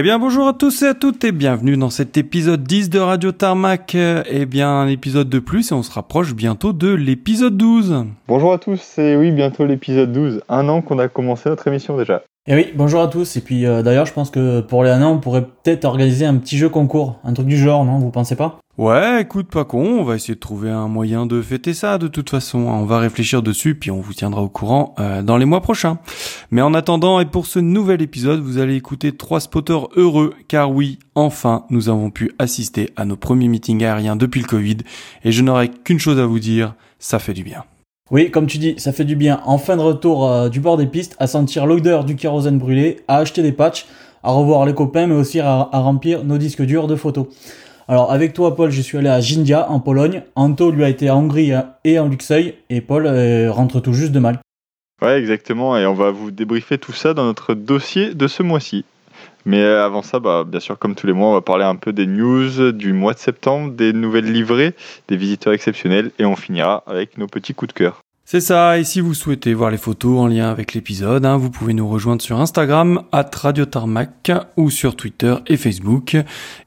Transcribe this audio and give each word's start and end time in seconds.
Eh 0.00 0.02
bien 0.04 0.20
bonjour 0.20 0.46
à 0.46 0.52
tous 0.52 0.82
et 0.82 0.86
à 0.86 0.94
toutes 0.94 1.24
et 1.24 1.32
bienvenue 1.32 1.76
dans 1.76 1.90
cet 1.90 2.16
épisode 2.16 2.62
10 2.62 2.88
de 2.88 3.00
Radio 3.00 3.32
Tarmac. 3.32 3.96
Eh 3.96 4.46
bien 4.46 4.70
un 4.70 4.86
épisode 4.86 5.28
de 5.28 5.40
plus 5.40 5.72
et 5.72 5.74
on 5.74 5.82
se 5.82 5.90
rapproche 5.90 6.36
bientôt 6.36 6.72
de 6.72 6.94
l'épisode 6.94 7.56
12. 7.56 8.04
Bonjour 8.28 8.52
à 8.52 8.58
tous 8.58 8.96
et 8.98 9.16
oui 9.16 9.32
bientôt 9.32 9.66
l'épisode 9.66 10.12
12. 10.12 10.42
Un 10.48 10.68
an 10.68 10.82
qu'on 10.82 11.00
a 11.00 11.08
commencé 11.08 11.48
notre 11.48 11.66
émission 11.66 11.96
déjà. 11.96 12.22
Et 12.46 12.54
oui, 12.54 12.68
bonjour 12.76 13.02
à 13.02 13.08
tous. 13.08 13.36
Et 13.36 13.40
puis 13.40 13.66
euh, 13.66 13.82
d'ailleurs, 13.82 14.06
je 14.06 14.12
pense 14.12 14.30
que 14.30 14.60
pour 14.60 14.84
les 14.84 14.92
an, 14.92 15.14
on 15.14 15.18
pourrait 15.18 15.42
peut-être 15.44 15.84
organiser 15.84 16.26
un 16.26 16.36
petit 16.36 16.56
jeu 16.58 16.68
concours, 16.68 17.18
un 17.24 17.32
truc 17.32 17.48
du 17.48 17.58
genre, 17.58 17.84
non 17.84 17.98
Vous 17.98 18.12
pensez 18.12 18.36
pas? 18.36 18.60
Ouais, 18.78 19.22
écoute, 19.22 19.48
pas 19.50 19.64
con, 19.64 19.98
on 19.98 20.04
va 20.04 20.14
essayer 20.14 20.36
de 20.36 20.38
trouver 20.38 20.70
un 20.70 20.86
moyen 20.86 21.26
de 21.26 21.42
fêter 21.42 21.74
ça 21.74 21.98
de 21.98 22.06
toute 22.06 22.30
façon. 22.30 22.58
On 22.60 22.84
va 22.84 23.00
réfléchir 23.00 23.42
dessus, 23.42 23.74
puis 23.74 23.90
on 23.90 24.00
vous 24.00 24.14
tiendra 24.14 24.40
au 24.40 24.48
courant 24.48 24.94
euh, 25.00 25.20
dans 25.20 25.36
les 25.36 25.46
mois 25.46 25.60
prochains. 25.60 25.98
Mais 26.52 26.62
en 26.62 26.72
attendant, 26.74 27.18
et 27.18 27.24
pour 27.24 27.46
ce 27.46 27.58
nouvel 27.58 28.02
épisode, 28.02 28.38
vous 28.38 28.58
allez 28.58 28.76
écouter 28.76 29.10
trois 29.10 29.40
spotters 29.40 29.88
heureux, 29.96 30.32
car 30.46 30.70
oui, 30.70 31.00
enfin, 31.16 31.64
nous 31.70 31.88
avons 31.88 32.12
pu 32.12 32.30
assister 32.38 32.90
à 32.94 33.04
nos 33.04 33.16
premiers 33.16 33.48
meetings 33.48 33.82
aériens 33.82 34.14
depuis 34.14 34.40
le 34.40 34.46
Covid, 34.46 34.76
et 35.24 35.32
je 35.32 35.42
n'aurai 35.42 35.70
qu'une 35.70 35.98
chose 35.98 36.20
à 36.20 36.26
vous 36.26 36.38
dire, 36.38 36.76
ça 37.00 37.18
fait 37.18 37.34
du 37.34 37.42
bien. 37.42 37.64
Oui, 38.12 38.30
comme 38.30 38.46
tu 38.46 38.58
dis, 38.58 38.76
ça 38.78 38.92
fait 38.92 39.04
du 39.04 39.16
bien. 39.16 39.40
En 39.44 39.58
fin 39.58 39.76
de 39.76 39.82
retour 39.82 40.30
euh, 40.30 40.48
du 40.48 40.60
bord 40.60 40.76
des 40.76 40.86
pistes, 40.86 41.16
à 41.18 41.26
sentir 41.26 41.66
l'odeur 41.66 42.04
du 42.04 42.14
kérosène 42.14 42.58
brûlé, 42.58 43.00
à 43.08 43.16
acheter 43.16 43.42
des 43.42 43.50
patchs, 43.50 43.86
à 44.22 44.30
revoir 44.30 44.64
les 44.66 44.74
copains, 44.74 45.08
mais 45.08 45.16
aussi 45.16 45.40
à, 45.40 45.68
remplir 45.72 46.24
nos 46.24 46.38
disques 46.38 46.62
durs 46.62 46.86
de 46.86 46.94
photos. 46.94 47.26
Alors 47.90 48.12
avec 48.12 48.34
toi 48.34 48.54
Paul, 48.54 48.70
je 48.70 48.82
suis 48.82 48.98
allé 48.98 49.08
à 49.08 49.20
Gindia 49.20 49.70
en 49.70 49.80
Pologne. 49.80 50.22
Anto 50.34 50.70
lui 50.70 50.84
a 50.84 50.90
été 50.90 51.08
à 51.08 51.16
Hongrie 51.16 51.52
et 51.84 51.98
en 51.98 52.08
Luxeuil 52.08 52.54
et 52.68 52.82
Paul 52.82 53.06
euh, 53.06 53.50
rentre 53.50 53.80
tout 53.80 53.94
juste 53.94 54.12
de 54.12 54.18
mal. 54.18 54.40
Ouais 55.00 55.18
exactement 55.18 55.74
et 55.78 55.86
on 55.86 55.94
va 55.94 56.10
vous 56.10 56.30
débriefer 56.30 56.76
tout 56.76 56.92
ça 56.92 57.14
dans 57.14 57.24
notre 57.24 57.54
dossier 57.54 58.14
de 58.14 58.26
ce 58.26 58.42
mois-ci. 58.42 58.84
Mais 59.46 59.62
euh, 59.62 59.82
avant 59.82 60.02
ça, 60.02 60.18
bah, 60.18 60.44
bien 60.46 60.60
sûr, 60.60 60.78
comme 60.78 60.94
tous 60.94 61.06
les 61.06 61.14
mois, 61.14 61.28
on 61.30 61.32
va 61.32 61.40
parler 61.40 61.64
un 61.64 61.76
peu 61.76 61.94
des 61.94 62.06
news 62.06 62.72
du 62.72 62.92
mois 62.92 63.14
de 63.14 63.18
septembre, 63.18 63.72
des 63.72 63.94
nouvelles 63.94 64.30
livrées, 64.30 64.74
des 65.08 65.16
visiteurs 65.16 65.54
exceptionnels, 65.54 66.10
et 66.18 66.26
on 66.26 66.36
finira 66.36 66.82
avec 66.86 67.16
nos 67.16 67.26
petits 67.26 67.54
coups 67.54 67.72
de 67.72 67.78
cœur. 67.78 68.02
C'est 68.30 68.42
ça, 68.42 68.78
et 68.78 68.84
si 68.84 69.00
vous 69.00 69.14
souhaitez 69.14 69.54
voir 69.54 69.70
les 69.70 69.78
photos 69.78 70.18
en 70.18 70.26
lien 70.26 70.50
avec 70.50 70.74
l'épisode, 70.74 71.24
hein, 71.24 71.38
vous 71.38 71.48
pouvez 71.48 71.72
nous 71.72 71.88
rejoindre 71.88 72.20
sur 72.20 72.38
Instagram, 72.38 73.04
at 73.10 73.30
Radio 73.34 73.64
Tarmac, 73.64 74.30
ou 74.58 74.68
sur 74.68 74.96
Twitter 74.96 75.36
et 75.46 75.56
Facebook. 75.56 76.14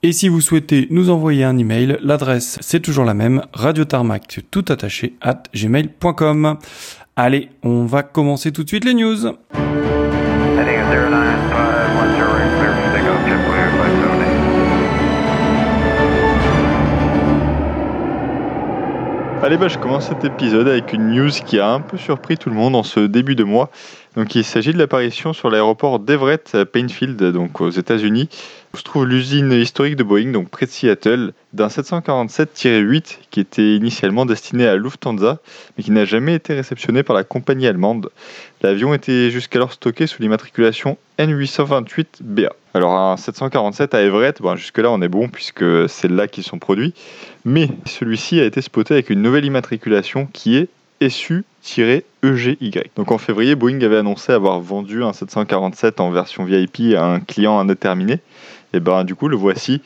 Et 0.01 0.11
si 0.11 0.27
vous 0.27 0.41
souhaitez 0.41 0.87
nous 0.89 1.11
envoyer 1.11 1.43
un 1.43 1.59
email, 1.59 1.99
l'adresse 2.01 2.57
c'est 2.61 2.79
toujours 2.79 3.05
la 3.05 3.13
même, 3.13 3.43
radiotarmac, 3.53 4.39
tout 4.49 4.65
attaché, 4.69 5.13
at 5.21 5.43
gmail.com. 5.53 6.57
Allez, 7.15 7.49
on 7.61 7.85
va 7.85 8.01
commencer 8.01 8.51
tout 8.51 8.63
de 8.63 8.67
suite 8.67 8.83
les 8.83 8.95
news. 8.95 9.27
Allez, 19.43 19.57
bah, 19.57 19.67
je 19.67 19.79
commence 19.79 20.07
cet 20.07 20.23
épisode 20.23 20.67
avec 20.67 20.93
une 20.93 21.15
news 21.15 21.31
qui 21.31 21.59
a 21.59 21.71
un 21.71 21.79
peu 21.79 21.97
surpris 21.97 22.37
tout 22.37 22.49
le 22.51 22.55
monde 22.55 22.75
en 22.75 22.83
ce 22.83 22.99
début 22.99 23.33
de 23.33 23.43
mois. 23.43 23.71
Donc, 24.15 24.35
il 24.35 24.43
s'agit 24.43 24.71
de 24.71 24.77
l'apparition 24.77 25.33
sur 25.33 25.49
l'aéroport 25.49 25.97
d'Everett 25.97 26.63
Painfield, 26.71 27.17
donc 27.31 27.59
aux 27.59 27.71
États-Unis, 27.71 28.29
où 28.73 28.77
se 28.77 28.83
trouve 28.83 29.07
l'usine 29.07 29.51
historique 29.51 29.95
de 29.95 30.03
Boeing, 30.03 30.31
donc 30.31 30.49
près 30.49 30.67
de 30.67 30.71
Seattle, 30.71 31.33
d'un 31.53 31.69
747-8 31.69 33.17
qui 33.31 33.39
était 33.39 33.75
initialement 33.75 34.27
destiné 34.27 34.67
à 34.67 34.75
Lufthansa, 34.75 35.39
mais 35.75 35.83
qui 35.83 35.91
n'a 35.91 36.05
jamais 36.05 36.35
été 36.35 36.53
réceptionné 36.53 37.01
par 37.01 37.15
la 37.15 37.23
compagnie 37.23 37.65
allemande. 37.65 38.09
L'avion 38.61 38.93
était 38.93 39.31
jusqu'alors 39.31 39.73
stocké 39.73 40.05
sous 40.07 40.21
l'immatriculation 40.21 40.97
N828BA. 41.17 42.49
Alors 42.73 42.93
un 42.93 43.17
747 43.17 43.93
à 43.95 44.01
Everett, 44.01 44.41
bon, 44.41 44.55
jusque-là 44.55 44.91
on 44.91 45.01
est 45.01 45.09
bon 45.09 45.27
puisque 45.27 45.89
c'est 45.89 46.09
là 46.09 46.27
qu'ils 46.27 46.43
sont 46.43 46.59
produits, 46.59 46.93
mais 47.45 47.69
celui-ci 47.85 48.39
a 48.39 48.45
été 48.45 48.61
spoté 48.61 48.95
avec 48.95 49.09
une 49.09 49.21
nouvelle 49.21 49.45
immatriculation 49.45 50.27
qui 50.31 50.57
est 50.57 50.69
SU-EGY. 51.01 52.71
Donc 52.95 53.11
en 53.11 53.17
février, 53.17 53.55
Boeing 53.55 53.81
avait 53.81 53.97
annoncé 53.97 54.31
avoir 54.31 54.59
vendu 54.59 55.03
un 55.03 55.13
747 55.13 55.99
en 55.99 56.11
version 56.11 56.43
VIP 56.43 56.95
à 56.95 57.05
un 57.05 57.19
client 57.19 57.57
indéterminé. 57.57 58.19
Et 58.73 58.79
ben 58.79 59.03
du 59.03 59.15
coup 59.15 59.27
le 59.27 59.35
voici. 59.35 59.81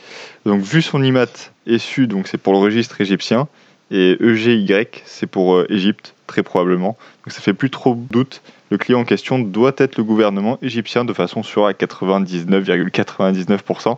Donc 0.46 0.62
vu 0.62 0.82
son 0.82 1.02
IMAT 1.02 1.52
SU, 1.78 2.08
donc 2.08 2.28
c'est 2.28 2.38
pour 2.38 2.52
le 2.54 2.60
registre 2.60 3.00
égyptien, 3.02 3.48
et 3.92 4.18
EGY 4.20 4.68
c'est 5.06 5.28
pour 5.28 5.56
euh, 5.56 5.66
Égypte 5.70 6.14
très 6.28 6.44
probablement. 6.44 6.98
Donc 7.24 7.32
ça 7.32 7.40
fait 7.42 7.54
plus 7.54 7.70
trop 7.70 7.96
doute. 7.96 8.42
Le 8.70 8.78
client 8.78 9.00
en 9.00 9.06
question 9.06 9.40
doit 9.40 9.74
être 9.78 9.98
le 9.98 10.04
gouvernement 10.04 10.60
égyptien 10.62 11.06
de 11.06 11.14
façon 11.14 11.44
sûre 11.44 11.66
à 11.66 11.72
99,99%. 11.72 13.98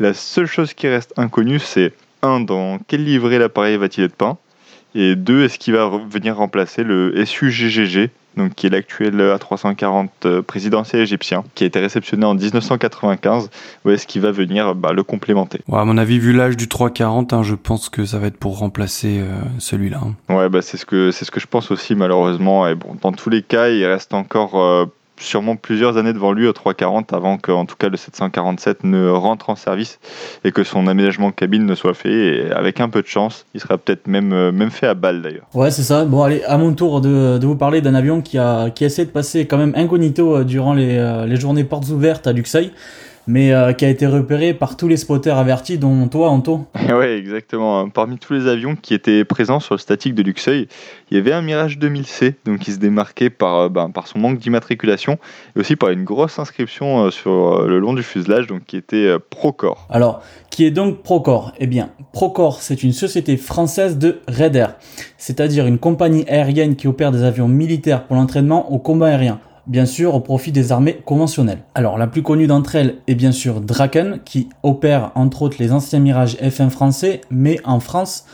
La 0.00 0.12
seule 0.12 0.46
chose 0.46 0.74
qui 0.74 0.88
reste 0.88 1.14
inconnue, 1.16 1.58
c'est 1.58 1.92
1. 2.22 2.40
Dans 2.40 2.78
quel 2.86 3.04
livret 3.04 3.38
l'appareil 3.38 3.76
va-t-il 3.76 4.04
être 4.04 4.16
peint? 4.16 4.38
Et 4.94 5.16
2. 5.16 5.44
Est-ce 5.44 5.58
qu'il 5.58 5.74
va 5.74 5.90
venir 6.10 6.36
remplacer 6.36 6.82
le 6.82 7.24
SUGGG 7.24 8.10
donc 8.38 8.54
qui 8.54 8.66
est 8.66 8.70
l'actuel 8.70 9.20
A340 9.20 10.08
euh, 10.24 10.42
présidentiel 10.42 11.02
égyptien, 11.02 11.44
qui 11.54 11.64
a 11.64 11.66
été 11.66 11.78
réceptionné 11.78 12.24
en 12.24 12.34
1995, 12.34 13.50
ou 13.84 13.90
est-ce 13.90 14.06
qu'il 14.06 14.22
va 14.22 14.30
venir 14.30 14.74
bah, 14.74 14.92
le 14.92 15.02
complémenter? 15.02 15.60
À 15.70 15.84
mon 15.84 15.98
avis, 15.98 16.18
vu 16.18 16.32
l'âge 16.32 16.56
du 16.56 16.68
340, 16.68 17.32
hein, 17.32 17.42
je 17.42 17.54
pense 17.54 17.90
que 17.90 18.06
ça 18.06 18.18
va 18.18 18.28
être 18.28 18.38
pour 18.38 18.58
remplacer 18.58 19.20
euh, 19.20 19.40
celui-là. 19.58 20.00
Hein. 20.02 20.34
Ouais, 20.34 20.48
bah, 20.48 20.62
c'est 20.62 20.78
ce 20.78 20.86
que 20.86 21.10
c'est 21.10 21.26
ce 21.26 21.30
que 21.30 21.40
je 21.40 21.46
pense 21.46 21.70
aussi 21.70 21.94
malheureusement. 21.94 22.66
Et 22.66 22.74
bon, 22.74 22.96
dans 23.02 23.12
tous 23.12 23.28
les 23.28 23.42
cas, 23.42 23.68
il 23.68 23.84
reste 23.84 24.14
encore 24.14 24.60
euh, 24.60 24.86
sûrement 25.20 25.56
plusieurs 25.56 25.96
années 25.96 26.12
devant 26.12 26.32
lui 26.32 26.46
au 26.46 26.52
340 26.52 27.12
avant 27.12 27.38
que, 27.38 27.52
en 27.52 27.66
tout 27.66 27.76
cas, 27.76 27.88
le 27.88 27.96
747 27.96 28.84
ne 28.84 29.08
rentre 29.08 29.50
en 29.50 29.56
service 29.56 29.98
et 30.44 30.52
que 30.52 30.64
son 30.64 30.86
aménagement 30.86 31.30
de 31.30 31.34
cabine 31.34 31.66
ne 31.66 31.74
soit 31.74 31.94
fait. 31.94 32.12
Et 32.12 32.50
avec 32.52 32.80
un 32.80 32.88
peu 32.88 33.02
de 33.02 33.06
chance, 33.06 33.46
il 33.54 33.60
sera 33.60 33.78
peut-être 33.78 34.06
même, 34.06 34.32
euh, 34.32 34.52
même 34.52 34.70
fait 34.70 34.86
à 34.86 34.94
balle 34.94 35.22
d'ailleurs. 35.22 35.46
Ouais, 35.54 35.70
c'est 35.70 35.82
ça. 35.82 36.04
Bon, 36.04 36.22
allez, 36.22 36.42
à 36.44 36.58
mon 36.58 36.72
tour 36.72 37.00
de, 37.00 37.38
de 37.38 37.46
vous 37.46 37.56
parler 37.56 37.80
d'un 37.80 37.94
avion 37.94 38.20
qui 38.20 38.38
a, 38.38 38.70
qui 38.70 38.84
essaie 38.84 39.04
de 39.04 39.10
passer 39.10 39.46
quand 39.46 39.58
même 39.58 39.72
incognito 39.76 40.36
euh, 40.36 40.44
durant 40.44 40.74
les, 40.74 40.96
euh, 40.98 41.26
les 41.26 41.36
journées 41.36 41.64
portes 41.64 41.88
ouvertes 41.88 42.26
à 42.26 42.32
Luxeuil 42.32 42.72
mais 43.28 43.52
euh, 43.52 43.74
qui 43.74 43.84
a 43.84 43.90
été 43.90 44.06
repéré 44.06 44.54
par 44.54 44.76
tous 44.76 44.88
les 44.88 44.96
spotters 44.96 45.36
avertis, 45.36 45.76
dont 45.78 46.08
toi, 46.08 46.30
Anto. 46.30 46.66
Oui, 46.88 47.04
exactement. 47.04 47.88
Parmi 47.90 48.18
tous 48.18 48.32
les 48.32 48.46
avions 48.46 48.74
qui 48.74 48.94
étaient 48.94 49.24
présents 49.24 49.60
sur 49.60 49.74
le 49.74 49.78
statique 49.78 50.14
de 50.14 50.22
Luxeuil, 50.22 50.66
il 51.10 51.18
y 51.18 51.20
avait 51.20 51.32
un 51.32 51.42
Mirage 51.42 51.78
2000C, 51.78 52.34
donc 52.46 52.60
qui 52.60 52.72
se 52.72 52.78
démarquait 52.78 53.28
par, 53.28 53.56
euh, 53.56 53.68
ben, 53.68 53.90
par 53.90 54.06
son 54.06 54.18
manque 54.18 54.38
d'immatriculation 54.38 55.18
et 55.54 55.60
aussi 55.60 55.76
par 55.76 55.90
une 55.90 56.04
grosse 56.04 56.38
inscription 56.38 57.04
euh, 57.04 57.10
sur 57.10 57.66
le 57.66 57.78
long 57.78 57.92
du 57.92 58.02
fuselage, 58.02 58.46
donc 58.46 58.64
qui 58.64 58.78
était 58.78 59.14
Procore. 59.28 59.86
Alors, 59.90 60.22
qui 60.50 60.64
est 60.64 60.70
donc 60.70 61.02
Procore? 61.02 61.52
Eh 61.58 61.66
bien, 61.66 61.90
Procore, 62.12 62.62
c'est 62.62 62.82
une 62.82 62.92
société 62.92 63.36
française 63.36 63.98
de 63.98 64.20
Raider, 64.26 64.68
c'est-à-dire 65.18 65.66
une 65.66 65.78
compagnie 65.78 66.24
aérienne 66.28 66.76
qui 66.76 66.88
opère 66.88 67.12
des 67.12 67.22
avions 67.22 67.48
militaires 67.48 68.06
pour 68.06 68.16
l'entraînement 68.16 68.72
au 68.72 68.78
combat 68.78 69.08
aérien 69.08 69.38
bien 69.68 69.86
sûr 69.86 70.14
au 70.14 70.20
profit 70.20 70.52
des 70.52 70.72
armées 70.72 71.00
conventionnelles. 71.04 71.62
Alors 71.74 71.98
la 71.98 72.06
plus 72.06 72.22
connue 72.22 72.46
d'entre 72.46 72.74
elles 72.74 72.96
est 73.06 73.14
bien 73.14 73.32
sûr 73.32 73.60
Draken, 73.60 74.20
qui 74.24 74.48
opère 74.62 75.12
entre 75.14 75.42
autres 75.42 75.58
les 75.60 75.72
anciens 75.72 76.00
Mirage 76.00 76.36
F1 76.36 76.70
français, 76.70 77.20
mais 77.30 77.60
en 77.64 77.80
France, 77.80 78.24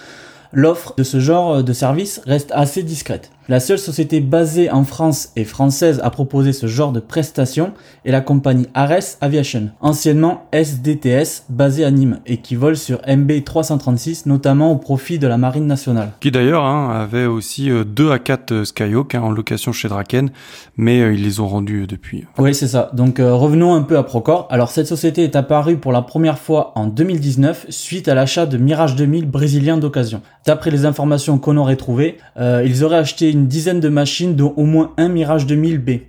l'offre 0.53 0.95
de 0.97 1.03
ce 1.03 1.21
genre 1.21 1.63
de 1.63 1.73
service 1.73 2.21
reste 2.27 2.53
assez 2.53 2.83
discrète. 2.83 3.31
La 3.47 3.61
seule 3.61 3.79
société 3.79 4.21
basée 4.21 4.71
en 4.71 4.85
France 4.85 5.29
et 5.37 5.45
française 5.45 6.01
à 6.03 6.09
proposer 6.09 6.55
ce 6.55 6.67
genre 6.67 6.93
de 6.93 7.01
prestations 7.01 7.75
est 8.07 8.11
la 8.11 8.23
compagnie 8.23 8.69
Ares 8.73 9.19
Aviation, 9.21 9.69
anciennement 9.83 10.47
SDTS, 10.53 11.45
basée 11.51 11.85
à 11.85 11.91
Nîmes 11.91 12.21
et 12.25 12.39
qui 12.39 12.57
vole 12.57 12.79
sur 12.79 13.01
MB336 13.01 14.23
notamment 14.25 14.73
au 14.73 14.77
profit 14.77 15.19
de 15.19 15.27
la 15.27 15.37
Marine 15.37 15.67
nationale. 15.67 16.13
Qui 16.21 16.31
d'ailleurs 16.31 16.65
hein, 16.65 16.99
avait 16.99 17.27
aussi 17.27 17.69
2 17.69 18.11
à 18.11 18.19
4 18.19 18.65
Skyhawk 18.65 19.15
hein, 19.15 19.21
en 19.21 19.31
location 19.31 19.73
chez 19.73 19.89
Draken, 19.89 20.31
mais 20.79 21.03
euh, 21.03 21.13
ils 21.13 21.23
les 21.23 21.39
ont 21.39 21.47
rendus 21.47 21.83
euh, 21.83 21.87
depuis. 21.87 22.25
Oui, 22.39 22.55
c'est 22.55 22.69
ça. 22.69 22.91
Donc 22.95 23.21
euh, 23.21 23.35
revenons 23.35 23.75
un 23.75 23.83
peu 23.83 23.99
à 23.99 24.05
Procore. 24.05 24.49
Alors 24.51 24.71
cette 24.71 24.87
société 24.87 25.23
est 25.23 25.37
apparue 25.37 25.77
pour 25.77 25.93
la 25.93 26.01
première 26.01 26.39
fois 26.39 26.73
en 26.77 26.87
2019 26.87 27.67
suite 27.69 28.09
à 28.09 28.15
l'achat 28.15 28.47
de 28.47 28.57
Mirage 28.57 28.97
2000 28.97 29.29
brésilien 29.29 29.77
d'occasion. 29.77 30.23
D'après 30.47 30.71
les 30.71 30.87
informations 30.87 31.39
qu'on 31.39 31.59
aurait 31.59 31.77
trouvées, 31.77 32.19
ils 32.39 32.85
auraient 32.85 32.99
acheté 32.99 33.34
une 33.35 33.47
dizaine 33.47 33.81
de 33.81 33.89
machines 33.89 34.35
dont 34.35 34.55
au 34.57 34.65
moins 34.65 34.93
un 34.97 35.09
Mirage 35.09 35.47
2000B. 35.47 36.01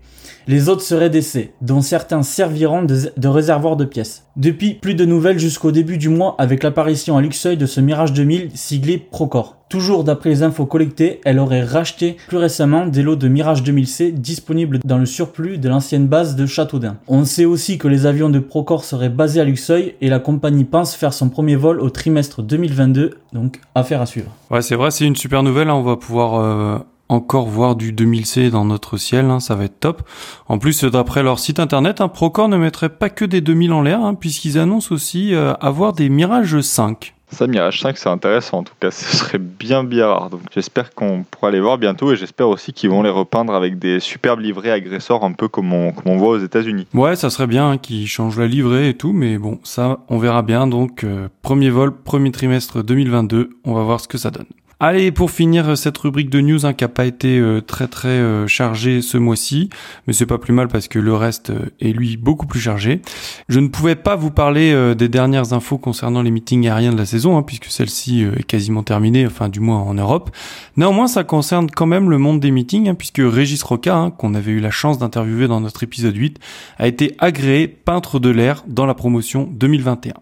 Les 0.47 0.69
autres 0.69 0.83
seraient 0.83 1.09
d'essai, 1.09 1.53
dont 1.61 1.81
certains 1.81 2.21
serviront 2.21 2.83
de, 2.83 3.27
réservoir 3.27 3.75
de 3.75 3.83
pièces. 3.83 4.27
Depuis, 4.35 4.75
plus 4.75 4.93
de 4.93 5.03
nouvelles 5.03 5.39
jusqu'au 5.39 5.71
début 5.71 5.97
du 5.97 6.07
mois 6.07 6.35
avec 6.37 6.61
l'apparition 6.61 7.17
à 7.17 7.21
Luxeuil 7.21 7.57
de 7.57 7.65
ce 7.65 7.81
Mirage 7.81 8.13
2000 8.13 8.51
siglé 8.53 8.99
Procore. 8.99 9.57
Toujours 9.69 10.03
d'après 10.03 10.29
les 10.29 10.43
infos 10.43 10.67
collectées, 10.67 11.19
elle 11.25 11.39
aurait 11.39 11.63
racheté 11.63 12.17
plus 12.27 12.37
récemment 12.37 12.85
des 12.85 13.01
lots 13.01 13.15
de 13.15 13.27
Mirage 13.27 13.63
2000C 13.63 14.11
disponibles 14.11 14.79
dans 14.85 14.99
le 14.99 15.07
surplus 15.07 15.57
de 15.57 15.67
l'ancienne 15.67 16.05
base 16.05 16.35
de 16.35 16.45
Châteaudun. 16.45 16.97
On 17.07 17.25
sait 17.25 17.45
aussi 17.45 17.79
que 17.79 17.87
les 17.87 18.05
avions 18.05 18.29
de 18.29 18.37
Procore 18.37 18.83
seraient 18.83 19.09
basés 19.09 19.41
à 19.41 19.45
Luxeuil 19.45 19.95
et 19.99 20.09
la 20.09 20.19
compagnie 20.19 20.65
pense 20.65 20.93
faire 20.93 21.13
son 21.13 21.29
premier 21.29 21.55
vol 21.55 21.81
au 21.81 21.89
trimestre 21.89 22.43
2022, 22.43 23.15
donc 23.33 23.61
affaire 23.73 24.01
à 24.01 24.05
suivre. 24.05 24.29
Ouais, 24.51 24.61
c'est 24.61 24.75
vrai, 24.75 24.91
c'est 24.91 25.05
une 25.05 25.15
super 25.15 25.41
nouvelle, 25.41 25.69
hein. 25.69 25.75
on 25.75 25.81
va 25.81 25.97
pouvoir... 25.97 26.35
Euh 26.35 26.77
encore 27.09 27.47
voir 27.47 27.75
du 27.75 27.93
2000C 27.93 28.49
dans 28.49 28.65
notre 28.65 28.97
ciel, 28.97 29.25
hein, 29.25 29.39
ça 29.39 29.55
va 29.55 29.65
être 29.65 29.79
top. 29.79 30.01
En 30.47 30.57
plus, 30.57 30.83
d'après 30.83 31.23
leur 31.23 31.39
site 31.39 31.59
internet, 31.59 32.01
un 32.01 32.07
Procore 32.07 32.49
ne 32.49 32.57
mettrait 32.57 32.89
pas 32.89 33.09
que 33.09 33.25
des 33.25 33.41
2000 33.41 33.73
en 33.73 33.81
l'air, 33.81 34.01
hein, 34.01 34.15
puisqu'ils 34.15 34.57
annoncent 34.57 34.93
aussi 34.93 35.33
euh, 35.33 35.53
avoir 35.55 35.93
des 35.93 36.09
Mirage 36.09 36.59
5. 36.59 37.13
Ça, 37.31 37.47
Mirage 37.47 37.81
5, 37.81 37.97
c'est 37.97 38.09
intéressant. 38.09 38.59
En 38.59 38.63
tout 38.63 38.73
cas, 38.79 38.91
ce 38.91 39.17
serait 39.17 39.39
bien, 39.39 39.83
bien 39.83 40.07
rare. 40.07 40.29
Donc, 40.29 40.41
j'espère 40.53 40.93
qu'on 40.93 41.23
pourra 41.29 41.51
les 41.51 41.59
voir 41.59 41.77
bientôt 41.77 42.11
et 42.11 42.15
j'espère 42.15 42.47
aussi 42.49 42.73
qu'ils 42.73 42.89
vont 42.89 43.03
les 43.03 43.09
repeindre 43.09 43.53
avec 43.53 43.77
des 43.77 43.99
superbes 43.99 44.39
livrées 44.39 44.71
agresseurs, 44.71 45.23
un 45.23 45.33
peu 45.33 45.47
comme 45.47 45.73
on, 45.73 45.91
comme 45.91 46.11
on 46.11 46.17
voit 46.17 46.29
aux 46.29 46.39
États-Unis. 46.39 46.87
Ouais, 46.93 47.15
ça 47.15 47.29
serait 47.29 47.47
bien 47.47 47.71
hein, 47.71 47.77
qu'ils 47.77 48.07
changent 48.07 48.39
la 48.39 48.47
livrée 48.47 48.89
et 48.89 48.93
tout, 48.93 49.13
mais 49.13 49.37
bon, 49.37 49.59
ça, 49.63 49.99
on 50.09 50.17
verra 50.17 50.43
bien. 50.43 50.67
Donc, 50.67 51.03
euh, 51.03 51.27
premier 51.41 51.69
vol, 51.69 51.95
premier 51.95 52.31
trimestre 52.31 52.83
2022, 52.83 53.49
on 53.63 53.73
va 53.73 53.83
voir 53.83 53.99
ce 53.99 54.07
que 54.07 54.17
ça 54.17 54.31
donne. 54.31 54.47
Allez, 54.81 55.13
pour 55.13 55.31
finir 55.31 55.69
euh, 55.69 55.75
cette 55.75 55.97
rubrique 55.97 56.29
de 56.29 56.41
news 56.41 56.65
hein, 56.65 56.73
qui 56.73 56.83
a 56.83 56.89
pas 56.89 57.05
été 57.05 57.39
euh, 57.39 57.61
très 57.61 57.87
très 57.87 58.09
euh, 58.09 58.45
chargée 58.45 59.01
ce 59.01 59.17
mois-ci, 59.17 59.69
mais 60.05 60.11
c'est 60.11 60.25
pas 60.25 60.37
plus 60.37 60.51
mal 60.51 60.67
parce 60.67 60.89
que 60.89 60.99
le 60.99 61.13
reste 61.13 61.53
est 61.79 61.93
lui 61.93 62.17
beaucoup 62.17 62.45
plus 62.45 62.59
chargé. 62.59 63.01
Je 63.47 63.61
ne 63.61 63.69
pouvais 63.69 63.95
pas 63.95 64.17
vous 64.17 64.31
parler 64.31 64.93
des 64.95 65.07
dernières 65.07 65.53
infos 65.53 65.77
concernant 65.77 66.21
les 66.21 66.31
meetings 66.31 66.67
aériens 66.67 66.91
de 66.91 66.97
la 66.97 67.05
saison, 67.05 67.37
hein, 67.37 67.43
puisque 67.43 67.65
celle-ci 67.65 68.23
est 68.23 68.43
quasiment 68.43 68.83
terminée, 68.83 69.25
enfin 69.25 69.47
du 69.47 69.61
moins 69.61 69.79
en 69.79 69.93
Europe. 69.93 70.29
Néanmoins, 70.75 71.07
ça 71.07 71.23
concerne 71.23 71.69
quand 71.71 71.85
même 71.85 72.09
le 72.09 72.17
monde 72.17 72.39
des 72.39 72.51
meetings, 72.51 72.89
hein, 72.89 72.95
puisque 72.95 73.21
Régis 73.23 73.63
Roca, 73.63 74.11
qu'on 74.17 74.33
avait 74.33 74.51
eu 74.51 74.59
la 74.59 74.71
chance 74.71 74.97
d'interviewer 74.97 75.47
dans 75.47 75.61
notre 75.61 75.83
épisode 75.83 76.15
8, 76.15 76.39
a 76.77 76.87
été 76.87 77.15
agréé 77.19 77.67
peintre 77.67 78.19
de 78.19 78.29
l'air 78.29 78.63
dans 78.67 78.85
la 78.85 78.93
promotion 78.93 79.47
2021. 79.51 80.13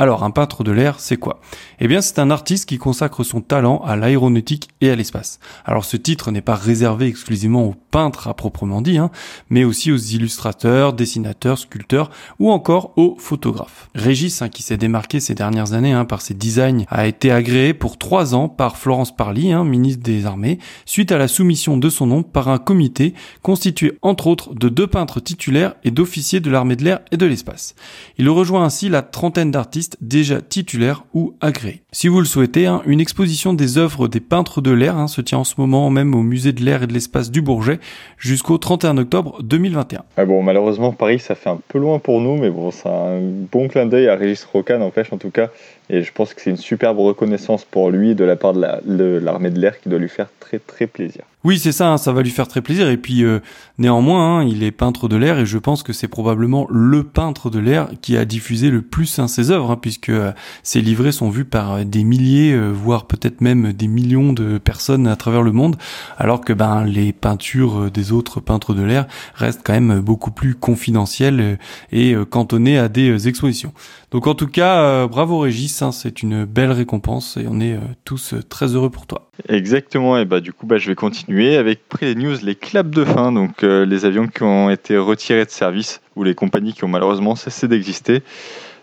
Alors, 0.00 0.24
un 0.24 0.30
peintre 0.30 0.64
de 0.64 0.72
l'air, 0.72 0.98
c'est 0.98 1.18
quoi? 1.18 1.42
Eh 1.78 1.86
bien, 1.86 2.00
c'est 2.00 2.18
un 2.18 2.30
artiste 2.30 2.66
qui 2.66 2.78
consacre 2.78 3.22
son 3.22 3.42
talent 3.42 3.82
à 3.84 3.96
l'aéronautique 3.96 4.70
et 4.80 4.88
à 4.88 4.96
l'espace. 4.96 5.40
Alors, 5.66 5.84
ce 5.84 5.98
titre 5.98 6.30
n'est 6.30 6.40
pas 6.40 6.54
réservé 6.54 7.06
exclusivement 7.06 7.66
aux 7.66 7.74
peintres 7.90 8.26
à 8.26 8.32
proprement 8.32 8.80
dit, 8.80 8.96
hein, 8.96 9.10
mais 9.50 9.62
aussi 9.62 9.92
aux 9.92 9.98
illustrateurs, 9.98 10.94
dessinateurs, 10.94 11.58
sculpteurs 11.58 12.10
ou 12.38 12.50
encore 12.50 12.94
aux 12.96 13.14
photographes. 13.18 13.90
Régis, 13.94 14.40
hein, 14.40 14.48
qui 14.48 14.62
s'est 14.62 14.78
démarqué 14.78 15.20
ces 15.20 15.34
dernières 15.34 15.74
années 15.74 15.92
hein, 15.92 16.06
par 16.06 16.22
ses 16.22 16.32
designs, 16.32 16.86
a 16.88 17.06
été 17.06 17.30
agréé 17.30 17.74
pour 17.74 17.98
trois 17.98 18.34
ans 18.34 18.48
par 18.48 18.78
Florence 18.78 19.14
Parly, 19.14 19.54
ministre 19.54 20.02
des 20.02 20.24
Armées, 20.24 20.60
suite 20.86 21.12
à 21.12 21.18
la 21.18 21.28
soumission 21.28 21.76
de 21.76 21.90
son 21.90 22.06
nom 22.06 22.22
par 22.22 22.48
un 22.48 22.56
comité 22.56 23.12
constitué 23.42 23.98
entre 24.00 24.28
autres 24.28 24.54
de 24.54 24.70
deux 24.70 24.86
peintres 24.86 25.20
titulaires 25.20 25.74
et 25.84 25.90
d'officiers 25.90 26.40
de 26.40 26.50
l'armée 26.50 26.76
de 26.76 26.84
l'air 26.84 27.00
et 27.12 27.18
de 27.18 27.26
l'espace. 27.26 27.74
Il 28.16 28.30
rejoint 28.30 28.64
ainsi 28.64 28.88
la 28.88 29.02
trentaine 29.02 29.50
d'artistes 29.50 29.89
déjà 30.00 30.40
titulaire 30.40 31.04
ou 31.14 31.34
agréé. 31.40 31.82
Si 31.92 32.08
vous 32.08 32.20
le 32.20 32.26
souhaitez, 32.26 32.66
hein, 32.66 32.82
une 32.86 33.00
exposition 33.00 33.52
des 33.52 33.78
œuvres 33.78 34.08
des 34.08 34.20
peintres 34.20 34.60
de 34.60 34.70
l'air 34.70 34.96
hein, 34.96 35.08
se 35.08 35.20
tient 35.20 35.38
en 35.38 35.44
ce 35.44 35.54
moment 35.58 35.90
même 35.90 36.14
au 36.14 36.22
musée 36.22 36.52
de 36.52 36.62
l'air 36.62 36.82
et 36.82 36.86
de 36.86 36.92
l'espace 36.92 37.30
du 37.30 37.42
Bourget 37.42 37.80
jusqu'au 38.18 38.58
31 38.58 38.98
octobre 38.98 39.42
2021. 39.42 40.02
Ah 40.16 40.24
bon, 40.24 40.42
malheureusement 40.42 40.92
Paris 40.92 41.18
ça 41.18 41.34
fait 41.34 41.50
un 41.50 41.60
peu 41.68 41.78
loin 41.78 41.98
pour 41.98 42.20
nous, 42.20 42.36
mais 42.36 42.50
bon, 42.50 42.70
c'est 42.70 42.88
un 42.88 43.20
bon 43.20 43.68
clin 43.68 43.86
d'œil 43.86 44.08
à 44.08 44.16
Régis 44.16 44.44
Roca, 44.44 44.78
n'empêche 44.78 45.12
en 45.12 45.18
tout 45.18 45.30
cas. 45.30 45.48
Et 45.88 46.02
je 46.02 46.12
pense 46.12 46.34
que 46.34 46.40
c'est 46.40 46.50
une 46.50 46.56
superbe 46.56 46.98
reconnaissance 46.98 47.64
pour 47.64 47.90
lui 47.90 48.14
de 48.14 48.24
la 48.24 48.36
part 48.36 48.54
de 48.54 49.20
l'armée 49.22 49.50
de 49.50 49.60
l'air 49.60 49.80
qui 49.80 49.88
doit 49.88 49.98
lui 49.98 50.08
faire 50.08 50.28
très 50.38 50.58
très 50.58 50.86
plaisir. 50.86 51.24
Oui, 51.42 51.58
c'est 51.58 51.72
ça, 51.72 51.90
hein, 51.90 51.96
ça 51.96 52.12
va 52.12 52.20
lui 52.20 52.30
faire 52.30 52.48
très 52.48 52.60
plaisir. 52.60 52.90
Et 52.90 52.98
puis 52.98 53.24
euh, 53.24 53.40
néanmoins, 53.78 54.40
hein, 54.40 54.44
il 54.44 54.62
est 54.62 54.70
peintre 54.70 55.08
de 55.08 55.16
l'air 55.16 55.38
et 55.38 55.46
je 55.46 55.56
pense 55.56 55.82
que 55.82 55.94
c'est 55.94 56.06
probablement 56.06 56.66
le 56.68 57.02
peintre 57.02 57.48
de 57.48 57.58
l'air 57.58 57.88
qui 58.02 58.18
a 58.18 58.26
diffusé 58.26 58.68
le 58.68 58.82
plus 58.82 59.18
hein, 59.18 59.26
ses 59.26 59.50
œuvres, 59.50 59.76
puisque 59.76 60.10
euh, 60.10 60.32
ses 60.62 60.82
livrets 60.82 61.12
sont 61.12 61.30
vus 61.30 61.46
par 61.46 61.72
euh, 61.72 61.84
des 61.84 62.04
milliers, 62.04 62.54
voire 62.58 63.06
peut-être 63.06 63.40
même 63.40 63.72
des 63.72 63.88
millions 63.88 64.34
de 64.34 64.58
personnes 64.58 65.06
à 65.06 65.16
travers 65.16 65.40
le 65.40 65.52
monde, 65.52 65.76
alors 66.18 66.42
que 66.42 66.52
ben 66.52 66.84
les 66.84 67.14
peintures 67.14 67.90
des 67.90 68.12
autres 68.12 68.40
peintres 68.40 68.74
de 68.74 68.82
l'air 68.82 69.06
restent 69.34 69.62
quand 69.64 69.72
même 69.72 70.00
beaucoup 70.00 70.32
plus 70.32 70.54
confidentielles 70.54 71.58
et 71.90 72.14
cantonnées 72.28 72.78
à 72.78 72.88
des 72.88 73.28
expositions. 73.28 73.72
Donc 74.10 74.26
en 74.26 74.34
tout 74.34 74.48
cas, 74.48 75.06
bravo 75.06 75.38
Régis, 75.38 75.84
c'est 75.92 76.22
une 76.22 76.44
belle 76.44 76.72
récompense 76.72 77.36
et 77.36 77.46
on 77.48 77.60
est 77.60 77.78
tous 78.04 78.34
très 78.48 78.74
heureux 78.74 78.90
pour 78.90 79.06
toi. 79.06 79.30
Exactement, 79.48 80.18
et 80.18 80.24
bah 80.24 80.40
du 80.40 80.52
coup 80.52 80.66
bah, 80.66 80.78
je 80.78 80.88
vais 80.88 80.94
continuer 80.94 81.56
avec 81.56 81.88
près 81.88 82.06
les 82.06 82.14
news, 82.14 82.36
les 82.42 82.54
claps 82.54 82.90
de 82.90 83.04
fin, 83.04 83.32
donc 83.32 83.62
euh, 83.62 83.86
les 83.86 84.04
avions 84.04 84.26
qui 84.26 84.42
ont 84.42 84.70
été 84.70 84.96
retirés 84.98 85.44
de 85.44 85.50
service 85.50 86.00
ou 86.16 86.24
les 86.24 86.34
compagnies 86.34 86.72
qui 86.72 86.84
ont 86.84 86.88
malheureusement 86.88 87.36
cessé 87.36 87.68
d'exister. 87.68 88.22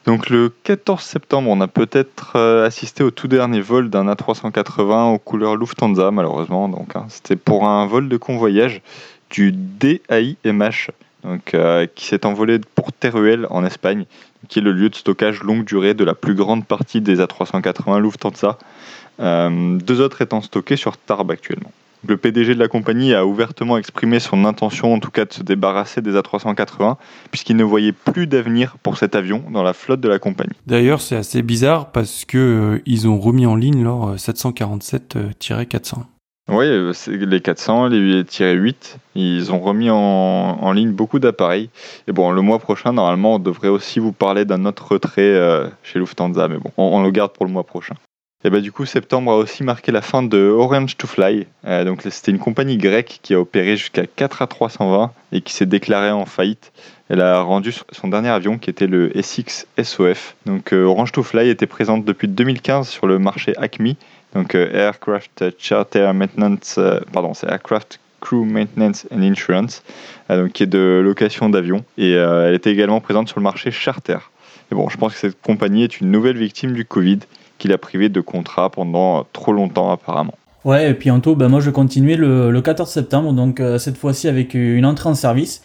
Donc 0.05 0.29
le 0.29 0.49
14 0.63 1.01
septembre, 1.01 1.49
on 1.49 1.61
a 1.61 1.67
peut-être 1.67 2.33
euh, 2.35 2.65
assisté 2.65 3.03
au 3.03 3.11
tout 3.11 3.27
dernier 3.27 3.61
vol 3.61 3.89
d'un 3.89 4.11
A380 4.11 5.13
aux 5.13 5.19
couleurs 5.19 5.57
Lufthansa, 5.57 6.11
malheureusement. 6.11 6.69
Donc 6.69 6.95
hein. 6.95 7.05
c'était 7.09 7.35
pour 7.35 7.67
un 7.67 7.85
vol 7.85 8.09
de 8.09 8.17
convoyage 8.17 8.81
du 9.29 9.51
DAIMH, 9.51 10.91
donc 11.23 11.53
euh, 11.53 11.85
qui 11.93 12.05
s'est 12.05 12.25
envolé 12.25 12.59
pour 12.75 12.93
Teruel 12.93 13.47
en 13.49 13.65
Espagne, 13.65 14.05
qui 14.47 14.59
est 14.59 14.61
le 14.61 14.71
lieu 14.71 14.89
de 14.89 14.95
stockage 14.95 15.43
longue 15.43 15.65
durée 15.65 15.93
de 15.93 16.03
la 16.03 16.15
plus 16.15 16.35
grande 16.35 16.65
partie 16.65 17.01
des 17.01 17.19
A380 17.19 18.01
Lufthansa. 18.01 18.57
Euh, 19.19 19.77
deux 19.77 20.01
autres 20.01 20.21
étant 20.21 20.41
stockés 20.41 20.75
sur 20.75 20.97
Tarbes 20.97 21.31
actuellement. 21.31 21.71
Le 22.07 22.15
PDG 22.15 22.53
de 22.53 22.59
la 22.59 22.67
compagnie 22.67 23.13
a 23.15 23.25
ouvertement 23.25 23.77
exprimé 23.77 24.19
son 24.19 24.45
intention, 24.45 24.93
en 24.93 24.99
tout 24.99 25.09
cas, 25.09 25.25
de 25.25 25.33
se 25.33 25.41
débarrasser 25.41 26.01
des 26.01 26.13
A380, 26.13 26.95
puisqu'il 27.31 27.55
ne 27.55 27.63
voyait 27.63 27.91
plus 27.91 28.27
d'avenir 28.27 28.77
pour 28.83 28.97
cet 28.97 29.15
avion 29.15 29.43
dans 29.51 29.63
la 29.63 29.73
flotte 29.73 29.99
de 29.99 30.07
la 30.07 30.19
compagnie. 30.19 30.53
D'ailleurs, 30.67 31.01
c'est 31.01 31.15
assez 31.15 31.41
bizarre 31.41 31.91
parce 31.91 32.23
que 32.23 32.37
euh, 32.37 32.81
ils 32.85 33.07
ont 33.07 33.19
remis 33.19 33.47
en 33.47 33.55
ligne 33.55 33.83
leur 33.83 34.15
747-400. 34.15 36.03
Oui, 36.49 36.65
euh, 36.65 36.93
les 37.07 37.41
400, 37.41 37.87
les 37.87 38.23
8, 38.39 38.99
ils 39.15 39.51
ont 39.51 39.59
remis 39.59 39.89
en, 39.89 40.71
ligne 40.71 40.91
beaucoup 40.91 41.19
d'appareils. 41.19 41.69
Et 42.07 42.11
bon, 42.11 42.31
le 42.31 42.41
mois 42.41 42.59
prochain, 42.59 42.93
normalement, 42.93 43.35
on 43.35 43.39
devrait 43.39 43.67
aussi 43.67 43.99
vous 43.99 44.13
parler 44.13 44.45
d'un 44.45 44.65
autre 44.65 44.93
retrait 44.93 45.69
chez 45.83 45.99
Lufthansa, 45.99 46.47
mais 46.47 46.57
bon, 46.57 46.71
on, 46.77 47.03
le 47.03 47.11
garde 47.11 47.33
pour 47.33 47.45
le 47.45 47.51
mois 47.51 47.65
prochain. 47.65 47.95
Et 48.43 48.51
bah, 48.51 48.61
du 48.61 48.71
coup, 48.71 48.85
septembre 48.85 49.31
a 49.31 49.35
aussi 49.35 49.63
marqué 49.63 49.91
la 49.91 50.01
fin 50.01 50.21
de 50.21 50.37
Orange 50.37 50.95
to 50.95 51.07
Fly. 51.07 51.47
Euh, 51.65 51.83
donc, 51.83 52.03
c'était 52.03 52.31
une 52.31 52.37
compagnie 52.37 52.77
grecque 52.77 53.19
qui 53.23 53.33
a 53.33 53.39
opéré 53.39 53.75
jusqu'à 53.77 54.05
4 54.05 54.43
A320 54.43 55.09
et 55.31 55.41
qui 55.41 55.53
s'est 55.53 55.65
déclarée 55.65 56.11
en 56.11 56.25
faillite. 56.25 56.71
Elle 57.09 57.21
a 57.21 57.41
rendu 57.41 57.73
son 57.91 58.07
dernier 58.09 58.29
avion 58.29 58.59
qui 58.59 58.69
était 58.69 58.85
le 58.85 59.11
SX 59.19 59.65
SOF. 59.81 60.35
Donc, 60.45 60.71
euh, 60.71 60.83
Orange 60.83 61.13
to 61.13 61.23
Fly 61.23 61.49
était 61.49 61.65
présente 61.65 62.05
depuis 62.05 62.27
2015 62.27 62.87
sur 62.87 63.07
le 63.07 63.17
marché 63.17 63.53
ACME, 63.57 63.95
donc 64.37 64.55
euh, 64.55 64.71
Aircraft 64.71 65.45
Charter 65.57 66.11
Maintenance, 66.13 66.79
pardon, 67.11 67.33
c'est 67.33 67.47
Aircraft 67.47 67.99
Crew 68.21 68.45
Maintenance 68.45 69.05
and 69.11 69.21
Insurance, 69.21 69.83
donc, 70.29 70.51
qui 70.53 70.63
est 70.63 70.67
de 70.67 71.01
location 71.03 71.49
d'avions. 71.49 71.83
Et 71.97 72.11
elle 72.13 72.55
était 72.55 72.71
également 72.71 72.99
présente 72.99 73.27
sur 73.27 73.39
le 73.39 73.43
marché 73.43 73.71
charter. 73.71 74.17
Et 74.71 74.75
bon, 74.75 74.89
je 74.89 74.97
pense 74.97 75.13
que 75.13 75.19
cette 75.19 75.41
compagnie 75.41 75.83
est 75.83 76.01
une 76.01 76.11
nouvelle 76.11 76.37
victime 76.37 76.73
du 76.73 76.83
Covid 76.83 77.19
qu'il 77.57 77.71
a 77.73 77.77
privé 77.77 78.09
de 78.09 78.21
contrat 78.21 78.69
pendant 78.69 79.25
trop 79.33 79.53
longtemps 79.53 79.91
apparemment. 79.91 80.33
Ouais, 80.65 80.89
et 80.89 80.93
puis 80.93 81.09
Anto, 81.11 81.35
ben 81.35 81.47
moi 81.47 81.61
je 81.61 81.69
continuer 81.69 82.15
le, 82.15 82.51
le 82.51 82.61
14 82.61 82.89
septembre, 82.89 83.31
donc 83.31 83.59
euh, 83.59 83.77
cette 83.77 83.97
fois-ci 83.97 84.27
avec 84.27 84.53
une 84.53 84.85
entrée 84.85 85.07
en 85.07 85.15
service 85.15 85.61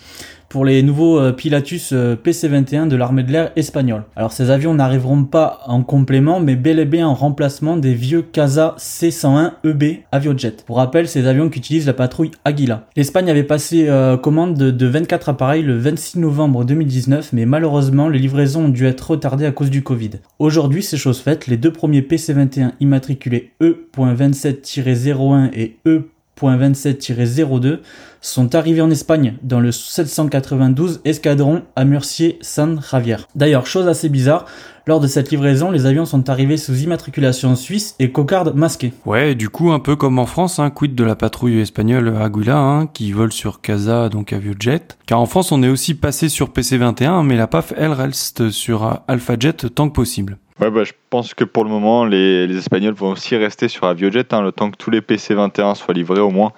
pour 0.52 0.66
les 0.66 0.82
nouveaux 0.82 1.18
euh, 1.18 1.32
Pilatus 1.32 1.92
euh, 1.94 2.14
PC-21 2.14 2.86
de 2.86 2.94
l'armée 2.94 3.22
de 3.22 3.32
l'air 3.32 3.52
espagnole. 3.56 4.02
Alors 4.16 4.32
ces 4.32 4.50
avions 4.50 4.74
n'arriveront 4.74 5.24
pas 5.24 5.60
en 5.66 5.82
complément, 5.82 6.40
mais 6.40 6.56
bel 6.56 6.78
et 6.78 6.84
bien 6.84 7.08
en 7.08 7.14
remplacement 7.14 7.78
des 7.78 7.94
vieux 7.94 8.20
Casa 8.20 8.74
C-101EB 8.76 10.00
Aviojet. 10.12 10.52
Pour 10.66 10.76
rappel, 10.76 11.08
ces 11.08 11.26
avions 11.26 11.48
qu'utilise 11.48 11.86
la 11.86 11.94
patrouille 11.94 12.32
Aguila. 12.44 12.86
L'Espagne 12.96 13.30
avait 13.30 13.44
passé 13.44 13.88
euh, 13.88 14.18
commande 14.18 14.54
de, 14.54 14.86
24 14.86 15.30
appareils 15.30 15.62
le 15.62 15.78
26 15.78 16.18
novembre 16.18 16.66
2019, 16.66 17.32
mais 17.32 17.46
malheureusement 17.46 18.10
les 18.10 18.18
livraisons 18.18 18.66
ont 18.66 18.68
dû 18.68 18.84
être 18.84 19.12
retardées 19.12 19.46
à 19.46 19.52
cause 19.52 19.70
du 19.70 19.82
Covid. 19.82 20.10
Aujourd'hui, 20.38 20.82
c'est 20.82 20.98
chose 20.98 21.20
faite, 21.20 21.46
les 21.46 21.56
deux 21.56 21.72
premiers 21.72 22.02
PC-21 22.02 22.72
immatriculés 22.78 23.52
E.27-01 23.62 25.48
et 25.54 25.78
E 25.86 26.10
27-02 26.40 27.80
sont 28.20 28.54
arrivés 28.54 28.80
en 28.80 28.90
Espagne 28.90 29.34
dans 29.42 29.60
le 29.60 29.72
792 29.72 31.00
escadron 31.04 31.62
à 31.76 31.84
Murcier 31.84 32.38
San 32.40 32.80
Javier. 32.90 33.16
D'ailleurs, 33.34 33.66
chose 33.66 33.88
assez 33.88 34.08
bizarre, 34.08 34.46
lors 34.86 34.98
de 34.98 35.06
cette 35.06 35.30
livraison, 35.30 35.70
les 35.70 35.86
avions 35.86 36.04
sont 36.04 36.28
arrivés 36.28 36.56
sous 36.56 36.74
immatriculation 36.74 37.54
suisse 37.54 37.94
et 38.00 38.10
cocarde 38.10 38.56
masquée. 38.56 38.92
Ouais, 39.06 39.36
du 39.36 39.48
coup, 39.48 39.70
un 39.70 39.78
peu 39.78 39.94
comme 39.94 40.18
en 40.18 40.26
France, 40.26 40.58
hein, 40.58 40.70
quid 40.70 40.94
de 40.94 41.04
la 41.04 41.14
patrouille 41.14 41.60
espagnole 41.60 42.16
Aguila, 42.20 42.58
hein, 42.58 42.86
qui 42.88 43.12
vole 43.12 43.32
sur 43.32 43.60
Casa, 43.60 44.08
donc 44.08 44.32
Aviojet. 44.32 44.82
Car 45.06 45.20
en 45.20 45.26
France, 45.26 45.52
on 45.52 45.62
est 45.62 45.68
aussi 45.68 45.94
passé 45.94 46.28
sur 46.28 46.50
PC-21, 46.50 47.24
mais 47.24 47.36
la 47.36 47.46
PAF, 47.46 47.72
elle, 47.76 47.92
reste 47.92 48.50
sur 48.50 49.02
AlphaJet 49.06 49.68
tant 49.72 49.88
que 49.88 49.94
possible. 49.94 50.38
Ouais, 50.62 50.70
bah, 50.70 50.84
je 50.84 50.92
pense 51.10 51.34
que 51.34 51.42
pour 51.42 51.64
le 51.64 51.70
moment, 51.70 52.04
les, 52.04 52.56
Espagnols 52.56 52.94
vont 52.94 53.10
aussi 53.10 53.34
rester 53.34 53.66
sur 53.66 53.82
Aviojet, 53.82 54.32
hein, 54.32 54.42
le 54.42 54.52
temps 54.52 54.70
que 54.70 54.76
tous 54.76 54.90
les 54.90 55.00
PC-21 55.00 55.74
soient 55.74 55.92
livrés 55.92 56.20
au 56.20 56.30
moins. 56.30 56.52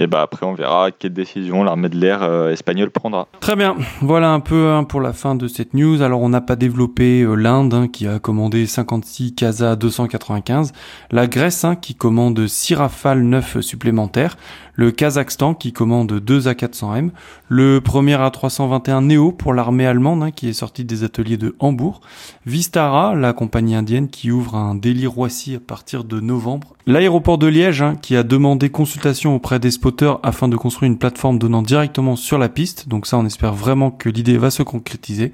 Et 0.00 0.06
bah 0.06 0.22
après, 0.22 0.46
on 0.46 0.54
verra 0.54 0.92
quelle 0.92 1.12
décision 1.12 1.64
l'armée 1.64 1.88
de 1.88 1.96
l'air 1.96 2.22
euh, 2.22 2.52
espagnole 2.52 2.92
prendra. 2.92 3.26
Très 3.40 3.56
bien. 3.56 3.74
Voilà 4.00 4.30
un 4.30 4.38
peu 4.38 4.68
hein, 4.68 4.84
pour 4.84 5.00
la 5.00 5.12
fin 5.12 5.34
de 5.34 5.48
cette 5.48 5.74
news. 5.74 6.02
Alors, 6.02 6.20
on 6.20 6.28
n'a 6.28 6.40
pas 6.40 6.54
développé 6.54 7.22
euh, 7.22 7.34
l'Inde 7.34 7.74
hein, 7.74 7.88
qui 7.88 8.06
a 8.06 8.20
commandé 8.20 8.64
56 8.64 9.34
Casa 9.34 9.74
295, 9.74 10.72
la 11.10 11.26
Grèce 11.26 11.66
qui 11.82 11.96
commande 11.96 12.46
6 12.46 12.76
Rafale 12.76 13.22
9 13.22 13.60
supplémentaires, 13.60 14.36
le 14.78 14.92
Kazakhstan 14.92 15.54
qui 15.54 15.72
commande 15.72 16.20
2 16.20 16.42
A400M, 16.42 17.10
le 17.48 17.80
premier 17.80 18.14
A321 18.14 19.04
Neo 19.04 19.32
pour 19.32 19.52
l'armée 19.52 19.84
allemande 19.84 20.22
hein, 20.22 20.30
qui 20.30 20.48
est 20.48 20.52
sorti 20.52 20.84
des 20.84 21.02
ateliers 21.02 21.36
de 21.36 21.56
Hambourg, 21.58 22.00
Vistara, 22.46 23.16
la 23.16 23.32
compagnie 23.32 23.74
indienne 23.74 24.08
qui 24.08 24.30
ouvre 24.30 24.54
un 24.54 24.76
Delhi 24.76 25.08
Roissy 25.08 25.56
à 25.56 25.60
partir 25.60 26.04
de 26.04 26.20
novembre, 26.20 26.76
l'aéroport 26.86 27.38
de 27.38 27.48
Liège 27.48 27.82
hein, 27.82 27.96
qui 28.00 28.14
a 28.14 28.22
demandé 28.22 28.70
consultation 28.70 29.34
auprès 29.34 29.58
des 29.58 29.72
spotters 29.72 30.20
afin 30.22 30.46
de 30.46 30.56
construire 30.56 30.92
une 30.92 30.98
plateforme 30.98 31.40
donnant 31.40 31.62
directement 31.62 32.14
sur 32.14 32.38
la 32.38 32.48
piste, 32.48 32.88
donc 32.88 33.08
ça 33.08 33.18
on 33.18 33.26
espère 33.26 33.54
vraiment 33.54 33.90
que 33.90 34.08
l'idée 34.08 34.38
va 34.38 34.50
se 34.50 34.62
concrétiser. 34.62 35.32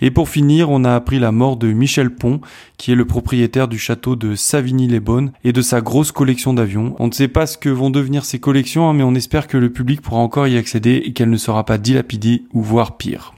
Et 0.00 0.10
pour 0.10 0.28
finir, 0.28 0.68
on 0.68 0.82
a 0.82 0.96
appris 0.96 1.20
la 1.20 1.30
mort 1.30 1.56
de 1.56 1.70
Michel 1.70 2.10
Pont, 2.10 2.40
qui 2.80 2.92
est 2.92 2.96
le 2.96 3.04
propriétaire 3.04 3.68
du 3.68 3.78
château 3.78 4.16
de 4.16 4.34
Savigny-les-Bonnes 4.34 5.32
et 5.44 5.52
de 5.52 5.62
sa 5.62 5.80
grosse 5.80 6.12
collection 6.12 6.54
d'avions. 6.54 6.96
On 6.98 7.08
ne 7.08 7.12
sait 7.12 7.28
pas 7.28 7.46
ce 7.46 7.58
que 7.58 7.68
vont 7.68 7.90
devenir 7.90 8.24
ces 8.24 8.40
collections 8.40 8.70
Hein, 8.78 8.94
mais 8.94 9.02
on 9.02 9.14
espère 9.14 9.46
que 9.46 9.56
le 9.56 9.70
public 9.70 10.00
pourra 10.00 10.20
encore 10.20 10.46
y 10.46 10.56
accéder 10.56 11.02
et 11.04 11.12
qu'elle 11.12 11.30
ne 11.30 11.36
sera 11.36 11.64
pas 11.64 11.78
dilapidée 11.78 12.44
ou 12.52 12.62
voire 12.62 12.96
pire. 12.96 13.34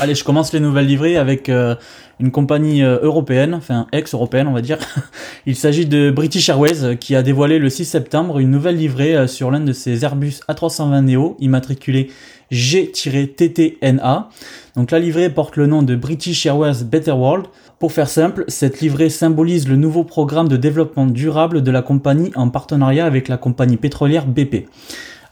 Allez, 0.00 0.16
je 0.16 0.24
commence 0.24 0.52
les 0.52 0.58
nouvelles 0.58 0.86
livrées 0.86 1.16
avec 1.16 1.48
euh, 1.48 1.76
une 2.18 2.32
compagnie 2.32 2.82
euh, 2.82 2.98
européenne, 3.02 3.54
enfin 3.54 3.86
ex-européenne 3.92 4.48
on 4.48 4.52
va 4.52 4.60
dire. 4.60 4.78
Il 5.46 5.54
s'agit 5.54 5.86
de 5.86 6.10
British 6.10 6.48
Airways 6.48 6.82
euh, 6.82 6.94
qui 6.96 7.14
a 7.14 7.22
dévoilé 7.22 7.60
le 7.60 7.70
6 7.70 7.84
septembre 7.84 8.40
une 8.40 8.50
nouvelle 8.50 8.76
livrée 8.76 9.28
sur 9.28 9.52
l'un 9.52 9.60
de 9.60 9.72
ses 9.72 10.04
Airbus 10.04 10.40
A320 10.48 11.04
Neo 11.04 11.36
immatriculé 11.38 12.10
G-TTNA. 12.50 14.28
Donc 14.74 14.90
la 14.90 14.98
livrée 14.98 15.30
porte 15.30 15.56
le 15.56 15.66
nom 15.66 15.82
de 15.82 15.94
British 15.94 16.44
Airways 16.44 16.82
Better 16.84 17.12
World. 17.12 17.46
Pour 17.78 17.92
faire 17.92 18.08
simple, 18.08 18.44
cette 18.48 18.80
livrée 18.80 19.10
symbolise 19.10 19.68
le 19.68 19.76
nouveau 19.76 20.02
programme 20.02 20.48
de 20.48 20.56
développement 20.56 21.06
durable 21.06 21.62
de 21.62 21.70
la 21.70 21.82
compagnie 21.82 22.32
en 22.34 22.48
partenariat 22.48 23.06
avec 23.06 23.28
la 23.28 23.36
compagnie 23.36 23.76
pétrolière 23.76 24.26
BP. 24.26 24.66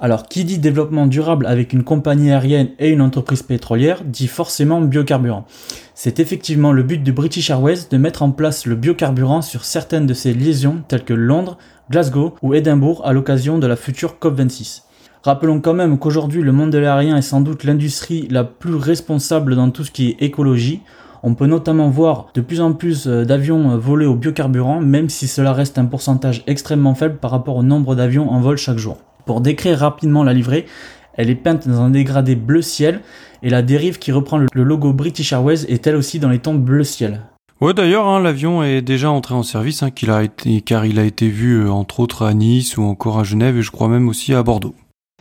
Alors, 0.05 0.27
qui 0.27 0.45
dit 0.45 0.59
développement 0.59 1.07
durable 1.07 1.47
avec 1.47 1.73
une 1.73 1.85
compagnie 1.85 2.33
aérienne 2.33 2.71
et 2.81 2.91
une 2.91 3.01
entreprise 3.01 3.45
pétrolière 3.45 4.03
dit 4.05 4.27
forcément 4.27 4.81
biocarburant. 4.81 5.47
C'est 5.95 6.19
effectivement 6.19 6.73
le 6.73 6.83
but 6.83 7.05
de 7.05 7.13
British 7.13 7.51
Airways 7.51 7.87
de 7.89 7.97
mettre 7.99 8.25
en 8.25 8.33
place 8.33 8.67
le 8.67 8.75
biocarburant 8.75 9.43
sur 9.43 9.65
certaines 9.65 10.07
de 10.07 10.13
ses 10.13 10.35
liaisons 10.35 10.83
telles 10.89 11.05
que 11.05 11.15
Londres, 11.15 11.57
Glasgow 11.89 12.35
ou 12.43 12.53
Édimbourg 12.53 13.03
à 13.07 13.13
l'occasion 13.13 13.61
de 13.61 13.67
la 13.69 13.77
future 13.77 14.17
COP26. 14.21 14.83
Rappelons 15.23 15.61
quand 15.61 15.75
même 15.75 15.97
qu'aujourd'hui 16.01 16.43
le 16.43 16.51
monde 16.51 16.71
de 16.71 16.79
l'aérien 16.79 17.17
est 17.17 17.23
sans 17.23 17.41
doute 17.41 17.63
l'industrie 17.63 18.27
la 18.29 18.43
plus 18.43 18.75
responsable 18.75 19.55
dans 19.55 19.71
tout 19.71 19.85
ce 19.85 19.93
qui 19.93 20.09
est 20.09 20.17
écologie. 20.21 20.81
On 21.23 21.35
peut 21.35 21.47
notamment 21.47 21.91
voir 21.91 22.27
de 22.35 22.41
plus 22.41 22.61
en 22.61 22.73
plus 22.73 23.07
euh, 23.07 23.25
d'avions 23.25 23.71
euh, 23.71 23.77
voler 23.77 24.07
au 24.07 24.17
biocarburant, 24.17 24.81
même 24.81 25.09
si 25.09 25.29
cela 25.29 25.53
reste 25.53 25.79
un 25.79 25.85
pourcentage 25.85 26.43
extrêmement 26.49 26.97
faible 26.97 27.19
par 27.19 27.31
rapport 27.31 27.55
au 27.55 27.63
nombre 27.63 27.95
d'avions 27.95 28.29
en 28.33 28.41
vol 28.41 28.59
chaque 28.59 28.79
jour. 28.79 28.99
Pour 29.27 29.41
décrire 29.41 29.79
rapidement 29.79 30.25
la 30.25 30.33
livrée, 30.33 30.67
elle 31.15 31.31
est 31.31 31.35
peinte 31.35 31.69
dans 31.69 31.81
un 31.81 31.91
dégradé 31.91 32.35
bleu 32.35 32.63
ciel 32.63 33.01
et 33.43 33.51
la 33.51 33.63
dérive 33.63 33.99
qui 33.99 34.13
reprend 34.13 34.39
le 34.39 34.63
logo 34.63 34.93
British 34.93 35.33
Airways 35.33 35.65
est 35.69 35.87
elle 35.87 35.97
aussi 35.97 36.19
dans 36.19 36.31
les 36.31 36.39
tons 36.39 36.55
bleu 36.55 36.85
ciel. 36.85 37.23
Ouais, 37.61 37.75
d'ailleurs, 37.75 38.09
hein, 38.09 38.21
l'avion 38.21 38.65
est 38.65 38.83
déjà 38.83 39.11
entré 39.11 39.35
en 39.35 39.45
service, 39.45 39.85
hein, 39.85 39.91
car 39.91 40.85
il 40.85 40.99
a 40.99 41.05
été 41.05 41.29
vu 41.29 41.61
euh, 41.61 41.71
entre 41.71 42.01
autres 42.01 42.25
à 42.25 42.35
Nice 42.35 42.77
ou 42.77 42.83
encore 42.83 43.21
à 43.21 43.25
Genève 43.25 43.57
et 43.57 43.63
je 43.63 43.71
crois 43.71 43.87
même 43.87 44.09
aussi 44.09 44.35
à 44.35 44.43
Bordeaux. 44.43 44.75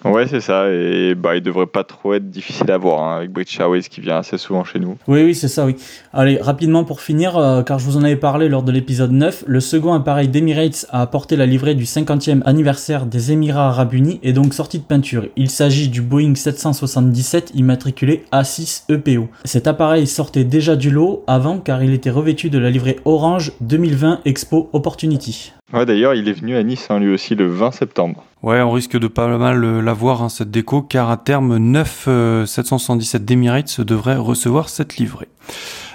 Ouais, 0.04 0.28
c'est 0.28 0.42
ça. 0.42 0.72
Et 0.72 1.16
bah, 1.16 1.36
il 1.36 1.42
devrait 1.42 1.68
pas 1.68 1.84
trop 1.84 2.14
être 2.14 2.30
difficile 2.30 2.72
à 2.72 2.78
voir 2.78 3.04
hein, 3.04 3.18
avec 3.18 3.32
British 3.32 3.60
Airways 3.60 3.82
qui 3.82 4.02
vient 4.02 4.18
assez 4.18 4.38
souvent 4.38 4.64
chez 4.64 4.80
nous. 4.80 4.98
Oui, 5.08 5.24
oui, 5.24 5.36
c'est 5.36 5.48
ça, 5.48 5.66
oui. 5.66 5.76
Allez, 6.14 6.38
rapidement 6.38 6.84
pour 6.84 7.02
finir, 7.02 7.38
euh, 7.38 7.62
car 7.64 7.80
je 7.80 7.86
vous 7.86 7.98
en 7.98 8.04
avais 8.04 8.16
parlé 8.16 8.50
lors 8.50 8.64
de 8.64 8.72
l'épisode 8.72 9.12
9, 9.12 9.46
le 9.48 9.60
second 9.60 9.94
appareil 9.94 10.28
d'Emirates 10.28 10.86
a 10.90 11.02
apporté 11.02 11.36
la 11.36 11.46
livrée 11.46 11.76
du 11.76 11.86
50e 11.86 12.42
anniversaire 12.46 13.06
des 13.06 13.32
Émirats 13.32 13.68
Arabes 13.68 13.94
Unis 13.94 14.20
et 14.24 14.34
donc 14.34 14.54
sorti 14.54 14.80
de 14.80 14.84
peinture. 14.84 15.26
Il 15.36 15.50
s'agit 15.50 15.90
du 15.90 16.02
Boeing 16.02 16.36
777 16.36 17.52
immatriculé 17.56 18.26
A6 18.32 18.84
EPO. 18.90 19.30
Cet 19.46 19.68
appareil 19.68 20.08
sortait 20.08 20.44
déjà 20.44 20.76
du 20.76 20.90
lot 20.90 21.24
avant 21.28 21.60
car 21.60 21.84
il 21.84 21.94
était 21.94 22.10
revêtu 22.10 22.50
de 22.50 22.58
la 22.58 22.70
livrée 22.70 23.00
Orange 23.06 23.54
2020 23.62 24.22
Expo 24.26 24.70
Opportunity. 24.74 25.54
Ouais, 25.74 25.86
d'ailleurs, 25.86 26.14
il 26.14 26.28
est 26.28 26.34
venu 26.34 26.56
à 26.56 26.64
Nice, 26.64 26.88
hein, 26.90 27.00
lui 27.00 27.14
aussi, 27.14 27.36
le 27.36 27.48
20 27.48 27.72
septembre. 27.72 28.26
Ouais, 28.44 28.62
on 28.62 28.72
risque 28.72 28.98
de 28.98 29.08
pas 29.08 29.38
mal 29.38 29.64
euh, 29.64 29.82
l'avoir, 29.82 30.22
hein, 30.22 30.30
cette 30.30 30.52
déco, 30.52 30.82
car 30.82 31.10
à 31.10 31.18
terme, 31.18 31.58
9 31.58 32.46
777 32.46 33.24
d'Emirates 33.24 33.82
devrait 33.82 34.18
recevoir 34.18 34.68
cette 34.68 34.98
livrée. 34.98 35.30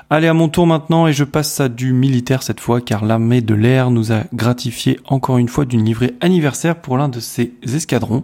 Allez, 0.09 0.29
à 0.29 0.35
mon 0.35 0.49
tour 0.49 0.69
maintenant, 0.69 1.09
et 1.09 1.13
je 1.13 1.25
passe 1.25 1.59
à 1.59 1.69
du 1.69 1.93
militaire 1.93 2.45
cette 2.45 2.61
fois, 2.61 2.81
car 2.81 3.05
l'armée 3.05 3.41
de 3.41 3.55
l'air 3.55 3.91
nous 3.91 4.13
a 4.13 4.23
gratifié 4.33 5.01
encore 5.07 5.39
une 5.39 5.49
fois 5.49 5.65
d'une 5.65 5.85
livrée 5.85 6.15
anniversaire 6.21 6.77
pour 6.77 6.97
l'un 6.97 7.09
de 7.09 7.19
ses 7.19 7.55
escadrons. 7.65 8.23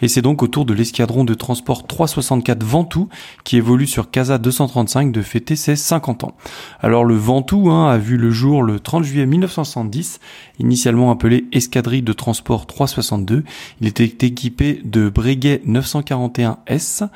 Et 0.00 0.08
c'est 0.08 0.22
donc 0.22 0.42
au 0.42 0.46
tour 0.46 0.64
de 0.64 0.72
l'escadron 0.72 1.24
de 1.24 1.34
transport 1.34 1.86
364 1.86 2.64
Ventoux, 2.64 3.10
qui 3.44 3.58
évolue 3.58 3.86
sur 3.86 4.10
Casa 4.10 4.38
235, 4.38 5.12
de 5.12 5.20
fêter 5.20 5.54
ses 5.54 5.76
50 5.76 6.24
ans. 6.24 6.34
Alors 6.80 7.04
le 7.04 7.14
Ventoux 7.14 7.68
hein, 7.68 7.90
a 7.90 7.98
vu 7.98 8.16
le 8.16 8.30
jour 8.30 8.62
le 8.62 8.80
30 8.80 9.04
juillet 9.04 9.26
1970, 9.26 10.20
initialement 10.58 11.10
appelé 11.10 11.46
Escadrille 11.52 12.02
de 12.02 12.12
transport 12.12 12.66
362. 12.66 13.44
Il 13.80 13.86
était 13.86 14.26
équipé 14.26 14.80
de 14.84 15.08
Breguet 15.08 15.62
941S, 15.66 17.08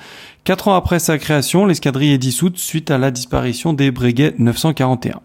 Quatre 0.45 0.67
ans 0.67 0.75
après 0.75 0.99
sa 0.99 1.19
création, 1.19 1.67
l'escadrille 1.67 2.11
est 2.11 2.19
dissoute 2.19 2.59
suite 2.59 2.91
à 2.91 2.99
la 2.99 3.13
disparition 3.13 3.73
des 3.75 3.93
Breguet 3.93 4.35
941. 4.39 5.21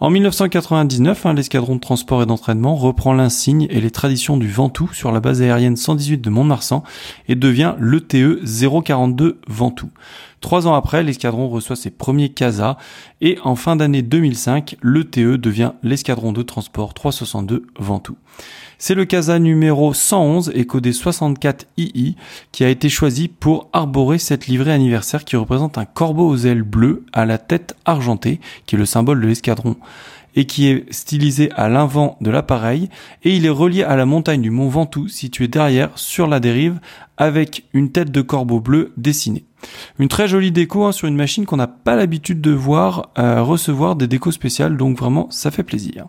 En 0.00 0.08
1999, 0.08 1.26
hein, 1.26 1.34
l'escadron 1.34 1.74
de 1.74 1.80
transport 1.80 2.22
et 2.22 2.26
d'entraînement 2.26 2.74
reprend 2.74 3.12
l'insigne 3.12 3.66
et 3.68 3.82
les 3.82 3.90
traditions 3.90 4.38
du 4.38 4.48
Ventoux 4.50 4.88
sur 4.94 5.12
la 5.12 5.20
base 5.20 5.42
aérienne 5.42 5.76
118 5.76 6.22
de 6.22 6.30
Mont-de-Marsan 6.30 6.84
et 7.28 7.34
devient 7.34 7.74
l'ETE 7.80 8.38
042 8.82 9.40
Ventoux. 9.46 9.90
Trois 10.42 10.66
ans 10.66 10.74
après, 10.74 11.04
l'escadron 11.04 11.48
reçoit 11.48 11.76
ses 11.76 11.90
premiers 11.90 12.28
CASA 12.28 12.76
et 13.20 13.38
en 13.44 13.54
fin 13.54 13.76
d'année 13.76 14.02
2005, 14.02 14.76
l'ETE 14.82 15.36
devient 15.40 15.72
l'escadron 15.84 16.32
de 16.32 16.42
transport 16.42 16.94
362 16.94 17.64
Ventoux. 17.78 18.16
C'est 18.76 18.96
le 18.96 19.04
CASA 19.04 19.38
numéro 19.38 19.94
111 19.94 20.50
et 20.56 20.66
codé 20.66 20.92
64 20.92 21.68
II 21.78 22.16
qui 22.50 22.64
a 22.64 22.68
été 22.68 22.88
choisi 22.88 23.28
pour 23.28 23.70
arborer 23.72 24.18
cette 24.18 24.48
livrée 24.48 24.72
anniversaire 24.72 25.24
qui 25.24 25.36
représente 25.36 25.78
un 25.78 25.84
corbeau 25.84 26.28
aux 26.28 26.38
ailes 26.38 26.64
bleues 26.64 27.04
à 27.12 27.24
la 27.24 27.38
tête 27.38 27.76
argentée, 27.84 28.40
qui 28.66 28.74
est 28.74 28.78
le 28.78 28.84
symbole 28.84 29.20
de 29.20 29.28
l'escadron 29.28 29.76
et 30.34 30.46
qui 30.46 30.66
est 30.66 30.92
stylisé 30.92 31.50
à 31.54 31.68
l'avant 31.68 32.16
de 32.20 32.30
l'appareil 32.30 32.88
et 33.22 33.36
il 33.36 33.46
est 33.46 33.50
relié 33.50 33.84
à 33.84 33.94
la 33.94 34.06
montagne 34.06 34.42
du 34.42 34.50
Mont 34.50 34.68
Ventoux 34.68 35.06
située 35.06 35.46
derrière 35.46 35.90
sur 35.94 36.26
la 36.26 36.40
dérive 36.40 36.80
avec 37.16 37.64
une 37.72 37.92
tête 37.92 38.10
de 38.10 38.22
corbeau 38.22 38.58
bleu 38.58 38.92
dessinée. 38.96 39.44
Une 39.98 40.08
très 40.08 40.28
jolie 40.28 40.52
déco 40.52 40.84
hein, 40.84 40.92
sur 40.92 41.08
une 41.08 41.16
machine 41.16 41.46
qu'on 41.46 41.56
n'a 41.56 41.66
pas 41.66 41.96
l'habitude 41.96 42.40
de 42.40 42.50
voir 42.50 43.10
euh, 43.18 43.42
recevoir 43.42 43.96
des 43.96 44.06
décos 44.06 44.32
spéciales, 44.32 44.76
donc 44.76 44.98
vraiment 44.98 45.28
ça 45.30 45.50
fait 45.50 45.62
plaisir. 45.62 46.06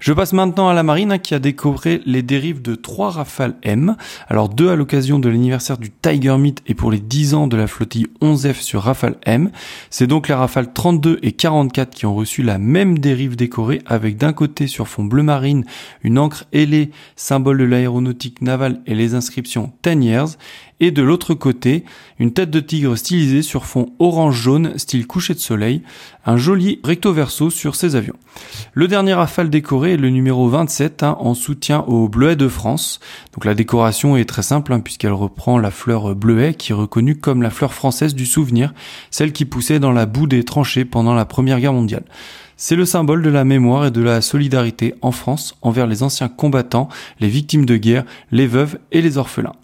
Je 0.00 0.12
passe 0.12 0.32
maintenant 0.32 0.68
à 0.68 0.74
la 0.74 0.84
marine 0.84 1.10
hein, 1.10 1.18
qui 1.18 1.34
a 1.34 1.40
décoré 1.40 2.00
les 2.06 2.22
dérives 2.22 2.62
de 2.62 2.76
trois 2.76 3.10
Rafale 3.10 3.56
M. 3.62 3.96
Alors 4.28 4.48
deux 4.48 4.68
à 4.68 4.76
l'occasion 4.76 5.18
de 5.18 5.28
l'anniversaire 5.28 5.76
du 5.76 5.90
Tiger 5.90 6.36
Meet 6.38 6.62
et 6.66 6.74
pour 6.74 6.92
les 6.92 7.00
10 7.00 7.34
ans 7.34 7.46
de 7.48 7.56
la 7.56 7.66
flottille 7.66 8.06
11F 8.22 8.60
sur 8.60 8.82
Rafale 8.82 9.16
M. 9.26 9.50
C'est 9.90 10.06
donc 10.06 10.28
les 10.28 10.34
Rafale 10.34 10.72
32 10.72 11.18
et 11.22 11.32
44 11.32 11.90
qui 11.90 12.06
ont 12.06 12.14
reçu 12.14 12.42
la 12.42 12.58
même 12.58 12.98
dérive 12.98 13.34
décorée 13.34 13.82
avec 13.86 14.16
d'un 14.16 14.32
côté 14.32 14.68
sur 14.68 14.86
fond 14.86 15.04
bleu 15.04 15.24
marine 15.24 15.64
une 16.02 16.18
encre 16.18 16.44
ailée, 16.52 16.90
symbole 17.16 17.58
de 17.58 17.64
l'aéronautique 17.64 18.40
navale 18.40 18.80
et 18.86 18.94
les 18.94 19.14
inscriptions 19.14 19.72
10 19.82 20.04
years 20.04 20.28
et 20.80 20.90
de 20.90 21.02
l'autre 21.02 21.34
côté, 21.34 21.84
une 22.18 22.32
tête 22.32 22.50
de 22.50 22.60
tigre 22.60 22.96
stylisée 22.96 23.42
sur 23.42 23.66
fond 23.66 23.92
orange-jaune, 23.98 24.78
style 24.78 25.06
coucher 25.06 25.34
de 25.34 25.38
soleil, 25.38 25.82
un 26.24 26.36
joli 26.36 26.80
recto 26.84 27.12
verso 27.12 27.50
sur 27.50 27.74
ces 27.74 27.96
avions. 27.96 28.16
Le 28.74 28.86
dernier 28.86 29.14
rafale 29.14 29.50
décoré 29.50 29.94
est 29.94 29.96
le 29.96 30.10
numéro 30.10 30.48
27 30.48 31.02
hein, 31.02 31.16
en 31.20 31.34
soutien 31.34 31.80
au 31.80 32.08
bleuet 32.08 32.36
de 32.36 32.48
France. 32.48 33.00
Donc 33.34 33.44
la 33.44 33.54
décoration 33.54 34.16
est 34.16 34.28
très 34.28 34.42
simple 34.42 34.72
hein, 34.72 34.80
puisqu'elle 34.80 35.12
reprend 35.12 35.58
la 35.58 35.70
fleur 35.70 36.14
bleuet 36.14 36.54
qui 36.54 36.72
est 36.72 36.76
reconnue 36.76 37.16
comme 37.16 37.42
la 37.42 37.50
fleur 37.50 37.74
française 37.74 38.14
du 38.14 38.26
souvenir, 38.26 38.72
celle 39.10 39.32
qui 39.32 39.44
poussait 39.44 39.80
dans 39.80 39.92
la 39.92 40.06
boue 40.06 40.26
des 40.26 40.44
tranchées 40.44 40.84
pendant 40.84 41.14
la 41.14 41.24
Première 41.24 41.60
Guerre 41.60 41.72
mondiale. 41.72 42.04
C'est 42.60 42.76
le 42.76 42.84
symbole 42.84 43.22
de 43.22 43.30
la 43.30 43.44
mémoire 43.44 43.86
et 43.86 43.90
de 43.92 44.02
la 44.02 44.20
solidarité 44.20 44.94
en 45.00 45.12
France 45.12 45.56
envers 45.62 45.86
les 45.86 46.02
anciens 46.02 46.28
combattants, 46.28 46.88
les 47.20 47.28
victimes 47.28 47.64
de 47.64 47.76
guerre, 47.76 48.04
les 48.32 48.48
veuves 48.48 48.78
et 48.90 49.00
les 49.00 49.16
orphelins. 49.16 49.54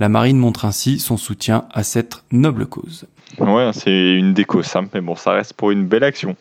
La 0.00 0.08
marine 0.08 0.38
montre 0.38 0.64
ainsi 0.64 0.98
son 0.98 1.18
soutien 1.18 1.66
à 1.74 1.82
cette 1.82 2.24
noble 2.32 2.64
cause. 2.64 3.04
Ouais, 3.38 3.70
c'est 3.74 4.14
une 4.14 4.32
déco 4.32 4.62
simple, 4.62 4.88
mais 4.94 5.02
bon, 5.02 5.14
ça 5.14 5.32
reste 5.32 5.52
pour 5.52 5.72
une 5.72 5.84
belle 5.84 6.04
action. 6.04 6.36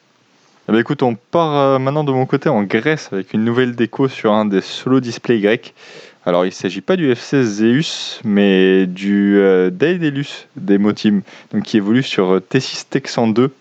Eh 0.69 0.71
ben, 0.71 0.77
écoute, 0.79 1.03
on 1.03 1.15
part 1.15 1.57
euh, 1.57 1.77
maintenant 1.77 2.05
de 2.05 2.13
mon 2.13 2.25
côté 2.25 2.47
en 2.47 2.63
Grèce 2.63 3.09
avec 3.11 3.33
une 3.33 3.43
nouvelle 3.43 3.75
déco 3.75 4.07
sur 4.07 4.31
un 4.31 4.45
des 4.45 4.61
solo 4.61 5.01
displays 5.01 5.41
grecs. 5.41 5.73
Alors, 6.25 6.45
il 6.45 6.49
ne 6.49 6.53
s'agit 6.53 6.79
pas 6.79 6.95
du 6.95 7.11
FC 7.11 7.43
Zeus, 7.43 8.21
mais 8.23 8.85
du 8.85 9.37
euh, 9.39 9.69
Daedalus 9.69 10.47
Demotim, 10.55 11.21
donc 11.51 11.63
qui 11.63 11.75
évolue 11.75 12.03
sur 12.03 12.35
euh, 12.35 12.39
T6 12.39 12.85
Texan 12.89 13.27
2. 13.27 13.51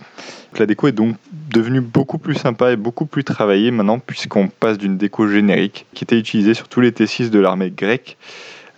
la 0.61 0.67
déco 0.67 0.87
est 0.87 0.93
donc 0.93 1.17
devenue 1.51 1.81
beaucoup 1.81 2.19
plus 2.19 2.37
sympa 2.37 2.71
et 2.71 2.77
beaucoup 2.77 3.07
plus 3.07 3.25
travaillée 3.25 3.73
maintenant, 3.73 3.99
puisqu'on 3.99 4.47
passe 4.47 4.79
d'une 4.79 4.97
déco 4.97 5.27
générique 5.27 5.87
qui 5.93 6.05
était 6.05 6.19
utilisée 6.19 6.55
sur 6.55 6.69
tous 6.69 6.81
les 6.81 6.93
T6 6.93 7.31
de 7.31 7.41
l'armée 7.41 7.73
grecque 7.77 8.17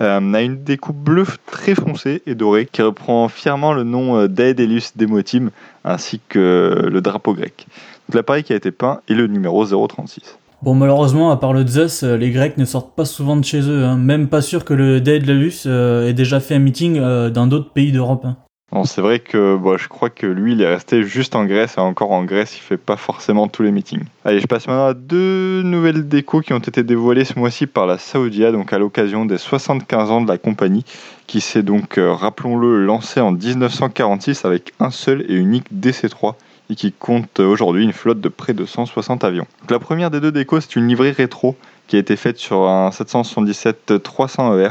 euh, 0.01 0.35
a 0.35 0.41
une 0.41 0.63
découpe 0.63 0.97
bleue 0.97 1.27
très 1.47 1.75
foncée 1.75 2.23
et 2.27 2.35
dorée 2.35 2.67
qui 2.71 2.83
reprend 2.83 3.29
fièrement 3.29 3.73
le 3.73 3.85
nom 3.85 4.17
euh, 4.17 4.29
d'Aedelus 4.29 4.93
Demotim 4.97 5.51
ainsi 5.85 6.21
que 6.29 6.89
le 6.91 7.01
drapeau 7.01 7.35
grec. 7.35 7.67
L'appareil 8.13 8.43
qui 8.43 8.53
a 8.53 8.57
été 8.57 8.71
peint 8.71 9.01
est 9.09 9.15
le 9.15 9.27
numéro 9.27 9.65
036. 9.65 10.39
Bon, 10.63 10.75
malheureusement, 10.75 11.31
à 11.31 11.37
part 11.37 11.53
le 11.53 11.67
Zeus, 11.67 12.03
euh, 12.03 12.17
les 12.17 12.31
Grecs 12.31 12.57
ne 12.59 12.65
sortent 12.65 12.95
pas 12.95 13.05
souvent 13.05 13.37
de 13.37 13.45
chez 13.45 13.61
eux. 13.63 13.85
Hein. 13.85 13.97
Même 13.97 14.29
pas 14.29 14.43
sûr 14.43 14.65
que 14.65 14.75
le 14.75 15.01
Daedalus 15.01 15.67
ait 15.67 16.13
déjà 16.13 16.41
fait 16.41 16.55
un 16.55 16.61
meeting 16.61 17.01
dans 17.31 17.47
d'autres 17.47 17.73
pays 17.73 17.93
d'Europe. 17.93 18.25
Hein 18.25 18.37
c'est 18.85 19.01
vrai 19.01 19.19
que 19.19 19.57
bon, 19.57 19.77
je 19.77 19.89
crois 19.89 20.11
que 20.11 20.27
lui, 20.27 20.53
il 20.53 20.63
est 20.63 20.67
resté 20.67 21.03
juste 21.03 21.35
en 21.35 21.45
Grèce 21.45 21.75
et 21.77 21.81
encore 21.81 22.13
en 22.13 22.25
Grèce, 22.25 22.57
il 22.57 22.61
fait 22.61 22.77
pas 22.77 22.97
forcément 22.97 23.49
tous 23.49 23.63
les 23.63 23.73
meetings. 23.73 24.05
Allez, 24.25 24.41
je 24.41 24.47
passe 24.47 24.69
maintenant 24.69 24.87
à 24.87 24.95
deux 24.95 25.63
nouvelles 25.63 26.07
décos 26.07 26.41
qui 26.41 26.53
ont 26.53 26.59
été 26.59 26.83
dévoilées 26.83 27.25
ce 27.25 27.39
mois-ci 27.39 27.67
par 27.67 27.87
la 27.87 27.99
Saoudia, 27.99 28.53
donc 28.53 28.73
à 28.73 28.79
l'occasion 28.79 29.25
des 29.25 29.39
75 29.39 30.11
ans 30.11 30.21
de 30.21 30.29
la 30.29 30.39
compagnie, 30.39 30.85
qui 31.27 31.41
s'est 31.41 31.63
donc, 31.63 31.99
euh, 31.99 32.13
rappelons-le, 32.13 32.85
lancée 32.85 33.21
en 33.21 33.33
1946 33.33 34.45
avec 34.45 34.73
un 34.79 34.91
seul 34.91 35.25
et 35.29 35.35
unique 35.35 35.67
DC-3 35.75 36.35
et 36.71 36.77
qui 36.77 36.93
compte 36.93 37.41
aujourd'hui 37.41 37.83
une 37.83 37.93
flotte 37.93 38.21
de 38.21 38.29
près 38.29 38.55
de 38.55 38.65
160 38.65 39.25
avions. 39.25 39.47
la 39.69 39.81
première 39.81 40.11
des 40.11 40.21
deux 40.21 40.31
décos, 40.31 40.61
c'est 40.61 40.77
une 40.77 40.87
livrée 40.87 41.11
rétro 41.11 41.57
qui 41.89 41.97
a 41.97 41.99
été 41.99 42.15
faite 42.15 42.39
sur 42.39 42.69
un 42.69 42.93
777 42.93 44.01
300 44.01 44.57
ER 44.61 44.71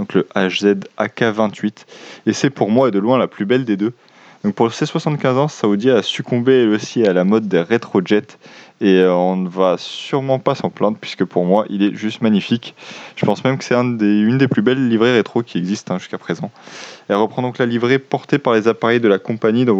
donc 0.00 0.14
le 0.14 0.26
HZ 0.34 0.80
AK28, 0.98 1.84
et 2.24 2.32
c'est 2.32 2.48
pour 2.48 2.70
moi 2.70 2.90
de 2.90 2.98
loin 2.98 3.18
la 3.18 3.28
plus 3.28 3.44
belle 3.44 3.66
des 3.66 3.76
deux. 3.76 3.92
Donc 4.42 4.54
pour 4.54 4.72
ses 4.72 4.86
75 4.86 5.36
ans, 5.36 5.48
Saudi 5.48 5.90
a 5.90 6.02
succombé 6.02 6.66
aussi 6.66 7.06
à 7.06 7.12
la 7.12 7.24
mode 7.24 7.46
des 7.46 7.60
rétrojets 7.60 8.22
et 8.80 9.00
euh, 9.00 9.12
on 9.12 9.36
ne 9.36 9.48
va 9.50 9.76
sûrement 9.76 10.38
pas 10.38 10.54
s'en 10.54 10.70
plaindre 10.70 10.96
puisque 10.98 11.26
pour 11.26 11.44
moi 11.44 11.66
il 11.68 11.82
est 11.82 11.94
juste 11.94 12.22
magnifique. 12.22 12.74
Je 13.16 13.26
pense 13.26 13.44
même 13.44 13.58
que 13.58 13.64
c'est 13.64 13.74
une 13.74 13.98
des 14.38 14.48
plus 14.48 14.62
belles 14.62 14.88
livrées 14.88 15.12
rétro 15.12 15.42
qui 15.42 15.58
existent 15.58 15.94
hein, 15.94 15.98
jusqu'à 15.98 16.16
présent. 16.16 16.50
Elle 17.08 17.16
reprend 17.16 17.42
donc 17.42 17.58
la 17.58 17.66
livrée 17.66 17.98
portée 17.98 18.38
par 18.38 18.54
les 18.54 18.66
appareils 18.66 19.00
de 19.00 19.08
la 19.08 19.18
compagnie 19.18 19.66
dans 19.66 19.74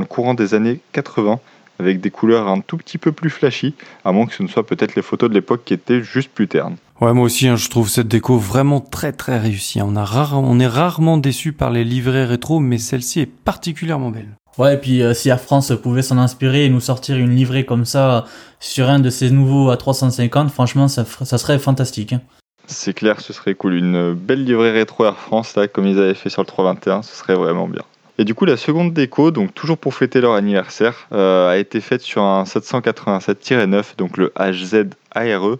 le 0.00 0.04
courant 0.04 0.34
des 0.34 0.54
années 0.54 0.80
80 0.90 1.38
avec 1.80 2.00
des 2.00 2.10
couleurs 2.10 2.48
un 2.48 2.60
tout 2.60 2.76
petit 2.76 2.98
peu 2.98 3.10
plus 3.10 3.30
flashy, 3.30 3.74
à 4.04 4.12
moins 4.12 4.26
que 4.26 4.34
ce 4.34 4.42
ne 4.42 4.48
soit 4.48 4.66
peut-être 4.66 4.94
les 4.94 5.02
photos 5.02 5.28
de 5.28 5.34
l'époque 5.34 5.62
qui 5.64 5.74
étaient 5.74 6.02
juste 6.02 6.30
plus 6.30 6.46
ternes. 6.46 6.76
Ouais, 7.00 7.14
moi 7.14 7.24
aussi, 7.24 7.48
hein, 7.48 7.56
je 7.56 7.68
trouve 7.70 7.88
cette 7.88 8.08
déco 8.08 8.36
vraiment 8.36 8.80
très 8.80 9.12
très 9.12 9.38
réussie. 9.38 9.80
On, 9.82 9.96
a 9.96 10.30
on 10.34 10.60
est 10.60 10.66
rarement 10.66 11.16
déçu 11.16 11.52
par 11.52 11.70
les 11.70 11.84
livrets 11.84 12.26
rétro, 12.26 12.60
mais 12.60 12.78
celle-ci 12.78 13.20
est 13.20 13.26
particulièrement 13.26 14.10
belle. 14.10 14.36
Ouais, 14.58 14.74
et 14.74 14.76
puis 14.76 15.02
euh, 15.02 15.14
si 15.14 15.30
Air 15.30 15.40
France 15.40 15.72
pouvait 15.82 16.02
s'en 16.02 16.18
inspirer 16.18 16.66
et 16.66 16.68
nous 16.68 16.80
sortir 16.80 17.16
une 17.16 17.34
livrée 17.34 17.64
comme 17.64 17.86
ça 17.86 18.26
sur 18.58 18.90
un 18.90 18.98
de 18.98 19.08
ces 19.08 19.30
nouveaux 19.30 19.72
A350, 19.72 20.50
franchement, 20.50 20.88
ça, 20.88 21.04
ça 21.04 21.38
serait 21.38 21.58
fantastique. 21.58 22.12
Hein. 22.12 22.20
C'est 22.66 22.92
clair, 22.92 23.20
ce 23.20 23.32
serait 23.32 23.54
cool. 23.54 23.74
Une 23.74 24.12
belle 24.12 24.44
livrée 24.44 24.70
rétro 24.70 25.04
Air 25.06 25.16
France, 25.16 25.56
là, 25.56 25.66
comme 25.66 25.86
ils 25.86 25.98
avaient 25.98 26.14
fait 26.14 26.28
sur 26.28 26.42
le 26.42 26.46
321, 26.46 27.02
ce 27.02 27.16
serait 27.16 27.34
vraiment 27.34 27.66
bien. 27.66 27.82
Et 28.20 28.24
du 28.24 28.34
coup, 28.34 28.44
la 28.44 28.58
seconde 28.58 28.92
déco, 28.92 29.30
donc 29.30 29.54
toujours 29.54 29.78
pour 29.78 29.94
fêter 29.94 30.20
leur 30.20 30.34
anniversaire, 30.34 31.08
euh, 31.12 31.48
a 31.48 31.56
été 31.56 31.80
faite 31.80 32.02
sur 32.02 32.20
un 32.20 32.44
787-9, 32.44 33.96
donc 33.96 34.18
le 34.18 34.30
HZ 34.38 34.90
ARE, 35.12 35.56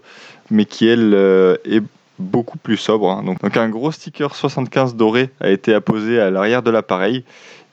mais 0.51 0.65
qui 0.65 0.87
elle 0.87 1.15
euh, 1.15 1.55
est 1.65 1.81
beaucoup 2.19 2.59
plus 2.59 2.77
sobre. 2.77 3.09
Hein. 3.09 3.23
Donc, 3.25 3.41
donc, 3.41 3.57
un 3.57 3.67
gros 3.67 3.91
sticker 3.91 4.35
75 4.35 4.95
doré 4.95 5.31
a 5.39 5.49
été 5.49 5.73
apposé 5.73 6.19
à 6.19 6.29
l'arrière 6.29 6.61
de 6.61 6.69
l'appareil 6.69 7.23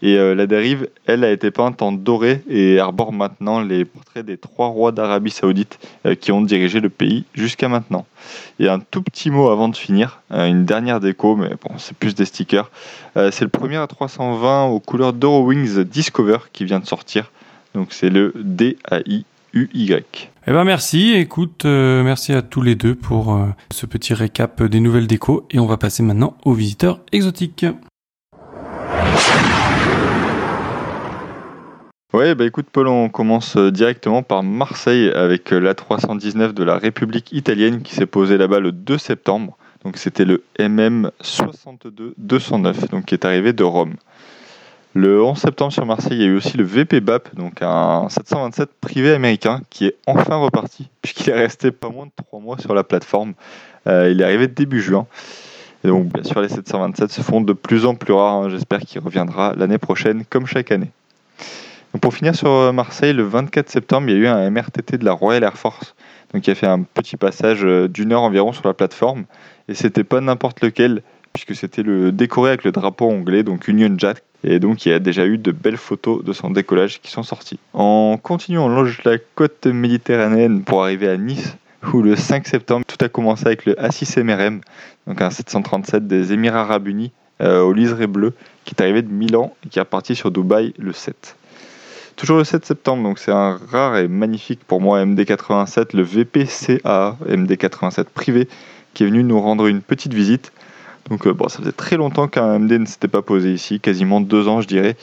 et 0.01 0.17
euh, 0.17 0.35
la 0.35 0.47
dérive, 0.47 0.89
elle, 1.07 1.25
a 1.25 1.33
été 1.33 1.51
peinte 1.51 1.83
en 1.83 1.91
doré 1.91 2.43
et 2.49 2.79
arbore 2.79 3.13
maintenant 3.13 3.61
les 3.61 3.85
portraits 3.85 4.25
des 4.25 4.37
trois 4.37 4.69
rois 4.69 4.93
d'Arabie 4.93 5.31
Saoudite 5.31 5.79
euh, 6.07 6.15
qui 6.15 6.31
ont 6.31 6.41
dirigé 6.41 6.81
le 6.81 6.89
pays 6.89 7.25
jusqu'à 7.35 7.69
maintenant. 7.69 8.07
Et 8.61 8.69
un 8.69 8.79
tout 8.79 9.03
petit 9.03 9.31
mot 9.31 9.49
avant 9.49 9.69
de 9.69 9.77
finir, 9.77 10.21
euh, 10.33 10.47
une 10.47 10.65
dernière 10.65 11.01
déco, 11.01 11.35
mais 11.35 11.51
bon, 11.51 11.75
c'est 11.79 11.97
plus 11.97 12.15
des 12.15 12.25
stickers. 12.25 12.71
c'est 13.17 13.43
le 13.43 13.49
premier 13.49 13.77
A320 13.77 14.69
aux 14.71 14.81
couleurs 14.81 15.13
d'Eurowings 15.13 15.83
Discover 15.83 16.39
qui 16.53 16.65
vient 16.65 16.79
de 16.79 16.87
sortir. 16.87 17.33
Donc 17.75 17.93
c'est 17.93 18.11
le 18.11 18.33
DAI 18.37 19.25
UY. 19.55 19.97
Eh 20.47 20.53
ben 20.53 20.65
merci, 20.65 21.13
écoute, 21.15 21.65
merci 21.65 22.33
à 22.33 22.43
tous 22.43 22.63
les 22.63 22.75
deux 22.75 22.95
pour 22.95 23.39
ce 23.71 23.87
petit 23.87 24.15
récap 24.15 24.63
des 24.63 24.81
nouvelles 24.81 25.07
décos 25.07 25.47
et 25.51 25.59
on 25.59 25.67
va 25.67 25.77
passer 25.77 26.03
maintenant 26.03 26.37
aux 26.45 26.53
visiteurs 26.53 27.01
exotiques. 27.13 27.67
Ouais, 32.19 32.35
bah 32.35 32.47
écoute 32.47 32.67
Paul, 32.73 32.89
on 32.89 33.09
commence 33.09 33.57
euh, 33.57 33.71
directement 33.71 34.25
par 34.25 34.43
Marseille 34.43 35.09
avec 35.09 35.53
euh, 35.53 35.61
l'A319 35.61 36.53
de 36.53 36.65
la 36.65 36.77
République 36.77 37.31
italienne 37.31 37.81
qui 37.81 37.95
s'est 37.95 38.07
posé 38.07 38.37
là-bas 38.37 38.59
le 38.59 38.73
2 38.73 38.99
septembre. 38.99 39.57
Donc 39.85 39.99
c'était 39.99 40.25
le 40.25 40.43
MM 40.59 41.13
62-209, 41.23 42.91
donc 42.91 43.05
qui 43.05 43.15
est 43.15 43.25
arrivé 43.25 43.53
de 43.53 43.63
Rome. 43.63 43.95
Le 44.95 45.23
11 45.23 45.39
septembre 45.39 45.73
sur 45.73 45.87
Marseille, 45.87 46.19
il 46.19 46.21
y 46.21 46.25
a 46.25 46.27
eu 46.27 46.37
aussi 46.37 46.57
le 46.57 46.65
VP 46.65 46.99
BAP, 46.99 47.37
donc 47.37 47.63
un 47.63 48.09
727 48.09 48.69
privé 48.81 49.13
américain 49.13 49.61
qui 49.71 49.87
est 49.87 49.95
enfin 50.09 50.35
reparti, 50.35 50.89
puisqu'il 51.03 51.31
est 51.31 51.35
resté 51.35 51.71
pas 51.71 51.89
moins 51.89 52.07
de 52.07 52.13
3 52.17 52.41
mois 52.41 52.59
sur 52.59 52.75
la 52.75 52.83
plateforme. 52.83 53.35
Euh, 53.87 54.11
il 54.11 54.21
est 54.23 54.25
arrivé 54.25 54.49
début 54.49 54.83
juin. 54.83 55.07
Et 55.85 55.87
donc 55.87 56.07
bien 56.13 56.25
sûr 56.25 56.41
les 56.41 56.49
727 56.49 57.13
se 57.13 57.21
font 57.21 57.43
de 57.43 57.53
plus 57.53 57.87
en 57.87 57.95
plus 57.95 58.13
rares, 58.13 58.43
hein. 58.43 58.49
j'espère 58.49 58.81
qu'il 58.81 59.01
reviendra 59.01 59.55
l'année 59.57 59.79
prochaine 59.79 60.25
comme 60.29 60.49
chaque 60.49 60.73
année 60.73 60.91
pour 62.01 62.15
finir 62.15 62.35
sur 62.35 62.51
euh, 62.51 62.73
Marseille, 62.73 63.13
le 63.13 63.23
24 63.23 63.69
septembre, 63.71 64.09
il 64.09 64.17
y 64.17 64.21
a 64.21 64.21
eu 64.21 64.27
un 64.27 64.51
MRTT 64.51 64.99
de 64.99 65.05
la 65.05 65.13
Royal 65.13 65.43
Air 65.43 65.57
Force, 65.57 65.95
donc 66.33 66.43
qui 66.43 66.51
a 66.51 66.55
fait 66.55 66.67
un 66.67 66.83
petit 66.83 67.17
passage 67.17 67.65
euh, 67.65 67.89
d'une 67.89 68.13
heure 68.13 68.23
environ 68.23 68.53
sur 68.53 68.67
la 68.67 68.75
plateforme, 68.75 69.25
et 69.69 69.75
c'était 69.75 70.05
pas 70.05 70.21
n'importe 70.21 70.61
lequel, 70.63 71.03
puisque 71.33 71.55
c'était 71.55 71.83
le 71.83 72.13
décoré 72.13 72.51
avec 72.51 72.65
le 72.65 72.73
drapeau 72.73 73.11
anglais, 73.11 73.43
donc 73.43 73.69
Union 73.69 73.95
Jack, 73.97 74.23
et 74.45 74.59
donc 74.59 74.85
il 74.85 74.91
y 74.91 74.93
a 74.93 74.99
déjà 74.99 75.27
eu 75.27 75.39
de 75.39 75.51
belles 75.51 75.79
photos 75.79 76.23
de 76.23 76.33
son 76.33 76.51
décollage 76.51 77.01
qui 77.01 77.11
sont 77.11 77.23
sorties. 77.23 77.59
En 77.73 78.19
continuant, 78.23 78.67
on 78.67 78.69
longe 78.69 79.01
la 79.05 79.17
côte 79.35 79.67
méditerranéenne 79.67 80.63
pour 80.63 80.83
arriver 80.83 81.09
à 81.09 81.17
Nice, 81.17 81.57
où 81.93 82.03
le 82.03 82.17
5 82.17 82.47
septembre, 82.47 82.85
tout 82.87 83.03
a 83.05 83.09
commencé 83.09 83.47
avec 83.47 83.65
le 83.65 83.75
A6MRM, 83.75 84.61
donc 85.07 85.23
un 85.23 85.31
737 85.31 86.07
des 86.07 86.33
Émirats 86.33 86.61
Arabes 86.61 86.89
Unis, 86.89 87.13
euh, 87.41 87.63
au 87.63 87.73
liseré 87.73 88.07
bleu, 88.07 88.35
qui 88.65 88.75
est 88.77 88.83
arrivé 88.83 89.01
de 89.01 89.13
Milan 89.13 89.55
et 89.65 89.69
qui 89.69 89.79
est 89.79 89.83
reparti 89.83 90.15
sur 90.15 90.31
Dubaï 90.31 90.75
le 90.77 90.93
7. 90.93 91.37
Toujours 92.19 92.39
le 92.39 92.43
7 92.43 92.67
septembre, 92.67 93.05
donc 93.05 93.21
c'est 93.21 93.31
un 93.31 93.61
rare 93.71 93.97
et 93.97 94.09
magnifique 94.09 94.59
pour 94.67 94.81
moi 94.81 95.05
MD87, 95.05 95.97
le 95.97 96.03
VPCA 96.03 97.17
MD87 97.25 98.07
privé, 98.13 98.49
qui 98.93 99.05
est 99.05 99.07
venu 99.07 99.23
nous 99.23 99.41
rendre 99.41 99.69
une 99.69 99.81
petite 99.81 100.13
visite. 100.13 100.51
Donc 101.09 101.29
euh, 101.29 101.33
bon, 101.33 101.49
ça 101.49 101.61
faisait 101.61 101.71
très 101.71 101.97
longtemps 101.97 102.27
qu'un 102.27 102.59
MD 102.59 102.73
ne 102.73 102.87
s'était 102.87 103.07
pas 103.07 103.23
posé 103.23 103.53
ici, 103.53 103.79
quasiment 103.79 104.21
deux 104.21 104.49
ans 104.49 104.61
je 104.61 104.67
dirais, 104.67 104.97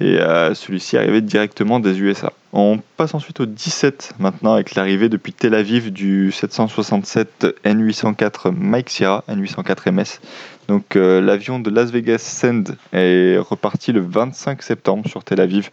et 0.00 0.18
euh, 0.18 0.54
celui-ci 0.54 0.96
arrivait 0.96 1.20
directement 1.20 1.78
des 1.78 2.00
USA. 2.00 2.32
On 2.54 2.80
passe 2.96 3.12
ensuite 3.14 3.40
au 3.40 3.46
17 3.46 4.14
maintenant 4.18 4.54
avec 4.54 4.74
l'arrivée 4.74 5.10
depuis 5.10 5.34
Tel 5.34 5.54
Aviv 5.54 5.92
du 5.92 6.32
767 6.32 7.48
N804 7.66 8.50
Mike 8.50 8.88
Sierra, 8.88 9.24
N804 9.28 9.90
MS, 9.90 10.20
donc 10.68 10.96
euh, 10.96 11.20
l'avion 11.20 11.58
de 11.58 11.70
Las 11.70 11.90
Vegas 11.90 12.18
Send 12.18 12.76
est 12.92 13.38
reparti 13.38 13.92
le 13.92 14.00
25 14.00 14.62
septembre 14.62 15.08
sur 15.08 15.24
Tel 15.24 15.40
Aviv. 15.40 15.70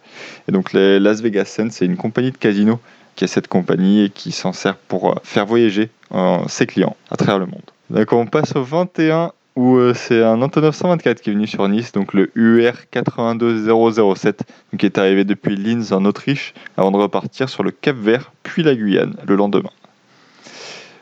Et 0.47 0.51
donc 0.51 0.73
Las 0.73 1.21
Vegas 1.21 1.45
Send, 1.45 1.71
c'est 1.71 1.85
une 1.85 1.97
compagnie 1.97 2.31
de 2.31 2.37
casino 2.37 2.79
qui 3.15 3.25
a 3.25 3.27
cette 3.27 3.47
compagnie 3.47 4.05
et 4.05 4.09
qui 4.09 4.31
s'en 4.31 4.53
sert 4.53 4.75
pour 4.75 5.11
euh, 5.11 5.15
faire 5.23 5.45
voyager 5.45 5.89
euh, 6.13 6.37
ses 6.47 6.65
clients 6.65 6.95
à 7.11 7.17
travers 7.17 7.39
le 7.39 7.45
monde. 7.45 7.61
Donc 7.89 8.11
on 8.13 8.25
passe 8.25 8.55
au 8.55 8.63
21 8.63 9.31
où 9.55 9.77
c'est 9.93 10.23
un 10.23 10.41
Antonov 10.41 10.73
124 10.73 11.19
qui 11.19 11.31
est 11.31 11.33
venu 11.33 11.45
sur 11.45 11.67
Nice, 11.67 11.91
donc 11.91 12.13
le 12.13 12.31
UR 12.35 12.73
82007, 12.93 14.43
qui 14.77 14.85
est 14.85 14.97
arrivé 14.97 15.25
depuis 15.25 15.57
Linz 15.57 15.91
en 15.91 16.05
Autriche 16.05 16.53
avant 16.77 16.91
de 16.91 16.97
repartir 16.97 17.49
sur 17.49 17.63
le 17.63 17.71
Cap 17.71 17.97
Vert 17.97 18.31
puis 18.43 18.63
la 18.63 18.73
Guyane 18.73 19.15
le 19.27 19.35
lendemain. 19.35 19.71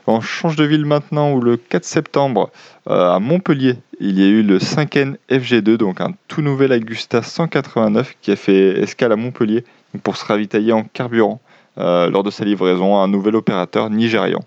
On 0.09 0.21
change 0.21 0.55
de 0.55 0.63
ville 0.63 0.85
maintenant 0.85 1.33
où 1.33 1.41
le 1.41 1.57
4 1.57 1.83
septembre 1.83 2.49
euh, 2.89 3.11
à 3.11 3.19
Montpellier, 3.19 3.75
il 3.99 4.17
y 4.17 4.23
a 4.23 4.27
eu 4.27 4.41
le 4.41 4.57
5N 4.57 5.17
FG2, 5.29 5.75
donc 5.75 5.99
un 5.99 6.13
tout 6.29 6.41
nouvel 6.41 6.71
Agusta 6.71 7.21
189 7.21 8.15
qui 8.21 8.31
a 8.31 8.37
fait 8.37 8.79
escale 8.79 9.11
à 9.11 9.17
Montpellier 9.17 9.65
pour 10.03 10.15
se 10.15 10.25
ravitailler 10.25 10.71
en 10.71 10.83
carburant 10.83 11.41
euh, 11.77 12.09
lors 12.09 12.23
de 12.23 12.31
sa 12.31 12.45
livraison 12.45 12.95
à 12.97 13.03
un 13.03 13.09
nouvel 13.09 13.35
opérateur 13.35 13.89
nigérian. 13.89 14.39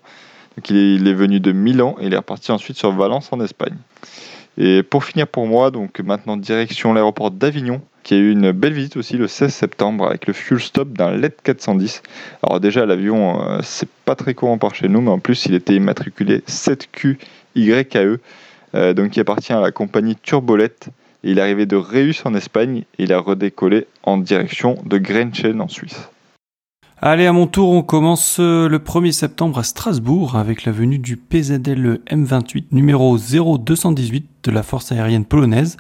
Il 0.71 1.07
est, 1.07 1.15
venu 1.15 1.41
de 1.41 1.53
Milan 1.53 1.95
et 2.01 2.07
il 2.07 2.15
est 2.15 2.19
reparti 2.19 2.53
ensuite 2.53 2.77
sur 2.77 2.93
Valence 2.93 3.31
en 3.31 3.41
Espagne. 3.41 3.77
Et 4.59 4.83
pour 4.83 5.05
finir 5.05 5.27
pour 5.27 5.47
moi, 5.47 5.71
donc 5.71 6.01
maintenant 6.01 6.37
direction 6.37 6.93
l'aéroport 6.93 7.31
d'Avignon, 7.31 7.81
qui 8.03 8.15
a 8.15 8.17
eu 8.17 8.33
une 8.33 8.53
belle 8.53 8.73
visite 8.73 8.97
aussi 8.97 9.17
le 9.17 9.29
16 9.29 9.53
septembre 9.53 10.07
avec 10.07 10.27
le 10.27 10.33
fuel 10.33 10.61
stop 10.61 10.93
d'un 10.93 11.13
LED 11.13 11.35
410. 11.43 12.03
Alors 12.43 12.61
déjà 12.61 12.87
l'avion, 12.87 13.43
euh, 13.43 13.61
c'est 13.63 13.89
pas 14.05 14.15
très 14.15 14.35
courant 14.35 14.59
par 14.59 14.75
chez 14.75 14.89
nous, 14.89 15.01
mais 15.01 15.11
en 15.11 15.19
plus 15.19 15.47
il 15.47 15.55
était 15.55 15.75
immatriculé 15.75 16.39
7QYKE, 16.49 18.19
euh, 18.75 18.93
donc 18.95 19.11
qui 19.11 19.21
appartient 19.21 19.53
à 19.53 19.61
la 19.61 19.71
compagnie 19.71 20.17
Turbolette. 20.17 20.89
Et 21.23 21.33
il 21.33 21.39
est 21.39 21.43
arrivé 21.43 21.67
de 21.67 21.77
Reus 21.77 22.25
en 22.25 22.35
Espagne 22.35 22.85
et 22.99 23.05
il 23.05 23.13
a 23.13 23.19
redécollé 23.19 23.87
en 24.03 24.17
direction 24.17 24.79
de 24.87 24.97
Grenchen 24.97 25.61
en 25.61 25.69
Suisse. 25.69 26.09
Allez, 27.03 27.25
à 27.25 27.33
mon 27.33 27.47
tour, 27.47 27.71
on 27.71 27.83
commence 27.83 28.37
euh, 28.41 28.69
le 28.69 28.79
1er 28.79 29.13
septembre 29.13 29.59
à 29.59 29.63
Strasbourg 29.63 30.37
avec 30.37 30.67
la 30.67 30.73
venue 30.73 30.99
du 30.99 31.17
PZL 31.17 32.01
M28 32.11 32.65
numéro 32.73 33.17
0218 33.17 34.29
de 34.43 34.51
la 34.51 34.63
force 34.63 34.93
aérienne 34.93 35.25
polonaise. 35.25 35.79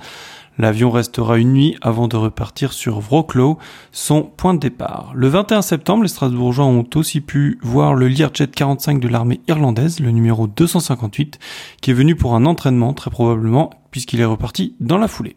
L'avion 0.57 0.91
restera 0.91 1.37
une 1.37 1.53
nuit 1.53 1.77
avant 1.83 2.09
de 2.09 2.17
repartir 2.17 2.73
sur 2.73 3.01
Wroclaw, 3.01 3.59
son 3.93 4.23
point 4.23 4.55
de 4.55 4.61
départ. 4.61 5.13
Le 5.15 5.29
21 5.29 5.61
septembre, 5.61 6.05
les 6.05 6.09
Strasbourgeois 6.09 6.65
ont 6.65 6.89
aussi 6.95 7.21
pu 7.21 7.59
voir 7.61 7.95
le 7.95 8.09
Learjet 8.09 8.49
45 8.49 8.99
de 8.99 9.09
l'armée 9.09 9.43
irlandaise, 9.47 10.01
le 10.01 10.13
numéro 10.13 10.47
258, 10.47 11.39
qui 11.83 11.91
est 11.91 11.95
venu 11.95 12.17
pour 12.17 12.35
un 12.35 12.47
entraînement 12.47 12.95
très 12.95 13.11
probablement 13.11 13.69
puisqu'il 13.91 14.21
est 14.21 14.25
reparti 14.25 14.75
dans 14.81 14.97
la 14.97 15.07
foulée. 15.07 15.37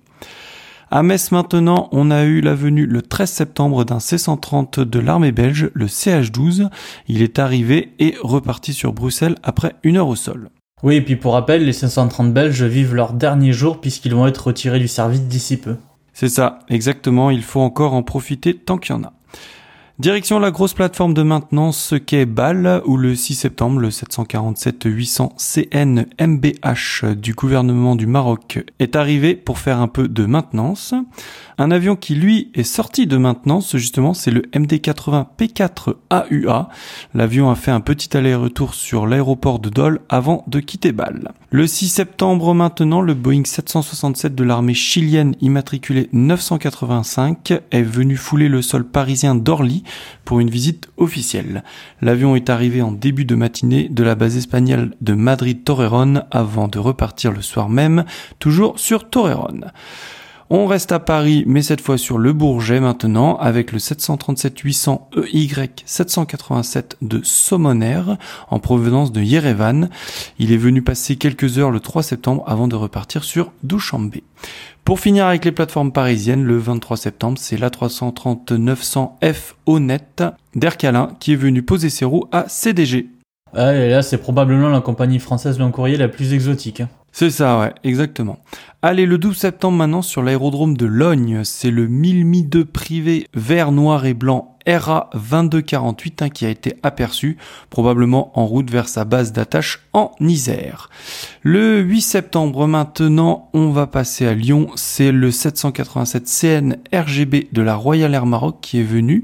À 0.95 1.01
Metz 1.01 1.31
maintenant, 1.31 1.89
on 1.91 2.11
a 2.11 2.21
eu 2.21 2.39
la 2.39 2.53
venue 2.53 2.85
le 2.85 3.01
13 3.01 3.27
septembre 3.27 3.83
d'un 3.83 3.99
C-130 3.99 4.81
de 4.81 4.99
l'armée 4.99 5.31
belge, 5.31 5.71
le 5.73 5.87
CH-12. 5.87 6.69
Il 7.07 7.23
est 7.23 7.39
arrivé 7.39 7.95
et 7.97 8.13
reparti 8.21 8.73
sur 8.73 8.93
Bruxelles 8.93 9.33
après 9.41 9.73
une 9.81 9.97
heure 9.97 10.07
au 10.07 10.15
sol. 10.15 10.51
Oui, 10.83 10.97
et 10.97 11.01
puis 11.01 11.15
pour 11.15 11.33
rappel, 11.33 11.65
les 11.65 11.73
530 11.73 12.31
belges 12.31 12.61
vivent 12.61 12.93
leur 12.93 13.13
dernier 13.13 13.53
jour 13.53 13.81
puisqu'ils 13.81 14.13
vont 14.13 14.27
être 14.27 14.45
retirés 14.45 14.77
du 14.77 14.87
service 14.87 15.23
d'ici 15.23 15.57
peu. 15.57 15.77
C'est 16.13 16.29
ça, 16.29 16.59
exactement, 16.69 17.31
il 17.31 17.41
faut 17.41 17.61
encore 17.61 17.95
en 17.95 18.03
profiter 18.03 18.53
tant 18.53 18.77
qu'il 18.77 18.95
y 18.95 18.99
en 18.99 19.03
a. 19.03 19.13
Direction 19.99 20.39
la 20.39 20.49
grosse 20.49 20.73
plateforme 20.73 21.13
de 21.13 21.21
maintenance 21.21 21.93
qu'est 22.07 22.25
BAL, 22.25 22.81
où 22.85 22.97
le 22.97 23.13
6 23.13 23.35
septembre, 23.35 23.79
le 23.79 23.89
747-800 23.89 25.33
CN 25.37 26.07
MBH 26.19 27.13
du 27.13 27.35
gouvernement 27.35 27.95
du 27.95 28.07
Maroc 28.07 28.65
est 28.79 28.95
arrivé 28.95 29.35
pour 29.35 29.59
faire 29.59 29.79
un 29.79 29.87
peu 29.87 30.07
de 30.07 30.25
maintenance. 30.25 30.95
Un 31.57 31.71
avion 31.71 31.95
qui, 31.95 32.15
lui, 32.15 32.49
est 32.53 32.63
sorti 32.63 33.05
de 33.05 33.17
maintenance, 33.17 33.77
justement, 33.77 34.13
c'est 34.13 34.31
le 34.31 34.41
MD-80 34.53 35.27
P4 35.37 35.95
AUA. 36.09 36.69
L'avion 37.13 37.51
a 37.51 37.55
fait 37.55 37.71
un 37.71 37.81
petit 37.81 38.15
aller-retour 38.17 38.73
sur 38.73 39.05
l'aéroport 39.05 39.59
de 39.59 39.69
Dole 39.69 39.99
avant 40.09 40.43
de 40.47 40.59
quitter 40.59 40.91
Bâle. 40.91 41.31
Le 41.51 41.67
6 41.67 41.89
septembre 41.89 42.55
maintenant, 42.55 43.01
le 43.01 43.13
Boeing 43.13 43.45
767 43.45 44.33
de 44.33 44.43
l'armée 44.43 44.73
chilienne 44.73 45.35
immatriculé 45.41 46.09
985 46.11 47.53
est 47.71 47.83
venu 47.83 48.15
fouler 48.15 48.49
le 48.49 48.61
sol 48.61 48.83
parisien 48.83 49.35
d'Orly 49.35 49.83
pour 50.25 50.39
une 50.39 50.49
visite 50.49 50.89
officielle. 50.97 51.63
L'avion 52.01 52.35
est 52.35 52.49
arrivé 52.49 52.81
en 52.81 52.91
début 52.91 53.25
de 53.25 53.35
matinée 53.35 53.89
de 53.89 54.03
la 54.03 54.15
base 54.15 54.37
espagnole 54.37 54.95
de 55.01 55.13
Madrid-Torreón 55.13 56.23
avant 56.31 56.67
de 56.67 56.79
repartir 56.79 57.31
le 57.31 57.41
soir 57.41 57.69
même, 57.69 58.05
toujours 58.39 58.79
sur 58.79 59.09
Torreón. 59.09 59.61
On 60.49 60.67
reste 60.67 60.91
à 60.91 60.99
Paris, 60.99 61.43
mais 61.47 61.61
cette 61.61 61.81
fois 61.81 61.97
sur 61.97 62.17
le 62.17 62.33
Bourget 62.33 62.79
maintenant, 62.79 63.37
avec 63.37 63.71
le 63.71 63.79
737-800 63.79 65.01
EY 65.33 65.69
787 65.85 66.97
de 67.01 67.21
Sommonair, 67.23 68.17
en 68.49 68.59
provenance 68.59 69.11
de 69.11 69.21
Yerevan. 69.21 69.89
Il 70.39 70.51
est 70.51 70.57
venu 70.57 70.81
passer 70.81 71.15
quelques 71.15 71.57
heures 71.57 71.71
le 71.71 71.79
3 71.79 72.03
septembre 72.03 72.43
avant 72.45 72.67
de 72.67 72.75
repartir 72.75 73.23
sur 73.23 73.51
Douchambé. 73.63 74.23
Pour 74.83 74.99
finir 74.99 75.27
avec 75.27 75.45
les 75.45 75.53
plateformes 75.53 75.93
parisiennes, 75.93 76.43
le 76.43 76.57
23 76.57 76.97
septembre, 76.97 77.37
c'est 77.39 77.57
l'A330-900F 77.57 79.53
Honnête 79.65 80.23
d'Ercalin 80.55 81.11
qui 81.19 81.33
est 81.33 81.37
venu 81.37 81.63
poser 81.63 81.89
ses 81.89 82.03
roues 82.03 82.25
à 82.33 82.49
CDG. 82.49 83.07
Ah, 83.55 83.71
là, 83.71 84.01
c'est 84.01 84.17
probablement 84.17 84.69
la 84.69 84.81
compagnie 84.81 85.19
française 85.19 85.57
long 85.57 85.71
courrier 85.71 85.95
la 85.95 86.09
plus 86.09 86.33
exotique. 86.33 86.83
C'est 87.15 87.29
ça, 87.29 87.59
ouais, 87.59 87.73
exactement. 87.83 88.39
Allez, 88.81 89.05
le 89.05 89.19
12 89.19 89.37
septembre 89.37 89.77
maintenant 89.77 90.01
sur 90.01 90.23
l'aérodrome 90.23 90.75
de 90.75 90.87
Logne, 90.87 91.41
c'est 91.43 91.69
le 91.69 91.87
1000 91.87 92.25
Mi 92.25 92.43
2 92.43 92.65
privé 92.65 93.27
vert, 93.35 93.71
noir 93.71 94.07
et 94.07 94.15
blanc 94.15 94.57
RA 94.67 95.11
2248 95.13 96.21
hein, 96.23 96.29
qui 96.29 96.47
a 96.47 96.49
été 96.49 96.75
aperçu, 96.81 97.37
probablement 97.69 98.37
en 98.37 98.47
route 98.47 98.71
vers 98.71 98.87
sa 98.87 99.05
base 99.05 99.31
d'attache 99.31 99.81
en 99.93 100.11
Isère. 100.19 100.89
Le 101.43 101.81
8 101.81 102.01
septembre 102.01 102.65
maintenant, 102.65 103.47
on 103.53 103.69
va 103.69 103.85
passer 103.85 104.25
à 104.25 104.33
Lyon, 104.33 104.71
c'est 104.75 105.11
le 105.11 105.29
787 105.29 106.27
CN 106.27 106.77
RGB 106.91 107.49
de 107.51 107.61
la 107.61 107.75
Royal 107.75 108.11
Air 108.15 108.25
Maroc 108.25 108.57
qui 108.59 108.79
est 108.79 108.83
venu. 108.83 109.23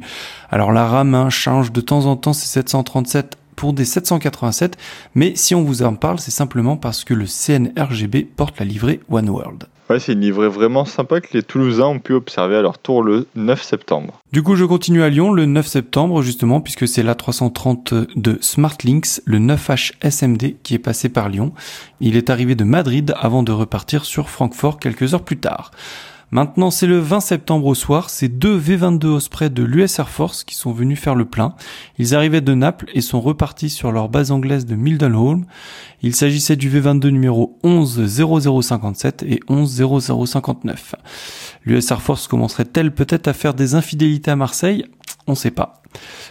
Alors 0.52 0.71
la 0.71 0.86
RAM 0.86 1.15
hein, 1.15 1.32
change 1.32 1.71
de 1.71 1.82
temps 1.82 2.06
en 2.06 2.15
temps, 2.17 2.34
c'est 2.34 2.45
737 2.45 3.36
pour 3.60 3.74
des 3.74 3.84
787, 3.84 4.78
mais 5.15 5.34
si 5.36 5.54
on 5.54 5.63
vous 5.63 5.84
en 5.84 5.93
parle, 5.93 6.17
c'est 6.17 6.32
simplement 6.32 6.78
parce 6.78 7.04
que 7.04 7.13
le 7.13 7.26
CNRGB 7.26 8.24
porte 8.24 8.58
la 8.58 8.65
livrée 8.65 9.02
One 9.12 9.30
World. 9.30 9.65
Ouais, 9.89 10.00
c'est 10.00 10.13
une 10.13 10.22
livrée 10.22 10.48
vraiment 10.48 10.86
sympa 10.86 11.19
que 11.19 11.28
les 11.34 11.43
Toulousains 11.43 11.88
ont 11.88 12.00
pu 12.00 12.13
observer 12.13 12.56
à 12.56 12.62
leur 12.62 12.78
tour 12.78 13.04
le 13.04 13.28
9 13.36 13.62
septembre. 13.62 14.22
Du 14.32 14.43
coup, 14.43 14.56
je 14.56 14.63
continue 14.63 15.04
à 15.04 15.10
Lyon 15.10 15.34
le 15.34 15.45
9 15.45 15.67
septembre, 15.67 16.22
justement, 16.22 16.62
puisque 16.62 16.88
c'est 16.88 17.04
la 17.04 17.15
330 17.15 17.93
de 18.15 18.38
Smartlinks, 18.39 19.19
le 19.26 19.39
9H 19.39 19.91
SMD, 20.10 20.56
qui 20.63 20.74
est 20.74 20.80
passé 20.80 21.10
par 21.10 21.28
Lyon. 21.28 21.52
Il 22.00 22.15
est 22.15 22.30
arrivé 22.30 22.56
de 22.56 22.63
Madrid 22.63 23.13
avant 23.19 23.43
de 23.43 23.52
repartir 23.52 24.06
sur 24.06 24.30
Francfort 24.30 24.80
quelques 24.80 25.13
heures 25.13 25.26
plus 25.26 25.39
tard. 25.39 25.72
Maintenant, 26.31 26.69
c'est 26.69 26.85
le 26.85 26.99
20 26.99 27.21
septembre 27.21 27.65
au 27.65 27.75
soir, 27.75 28.09
c'est 28.11 28.27
deux 28.27 28.55
V-22 28.55 29.05
Osprey 29.07 29.49
de 29.49 29.63
l'US 29.63 29.97
Air 29.97 30.09
Force 30.09 30.43
qui 30.43 30.53
sont 30.53 30.71
venus 30.71 30.99
faire 30.99 31.15
le 31.15 31.25
plein. 31.25 31.55
Ils 31.97 32.13
arrivaient 32.13 32.41
de 32.41 32.53
Naples 32.53 32.85
et 32.93 33.01
sont 33.01 33.19
repartis 33.19 33.71
sur 33.71 33.91
leur 33.91 34.09
base 34.09 34.29
anglaise 34.29 34.67
de 34.67 34.75
Mildenhall. 34.75 35.41
Il 36.03 36.13
s'agissait 36.13 36.55
du 36.55 36.69
V-22 36.69 37.07
numéro 37.09 37.57
110057 37.63 39.23
et 39.23 39.39
110059. 39.47 40.95
L'US 41.65 41.91
Air 41.91 42.01
Force 42.01 42.27
commencerait-elle 42.27 42.93
peut-être 42.93 43.27
à 43.27 43.33
faire 43.33 43.55
des 43.55 43.73
infidélités 43.73 44.29
à 44.29 44.35
Marseille? 44.35 44.85
On 45.25 45.33
sait 45.33 45.51
pas. 45.51 45.78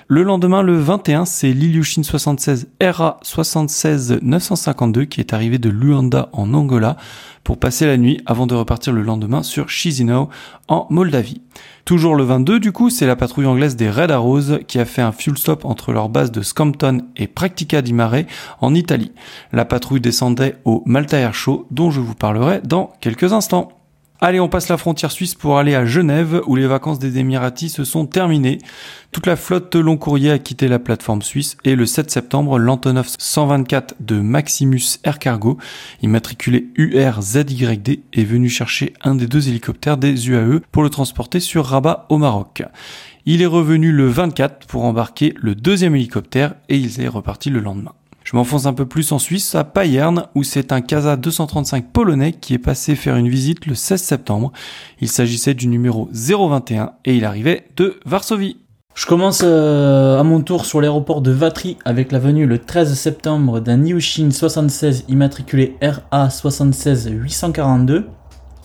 Le 0.06 0.22
lendemain, 0.22 0.62
le 0.62 0.78
21, 0.78 1.24
c'est 1.26 1.52
l'Ilyushin 1.52 2.02
76 2.02 2.68
RA 2.80 3.20
76 3.22 4.20
952 4.22 5.04
qui 5.04 5.20
est 5.20 5.34
arrivé 5.34 5.58
de 5.58 5.68
Luanda 5.68 6.30
en 6.32 6.54
Angola 6.54 6.96
pour 7.44 7.58
passer 7.58 7.86
la 7.86 7.96
nuit 7.96 8.20
avant 8.24 8.46
de 8.46 8.54
repartir 8.54 8.92
le 8.92 9.02
lendemain 9.02 9.42
sur 9.42 9.68
Chisinau 9.68 10.28
en 10.68 10.86
Moldavie. 10.90 11.42
Toujours 11.84 12.14
le 12.14 12.24
22, 12.24 12.60
du 12.60 12.72
coup, 12.72 12.90
c'est 12.90 13.06
la 13.06 13.16
patrouille 13.16 13.46
anglaise 13.46 13.76
des 13.76 13.90
Red 13.90 14.10
Arrows 14.10 14.58
qui 14.66 14.78
a 14.78 14.84
fait 14.84 15.02
un 15.02 15.12
fuel 15.12 15.38
stop 15.38 15.64
entre 15.64 15.92
leur 15.92 16.08
base 16.08 16.30
de 16.30 16.42
Scampton 16.42 17.02
et 17.16 17.26
Practica 17.26 17.82
di 17.82 17.92
Mare 17.92 18.24
en 18.60 18.74
Italie. 18.74 19.12
La 19.52 19.64
patrouille 19.64 20.00
descendait 20.00 20.56
au 20.64 20.82
Malta 20.86 21.18
Air 21.18 21.34
Show 21.34 21.66
dont 21.70 21.90
je 21.90 22.00
vous 22.00 22.14
parlerai 22.14 22.60
dans 22.64 22.92
quelques 23.00 23.32
instants. 23.32 23.77
Allez, 24.20 24.40
on 24.40 24.48
passe 24.48 24.68
la 24.68 24.76
frontière 24.76 25.12
suisse 25.12 25.36
pour 25.36 25.58
aller 25.58 25.76
à 25.76 25.86
Genève 25.86 26.42
où 26.48 26.56
les 26.56 26.66
vacances 26.66 26.98
des 26.98 27.18
Émiratis 27.18 27.68
se 27.68 27.84
sont 27.84 28.04
terminées. 28.04 28.58
Toute 29.12 29.26
la 29.26 29.36
flotte 29.36 29.76
long 29.76 29.96
courrier 29.96 30.32
a 30.32 30.40
quitté 30.40 30.66
la 30.66 30.80
plateforme 30.80 31.22
suisse 31.22 31.56
et 31.64 31.76
le 31.76 31.86
7 31.86 32.10
septembre, 32.10 32.58
l'Antonov 32.58 33.08
124 33.16 33.94
de 34.00 34.18
Maximus 34.18 34.98
Air 35.04 35.20
Cargo, 35.20 35.56
immatriculé 36.02 36.66
URZYD, 36.74 38.00
est 38.12 38.24
venu 38.24 38.48
chercher 38.48 38.92
un 39.02 39.14
des 39.14 39.28
deux 39.28 39.48
hélicoptères 39.48 39.96
des 39.96 40.28
UAE 40.28 40.62
pour 40.72 40.82
le 40.82 40.90
transporter 40.90 41.38
sur 41.38 41.66
Rabat 41.66 42.06
au 42.08 42.18
Maroc. 42.18 42.64
Il 43.24 43.40
est 43.40 43.46
revenu 43.46 43.92
le 43.92 44.08
24 44.08 44.66
pour 44.66 44.84
embarquer 44.84 45.32
le 45.36 45.54
deuxième 45.54 45.94
hélicoptère 45.94 46.56
et 46.68 46.76
il 46.76 47.00
est 47.00 47.06
reparti 47.06 47.50
le 47.50 47.60
lendemain. 47.60 47.92
Je 48.30 48.36
m'enfonce 48.36 48.66
un 48.66 48.74
peu 48.74 48.84
plus 48.84 49.10
en 49.12 49.18
Suisse, 49.18 49.54
à 49.54 49.64
Payerne, 49.64 50.26
où 50.34 50.42
c'est 50.42 50.70
un 50.70 50.82
Casa 50.82 51.16
235 51.16 51.90
polonais 51.90 52.32
qui 52.32 52.52
est 52.52 52.58
passé 52.58 52.94
faire 52.94 53.16
une 53.16 53.30
visite 53.30 53.64
le 53.64 53.74
16 53.74 54.02
septembre. 54.02 54.52
Il 55.00 55.08
s'agissait 55.08 55.54
du 55.54 55.66
numéro 55.66 56.10
021 56.12 56.92
et 57.06 57.16
il 57.16 57.24
arrivait 57.24 57.70
de 57.78 57.98
Varsovie. 58.04 58.58
Je 58.94 59.06
commence 59.06 59.40
euh, 59.42 60.20
à 60.20 60.24
mon 60.24 60.42
tour 60.42 60.66
sur 60.66 60.82
l'aéroport 60.82 61.22
de 61.22 61.30
Vatry 61.30 61.78
avec 61.86 62.12
la 62.12 62.18
venue 62.18 62.44
le 62.44 62.58
13 62.58 62.92
septembre 62.92 63.60
d'un 63.60 63.78
Niushin 63.78 64.30
76 64.30 65.06
immatriculé 65.08 65.78
RA 65.80 66.28
76 66.28 67.08
842. 67.10 68.08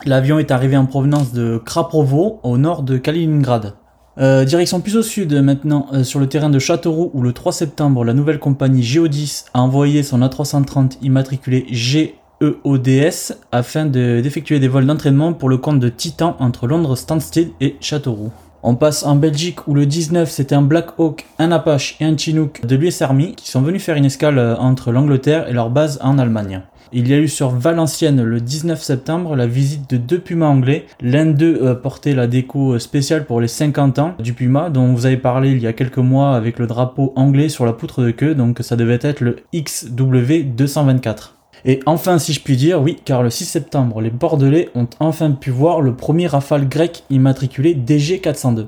L'avion 0.05 0.39
est 0.39 0.51
arrivé 0.51 0.75
en 0.75 0.87
provenance 0.87 1.31
de 1.31 1.57
Krapovo 1.57 2.41
au 2.43 2.57
nord 2.57 2.83
de 2.83 2.97
Kaliningrad. 2.97 3.75
Euh, 4.19 4.45
direction 4.45 4.79
plus 4.79 4.95
au 4.95 5.01
sud 5.01 5.33
maintenant, 5.33 5.87
euh, 5.91 6.03
sur 6.03 6.19
le 6.19 6.27
terrain 6.27 6.49
de 6.49 6.59
Châteauroux, 6.59 7.09
où 7.13 7.23
le 7.23 7.33
3 7.33 7.51
septembre, 7.51 8.05
la 8.05 8.13
nouvelle 8.13 8.37
compagnie 8.37 8.83
Geodis 8.83 9.45
a 9.53 9.61
envoyé 9.61 10.03
son 10.03 10.21
A330 10.21 10.97
immatriculé 11.01 11.65
GEODS 11.71 13.33
afin 13.51 13.85
d'effectuer 13.87 14.59
des 14.59 14.67
vols 14.67 14.85
d'entraînement 14.85 15.33
pour 15.33 15.49
le 15.49 15.57
compte 15.57 15.79
de 15.79 15.89
Titan 15.89 16.35
entre 16.39 16.67
Londres 16.67 16.95
Stansted 16.95 17.49
et 17.59 17.75
Châteauroux. 17.81 18.31
On 18.65 18.75
passe 18.75 19.03
en 19.03 19.15
Belgique 19.15 19.67
où 19.67 19.73
le 19.73 19.85
19 19.85 20.29
c'était 20.29 20.55
un 20.55 20.61
Black 20.61 20.97
Hawk, 20.97 21.25
un 21.37 21.51
Apache 21.51 21.97
et 21.99 22.05
un 22.05 22.15
Chinook 22.15 22.65
de 22.65 22.75
l'US 22.77 23.01
Army 23.01 23.35
qui 23.35 23.49
sont 23.49 23.61
venus 23.61 23.83
faire 23.83 23.97
une 23.97 24.05
escale 24.05 24.37
euh, 24.37 24.55
entre 24.55 24.91
l'Angleterre 24.93 25.49
et 25.49 25.53
leur 25.53 25.69
base 25.69 25.99
en 26.01 26.17
Allemagne. 26.17 26.61
Il 26.91 27.07
y 27.07 27.13
a 27.13 27.17
eu 27.17 27.27
sur 27.27 27.49
Valenciennes 27.49 28.21
le 28.21 28.39
19 28.39 28.81
septembre 28.81 29.35
la 29.35 29.47
visite 29.47 29.89
de 29.89 29.97
deux 29.97 30.19
pumas 30.19 30.47
anglais. 30.47 30.85
L'un 31.01 31.25
d'eux 31.25 31.59
euh, 31.61 31.75
portait 31.75 32.13
la 32.13 32.27
déco 32.27 32.77
spéciale 32.79 33.25
pour 33.25 33.41
les 33.41 33.47
50 33.47 33.99
ans 33.99 34.15
du 34.19 34.33
puma 34.33 34.69
dont 34.69 34.93
vous 34.93 35.05
avez 35.05 35.17
parlé 35.17 35.51
il 35.51 35.59
y 35.59 35.67
a 35.67 35.73
quelques 35.73 35.97
mois 35.97 36.35
avec 36.35 36.59
le 36.59 36.67
drapeau 36.67 37.13
anglais 37.15 37.49
sur 37.49 37.65
la 37.65 37.73
poutre 37.73 38.03
de 38.03 38.11
queue, 38.11 38.35
donc 38.35 38.59
ça 38.61 38.75
devait 38.75 38.99
être 39.01 39.21
le 39.21 39.37
XW 39.55 40.43
224. 40.55 41.35
Et 41.65 41.79
enfin, 41.85 42.19
si 42.19 42.33
je 42.33 42.41
puis 42.41 42.57
dire, 42.57 42.81
oui, 42.81 42.97
car 43.05 43.23
le 43.23 43.29
6 43.29 43.45
septembre, 43.45 44.01
les 44.01 44.09
Bordelais 44.09 44.69
ont 44.75 44.87
enfin 44.99 45.31
pu 45.31 45.49
voir 45.49 45.81
le 45.81 45.95
premier 45.95 46.27
rafale 46.27 46.67
grec 46.67 47.03
immatriculé 47.09 47.73
DG402. 47.73 48.67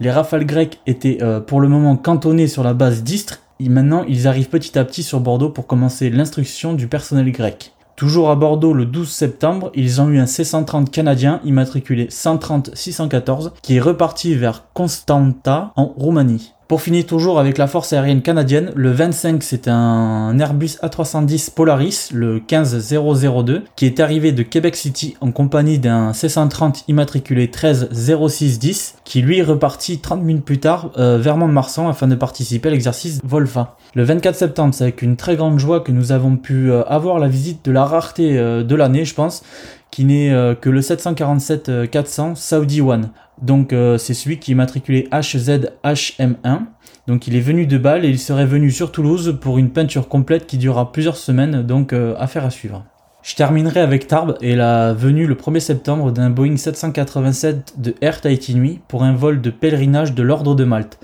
Les 0.00 0.10
rafales 0.10 0.44
grecs 0.44 0.78
étaient 0.86 1.18
euh, 1.22 1.40
pour 1.40 1.60
le 1.60 1.68
moment 1.68 1.96
cantonnés 1.96 2.48
sur 2.48 2.62
la 2.62 2.74
base 2.74 3.02
d'Istres, 3.02 3.40
et 3.60 3.68
maintenant 3.68 4.04
ils 4.08 4.26
arrivent 4.26 4.48
petit 4.48 4.78
à 4.78 4.84
petit 4.84 5.02
sur 5.02 5.20
Bordeaux 5.20 5.50
pour 5.50 5.66
commencer 5.66 6.10
l'instruction 6.10 6.72
du 6.72 6.88
personnel 6.88 7.30
grec. 7.32 7.72
Toujours 7.96 8.30
à 8.30 8.36
Bordeaux 8.36 8.74
le 8.74 8.84
12 8.84 9.10
septembre, 9.10 9.70
ils 9.74 10.02
ont 10.02 10.10
eu 10.10 10.18
un 10.18 10.26
C-130 10.26 10.90
canadien 10.90 11.40
immatriculé 11.44 12.08
130-614 12.08 13.52
qui 13.62 13.76
est 13.76 13.80
reparti 13.80 14.34
vers 14.34 14.64
Constanta 14.74 15.72
en 15.76 15.86
Roumanie. 15.86 16.52
Pour 16.68 16.82
finir 16.82 17.06
toujours 17.06 17.38
avec 17.38 17.58
la 17.58 17.68
force 17.68 17.92
aérienne 17.92 18.22
canadienne, 18.22 18.72
le 18.74 18.90
25 18.90 19.40
c'est 19.44 19.68
un 19.68 20.36
Airbus 20.36 20.78
A310 20.82 21.54
Polaris, 21.54 22.08
le 22.12 22.40
15002, 22.40 23.62
qui 23.76 23.86
est 23.86 24.00
arrivé 24.00 24.32
de 24.32 24.42
Québec 24.42 24.74
City 24.74 25.16
en 25.20 25.30
compagnie 25.30 25.78
d'un 25.78 26.12
C-130 26.12 26.82
immatriculé 26.88 27.42
130610, 27.42 28.96
qui 29.04 29.22
lui 29.22 29.38
est 29.38 29.44
reparti 29.44 30.00
30 30.00 30.24
minutes 30.24 30.44
plus 30.44 30.58
tard 30.58 30.90
euh, 30.98 31.18
vers 31.18 31.36
Mont-de-Marsan 31.36 31.88
afin 31.88 32.08
de 32.08 32.16
participer 32.16 32.68
à 32.68 32.72
l'exercice 32.72 33.20
Volfa. 33.22 33.76
Le 33.94 34.02
24 34.02 34.34
septembre, 34.34 34.74
c'est 34.74 34.82
avec 34.82 35.02
une 35.02 35.14
très 35.14 35.36
grande 35.36 35.60
joie 35.60 35.78
que 35.78 35.92
nous 35.92 36.10
avons 36.10 36.36
pu 36.36 36.72
euh, 36.72 36.82
avoir 36.88 37.20
la 37.20 37.28
visite 37.28 37.64
de 37.64 37.70
la 37.70 37.84
rareté 37.84 38.36
euh, 38.36 38.64
de 38.64 38.74
l'année, 38.74 39.04
je 39.04 39.14
pense, 39.14 39.44
qui 39.92 40.04
n'est 40.04 40.30
que 40.60 40.68
le 40.68 40.80
747-400 40.80 42.34
Saudi 42.34 42.82
One. 42.82 43.10
Donc 43.42 43.72
euh, 43.72 43.98
c'est 43.98 44.14
celui 44.14 44.38
qui 44.38 44.52
est 44.52 44.54
matriculé 44.54 45.08
HZHM1. 45.12 46.60
Donc 47.06 47.26
il 47.26 47.36
est 47.36 47.40
venu 47.40 47.66
de 47.66 47.78
Bâle 47.78 48.04
et 48.04 48.08
il 48.08 48.18
serait 48.18 48.46
venu 48.46 48.70
sur 48.70 48.92
Toulouse 48.92 49.38
pour 49.40 49.58
une 49.58 49.70
peinture 49.70 50.08
complète 50.08 50.46
qui 50.46 50.58
durera 50.58 50.92
plusieurs 50.92 51.16
semaines, 51.16 51.62
donc 51.62 51.92
euh, 51.92 52.14
affaire 52.18 52.44
à 52.44 52.50
suivre. 52.50 52.84
Je 53.22 53.34
terminerai 53.34 53.80
avec 53.80 54.06
Tarbes 54.06 54.36
et 54.40 54.54
la 54.54 54.92
venue 54.92 55.26
le 55.26 55.34
1er 55.34 55.60
septembre 55.60 56.12
d'un 56.12 56.30
Boeing 56.30 56.56
787 56.56 57.74
de 57.76 57.94
Air 58.00 58.20
Tahiti 58.20 58.54
Nuit 58.54 58.80
pour 58.86 59.02
un 59.02 59.14
vol 59.14 59.40
de 59.40 59.50
pèlerinage 59.50 60.14
de 60.14 60.22
l'Ordre 60.22 60.54
de 60.54 60.64
Malte. 60.64 60.98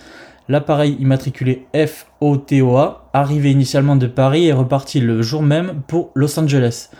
L'appareil 0.49 0.97
immatriculé 1.01 1.67
FOTOA, 1.75 3.11
arrivé 3.13 3.51
initialement 3.51 3.97
de 3.97 4.07
Paris, 4.07 4.49
est 4.49 4.53
reparti 4.53 5.01
le 5.01 5.23
jour 5.23 5.43
même 5.43 5.83
pour 5.87 6.11
Los 6.15 6.39
Angeles. 6.39 6.91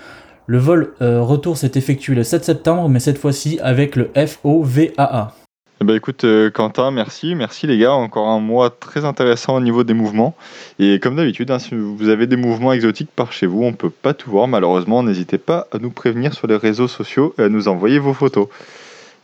Le 0.47 0.59
vol 0.59 0.93
euh, 1.01 1.23
retour 1.23 1.57
s'est 1.57 1.73
effectué 1.77 2.15
le 2.15 2.25
7 2.25 2.45
septembre, 2.45 2.89
mais 2.89 2.99
cette 2.99 3.19
fois-ci 3.19 3.61
avec 3.63 3.95
le 3.95 4.11
FOVAA. 4.15 5.35
Eh 5.81 5.85
ben 5.85 5.97
écoute 5.97 6.25
euh, 6.25 6.51
Quentin, 6.51 6.91
merci, 6.91 7.35
merci 7.35 7.67
les 7.67 7.79
gars, 7.79 7.93
encore 7.93 8.29
un 8.29 8.41
mois 8.41 8.71
très 8.71 9.05
intéressant 9.05 9.57
au 9.57 9.61
niveau 9.61 9.85
des 9.85 9.95
mouvements. 9.95 10.35
Et 10.79 10.99
comme 10.99 11.17
d'habitude, 11.17 11.51
hein, 11.51 11.59
si 11.59 11.75
vous 11.75 12.09
avez 12.09 12.27
des 12.27 12.37
mouvements 12.37 12.73
exotiques 12.73 13.11
par 13.15 13.33
chez 13.33 13.47
vous, 13.47 13.63
on 13.63 13.71
ne 13.71 13.77
peut 13.77 13.91
pas 13.91 14.15
tout 14.15 14.31
voir 14.31 14.49
malheureusement, 14.49 15.03
n'hésitez 15.03 15.39
pas 15.39 15.67
à 15.73 15.79
nous 15.79 15.91
prévenir 15.91 16.35
sur 16.35 16.47
les 16.47 16.57
réseaux 16.57 16.89
sociaux 16.89 17.35
et 17.39 17.43
à 17.43 17.49
nous 17.49 17.69
envoyer 17.69 17.99
vos 17.99 18.15
photos. 18.15 18.49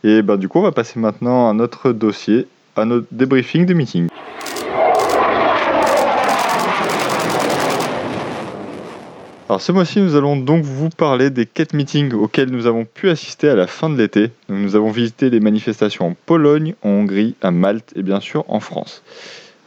Et 0.03 0.21
ben 0.21 0.37
du 0.37 0.47
coup 0.47 0.59
on 0.59 0.63
va 0.63 0.71
passer 0.71 0.99
maintenant 0.99 1.49
à 1.49 1.53
notre 1.53 1.91
dossier, 1.91 2.47
à 2.75 2.85
notre 2.85 3.07
débriefing 3.11 3.65
de 3.65 3.73
meeting. 3.73 4.07
Alors 9.49 9.61
ce 9.63 9.71
mois-ci, 9.71 9.99
nous 9.99 10.15
allons 10.15 10.35
donc 10.35 10.63
vous 10.63 10.89
parler 10.89 11.31
des 11.31 11.47
quatre 11.47 11.73
meetings 11.73 12.13
auxquels 12.13 12.51
nous 12.51 12.67
avons 12.67 12.85
pu 12.85 13.09
assister 13.09 13.49
à 13.49 13.55
la 13.55 13.65
fin 13.65 13.89
de 13.89 13.97
l'été. 13.97 14.29
Nous 14.47 14.75
avons 14.75 14.91
visité 14.91 15.31
les 15.31 15.39
manifestations 15.39 16.09
en 16.09 16.15
Pologne, 16.27 16.75
en 16.83 16.89
Hongrie, 16.89 17.33
à 17.41 17.49
Malte 17.49 17.91
et 17.95 18.03
bien 18.03 18.19
sûr 18.19 18.45
en 18.47 18.59
France. 18.59 19.01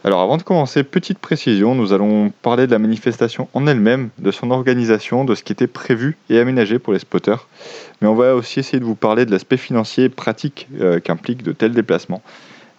Alors 0.05 0.21
avant 0.21 0.37
de 0.37 0.43
commencer, 0.43 0.83
petite 0.83 1.19
précision, 1.19 1.75
nous 1.75 1.91
allons 1.91 2.31
parler 2.43 2.65
de 2.65 2.71
la 2.71 2.79
manifestation 2.79 3.49
en 3.53 3.67
elle-même, 3.67 4.07
de 4.19 4.31
son 4.31 4.51
organisation, 4.51 5.25
de 5.25 5.35
ce 5.35 5.43
qui 5.43 5.51
était 5.51 5.67
prévu 5.67 6.15
et 6.29 6.39
aménagé 6.39 6.79
pour 6.79 6.93
les 6.93 6.99
spotters. 6.99 7.45
Mais 8.01 8.07
on 8.07 8.15
va 8.15 8.35
aussi 8.35 8.61
essayer 8.61 8.79
de 8.79 8.85
vous 8.85 8.95
parler 8.95 9.25
de 9.25 9.31
l'aspect 9.31 9.57
financier 9.57 10.05
et 10.05 10.09
pratique 10.09 10.69
euh, 10.79 11.01
qu'implique 11.01 11.43
de 11.43 11.51
tels 11.51 11.73
déplacements. 11.73 12.21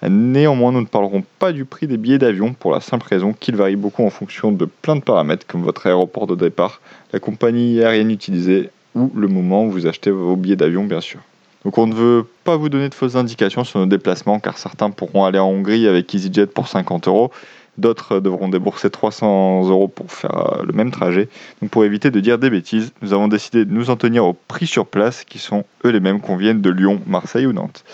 Néanmoins, 0.08 0.72
nous 0.72 0.80
ne 0.80 0.86
parlerons 0.86 1.24
pas 1.38 1.52
du 1.52 1.64
prix 1.64 1.86
des 1.86 1.96
billets 1.96 2.18
d'avion 2.18 2.52
pour 2.52 2.72
la 2.72 2.80
simple 2.80 3.06
raison 3.08 3.32
qu'il 3.32 3.56
varie 3.56 3.76
beaucoup 3.76 4.04
en 4.04 4.10
fonction 4.10 4.52
de 4.52 4.66
plein 4.66 4.96
de 4.96 5.00
paramètres 5.00 5.46
comme 5.46 5.62
votre 5.62 5.86
aéroport 5.86 6.26
de 6.26 6.34
départ, 6.34 6.80
la 7.12 7.20
compagnie 7.20 7.82
aérienne 7.82 8.10
utilisée 8.10 8.70
ou 8.94 9.10
le 9.14 9.28
moment 9.28 9.64
où 9.64 9.70
vous 9.70 9.86
achetez 9.86 10.10
vos 10.10 10.36
billets 10.36 10.56
d'avion 10.56 10.84
bien 10.84 11.00
sûr. 11.00 11.20
Donc 11.64 11.78
on 11.78 11.86
ne 11.86 11.94
veut 11.94 12.26
pas 12.44 12.56
vous 12.56 12.68
donner 12.68 12.90
de 12.90 12.94
fausses 12.94 13.16
indications 13.16 13.64
sur 13.64 13.80
nos 13.80 13.86
déplacements 13.86 14.38
car 14.40 14.58
certains 14.58 14.90
pourront 14.90 15.24
aller 15.24 15.38
en 15.38 15.48
Hongrie 15.48 15.88
avec 15.88 16.14
EasyJet 16.14 16.46
pour 16.46 16.68
50 16.68 17.08
euros, 17.08 17.30
d'autres 17.78 18.20
devront 18.20 18.48
débourser 18.48 18.90
300 18.90 19.68
euros 19.70 19.88
pour 19.88 20.12
faire 20.12 20.58
euh, 20.58 20.64
le 20.64 20.72
même 20.74 20.90
trajet. 20.90 21.28
Donc 21.62 21.70
pour 21.70 21.84
éviter 21.84 22.10
de 22.10 22.20
dire 22.20 22.38
des 22.38 22.50
bêtises, 22.50 22.92
nous 23.00 23.14
avons 23.14 23.28
décidé 23.28 23.64
de 23.64 23.72
nous 23.72 23.88
en 23.88 23.96
tenir 23.96 24.26
aux 24.26 24.34
prix 24.34 24.66
sur 24.66 24.86
place 24.86 25.24
qui 25.24 25.38
sont 25.38 25.64
eux 25.86 25.90
les 25.90 26.00
mêmes 26.00 26.20
qu'on 26.20 26.36
vienne 26.36 26.60
de 26.60 26.70
Lyon, 26.70 27.00
Marseille 27.06 27.46
ou 27.46 27.54
Nantes. 27.54 27.84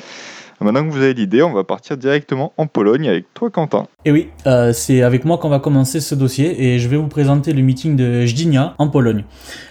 Maintenant 0.62 0.86
que 0.86 0.92
vous 0.92 0.98
avez 0.98 1.14
l'idée, 1.14 1.42
on 1.42 1.54
va 1.54 1.64
partir 1.64 1.96
directement 1.96 2.52
en 2.58 2.66
Pologne 2.66 3.08
avec 3.08 3.32
toi, 3.32 3.48
Quentin. 3.48 3.86
Et 4.04 4.12
oui, 4.12 4.28
euh, 4.46 4.74
c'est 4.74 5.00
avec 5.00 5.24
moi 5.24 5.38
qu'on 5.38 5.48
va 5.48 5.58
commencer 5.58 6.00
ce 6.00 6.14
dossier 6.14 6.62
et 6.62 6.78
je 6.78 6.86
vais 6.86 6.98
vous 6.98 7.08
présenter 7.08 7.54
le 7.54 7.62
meeting 7.62 7.96
de 7.96 8.26
Gdynia 8.26 8.74
en 8.76 8.88
Pologne. 8.88 9.24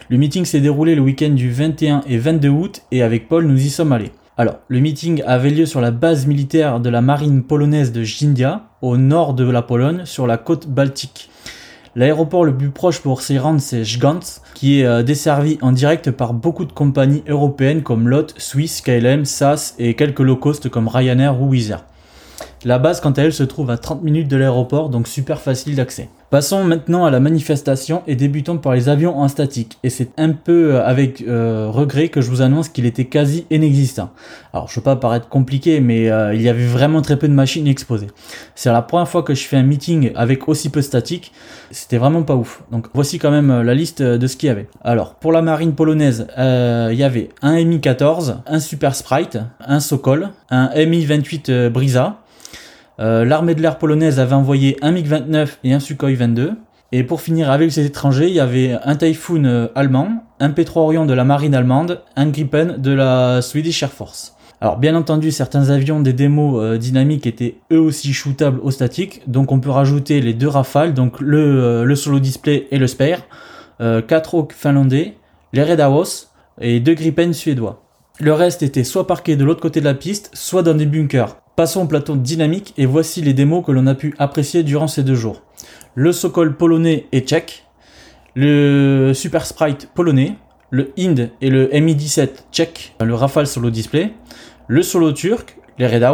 Le 0.09 0.17
meeting 0.17 0.45
s'est 0.45 0.61
déroulé 0.61 0.95
le 0.95 1.01
week-end 1.01 1.29
du 1.29 1.51
21 1.51 2.01
et 2.07 2.17
22 2.17 2.49
août 2.49 2.81
et 2.91 3.03
avec 3.03 3.27
Paul, 3.27 3.45
nous 3.45 3.63
y 3.63 3.69
sommes 3.69 3.91
allés. 3.91 4.11
Alors, 4.35 4.55
le 4.67 4.79
meeting 4.79 5.21
avait 5.27 5.51
lieu 5.51 5.67
sur 5.67 5.79
la 5.79 5.91
base 5.91 6.25
militaire 6.25 6.79
de 6.79 6.89
la 6.89 7.01
marine 7.01 7.43
polonaise 7.43 7.91
de 7.91 8.01
Gdynia, 8.01 8.69
au 8.81 8.97
nord 8.97 9.35
de 9.35 9.43
la 9.43 9.61
Pologne, 9.61 10.01
sur 10.05 10.25
la 10.25 10.37
côte 10.37 10.67
baltique. 10.67 11.29
L'aéroport 11.95 12.45
le 12.45 12.55
plus 12.55 12.69
proche 12.69 12.99
pour 12.99 13.21
s'y 13.21 13.37
rendre, 13.39 13.59
c'est 13.59 13.83
Jgantz, 13.83 14.41
qui 14.53 14.81
est 14.81 14.85
euh, 14.85 15.01
desservi 15.01 15.57
en 15.61 15.71
direct 15.71 16.11
par 16.11 16.33
beaucoup 16.33 16.65
de 16.65 16.71
compagnies 16.71 17.23
européennes 17.27 17.81
comme 17.81 18.07
LOT, 18.07 18.27
Swiss, 18.37 18.81
KLM, 18.81 19.25
SAS 19.25 19.75
et 19.79 19.95
quelques 19.95 20.19
low 20.19 20.35
cost 20.35 20.69
comme 20.69 20.87
Ryanair 20.87 21.41
ou 21.41 21.49
Wizz 21.49 21.71
Air. 21.71 21.85
La 22.63 22.77
base, 22.77 23.01
quant 23.01 23.11
à 23.11 23.23
elle, 23.23 23.33
se 23.33 23.43
trouve 23.43 23.71
à 23.71 23.77
30 23.77 24.03
minutes 24.03 24.27
de 24.27 24.37
l'aéroport, 24.37 24.89
donc 24.89 25.07
super 25.07 25.41
facile 25.41 25.75
d'accès. 25.75 26.09
Passons 26.29 26.63
maintenant 26.63 27.05
à 27.05 27.09
la 27.09 27.19
manifestation 27.19 28.03
et 28.05 28.15
débutons 28.15 28.59
par 28.59 28.75
les 28.75 28.87
avions 28.87 29.17
en 29.17 29.27
statique. 29.27 29.79
Et 29.81 29.89
c'est 29.89 30.11
un 30.19 30.29
peu 30.33 30.75
euh, 30.75 30.85
avec 30.85 31.23
euh, 31.23 31.69
regret 31.71 32.09
que 32.09 32.21
je 32.21 32.29
vous 32.29 32.43
annonce 32.43 32.69
qu'il 32.69 32.85
était 32.85 33.05
quasi 33.05 33.47
inexistant. 33.49 34.11
Alors 34.53 34.67
je 34.67 34.75
veux 34.75 34.83
pas 34.83 34.95
paraître 34.95 35.27
compliqué, 35.27 35.79
mais 35.79 36.11
euh, 36.11 36.35
il 36.35 36.43
y 36.43 36.47
avait 36.47 36.67
vraiment 36.67 37.01
très 37.01 37.17
peu 37.17 37.27
de 37.27 37.33
machines 37.33 37.65
exposées. 37.65 38.09
C'est 38.53 38.71
la 38.71 38.83
première 38.83 39.07
fois 39.07 39.23
que 39.23 39.33
je 39.33 39.43
fais 39.43 39.57
un 39.57 39.63
meeting 39.63 40.11
avec 40.13 40.47
aussi 40.47 40.69
peu 40.69 40.83
statique. 40.83 41.31
C'était 41.71 41.97
vraiment 41.97 42.21
pas 42.21 42.35
ouf. 42.35 42.61
Donc 42.71 42.89
voici 42.93 43.17
quand 43.17 43.31
même 43.31 43.63
la 43.63 43.73
liste 43.73 44.03
de 44.03 44.27
ce 44.27 44.37
qu'il 44.37 44.47
y 44.47 44.51
avait. 44.51 44.67
Alors 44.83 45.15
pour 45.15 45.31
la 45.31 45.41
marine 45.41 45.73
polonaise, 45.73 46.27
il 46.37 46.95
y 46.95 47.03
avait 47.03 47.29
un 47.41 47.63
Mi-14, 47.63 48.41
un 48.45 48.59
Super 48.59 48.93
Sprite, 48.93 49.39
un 49.65 49.79
Sokol, 49.79 50.29
un 50.51 50.69
Mi-28 50.75 51.69
Brisa, 51.69 52.19
euh, 52.99 53.25
l'armée 53.25 53.55
de 53.55 53.61
l'air 53.61 53.77
polonaise 53.77 54.19
avait 54.19 54.35
envoyé 54.35 54.77
un 54.81 54.91
MiG-29 54.91 55.57
et 55.63 55.73
un 55.73 55.79
Sukhoi 55.79 56.13
22. 56.15 56.53
Et 56.91 57.03
pour 57.03 57.21
finir 57.21 57.51
avec 57.51 57.71
ces 57.71 57.85
étrangers, 57.85 58.27
il 58.27 58.33
y 58.33 58.39
avait 58.39 58.77
un 58.83 58.95
Typhoon 58.95 59.45
euh, 59.45 59.67
allemand, 59.75 60.23
un 60.39 60.49
P-3 60.49 60.79
Orion 60.79 61.05
de 61.05 61.13
la 61.13 61.23
marine 61.23 61.53
allemande, 61.53 62.01
un 62.15 62.27
Gripen 62.29 62.77
de 62.77 62.91
la 62.91 63.41
Swedish 63.41 63.83
Air 63.83 63.91
Force. 63.91 64.35
Alors 64.61 64.77
bien 64.77 64.95
entendu, 64.95 65.31
certains 65.31 65.69
avions 65.69 66.01
des 66.01 66.11
démos 66.11 66.61
euh, 66.61 66.77
dynamiques 66.77 67.25
étaient 67.25 67.55
eux 67.71 67.79
aussi 67.79 68.11
shootables 68.11 68.59
au 68.61 68.71
statique, 68.71 69.21
donc 69.25 69.53
on 69.53 69.59
peut 69.59 69.69
rajouter 69.69 70.19
les 70.19 70.33
deux 70.33 70.49
Rafales, 70.49 70.93
donc 70.93 71.21
le, 71.21 71.95
solo 71.95 72.19
display 72.19 72.67
et 72.71 72.77
le 72.77 72.87
spare, 72.87 73.19
euh, 73.79 74.01
quatre 74.01 74.35
Hawks 74.35 74.53
finlandais, 74.53 75.15
les 75.53 75.63
Red 75.63 75.79
House 75.79 76.31
et 76.59 76.81
deux 76.81 76.93
Gripen 76.93 77.33
suédois. 77.33 77.83
Le 78.19 78.33
reste 78.33 78.61
était 78.63 78.83
soit 78.83 79.07
parqué 79.07 79.37
de 79.37 79.45
l'autre 79.45 79.61
côté 79.61 79.79
de 79.79 79.85
la 79.85 79.93
piste, 79.93 80.29
soit 80.33 80.61
dans 80.61 80.73
des 80.73 80.85
bunkers. 80.85 81.38
Passons 81.59 81.81
au 81.81 81.87
plateau 81.87 82.15
dynamique 82.15 82.73
et 82.77 82.85
voici 82.85 83.21
les 83.21 83.33
démos 83.33 83.65
que 83.65 83.73
l'on 83.73 83.85
a 83.85 83.93
pu 83.93 84.15
apprécier 84.17 84.63
durant 84.63 84.87
ces 84.87 85.03
deux 85.03 85.15
jours. 85.15 85.41
Le 85.93 86.13
Sokol 86.13 86.55
polonais 86.55 87.07
et 87.11 87.19
tchèque, 87.19 87.65
le 88.33 89.11
Super 89.13 89.45
Sprite 89.45 89.89
polonais, 89.93 90.37
le 90.69 90.93
Ind 90.97 91.31
et 91.41 91.49
le 91.49 91.67
Mi-17 91.67 92.29
tchèque, 92.53 92.95
le 93.01 93.13
Rafale 93.13 93.45
solo 93.45 93.71
display, 93.71 94.13
le 94.69 94.81
solo 94.81 95.11
turc, 95.11 95.57
les 95.77 95.87
Red 95.87 96.05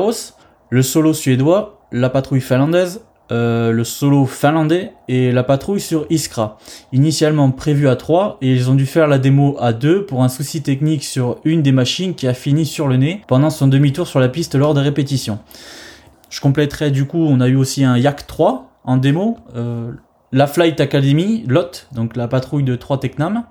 le 0.72 0.82
solo 0.82 1.14
suédois, 1.14 1.86
la 1.92 2.10
patrouille 2.10 2.42
finlandaise, 2.42 3.06
euh, 3.32 3.72
le 3.72 3.84
solo 3.84 4.26
finlandais 4.26 4.92
et 5.08 5.32
la 5.32 5.44
patrouille 5.44 5.80
sur 5.80 6.06
Iskra. 6.10 6.58
Initialement 6.94 7.52
prévu 7.52 7.88
à 7.88 7.96
3 7.96 8.38
et 8.42 8.52
ils 8.52 8.70
ont 8.70 8.76
dû 8.76 8.86
faire 8.86 9.08
la 9.08 9.18
démo 9.18 9.56
à 9.60 9.74
2 9.74 10.06
pour 10.06 10.24
un 10.24 10.30
souci 10.30 10.62
technique 10.62 11.04
sur 11.04 11.38
une 11.44 11.62
des 11.62 11.72
machines 11.72 12.16
qui 12.16 12.28
a 12.28 12.34
fini 12.34 12.66
sur 12.66 12.88
le 12.88 12.98
nez 12.98 13.22
pendant 13.28 13.50
son 13.50 13.68
demi-tour 13.68 14.08
sur 14.08 14.20
la 14.20 14.30
piste 14.30 14.56
lors 14.56 14.74
des 14.74 14.82
répétitions. 14.82 15.40
Je 16.30 16.42
compléterai 16.42 16.92
du 16.92 17.06
coup, 17.06 17.26
on 17.26 17.40
a 17.40 17.48
eu 17.48 17.56
aussi 17.56 17.84
un 17.84 17.98
Yak 17.98 18.28
3 18.28 18.70
en 18.84 18.98
démo, 18.98 19.38
euh, 19.56 19.92
la 20.32 20.48
Flight 20.48 20.80
Academy, 20.80 21.44
LOT, 21.48 21.88
donc 21.94 22.16
la 22.16 22.28
patrouille 22.28 22.64
de 22.64 22.76
3 22.76 23.00
Technam, 23.00 23.44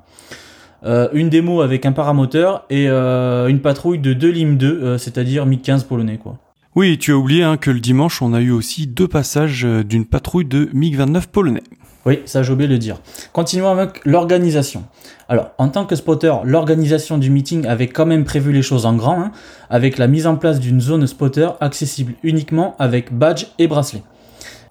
euh, 0.85 1.09
une 1.15 1.31
démo 1.31 1.63
avec 1.63 1.87
un 1.87 1.93
paramoteur 1.93 2.67
et 2.69 2.89
euh, 2.89 3.47
une 3.47 3.61
patrouille 3.61 3.99
de 3.99 4.13
deux 4.13 4.31
LIM 4.31 4.57
2, 4.57 4.67
euh, 4.67 4.99
c'est-à-dire 4.99 5.47
MiG-15 5.47 5.85
polonais 5.85 6.19
quoi. 6.19 6.37
Oui, 6.77 6.99
tu 6.99 7.13
as 7.13 7.17
oublié 7.17 7.45
hein, 7.45 7.57
que 7.57 7.71
le 7.71 7.79
dimanche, 7.79 8.21
on 8.21 8.35
a 8.35 8.41
eu 8.41 8.51
aussi 8.51 8.89
deux 8.89 9.07
passages 9.07 9.63
d'une 9.63 10.05
patrouille 10.05 10.45
de 10.45 10.69
MiG-29 10.75 11.29
polonais. 11.29 11.63
Oui, 12.05 12.19
ça 12.25 12.43
j'ai 12.43 12.53
oublié 12.53 12.67
de 12.67 12.73
le 12.73 12.81
dire. 12.81 12.97
Continuons 13.33 13.71
avec 13.71 14.05
l'organisation. 14.05 14.83
Alors, 15.29 15.53
en 15.59 15.69
tant 15.69 15.85
que 15.87 15.95
spotter, 15.95 16.35
l'organisation 16.43 17.17
du 17.17 17.31
meeting 17.31 17.65
avait 17.69 17.87
quand 17.87 18.07
même 18.07 18.25
prévu 18.25 18.51
les 18.51 18.63
choses 18.63 18.87
en 18.87 18.95
grand, 18.95 19.21
hein, 19.21 19.31
avec 19.71 19.99
la 19.99 20.09
mise 20.09 20.27
en 20.27 20.35
place 20.35 20.59
d'une 20.59 20.81
zone 20.81 21.07
spotter 21.07 21.51
accessible 21.61 22.15
uniquement 22.25 22.75
avec 22.81 23.17
badge 23.17 23.47
et 23.61 23.69
bracelet. 23.69 24.03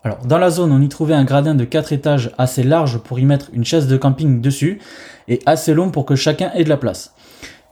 Alors, 0.04 0.26
dans 0.26 0.38
la 0.38 0.50
zone, 0.50 0.74
on 0.74 0.82
y 0.82 0.90
trouvait 0.90 1.14
un 1.14 1.24
gradin 1.24 1.56
de 1.56 1.64
4 1.64 1.94
étages 1.94 2.32
assez 2.38 2.64
large 2.64 2.98
pour 2.98 3.18
y 3.18 3.24
mettre 3.24 3.50
une 3.54 3.64
chaise 3.64 3.88
de 3.88 3.96
camping 3.96 4.42
dessus, 4.42 4.80
et 5.30 5.40
assez 5.46 5.74
long 5.74 5.90
pour 5.90 6.06
que 6.06 6.16
chacun 6.16 6.52
ait 6.54 6.66
de 6.66 6.70
la 6.70 6.76
place. 6.76 7.14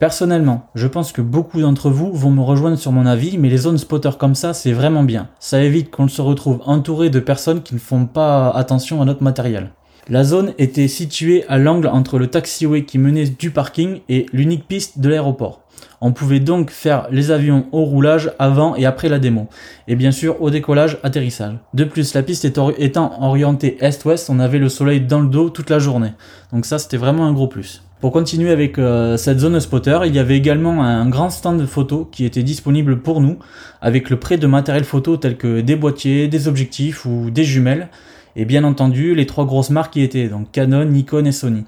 Personnellement, 0.01 0.67
je 0.73 0.87
pense 0.87 1.11
que 1.11 1.21
beaucoup 1.21 1.61
d'entre 1.61 1.91
vous 1.91 2.11
vont 2.11 2.31
me 2.31 2.41
rejoindre 2.41 2.75
sur 2.75 2.91
mon 2.91 3.05
avis, 3.05 3.37
mais 3.37 3.49
les 3.49 3.57
zones 3.57 3.77
spotter 3.77 4.09
comme 4.17 4.33
ça, 4.33 4.51
c'est 4.55 4.71
vraiment 4.71 5.03
bien. 5.03 5.29
Ça 5.39 5.61
évite 5.61 5.91
qu'on 5.91 6.07
se 6.07 6.23
retrouve 6.23 6.59
entouré 6.65 7.11
de 7.11 7.19
personnes 7.19 7.61
qui 7.61 7.75
ne 7.75 7.79
font 7.79 8.07
pas 8.07 8.49
attention 8.49 9.03
à 9.03 9.05
notre 9.05 9.21
matériel. 9.21 9.69
La 10.09 10.23
zone 10.23 10.55
était 10.57 10.87
située 10.87 11.45
à 11.49 11.59
l'angle 11.59 11.85
entre 11.85 12.17
le 12.17 12.25
taxiway 12.25 12.83
qui 12.83 12.97
menait 12.97 13.27
du 13.27 13.51
parking 13.51 13.99
et 14.09 14.25
l'unique 14.33 14.67
piste 14.67 14.97
de 14.97 15.07
l'aéroport. 15.07 15.61
On 16.01 16.13
pouvait 16.13 16.39
donc 16.39 16.71
faire 16.71 17.05
les 17.11 17.29
avions 17.29 17.67
au 17.71 17.85
roulage 17.85 18.31
avant 18.39 18.75
et 18.75 18.87
après 18.87 19.07
la 19.07 19.19
démo. 19.19 19.49
Et 19.87 19.95
bien 19.95 20.11
sûr 20.11 20.41
au 20.41 20.49
décollage, 20.49 20.97
atterrissage. 21.03 21.53
De 21.75 21.83
plus, 21.83 22.15
la 22.15 22.23
piste 22.23 22.43
étant 22.43 23.21
orientée 23.21 23.77
est-ouest, 23.81 24.31
on 24.31 24.39
avait 24.39 24.57
le 24.57 24.69
soleil 24.69 25.01
dans 25.01 25.19
le 25.19 25.29
dos 25.29 25.51
toute 25.51 25.69
la 25.69 25.77
journée. 25.77 26.13
Donc 26.51 26.65
ça, 26.65 26.79
c'était 26.79 26.97
vraiment 26.97 27.27
un 27.27 27.33
gros 27.33 27.47
plus. 27.47 27.83
Pour 28.01 28.11
continuer 28.11 28.49
avec 28.49 28.79
euh, 28.79 29.15
cette 29.15 29.37
zone 29.37 29.59
spotter, 29.59 29.99
il 30.05 30.15
y 30.15 30.17
avait 30.17 30.35
également 30.35 30.83
un 30.83 31.07
grand 31.07 31.29
stand 31.29 31.61
de 31.61 31.67
photos 31.67 32.07
qui 32.11 32.25
était 32.25 32.41
disponible 32.41 32.99
pour 32.99 33.21
nous, 33.21 33.37
avec 33.79 34.09
le 34.09 34.17
prêt 34.17 34.39
de 34.39 34.47
matériel 34.47 34.85
photo 34.85 35.17
tel 35.17 35.37
que 35.37 35.61
des 35.61 35.75
boîtiers, 35.75 36.27
des 36.27 36.47
objectifs 36.47 37.05
ou 37.05 37.29
des 37.29 37.43
jumelles, 37.43 37.89
et 38.35 38.45
bien 38.45 38.63
entendu 38.63 39.13
les 39.13 39.27
trois 39.27 39.45
grosses 39.45 39.69
marques 39.69 39.93
qui 39.93 40.01
étaient, 40.01 40.29
donc 40.29 40.51
Canon, 40.51 40.85
Nikon 40.85 41.25
et 41.25 41.31
Sony. 41.31 41.63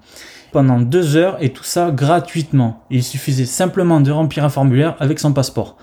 Pendant 0.52 0.80
deux 0.80 1.16
heures 1.18 1.38
et 1.40 1.50
tout 1.50 1.64
ça 1.64 1.92
gratuitement. 1.92 2.84
Il 2.90 3.04
suffisait 3.04 3.46
simplement 3.46 4.02
de 4.02 4.10
remplir 4.10 4.44
un 4.44 4.50
formulaire 4.50 4.96
avec 5.00 5.20
son 5.20 5.34
passeport. 5.34 5.78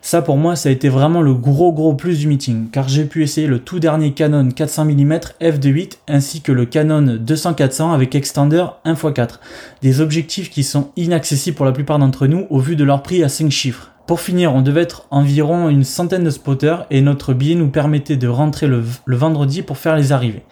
Ça 0.00 0.22
pour 0.22 0.36
moi 0.36 0.56
ça 0.56 0.68
a 0.68 0.72
été 0.72 0.88
vraiment 0.88 1.22
le 1.22 1.34
gros 1.34 1.72
gros 1.72 1.94
plus 1.94 2.18
du 2.20 2.28
meeting 2.28 2.70
car 2.70 2.88
j'ai 2.88 3.04
pu 3.04 3.22
essayer 3.22 3.46
le 3.46 3.58
tout 3.58 3.78
dernier 3.78 4.12
Canon 4.12 4.48
400 4.48 4.84
mm 4.86 5.18
f2.8 5.40 5.98
ainsi 6.08 6.40
que 6.40 6.52
le 6.52 6.66
Canon 6.66 7.16
200-400 7.16 7.92
avec 7.92 8.14
extender 8.14 8.64
1x4. 8.84 9.38
Des 9.82 10.00
objectifs 10.00 10.50
qui 10.50 10.62
sont 10.62 10.90
inaccessibles 10.96 11.56
pour 11.56 11.66
la 11.66 11.72
plupart 11.72 11.98
d'entre 11.98 12.26
nous 12.26 12.46
au 12.50 12.60
vu 12.60 12.76
de 12.76 12.84
leur 12.84 13.02
prix 13.02 13.22
à 13.22 13.28
5 13.28 13.50
chiffres. 13.50 13.90
Pour 14.08 14.20
finir, 14.20 14.54
on 14.54 14.62
devait 14.62 14.80
être 14.80 15.04
environ 15.10 15.68
une 15.68 15.84
centaine 15.84 16.24
de 16.24 16.30
spotters 16.30 16.86
et 16.90 17.02
notre 17.02 17.34
billet 17.34 17.54
nous 17.54 17.68
permettait 17.68 18.16
de 18.16 18.26
rentrer 18.26 18.66
le, 18.66 18.82
vendredi 19.06 19.60
pour 19.60 19.76
faire 19.76 19.96
les 19.96 20.12
arrivées. 20.12 20.44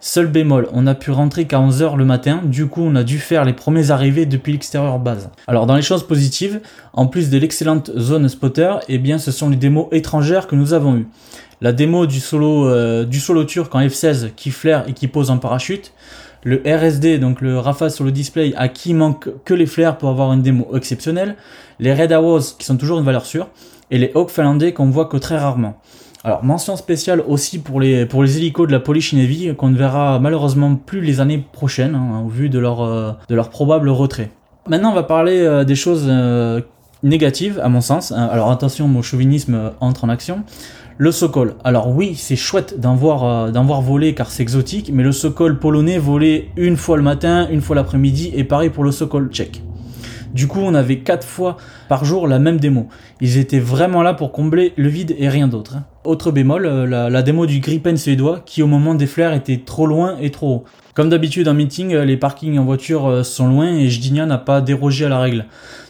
Seul 0.00 0.28
bémol, 0.28 0.68
on 0.72 0.86
a 0.86 0.94
pu 0.94 1.10
rentrer 1.10 1.48
qu'à 1.48 1.58
11h 1.58 1.96
le 1.96 2.04
matin, 2.04 2.40
du 2.44 2.68
coup 2.68 2.82
on 2.82 2.94
a 2.94 3.02
dû 3.02 3.18
faire 3.18 3.44
les 3.44 3.52
premiers 3.52 3.90
arrivées 3.90 4.26
depuis 4.26 4.52
l'extérieur 4.52 5.00
base. 5.00 5.28
Alors 5.48 5.66
dans 5.66 5.74
les 5.74 5.82
choses 5.82 6.06
positives, 6.06 6.60
en 6.92 7.08
plus 7.08 7.30
de 7.30 7.38
l'excellente 7.38 7.90
zone 7.98 8.28
spotter, 8.28 8.76
eh 8.86 8.98
bien 8.98 9.18
ce 9.18 9.32
sont 9.32 9.50
les 9.50 9.56
démos 9.56 9.88
étrangères 9.90 10.46
que 10.46 10.54
nous 10.54 10.72
avons 10.72 10.94
eues. 10.94 11.08
La 11.60 11.72
démo 11.72 12.06
du 12.06 12.20
solo, 12.20 12.68
euh, 12.68 13.04
du 13.04 13.18
solo 13.18 13.42
turc 13.42 13.74
en 13.74 13.80
F16 13.80 14.34
qui 14.36 14.52
flaire 14.52 14.84
et 14.86 14.92
qui 14.92 15.08
pose 15.08 15.30
en 15.30 15.38
parachute, 15.38 15.92
le 16.44 16.62
RSD, 16.64 17.18
donc 17.18 17.40
le 17.40 17.58
Rafale 17.58 17.90
sur 17.90 18.04
le 18.04 18.12
display, 18.12 18.52
à 18.56 18.68
qui 18.68 18.94
manque 18.94 19.28
que 19.44 19.54
les 19.54 19.66
flares 19.66 19.98
pour 19.98 20.08
avoir 20.08 20.32
une 20.32 20.42
démo 20.42 20.68
exceptionnelle, 20.74 21.36
les 21.78 21.92
Red 21.92 22.12
Arrows 22.12 22.40
qui 22.58 22.64
sont 22.64 22.76
toujours 22.76 22.98
une 22.98 23.04
valeur 23.04 23.26
sûre, 23.26 23.48
et 23.90 23.98
les 23.98 24.12
Hawk 24.14 24.30
finlandais 24.30 24.72
qu'on 24.72 24.90
voit 24.90 25.06
que 25.06 25.16
très 25.16 25.36
rarement. 25.36 25.80
Alors 26.22 26.44
mention 26.44 26.76
spéciale 26.76 27.22
aussi 27.26 27.58
pour 27.58 27.80
les, 27.80 28.04
pour 28.04 28.24
hélicos 28.24 28.66
de 28.66 28.72
la 28.72 28.80
Polish 28.80 29.14
Navy 29.14 29.54
qu'on 29.56 29.70
ne 29.70 29.76
verra 29.76 30.18
malheureusement 30.18 30.74
plus 30.74 31.00
les 31.00 31.20
années 31.20 31.42
prochaines 31.52 31.94
hein, 31.94 32.22
au 32.24 32.28
vu 32.28 32.50
de 32.50 32.58
leur, 32.58 32.82
euh, 32.82 33.12
de 33.30 33.34
leur 33.34 33.48
probable 33.48 33.88
retrait. 33.88 34.30
Maintenant 34.68 34.90
on 34.90 34.94
va 34.94 35.02
parler 35.02 35.40
euh, 35.40 35.64
des 35.64 35.74
choses 35.74 36.04
euh, 36.06 36.60
négatives 37.02 37.58
à 37.62 37.70
mon 37.70 37.80
sens. 37.80 38.12
Alors 38.12 38.50
attention 38.50 38.86
mon 38.86 39.00
chauvinisme 39.00 39.72
entre 39.80 40.04
en 40.04 40.10
action. 40.10 40.44
Le 41.02 41.12
Sokol. 41.12 41.54
Alors 41.64 41.88
oui, 41.88 42.14
c'est 42.14 42.36
chouette 42.36 42.78
d'en 42.78 42.94
voir, 42.94 43.24
euh, 43.24 43.62
voir 43.62 43.80
voler 43.80 44.12
car 44.12 44.30
c'est 44.30 44.42
exotique, 44.42 44.90
mais 44.92 45.02
le 45.02 45.12
Sokol 45.12 45.58
polonais 45.58 45.96
volait 45.96 46.48
une 46.58 46.76
fois 46.76 46.98
le 46.98 47.02
matin, 47.02 47.48
une 47.50 47.62
fois 47.62 47.74
l'après-midi, 47.74 48.32
et 48.34 48.44
pareil 48.44 48.68
pour 48.68 48.84
le 48.84 48.92
Sokol 48.92 49.30
tchèque. 49.30 49.62
Du 50.34 50.46
coup, 50.46 50.60
on 50.60 50.74
avait 50.74 50.98
quatre 50.98 51.26
fois 51.26 51.56
par 51.88 52.04
jour 52.04 52.28
la 52.28 52.38
même 52.38 52.60
démo. 52.60 52.86
Ils 53.22 53.38
étaient 53.38 53.60
vraiment 53.60 54.02
là 54.02 54.12
pour 54.12 54.30
combler 54.30 54.74
le 54.76 54.90
vide 54.90 55.16
et 55.18 55.30
rien 55.30 55.48
d'autre. 55.48 55.76
Hein. 55.76 55.84
Autre 56.04 56.32
bémol, 56.32 56.66
euh, 56.66 57.08
la, 57.08 57.22
démo 57.22 57.46
du 57.46 57.60
Gripen 57.60 57.96
suédois 57.96 58.42
qui 58.44 58.62
au 58.62 58.66
moment 58.66 58.94
des 58.94 59.06
flares 59.06 59.32
était 59.32 59.62
trop 59.64 59.86
loin 59.86 60.18
et 60.20 60.28
trop 60.28 60.48
haut. 60.54 60.64
Comme 60.92 61.08
d'habitude 61.08 61.48
en 61.48 61.54
meeting, 61.54 61.94
euh, 61.94 62.04
les 62.04 62.18
parkings 62.18 62.58
en 62.58 62.64
voiture 62.66 63.24
sont 63.24 63.48
loin 63.48 63.74
et 63.74 63.88
Jdinia 63.88 64.26
n'a 64.26 64.36
pas 64.36 64.60
dérogé 64.60 65.06
à 65.06 65.08
la 65.08 65.18
règle. 65.18 65.46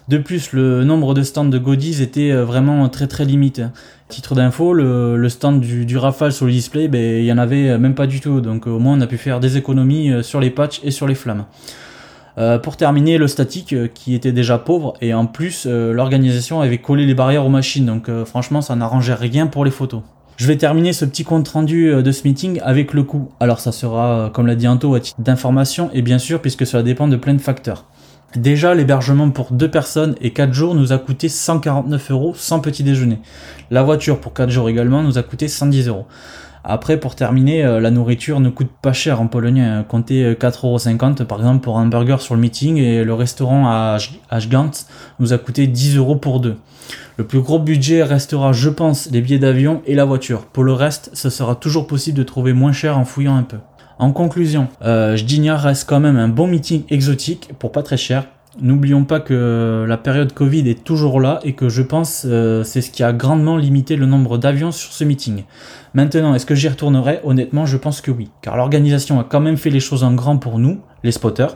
De 0.09 0.19
plus, 0.19 0.53
le 0.53 0.85
nombre 0.85 1.15
de 1.15 1.23
stands 1.23 1.45
de 1.45 1.59
Godies 1.59 2.03
était 2.03 2.33
vraiment 2.33 2.89
très 2.89 3.07
très 3.07 3.25
limité. 3.25 3.67
Titre 4.11 4.35
d'info, 4.35 4.75
le, 4.75 5.29
stand 5.29 5.61
du, 5.61 5.97
Rafale 5.97 6.33
sur 6.33 6.45
le 6.45 6.51
display, 6.51 6.89
ben, 6.89 7.21
il 7.21 7.25
y 7.25 7.33
en 7.33 7.39
avait 7.39 7.79
même 7.79 7.95
pas 7.95 8.09
du 8.09 8.21
tout. 8.21 8.41
Donc 8.41 8.67
au 8.67 8.81
moins 8.81 8.99
on 8.99 9.01
a 9.01 9.07
pu 9.07 9.17
faire 9.17 9.39
des 9.39 9.57
économies 9.57 10.11
euh, 10.11 10.23
sur 10.23 10.41
les 10.41 10.51
patchs 10.51 10.81
et 10.83 10.91
sur 10.91 11.07
les 11.07 11.15
flammes. 11.15 11.45
Euh, 12.37 12.59
pour 12.59 12.77
terminer, 12.77 13.19
le 13.19 13.29
statique 13.29 13.73
euh, 13.73 13.87
qui 13.87 14.15
était 14.15 14.33
déjà 14.33 14.59
pauvre 14.59 14.95
et 15.01 15.15
en 15.15 15.27
plus 15.27 15.65
l'organisation 15.67 16.61
avait 16.61 16.79
collé 16.79 17.07
les 17.07 17.15
barrières 17.15 17.47
aux 17.47 17.51
machines. 17.51 17.87
Donc 17.87 18.11
franchement 18.25 18.63
ça 18.63 18.75
n'arrangeait 18.75 19.15
rien 19.15 19.47
pour 19.47 19.65
les 19.65 19.71
photos. 19.71 20.03
Je 20.37 20.47
vais 20.47 20.57
terminer 20.57 20.93
ce 20.93 21.05
petit 21.05 21.23
compte 21.23 21.47
rendu 21.49 22.03
de 22.03 22.13
ce 22.13 22.27
meeting 22.27 22.61
avec 22.65 22.95
le 22.95 23.05
coût. 23.05 23.31
Alors 23.39 23.61
ça 23.61 23.71
sera, 23.71 24.31
comme 24.35 24.49
l'a 24.49 24.57
dit 24.57 24.67
Anto, 24.67 24.95
à 24.95 25.01
titre 25.01 25.21
d'information 25.21 25.91
et 25.93 26.03
bien 26.03 26.19
sûr 26.19 26.41
puisque 26.41 26.67
cela 26.67 26.83
dépend 26.83 27.07
de 27.07 27.17
plein 27.17 27.35
de 27.35 27.41
facteurs. 27.41 27.85
Déjà, 28.37 28.75
l'hébergement 28.75 29.31
pour 29.31 29.51
deux 29.51 29.71
personnes 29.71 30.15
et 30.21 30.33
quatre 30.33 30.53
jours 30.53 30.77
nous 30.77 30.93
a 30.93 30.99
coûté 30.99 31.29
149 31.29 32.11
euros 32.13 32.33
sans 32.37 32.61
petit 32.61 32.85
déjeuner. 32.85 33.19
La 33.73 33.83
voiture 33.83 34.21
pour 34.21 34.33
quatre 34.33 34.51
jours 34.51 34.69
également 34.69 35.03
nous 35.03 35.19
a 35.19 35.23
coûté 35.25 35.49
110 35.49 35.89
euros. 35.89 36.07
Après, 36.63 37.01
pour 37.01 37.17
terminer, 37.17 37.65
euh, 37.65 37.81
la 37.81 37.91
nourriture 37.91 38.39
ne 38.39 38.51
coûte 38.51 38.71
pas 38.83 38.93
cher 38.93 39.21
en 39.21 39.27
Pologne. 39.27 39.61
Hein. 39.61 39.85
Comptez 39.89 40.35
4,50€ 40.35 41.25
par 41.25 41.39
exemple 41.39 41.65
pour 41.65 41.79
un 41.79 41.87
burger 41.87 42.19
sur 42.21 42.35
le 42.37 42.41
meeting 42.41 42.77
et 42.77 43.03
le 43.03 43.15
restaurant 43.15 43.67
à 43.67 43.97
Ashgant 44.29 44.71
nous 45.19 45.33
a 45.33 45.39
coûté 45.39 45.67
10 45.67 45.97
euros 45.97 46.17
pour 46.17 46.39
deux. 46.39 46.57
Le 47.17 47.27
plus 47.27 47.41
gros 47.41 47.59
budget 47.59 48.03
restera, 48.03 48.53
je 48.53 48.71
pense, 48.71 49.11
les 49.11 49.21
billets 49.21 49.39
d'avion 49.39 49.83
et 49.87 49.95
la 49.95 50.05
voiture. 50.05 50.47
Pour 50.47 50.65
le 50.65 50.73
reste, 50.73 51.11
ce 51.15 51.31
sera 51.31 51.55
toujours 51.55 51.87
possible 51.87 52.17
de 52.17 52.23
trouver 52.23 52.53
moins 52.53 52.73
cher 52.73 52.97
en 52.97 53.05
fouillant 53.05 53.37
un 53.37 53.43
peu. 53.43 53.59
En 54.01 54.13
conclusion, 54.13 54.69
euh, 54.83 55.15
reste 55.59 55.87
quand 55.87 56.01
même 56.01 56.17
un 56.17 56.29
bon 56.29 56.47
meeting 56.47 56.85
exotique 56.89 57.51
pour 57.59 57.71
pas 57.71 57.83
très 57.83 57.99
cher. 57.99 58.25
N'oublions 58.59 59.05
pas 59.05 59.21
que 59.21 59.85
la 59.87 59.99
période 59.99 60.33
Covid 60.33 60.67
est 60.71 60.83
toujours 60.83 61.21
là 61.21 61.39
et 61.45 61.53
que 61.53 61.69
je 61.69 61.83
pense 61.83 62.25
euh, 62.25 62.65
c'est 62.65 62.81
ce 62.81 62.91
qui 62.91 63.03
a 63.03 63.13
grandement 63.13 63.59
limité 63.59 63.97
le 63.97 64.07
nombre 64.07 64.39
d'avions 64.39 64.73
sur 64.73 64.95
ce 64.95 65.05
meeting. 65.05 65.45
Maintenant, 65.93 66.35
est-ce 66.35 66.47
que 66.47 66.55
j'y 66.55 66.69
retournerai? 66.69 67.21
Honnêtement, 67.25 67.67
je 67.67 67.77
pense 67.77 68.01
que 68.01 68.11
oui, 68.11 68.31
car 68.41 68.57
l'organisation 68.57 69.21
a 69.21 69.25
quand 69.25 69.41
même 69.41 69.59
fait 69.59 69.69
les 69.69 69.81
choses 69.81 70.03
en 70.03 70.15
grand 70.15 70.39
pour 70.39 70.59
nous, 70.59 70.81
les 71.05 71.13
spotters. 71.13 71.55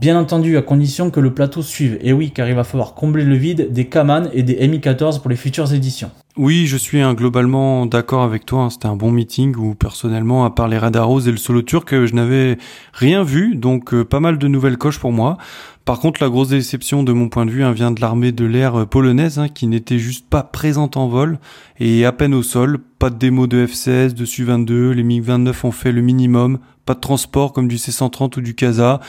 Bien 0.00 0.18
entendu, 0.18 0.56
à 0.56 0.62
condition 0.62 1.10
que 1.10 1.20
le 1.20 1.34
plateau 1.34 1.60
suive. 1.60 1.98
Et 2.00 2.14
oui, 2.14 2.30
car 2.30 2.48
il 2.48 2.54
va 2.54 2.64
falloir 2.64 2.94
combler 2.94 3.22
le 3.22 3.34
vide 3.34 3.70
des 3.70 3.84
Kaman 3.84 4.30
et 4.32 4.42
des 4.42 4.66
Mi-14 4.66 5.20
pour 5.20 5.28
les 5.28 5.36
futures 5.36 5.74
éditions. 5.74 6.10
Oui, 6.38 6.66
je 6.66 6.78
suis 6.78 7.02
hein, 7.02 7.12
globalement 7.12 7.84
d'accord 7.84 8.22
avec 8.22 8.46
toi. 8.46 8.62
Hein. 8.62 8.70
C'était 8.70 8.86
un 8.86 8.96
bon 8.96 9.10
meeting 9.10 9.54
où 9.56 9.74
personnellement, 9.74 10.46
à 10.46 10.50
part 10.50 10.68
les 10.68 10.78
Radaros 10.78 11.20
et 11.20 11.30
le 11.30 11.36
solo 11.36 11.60
turc, 11.60 11.92
euh, 11.92 12.06
je 12.06 12.14
n'avais 12.14 12.56
rien 12.94 13.22
vu. 13.22 13.56
Donc 13.56 13.92
euh, 13.92 14.02
pas 14.02 14.20
mal 14.20 14.38
de 14.38 14.48
nouvelles 14.48 14.78
coches 14.78 14.98
pour 14.98 15.12
moi. 15.12 15.36
Par 15.84 16.00
contre, 16.00 16.22
la 16.22 16.30
grosse 16.30 16.48
déception 16.48 17.02
de 17.02 17.12
mon 17.12 17.28
point 17.28 17.44
de 17.44 17.50
vue 17.50 17.62
hein, 17.62 17.72
vient 17.72 17.90
de 17.90 18.00
l'armée 18.00 18.32
de 18.32 18.46
l'air 18.46 18.76
euh, 18.76 18.86
polonaise 18.86 19.38
qui 19.54 19.66
n'était 19.66 19.98
juste 19.98 20.26
pas 20.30 20.42
présente 20.42 20.96
en 20.96 21.08
vol 21.08 21.38
et 21.78 22.06
à 22.06 22.12
peine 22.12 22.32
au 22.32 22.42
sol. 22.42 22.78
Pas 22.98 23.10
de 23.10 23.16
démo 23.16 23.46
de 23.46 23.66
F-16, 23.66 24.14
de 24.14 24.24
Su-22, 24.24 24.92
les 24.92 25.02
MiG-29 25.02 25.66
ont 25.66 25.72
fait 25.72 25.92
le 25.92 26.00
minimum. 26.00 26.58
Pas 26.86 26.94
de 26.94 27.00
transport 27.00 27.52
comme 27.52 27.68
du 27.68 27.76
C-130 27.76 28.38
ou 28.38 28.40
du 28.40 28.54
Casa 28.54 29.00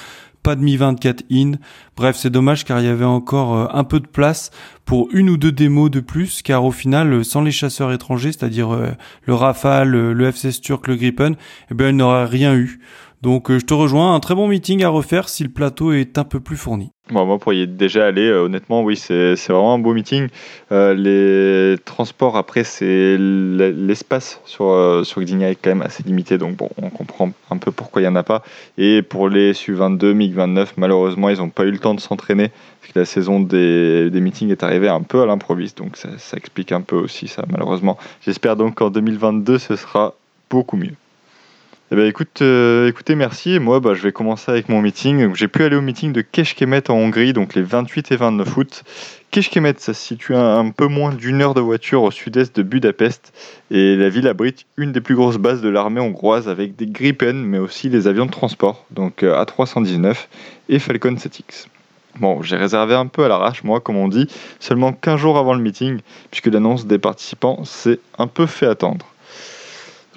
pas 0.43 0.56
de 0.56 0.62
Mi 0.62 0.77
24 0.77 1.23
in. 1.32 1.54
Bref, 1.95 2.15
c'est 2.17 2.30
dommage 2.30 2.65
car 2.65 2.80
il 2.80 2.86
y 2.86 2.89
avait 2.89 3.06
encore 3.06 3.56
euh, 3.56 3.67
un 3.71 3.84
peu 3.84 3.99
de 3.99 4.08
place 4.08 4.51
pour 4.86 5.08
une 5.12 5.30
ou 5.30 5.38
deux 5.38 5.51
démos 5.51 5.91
de 5.91 5.99
plus 5.99 6.41
car 6.41 6.65
au 6.65 6.71
final, 6.71 7.13
euh, 7.13 7.23
sans 7.23 7.41
les 7.41 7.51
chasseurs 7.51 7.91
étrangers, 7.91 8.32
c'est-à-dire 8.32 8.73
euh, 8.73 8.91
le 9.25 9.34
Rafale, 9.34 9.89
le 9.89 10.32
F-16 10.32 10.62
turc, 10.62 10.88
le 10.88 10.95
Gripen, 10.95 11.36
eh 11.69 11.73
bien, 11.73 11.89
il 11.89 11.95
n'aurait 11.95 12.25
rien 12.25 12.56
eu. 12.56 12.80
Donc 13.21 13.51
je 13.51 13.63
te 13.63 13.73
rejoins, 13.73 14.15
un 14.15 14.19
très 14.19 14.34
bon 14.34 14.47
meeting 14.47 14.84
à 14.84 14.89
refaire 14.89 15.30
si 15.30 15.43
le 15.43 15.49
plateau 15.49 15.91
est 15.91 16.17
un 16.17 16.24
peu 16.24 16.39
plus 16.39 16.57
fourni. 16.57 16.91
Moi, 17.11 17.38
pour 17.39 17.51
y 17.53 17.63
être 17.63 17.76
déjà 17.76 18.07
allé, 18.07 18.32
honnêtement, 18.32 18.84
oui, 18.84 18.95
c'est 18.95 19.36
vraiment 19.49 19.74
un 19.74 19.80
beau 19.80 19.93
meeting. 19.93 20.30
les 20.72 21.76
transports, 21.84 22.38
après, 22.38 22.63
c'est 22.63 23.17
l'espace 23.19 24.39
sur, 24.45 25.01
sur 25.03 25.22
Gdynia 25.22 25.51
est 25.51 25.55
quand 25.55 25.72
même 25.72 25.82
assez 25.82 26.03
limité, 26.03 26.38
donc 26.38 26.55
bon, 26.55 26.69
on 26.82 26.89
comprend 26.89 27.32
un 27.49 27.57
peu 27.57 27.72
pourquoi 27.72 28.01
il 28.01 28.05
n'y 28.05 28.09
en 28.09 28.15
a 28.15 28.24
pas. 28.24 28.43
Et 28.78 29.01
pour 29.01 29.28
les 29.28 29.53
Su-22, 29.53 30.13
MiG-29, 30.13 30.67
malheureusement, 30.78 31.30
ils 31.30 31.38
n'ont 31.38 31.49
pas 31.49 31.65
eu 31.65 31.72
le 31.72 31.80
temps 31.80 31.93
de 31.93 31.99
s'entraîner, 31.99 32.49
parce 32.80 32.93
que 32.93 32.99
la 32.99 33.05
saison 33.05 33.41
des, 33.41 34.09
des, 34.09 34.22
meetings 34.22 34.49
est 34.49 34.63
arrivée 34.63 34.89
un 34.89 35.01
peu 35.01 35.22
à 35.22 35.26
l'improviste, 35.26 35.78
donc 35.78 35.97
ça, 35.97 36.09
ça 36.17 36.38
explique 36.38 36.72
un 36.72 36.82
peu 36.82 36.95
aussi 36.95 37.28
ça, 37.28 37.43
malheureusement. 37.51 37.97
J'espère 38.26 38.55
donc 38.55 38.76
qu'en 38.76 38.89
2022, 38.89 39.59
ce 39.59 39.76
sera 39.76 40.13
beaucoup 40.49 40.78
mieux. 40.78 40.95
Eh 41.94 41.98
ben, 41.98 42.14
euh, 42.42 42.88
écoutez, 42.88 43.16
merci. 43.16 43.60
moi, 43.60 43.82
bah, 43.82 43.94
je 43.96 44.02
vais 44.02 44.14
commencer 44.14 44.50
avec 44.50 44.70
mon 44.70 44.82
meeting. 44.82 45.36
J'ai 45.36 45.50
pu 45.50 45.66
aller 45.66 45.76
au 45.76 45.82
meeting 45.82 46.14
de 46.14 46.22
Keshkemet 46.22 46.89
en 46.89 46.94
Hongrie, 46.94 47.34
donc 47.34 47.54
les 47.54 47.64
28 47.64 48.14
et 48.14 48.16
29 48.16 48.58
août. 48.58 48.84
Keshkemet, 49.30 49.74
ça 49.78 49.94
se 49.94 50.02
situe 50.02 50.34
à 50.34 50.56
un 50.56 50.70
peu 50.70 50.88
moins 50.88 51.14
d'une 51.14 51.42
heure 51.42 51.54
de 51.54 51.60
voiture 51.60 52.04
au 52.04 52.10
sud-est 52.10 52.56
de 52.56 52.64
Budapest. 52.64 53.34
Et 53.72 53.98
la 53.98 54.08
ville 54.08 54.30
abrite 54.30 54.66
une 54.78 54.94
des 54.94 55.02
plus 55.02 55.16
grosses 55.16 55.36
bases 55.36 55.62
de 55.62 55.68
l'armée 55.68 56.00
hongroise 56.00 56.48
avec 56.48 56.78
des 56.78 56.86
Gripen, 56.88 57.44
mais 57.44 57.58
aussi 57.58 57.89
les 57.89 58.08
avions 58.08 58.26
de 58.26 58.32
transport, 58.32 58.86
donc 58.92 59.24
euh, 59.24 59.44
A319 59.44 60.16
et 60.70 60.80
Falcon 60.80 61.16
7X. 61.16 61.68
Bon, 62.22 62.42
j'ai 62.42 62.56
réservé 62.56 62.96
un 62.96 63.08
peu 63.08 63.26
à 63.26 63.28
l'arrache, 63.28 63.66
moi, 63.66 63.82
comme 63.82 63.98
on 63.98 64.08
dit, 64.08 64.28
seulement 64.62 64.94
15 64.94 65.20
jours 65.20 65.38
avant 65.38 65.54
le 65.54 65.62
meeting, 65.62 66.00
puisque 66.30 66.48
l'annonce 66.48 66.86
des 66.86 67.00
participants 67.00 67.66
s'est 67.66 68.00
un 68.18 68.28
peu 68.28 68.46
fait 68.46 68.68
attendre. 68.68 69.11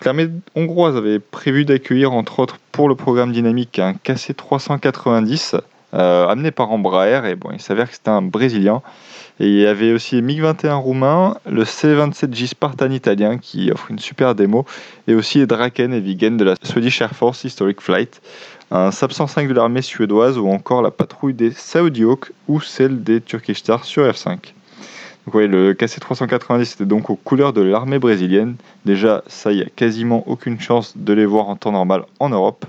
L'armée 0.02 0.28
hongroise 0.54 0.96
avait 0.96 1.18
prévu 1.18 1.64
d'accueillir, 1.64 2.12
entre 2.12 2.40
autres, 2.40 2.58
pour 2.72 2.88
le 2.88 2.94
programme 2.94 3.32
dynamique, 3.32 3.78
un 3.78 3.92
KC-390 3.92 5.60
euh, 5.94 6.26
amené 6.26 6.50
par 6.50 6.72
Embraer. 6.72 7.30
Et 7.30 7.36
bon, 7.36 7.50
il 7.52 7.60
s'avère 7.60 7.88
que 7.88 7.94
c'était 7.94 8.10
un 8.10 8.22
Brésilien. 8.22 8.82
Et 9.40 9.48
il 9.48 9.60
y 9.60 9.66
avait 9.66 9.92
aussi 9.92 10.20
MiG-21 10.22 10.74
roumain, 10.74 11.38
le 11.48 11.64
C-27J 11.64 12.48
Spartan 12.48 12.90
italien 12.90 13.38
qui 13.38 13.70
offre 13.72 13.90
une 13.90 13.98
super 13.98 14.34
démo, 14.34 14.64
et 15.08 15.14
aussi 15.14 15.38
les 15.38 15.46
Draken 15.46 15.92
et 15.92 16.00
Vigen 16.00 16.36
de 16.36 16.44
la 16.44 16.54
Swedish 16.62 17.00
Air 17.00 17.14
Force 17.16 17.42
Historic 17.42 17.80
Flight, 17.80 18.20
un 18.70 18.92
SAP 18.92 19.12
105 19.12 19.48
de 19.48 19.54
l'armée 19.54 19.82
suédoise 19.82 20.38
ou 20.38 20.48
encore 20.48 20.82
la 20.82 20.92
patrouille 20.92 21.34
des 21.34 21.50
Saudi 21.50 22.04
Hawk 22.04 22.32
ou 22.46 22.60
celle 22.60 23.02
des 23.02 23.20
Turkish 23.20 23.58
Stars 23.58 23.84
sur 23.84 24.04
F5. 24.08 24.38
Donc 25.26 25.34
le 25.34 25.72
KC-390 25.72 26.74
était 26.74 26.84
donc 26.84 27.10
aux 27.10 27.16
couleurs 27.16 27.52
de 27.52 27.62
l'armée 27.62 27.98
brésilienne. 27.98 28.56
Déjà, 28.84 29.22
ça, 29.26 29.52
il 29.52 29.56
n'y 29.56 29.62
a 29.62 29.68
quasiment 29.74 30.22
aucune 30.26 30.60
chance 30.60 30.94
de 30.96 31.12
les 31.12 31.26
voir 31.26 31.48
en 31.48 31.56
temps 31.56 31.72
normal 31.72 32.04
en 32.20 32.28
Europe. 32.28 32.66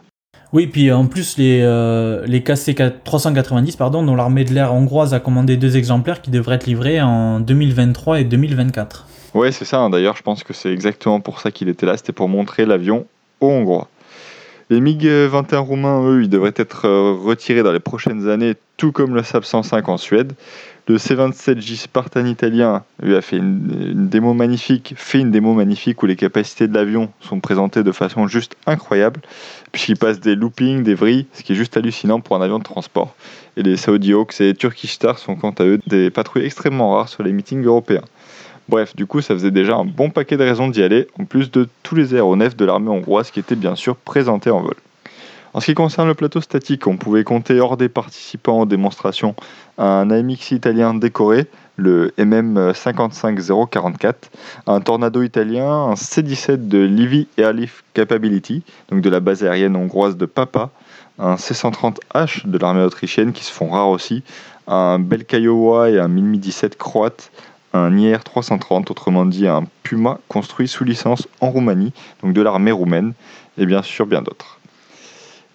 Oui, 0.53 0.67
puis 0.67 0.89
en 0.91 1.05
plus, 1.05 1.37
les, 1.37 1.59
euh, 1.63 2.23
les 2.27 2.39
KC-390, 2.39 3.75
pardon, 3.75 4.03
dont 4.03 4.15
l'armée 4.15 4.45
de 4.45 4.53
l'air 4.53 4.73
hongroise 4.73 5.13
a 5.13 5.19
commandé 5.19 5.57
deux 5.57 5.75
exemplaires 5.75 6.21
qui 6.21 6.31
devraient 6.31 6.55
être 6.55 6.65
livrés 6.65 7.01
en 7.01 7.41
2023 7.41 8.21
et 8.21 8.23
2024. 8.23 9.05
Oui, 9.33 9.51
c'est 9.51 9.65
ça. 9.65 9.79
Hein. 9.79 9.89
D'ailleurs, 9.89 10.15
je 10.15 10.23
pense 10.23 10.45
que 10.45 10.53
c'est 10.53 10.71
exactement 10.71 11.19
pour 11.19 11.41
ça 11.41 11.51
qu'il 11.51 11.67
était 11.67 11.85
là. 11.85 11.97
C'était 11.97 12.13
pour 12.13 12.29
montrer 12.29 12.65
l'avion 12.65 13.05
aux 13.41 13.49
Hongrois. 13.49 13.89
Les 14.69 14.79
MiG-21 14.79 15.57
roumains, 15.57 16.01
eux, 16.09 16.23
ils 16.23 16.29
devraient 16.29 16.53
être 16.55 16.87
euh, 16.87 17.11
retirés 17.11 17.61
dans 17.61 17.73
les 17.73 17.81
prochaines 17.81 18.29
années, 18.29 18.53
tout 18.77 18.93
comme 18.93 19.13
le 19.13 19.23
SAP 19.23 19.43
105 19.43 19.89
en 19.89 19.97
Suède. 19.97 20.33
Le 20.87 20.97
C27J 20.97 21.77
Spartan 21.77 22.27
italien 22.27 22.83
lui 23.01 23.15
a 23.15 23.21
fait 23.21 23.37
une, 23.37 24.07
démo 24.07 24.35
magnifique, 24.35 24.93
fait 24.95 25.19
une 25.19 25.31
démo 25.31 25.55
magnifique 25.55 26.03
où 26.03 26.05
les 26.05 26.15
capacités 26.15 26.67
de 26.67 26.75
l'avion 26.75 27.09
sont 27.21 27.39
présentées 27.39 27.81
de 27.81 27.91
façon 27.91 28.27
juste 28.27 28.55
incroyable, 28.67 29.21
puisqu'il 29.71 29.97
passe 29.97 30.19
des 30.19 30.35
loopings, 30.35 30.83
des 30.83 30.93
vrilles, 30.93 31.25
ce 31.33 31.41
qui 31.41 31.53
est 31.53 31.55
juste 31.55 31.75
hallucinant 31.75 32.19
pour 32.19 32.35
un 32.35 32.41
avion 32.41 32.59
de 32.59 32.63
transport. 32.63 33.15
Et 33.57 33.63
les 33.63 33.77
Saudi 33.77 34.13
Hawks 34.13 34.39
et 34.41 34.43
les 34.43 34.53
Turkish 34.53 34.91
Stars 34.91 35.17
sont 35.17 35.35
quant 35.35 35.55
à 35.57 35.63
eux 35.63 35.79
des 35.87 36.11
patrouilles 36.11 36.45
extrêmement 36.45 36.91
rares 36.91 37.09
sur 37.09 37.23
les 37.23 37.31
meetings 37.31 37.63
européens. 37.63 38.03
Bref, 38.69 38.95
du 38.95 39.07
coup, 39.07 39.21
ça 39.21 39.33
faisait 39.33 39.49
déjà 39.49 39.75
un 39.75 39.85
bon 39.85 40.11
paquet 40.11 40.37
de 40.37 40.43
raisons 40.43 40.67
d'y 40.67 40.83
aller, 40.83 41.07
en 41.19 41.25
plus 41.25 41.49
de 41.49 41.67
tous 41.81 41.95
les 41.95 42.13
aéronefs 42.13 42.55
de 42.55 42.65
l'armée 42.65 42.89
hongroise 42.89 43.31
qui 43.31 43.39
étaient 43.39 43.55
bien 43.55 43.75
sûr 43.75 43.95
présentés 43.95 44.51
en 44.51 44.61
vol. 44.61 44.75
En 45.55 45.61
ce 45.61 45.67
qui 45.67 45.73
concerne 45.73 46.09
le 46.09 46.15
plateau 46.15 46.41
statique, 46.41 46.85
on 46.85 46.97
pouvait 46.97 47.23
compter 47.23 47.61
hors 47.61 47.77
des 47.77 47.87
participants 47.87 48.59
aux 48.59 48.65
démonstrations 48.65 49.35
un 49.77 50.11
AMX 50.11 50.51
italien 50.51 50.93
décoré, 50.93 51.47
le 51.77 52.13
MM 52.17 52.73
55044, 52.73 54.31
un 54.67 54.81
Tornado 54.81 55.23
italien, 55.23 55.71
un 55.71 55.95
C-17 55.95 56.67
de 56.67 56.79
Livy 56.79 57.29
Airlift 57.37 57.85
Capability, 57.93 58.63
donc 58.89 58.99
de 58.99 59.09
la 59.09 59.21
base 59.21 59.45
aérienne 59.45 59.77
hongroise 59.77 60.17
de 60.17 60.25
Papa, 60.25 60.71
un 61.19 61.37
C-130H 61.37 62.49
de 62.49 62.57
l'armée 62.57 62.83
autrichienne 62.83 63.31
qui 63.31 63.45
se 63.45 63.53
font 63.53 63.69
rares 63.69 63.87
aussi, 63.87 64.23
un 64.67 64.99
Belkaiowa 64.99 65.89
et 65.89 65.99
un 65.99 66.09
Mi-17 66.09 66.75
croate, 66.75 67.31
un 67.71 67.97
IR 67.97 68.25
330, 68.25 68.91
autrement 68.91 69.25
dit 69.25 69.47
un 69.47 69.63
Puma 69.83 70.19
construit 70.27 70.67
sous 70.67 70.83
licence 70.83 71.29
en 71.39 71.49
Roumanie, 71.49 71.93
donc 72.21 72.33
de 72.33 72.41
l'armée 72.41 72.73
roumaine, 72.73 73.13
et 73.57 73.65
bien 73.65 73.83
sûr 73.83 74.05
bien 74.05 74.21
d'autres. 74.21 74.59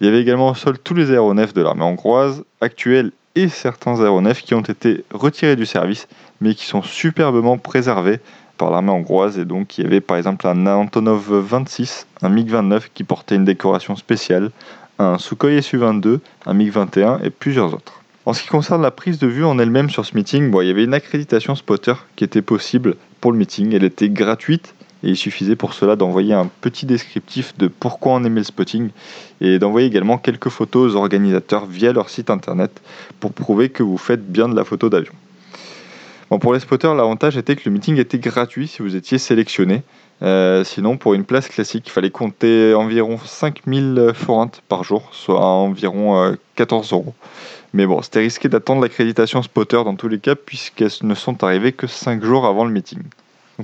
Il 0.01 0.05
y 0.05 0.07
avait 0.07 0.19
également 0.19 0.49
au 0.49 0.55
sol 0.55 0.79
tous 0.79 0.95
les 0.95 1.11
aéronefs 1.11 1.53
de 1.53 1.61
l'armée 1.61 1.83
hongroise, 1.83 2.43
actuels 2.59 3.11
et 3.35 3.49
certains 3.49 4.01
aéronefs 4.01 4.41
qui 4.41 4.55
ont 4.55 4.61
été 4.61 5.05
retirés 5.13 5.55
du 5.55 5.67
service, 5.67 6.07
mais 6.41 6.55
qui 6.55 6.65
sont 6.65 6.81
superbement 6.81 7.59
préservés 7.59 8.19
par 8.57 8.71
l'armée 8.71 8.89
hongroise. 8.89 9.37
Et 9.37 9.45
donc, 9.45 9.77
il 9.77 9.83
y 9.83 9.87
avait 9.87 10.01
par 10.01 10.17
exemple 10.17 10.47
un 10.47 10.65
Antonov 10.65 11.31
26, 11.31 12.07
un 12.23 12.29
MiG-29 12.29 12.85
qui 12.95 13.03
portait 13.03 13.35
une 13.35 13.45
décoration 13.45 13.95
spéciale, 13.95 14.49
un 14.97 15.19
Sukhoi 15.19 15.61
Su-22, 15.61 16.17
un 16.47 16.53
MiG-21 16.55 17.23
et 17.23 17.29
plusieurs 17.29 17.71
autres. 17.71 18.01
En 18.25 18.33
ce 18.33 18.41
qui 18.41 18.47
concerne 18.47 18.81
la 18.81 18.89
prise 18.89 19.19
de 19.19 19.27
vue 19.27 19.45
en 19.45 19.59
elle-même 19.59 19.91
sur 19.91 20.07
ce 20.07 20.15
meeting, 20.15 20.51
il 20.51 20.67
y 20.67 20.71
avait 20.71 20.83
une 20.83 20.95
accréditation 20.95 21.53
spotter 21.53 21.93
qui 22.15 22.23
était 22.23 22.41
possible 22.41 22.95
pour 23.19 23.31
le 23.31 23.37
meeting. 23.37 23.75
Elle 23.75 23.83
était 23.83 24.09
gratuite 24.09 24.73
et 25.03 25.09
il 25.09 25.17
suffisait 25.17 25.55
pour 25.55 25.73
cela 25.73 25.95
d'envoyer 25.95 26.33
un 26.33 26.49
petit 26.61 26.85
descriptif 26.85 27.57
de 27.57 27.67
pourquoi 27.67 28.13
on 28.13 28.23
aimait 28.23 28.41
le 28.41 28.45
spotting 28.45 28.89
et 29.39 29.59
d'envoyer 29.59 29.87
également 29.87 30.17
quelques 30.17 30.49
photos 30.49 30.93
aux 30.93 30.95
organisateurs 30.95 31.65
via 31.65 31.91
leur 31.91 32.09
site 32.09 32.29
internet 32.29 32.71
pour 33.19 33.33
prouver 33.33 33.69
que 33.69 33.83
vous 33.83 33.97
faites 33.97 34.25
bien 34.25 34.47
de 34.47 34.55
la 34.55 34.63
photo 34.63 34.89
d'avion. 34.89 35.13
Bon, 36.29 36.39
pour 36.39 36.53
les 36.53 36.61
spotters, 36.61 36.95
l'avantage 36.95 37.35
était 37.35 37.55
que 37.55 37.63
le 37.65 37.71
meeting 37.71 37.97
était 37.97 38.19
gratuit 38.19 38.67
si 38.67 38.81
vous 38.81 38.95
étiez 38.95 39.17
sélectionné. 39.17 39.83
Euh, 40.21 40.63
sinon, 40.63 40.95
pour 40.95 41.13
une 41.13 41.25
place 41.25 41.49
classique, 41.49 41.87
il 41.87 41.91
fallait 41.91 42.11
compter 42.11 42.73
environ 42.73 43.17
5000 43.17 44.11
forintes 44.13 44.61
par 44.69 44.83
jour, 44.83 45.09
soit 45.11 45.43
environ 45.43 46.37
14 46.55 46.93
euh, 46.93 46.95
euros. 46.95 47.13
Mais 47.73 47.85
bon, 47.85 48.01
c'était 48.01 48.19
risqué 48.19 48.47
d'attendre 48.47 48.81
l'accréditation 48.81 49.41
spotter 49.41 49.81
dans 49.83 49.95
tous 49.95 50.07
les 50.07 50.19
cas, 50.19 50.35
puisqu'elles 50.35 50.91
ne 51.01 51.15
sont 51.15 51.43
arrivées 51.43 51.73
que 51.73 51.87
5 51.87 52.23
jours 52.23 52.45
avant 52.45 52.63
le 52.63 52.71
meeting 52.71 52.99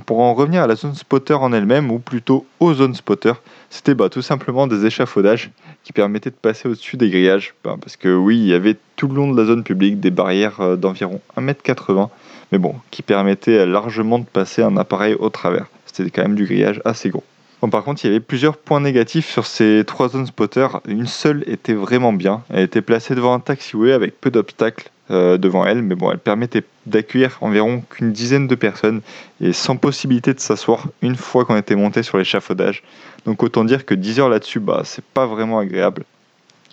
pour 0.04 0.20
en 0.20 0.34
revenir 0.34 0.62
à 0.62 0.66
la 0.66 0.76
zone 0.76 0.94
spotter 0.94 1.34
en 1.34 1.52
elle-même, 1.52 1.90
ou 1.90 1.98
plutôt 1.98 2.46
aux 2.60 2.74
zones 2.74 2.94
spotter, 2.94 3.32
c'était 3.70 3.94
bah, 3.94 4.08
tout 4.08 4.22
simplement 4.22 4.66
des 4.66 4.86
échafaudages 4.86 5.50
qui 5.84 5.92
permettaient 5.92 6.30
de 6.30 6.34
passer 6.34 6.68
au-dessus 6.68 6.96
des 6.96 7.10
grillages. 7.10 7.54
Bah, 7.64 7.76
parce 7.80 7.96
que 7.96 8.14
oui, 8.14 8.38
il 8.38 8.46
y 8.46 8.54
avait 8.54 8.76
tout 8.96 9.08
le 9.08 9.14
long 9.14 9.32
de 9.32 9.40
la 9.40 9.46
zone 9.46 9.64
publique 9.64 10.00
des 10.00 10.10
barrières 10.10 10.60
euh, 10.60 10.76
d'environ 10.76 11.20
1m80, 11.36 12.08
mais 12.52 12.58
bon, 12.58 12.74
qui 12.90 13.02
permettaient 13.02 13.66
largement 13.66 14.18
de 14.18 14.24
passer 14.24 14.62
un 14.62 14.76
appareil 14.76 15.14
au 15.14 15.30
travers. 15.30 15.66
C'était 15.86 16.10
quand 16.10 16.22
même 16.22 16.34
du 16.34 16.44
grillage 16.44 16.80
assez 16.84 17.10
gros. 17.10 17.24
Bon, 17.60 17.70
par 17.70 17.82
contre, 17.82 18.04
il 18.04 18.06
y 18.06 18.10
avait 18.10 18.20
plusieurs 18.20 18.56
points 18.56 18.80
négatifs 18.80 19.28
sur 19.28 19.44
ces 19.44 19.82
trois 19.84 20.08
zones 20.08 20.26
spotter. 20.26 20.68
Une 20.86 21.06
seule 21.06 21.42
était 21.48 21.74
vraiment 21.74 22.12
bien. 22.12 22.42
Elle 22.50 22.62
était 22.62 22.82
placée 22.82 23.16
devant 23.16 23.34
un 23.34 23.40
taxiway 23.40 23.92
avec 23.92 24.20
peu 24.20 24.30
d'obstacles 24.30 24.90
euh, 25.10 25.38
devant 25.38 25.64
elle, 25.64 25.82
mais 25.82 25.96
bon, 25.96 26.12
elle 26.12 26.18
permettait 26.18 26.62
d'accueillir 26.86 27.38
environ 27.40 27.82
qu'une 27.90 28.12
dizaine 28.12 28.46
de 28.46 28.54
personnes 28.54 29.00
et 29.40 29.52
sans 29.52 29.76
possibilité 29.76 30.34
de 30.34 30.40
s'asseoir 30.40 30.86
une 31.02 31.16
fois 31.16 31.44
qu'on 31.44 31.56
était 31.56 31.74
monté 31.74 32.04
sur 32.04 32.16
l'échafaudage. 32.16 32.84
Donc 33.26 33.42
autant 33.42 33.64
dire 33.64 33.84
que 33.84 33.94
10 33.94 34.20
heures 34.20 34.28
là-dessus, 34.28 34.60
bah, 34.60 34.82
c'est 34.84 35.04
pas 35.04 35.26
vraiment 35.26 35.58
agréable. 35.58 36.04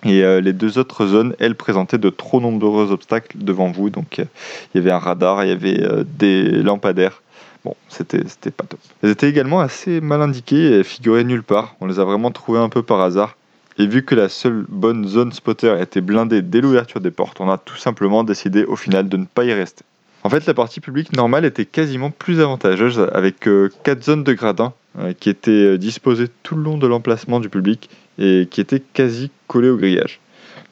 Et 0.04 0.24
euh, 0.24 0.40
les 0.40 0.54
deux 0.54 0.78
autres 0.78 1.08
zones, 1.08 1.36
elles, 1.40 1.56
présentaient 1.56 1.98
de 1.98 2.10
trop 2.12 2.40
nombreux 2.40 2.92
obstacles 2.92 3.38
devant 3.40 3.72
vous. 3.72 3.90
Donc 3.90 4.20
euh, 4.20 4.26
il 4.74 4.78
y 4.78 4.82
avait 4.82 4.92
un 4.92 5.00
radar, 5.00 5.44
il 5.44 5.48
y 5.48 5.52
avait 5.52 5.82
des 6.06 6.44
lampadaires. 6.44 7.24
Bon, 7.66 7.76
c'était 7.90 8.22
pas 8.52 8.64
top. 8.64 8.80
Elles 9.02 9.10
étaient 9.10 9.28
également 9.28 9.60
assez 9.60 10.00
mal 10.00 10.22
indiquées 10.22 10.78
et 10.78 10.84
figuraient 10.84 11.24
nulle 11.24 11.42
part. 11.42 11.76
On 11.82 11.88
les 11.88 12.00
a 12.00 12.04
vraiment 12.04 12.30
trouvées 12.30 12.60
un 12.60 12.70
peu 12.70 12.84
par 12.84 13.02
hasard. 13.02 13.38
Et 13.80 13.88
vu 13.88 14.04
que 14.04 14.14
la 14.14 14.30
seule 14.30 14.66
bonne 14.70 15.08
zone 15.08 15.34
spotter 15.34 15.76
était 15.82 16.00
blindée 16.00 16.44
dès 16.44 16.62
l'ouverture 16.62 17.02
des 17.02 17.10
portes, 17.10 17.42
on 17.42 17.50
a 17.50 17.58
tout 17.58 17.76
simplement 17.76 18.24
décidé 18.24 18.66
au 18.66 18.76
final 18.76 19.10
de 19.10 19.18
ne 19.18 19.26
pas 19.26 19.46
y 19.46 19.52
rester. 19.52 19.84
En 20.24 20.30
fait, 20.30 20.46
la 20.46 20.54
partie 20.54 20.80
publique 20.80 21.12
normale 21.14 21.44
était 21.44 21.66
quasiment 21.66 22.12
plus 22.12 22.40
avantageuse 22.40 23.00
avec 23.12 23.40
4 23.40 23.48
euh, 23.48 23.70
zones 24.00 24.24
de 24.24 24.34
gradins 24.34 24.74
euh, 25.00 25.14
qui 25.20 25.32
étaient 25.32 25.52
euh, 25.52 25.78
disposées 25.80 26.28
tout 26.44 26.56
le 26.56 26.62
long 26.62 26.78
de 26.78 26.86
l'emplacement 26.86 27.40
du 27.40 27.50
public 27.50 27.90
et 28.20 28.48
qui 28.50 28.62
étaient 28.62 28.80
quasi 28.80 29.32
collées 29.48 29.70
au 29.70 29.78
grillage. 29.78 30.20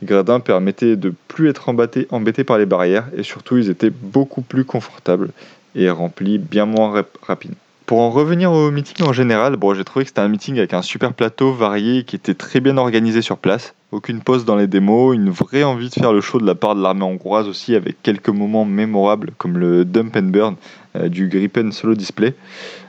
Les 0.02 0.08
gradins 0.08 0.39
permettaient 0.39 0.96
de 0.96 1.12
plus 1.28 1.50
être 1.50 1.70
embêtés, 1.70 2.08
embêtés 2.12 2.44
par 2.44 2.60
les 2.60 2.68
barrières 2.68 3.10
et 3.18 3.24
surtout 3.24 3.58
ils 3.58 3.72
étaient 3.72 3.89
beaucoup 3.89 4.41
plus 4.41 4.64
confortables 4.64 5.30
et 5.76 5.89
remplis 5.89 6.38
bien 6.38 6.65
moins 6.65 7.03
rapidement. 7.21 7.57
Pour 7.86 7.99
en 7.99 8.09
revenir 8.09 8.51
au 8.53 8.71
meeting 8.71 9.05
en 9.05 9.11
général, 9.11 9.57
bon, 9.57 9.74
j'ai 9.74 9.84
trouvé 9.84 10.05
que 10.05 10.09
c'était 10.09 10.21
un 10.21 10.30
meeting 10.30 10.57
avec 10.57 10.74
un 10.74 10.82
super 10.82 11.13
plateau 11.13 11.51
varié 11.51 12.05
qui 12.05 12.15
était 12.15 12.34
très 12.34 12.61
bien 12.61 12.78
organisé 12.78 13.21
sur 13.21 13.38
place. 13.38 13.74
Aucune 13.91 14.21
pause 14.21 14.45
dans 14.45 14.55
les 14.55 14.67
démos, 14.67 15.13
une 15.13 15.30
vraie 15.30 15.63
envie 15.63 15.89
de 15.89 15.93
faire 15.93 16.13
le 16.13 16.21
show 16.21 16.39
de 16.39 16.45
la 16.45 16.55
part 16.55 16.76
de 16.76 16.82
l'armée 16.82 17.03
hongroise 17.03 17.49
aussi 17.49 17.76
avec 17.76 18.01
quelques 18.01 18.30
moments 18.30 18.63
mémorables 18.63 19.32
comme 19.38 19.57
le 19.57 19.84
dump 19.84 20.15
and 20.15 20.30
burn 20.30 20.55
euh, 20.95 21.09
du 21.09 21.28
Gripen 21.28 21.74
solo 21.74 21.93
display. 21.93 22.34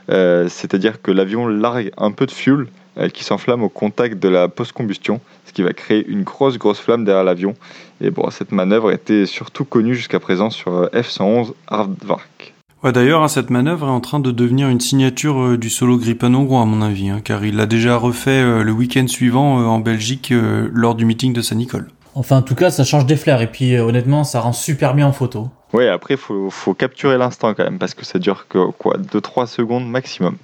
Euh, 0.09 0.47
c'est-à-dire 0.47 1.01
que 1.01 1.11
l'avion 1.11 1.45
largue 1.45 1.91
un 1.97 2.11
peu 2.11 2.25
de 2.25 2.31
fuel 2.31 2.67
euh, 2.97 3.09
qui 3.09 3.25
s'enflamme 3.25 3.63
au 3.63 3.69
contact 3.69 4.17
de 4.17 4.29
la 4.29 4.47
post-combustion, 4.47 5.19
ce 5.45 5.51
qui 5.51 5.61
va 5.61 5.73
créer 5.73 6.07
une 6.07 6.23
grosse 6.23 6.57
grosse 6.57 6.79
flamme 6.79 7.03
derrière 7.03 7.25
l'avion. 7.25 7.53
Et 7.99 8.11
bon, 8.11 8.29
cette 8.29 8.53
manœuvre 8.53 8.91
était 8.91 9.25
surtout 9.25 9.65
connue 9.65 9.93
jusqu'à 9.93 10.21
présent 10.21 10.49
sur 10.49 10.85
F-111 10.93 11.53
Aardvark. 11.67 12.54
Ouais, 12.85 12.91
D'ailleurs, 12.91 13.23
hein, 13.23 13.27
cette 13.27 13.49
manœuvre 13.49 13.87
est 13.87 13.89
en 13.89 13.99
train 13.99 14.19
de 14.19 14.29
devenir 14.29 14.69
une 14.69 14.79
signature 14.79 15.41
euh, 15.41 15.57
du 15.57 15.71
solo 15.71 15.97
Gripen 15.97 16.35
hongrois, 16.35 16.61
à 16.61 16.65
mon 16.65 16.83
avis, 16.83 17.09
hein, 17.09 17.19
car 17.19 17.43
il 17.43 17.55
l'a 17.55 17.65
déjà 17.65 17.97
refait 17.97 18.43
euh, 18.43 18.61
le 18.61 18.71
week-end 18.71 19.07
suivant 19.07 19.59
euh, 19.59 19.63
en 19.63 19.79
Belgique 19.79 20.31
lors 20.31 20.93
du 20.93 21.03
meeting 21.03 21.33
de 21.33 21.41
Saint-Nicole. 21.41 21.87
Enfin, 22.13 22.37
en 22.37 22.41
tout 22.43 22.53
cas, 22.53 22.69
ça 22.69 22.83
change 22.83 23.07
des 23.07 23.15
flares 23.15 23.41
et 23.41 23.47
puis 23.47 23.75
honnêtement, 23.79 24.23
ça 24.23 24.39
rend 24.39 24.53
super 24.53 24.93
bien 24.93 25.07
en 25.07 25.13
photo. 25.13 25.49
Ouais, 25.73 25.89
après, 25.89 26.15
faut, 26.15 26.51
faut 26.51 26.75
capturer 26.75 27.17
l'instant 27.17 27.55
quand 27.55 27.63
même, 27.63 27.79
parce 27.79 27.95
que 27.95 28.05
ça 28.05 28.19
dure 28.19 28.47
que 28.47 28.69
quoi, 28.73 28.97
2-3 28.97 29.47
secondes 29.47 29.89
maximum. 29.89 30.37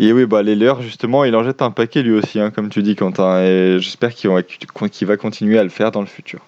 Et 0.00 0.14
oui, 0.14 0.24
bah, 0.24 0.42
les 0.42 0.54
leurs, 0.54 0.80
justement, 0.80 1.24
il 1.24 1.36
en 1.36 1.44
jette 1.44 1.60
un 1.60 1.72
paquet 1.72 2.02
lui 2.02 2.12
aussi, 2.12 2.40
hein, 2.40 2.50
comme 2.50 2.70
tu 2.70 2.82
dis, 2.82 2.96
Quentin, 2.96 3.42
et 3.42 3.76
j'espère 3.80 4.14
qu'il 4.14 4.30
va, 4.30 4.42
qu'il 4.42 5.06
va 5.06 5.18
continuer 5.18 5.58
à 5.58 5.62
le 5.62 5.68
faire 5.68 5.90
dans 5.90 6.00
le 6.00 6.06
futur. 6.06 6.40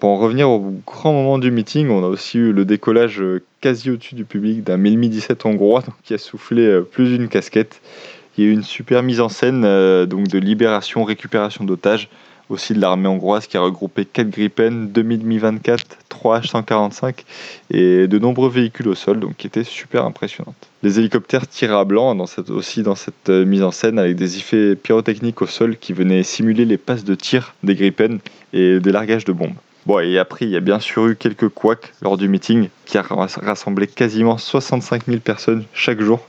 Pour 0.00 0.10
en 0.10 0.16
revenir 0.16 0.48
au 0.48 0.74
grand 0.86 1.12
moment 1.12 1.38
du 1.38 1.50
meeting, 1.50 1.90
on 1.90 2.04
a 2.04 2.06
aussi 2.06 2.38
eu 2.38 2.52
le 2.52 2.64
décollage 2.64 3.20
quasi 3.60 3.90
au-dessus 3.90 4.14
du 4.14 4.24
public 4.24 4.62
d'un 4.62 4.76
1017 4.76 5.44
hongrois 5.44 5.82
qui 6.04 6.14
a 6.14 6.18
soufflé 6.18 6.62
euh, 6.62 6.82
plus 6.82 7.18
d'une 7.18 7.28
casquette. 7.28 7.80
Il 8.36 8.44
y 8.44 8.46
a 8.46 8.50
eu 8.50 8.52
une 8.52 8.62
super 8.62 9.02
mise 9.02 9.20
en 9.20 9.28
scène 9.28 9.64
euh, 9.64 10.06
donc 10.06 10.28
de 10.28 10.38
libération, 10.38 11.02
récupération 11.02 11.64
d'otages, 11.64 12.08
aussi 12.48 12.74
de 12.74 12.80
l'armée 12.80 13.08
hongroise 13.08 13.48
qui 13.48 13.56
a 13.56 13.60
regroupé 13.60 14.04
4 14.04 14.30
Gripen, 14.30 14.92
2 14.92 15.02
Mi-24, 15.02 15.78
3 16.08 16.40
H-145 16.42 17.24
et 17.72 18.06
de 18.06 18.18
nombreux 18.20 18.48
véhicules 18.48 18.86
au 18.86 18.94
sol, 18.94 19.18
donc 19.18 19.36
qui 19.36 19.48
étaient 19.48 19.64
super 19.64 20.04
impressionnantes. 20.04 20.68
Les 20.84 21.00
hélicoptères 21.00 21.48
tiraient 21.48 21.74
à 21.74 21.84
blanc 21.84 22.24
cette, 22.26 22.50
aussi 22.50 22.84
dans 22.84 22.94
cette 22.94 23.30
euh, 23.30 23.44
mise 23.44 23.64
en 23.64 23.72
scène 23.72 23.98
avec 23.98 24.14
des 24.14 24.36
effets 24.36 24.76
pyrotechniques 24.76 25.42
au 25.42 25.46
sol 25.46 25.76
qui 25.76 25.92
venaient 25.92 26.22
simuler 26.22 26.66
les 26.66 26.78
passes 26.78 27.02
de 27.02 27.16
tir 27.16 27.56
des 27.64 27.74
Gripen 27.74 28.20
et 28.52 28.78
des 28.78 28.92
largages 28.92 29.24
de 29.24 29.32
bombes. 29.32 29.54
Bon, 29.86 30.00
et 30.00 30.18
après, 30.18 30.44
il 30.44 30.50
y 30.50 30.56
a 30.56 30.60
bien 30.60 30.80
sûr 30.80 31.06
eu 31.06 31.16
quelques 31.16 31.48
couacs 31.48 31.92
lors 32.02 32.16
du 32.16 32.28
meeting 32.28 32.68
qui 32.84 32.98
a 32.98 33.02
rassemblé 33.02 33.86
quasiment 33.86 34.36
65 34.36 35.06
000 35.06 35.18
personnes 35.20 35.64
chaque 35.72 36.00
jour. 36.00 36.20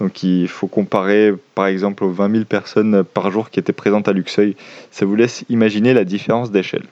Donc 0.00 0.22
il 0.22 0.48
faut 0.48 0.66
comparer 0.66 1.32
par 1.54 1.66
exemple 1.66 2.04
aux 2.04 2.10
20 2.10 2.32
000 2.32 2.44
personnes 2.44 3.04
par 3.04 3.30
jour 3.30 3.50
qui 3.50 3.60
étaient 3.60 3.72
présentes 3.72 4.08
à 4.08 4.12
Luxeuil. 4.12 4.56
Ça 4.90 5.06
vous 5.06 5.14
laisse 5.14 5.44
imaginer 5.48 5.94
la 5.94 6.04
différence 6.04 6.50
d'échelle. 6.50 6.84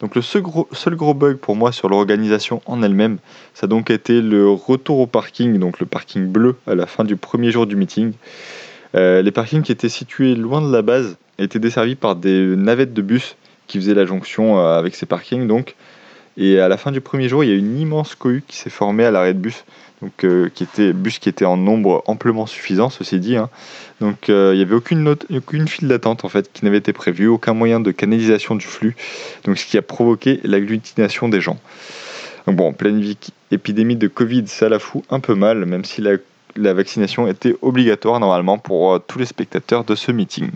Donc 0.00 0.14
le 0.14 0.22
seul 0.22 0.42
gros, 0.42 1.14
bug 1.14 1.36
pour 1.36 1.56
moi 1.56 1.72
sur 1.72 1.88
l'organisation 1.88 2.62
en 2.64 2.82
elle-même, 2.82 3.18
ça 3.52 3.64
a 3.64 3.68
donc 3.68 3.90
été 3.90 4.22
le 4.22 4.48
retour 4.48 4.98
au 4.98 5.06
parking, 5.06 5.58
donc 5.58 5.78
le 5.78 5.84
parking 5.84 6.26
bleu 6.26 6.56
à 6.66 6.74
la 6.74 6.86
fin 6.86 7.04
du 7.04 7.16
premier 7.16 7.50
jour 7.50 7.66
du 7.66 7.76
meeting. 7.76 8.12
Euh, 8.94 9.20
les 9.20 9.30
parkings 9.30 9.62
qui 9.62 9.72
étaient 9.72 9.90
situés 9.90 10.34
loin 10.34 10.62
de 10.62 10.72
la 10.72 10.80
base 10.80 11.16
étaient 11.38 11.58
desservis 11.58 11.96
par 11.96 12.16
des 12.16 12.56
navettes 12.56 12.94
de 12.94 13.02
bus 13.02 13.36
qui 13.70 13.78
faisait 13.78 13.94
la 13.94 14.04
jonction 14.04 14.58
euh, 14.58 14.78
avec 14.78 14.96
ces 14.96 15.06
parkings. 15.06 15.46
Donc. 15.46 15.76
Et 16.36 16.58
à 16.58 16.68
la 16.68 16.76
fin 16.76 16.90
du 16.92 17.00
premier 17.00 17.28
jour, 17.28 17.44
il 17.44 17.50
y 17.50 17.52
a 17.52 17.56
une 17.56 17.78
immense 17.78 18.14
cohue 18.14 18.42
qui 18.46 18.56
s'est 18.56 18.70
formée 18.70 19.04
à 19.04 19.10
l'arrêt 19.10 19.34
de 19.34 19.38
bus, 19.38 19.64
donc 20.00 20.24
euh, 20.24 20.48
qui 20.54 20.62
était 20.62 20.92
bus 20.92 21.18
qui 21.18 21.28
était 21.28 21.44
en 21.44 21.56
nombre 21.56 22.02
amplement 22.06 22.46
suffisant, 22.46 22.88
ceci 22.88 23.18
dit. 23.18 23.36
Hein. 23.36 23.50
Donc 24.00 24.30
euh, 24.30 24.52
il 24.54 24.56
n'y 24.56 24.62
avait 24.62 24.76
aucune, 24.76 25.02
note, 25.02 25.26
aucune 25.30 25.68
file 25.68 25.88
d'attente 25.88 26.24
en 26.24 26.28
fait 26.28 26.50
qui 26.52 26.64
n'avait 26.64 26.78
été 26.78 26.92
prévue, 26.92 27.26
aucun 27.26 27.52
moyen 27.52 27.80
de 27.80 27.90
canalisation 27.90 28.54
du 28.54 28.64
flux, 28.64 28.96
donc 29.44 29.58
ce 29.58 29.66
qui 29.66 29.76
a 29.76 29.82
provoqué 29.82 30.40
l'agglutination 30.44 31.28
des 31.28 31.40
gens. 31.40 31.58
Donc 32.46 32.56
bon, 32.56 32.72
pleine 32.72 33.04
épidémie 33.50 33.96
de 33.96 34.08
Covid, 34.08 34.46
ça 34.46 34.68
la 34.68 34.78
fout 34.78 35.04
un 35.10 35.20
peu 35.20 35.34
mal, 35.34 35.66
même 35.66 35.84
si 35.84 36.00
la 36.00 36.72
vaccination 36.72 37.26
était 37.26 37.56
obligatoire 37.60 38.18
normalement 38.18 38.56
pour 38.56 38.98
tous 39.06 39.18
les 39.18 39.26
spectateurs 39.26 39.84
de 39.84 39.94
ce 39.94 40.10
meeting. 40.10 40.50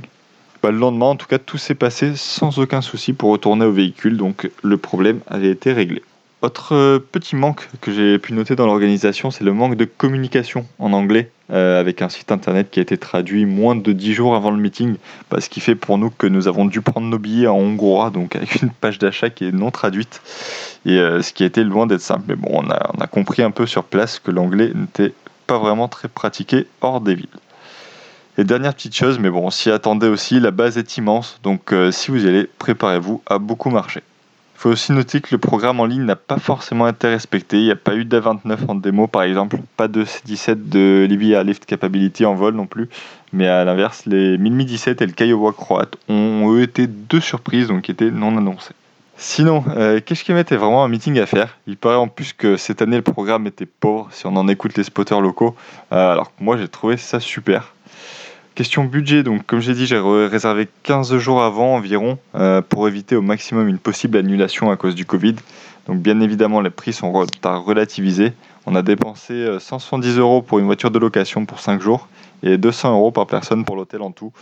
Le 0.71 0.79
lendemain, 0.79 1.07
en 1.07 1.17
tout 1.17 1.27
cas, 1.27 1.39
tout 1.39 1.59
s'est 1.59 1.75
passé 1.75 2.13
sans 2.17 2.59
aucun 2.59 2.81
souci 2.81 3.13
pour 3.13 3.31
retourner 3.31 3.65
au 3.67 3.73
véhicule, 3.73 4.17
donc 4.17 4.51
le 4.63 4.77
problème 4.77 5.21
avait 5.27 5.51
été 5.51 5.73
réglé. 5.73 6.03
Autre 6.43 6.75
euh, 6.75 6.99
petit 6.99 7.37
manque 7.37 7.69
que 7.81 7.91
j'ai 7.91 8.19
pu 8.19 8.35
noter 8.35 8.55
dans 8.55 8.67
l'organisation, 8.67 9.31
c'est 9.31 9.45
le 9.45 9.55
manque 9.55 9.77
de 9.77 9.87
communication 9.87 10.67
en 10.79 10.93
anglais 10.93 11.31
euh, 11.51 11.81
avec 11.81 12.03
un 12.03 12.11
site 12.11 12.33
internet 12.33 12.69
qui 12.71 12.81
a 12.81 12.83
été 12.83 12.99
traduit 12.99 13.47
moins 13.47 13.77
de 13.77 13.93
10 13.93 14.13
jours 14.13 14.35
avant 14.35 14.51
le 14.51 14.59
meeting, 14.59 14.97
ce 15.39 15.49
qui 15.49 15.61
fait 15.61 15.75
pour 15.75 15.97
nous 15.97 16.11
que 16.11 16.27
nous 16.27 16.47
avons 16.47 16.67
dû 16.67 16.83
prendre 16.83 17.07
nos 17.07 17.19
billets 17.19 17.47
en 17.47 17.57
hongrois, 17.57 18.11
donc 18.11 18.37
avec 18.37 18.61
une 18.61 18.71
page 18.71 18.99
d'achat 18.99 19.31
qui 19.31 19.47
est 19.47 19.53
non 19.53 19.71
traduite, 19.71 20.21
et 20.85 20.99
euh, 20.99 21.23
ce 21.23 21.33
qui 21.33 21.45
été 21.45 21.65
loin 21.65 21.87
d'être 21.87 22.03
simple. 22.03 22.25
Mais 22.29 22.37
bon, 22.37 22.63
on 22.63 22.69
a 22.69 23.07
compris 23.07 23.43
un 23.43 23.51
peu 23.51 23.65
sur 23.65 23.85
place 23.85 24.19
que 24.19 24.31
l'anglais 24.31 24.71
n'était 24.75 25.15
pas 25.47 25.59
vraiment 25.59 25.89
très 25.89 26.09
pratiqué 26.09 26.67
hors 26.83 27.01
des 27.01 27.15
villes. 27.15 27.29
Et 28.37 28.43
dernière 28.43 28.75
petite 28.75 28.97
chose, 28.97 29.21
mais 29.21 29.31
bon, 29.31 29.47
on 29.47 29.51
s'y 29.51 29.71
attendait 29.71 30.09
aussi, 30.09 30.41
la 30.41 30.51
base 30.51 30.77
est 30.77 30.97
immense, 30.97 31.39
donc 31.45 31.73
euh, 31.73 31.93
si 31.93 32.11
vous 32.11 32.27
y 32.27 32.29
allez, 32.29 32.49
préparez-vous 32.59 33.23
à 33.27 33.39
beaucoup 33.39 33.71
marcher. 33.71 34.03
Il 34.57 34.61
faut 34.65 34.71
aussi 34.71 34.93
noter 34.93 35.21
que 35.21 35.29
le 35.31 35.39
programme 35.39 35.79
en 35.79 35.85
ligne 35.85 36.05
n'a 36.05 36.17
pas 36.17 36.39
forcément 36.39 36.89
été 36.89 37.07
respecté. 37.07 37.59
Il 37.59 37.65
n'y 37.65 37.71
a 37.71 37.77
pas 37.77 37.95
eu 37.95 38.05
d'A29 38.05 38.57
en 38.67 38.75
démo 38.75 39.07
par 39.07 39.23
exemple, 39.23 39.59
pas 39.77 39.87
de 39.87 40.05
C17 40.05 40.69
de 40.69 41.07
Libya 41.09 41.45
Lift 41.45 41.65
Capability 41.65 42.25
en 42.25 42.35
vol 42.35 42.55
non 42.55 42.67
plus. 42.67 42.89
Mais 43.33 43.47
à 43.47 43.65
l'inverse, 43.65 44.05
les 44.07 44.37
1017 44.37 45.03
et 45.03 45.07
le 45.07 45.13
Kiowa 45.13 45.53
croate 45.53 45.97
ont 46.09 46.51
eux 46.53 46.63
été 46.63 46.89
deux 46.89 47.21
surprises, 47.21 47.69
donc 47.69 47.89
étaient 47.89 48.11
non 48.11 48.37
annoncées. 48.37 48.75
Sinon, 49.17 49.63
euh, 49.77 50.01
qui 50.01 50.15
était 50.15 50.57
vraiment 50.57 50.83
un 50.83 50.89
meeting 50.89 51.21
à 51.21 51.27
faire? 51.27 51.57
Il 51.69 51.77
paraît 51.77 51.95
en 51.95 52.09
plus 52.09 52.33
que 52.33 52.57
cette 52.57 52.83
année 52.83 52.97
le 52.97 53.03
programme 53.03 53.47
était 53.47 53.67
pauvre 53.67 54.09
si 54.11 54.27
on 54.27 54.35
en 54.35 54.49
écoute 54.49 54.77
les 54.77 54.83
spotters 54.83 55.21
locaux. 55.21 55.55
Euh, 55.93 56.13
alors 56.13 56.35
que 56.35 56.43
moi 56.43 56.57
j'ai 56.57 56.67
trouvé 56.67 56.97
ça 56.97 57.21
super. 57.21 57.75
Question 58.55 58.85
budget, 58.85 59.25
donc 59.25 59.45
comme 59.47 59.59
j'ai 59.59 59.75
dit, 59.75 59.85
j'ai 59.85 59.99
réservé 59.99 60.69
15 60.85 61.17
jours 61.17 61.43
avant 61.43 61.75
environ 61.75 62.19
euh, 62.37 62.63
pour 62.63 62.87
éviter 62.87 63.17
au 63.17 63.21
maximum 63.21 63.67
une 63.67 63.79
possible 63.79 64.17
annulation 64.17 64.71
à 64.71 64.77
cause 64.77 64.95
du 64.95 65.05
Covid. 65.05 65.35
Donc 65.89 65.99
bien 65.99 66.21
évidemment, 66.21 66.61
les 66.61 66.71
prix 66.71 66.93
sont 66.93 67.13
à 67.43 67.57
relativiser. 67.57 68.33
On 68.67 68.77
a 68.77 68.83
dépensé 68.83 69.45
170 69.59 70.07
euh, 70.07 70.21
euros 70.21 70.41
pour 70.41 70.61
une 70.61 70.67
voiture 70.67 70.93
de 70.93 71.01
location 71.01 71.47
pour 71.47 71.59
5 71.59 71.81
jours 71.81 72.07
et 72.45 72.57
200 72.57 72.93
euros 72.93 73.11
par 73.11 73.27
personne 73.27 73.65
pour 73.65 73.75
l'hôtel 73.75 74.03
en 74.03 74.13
tout. 74.13 74.33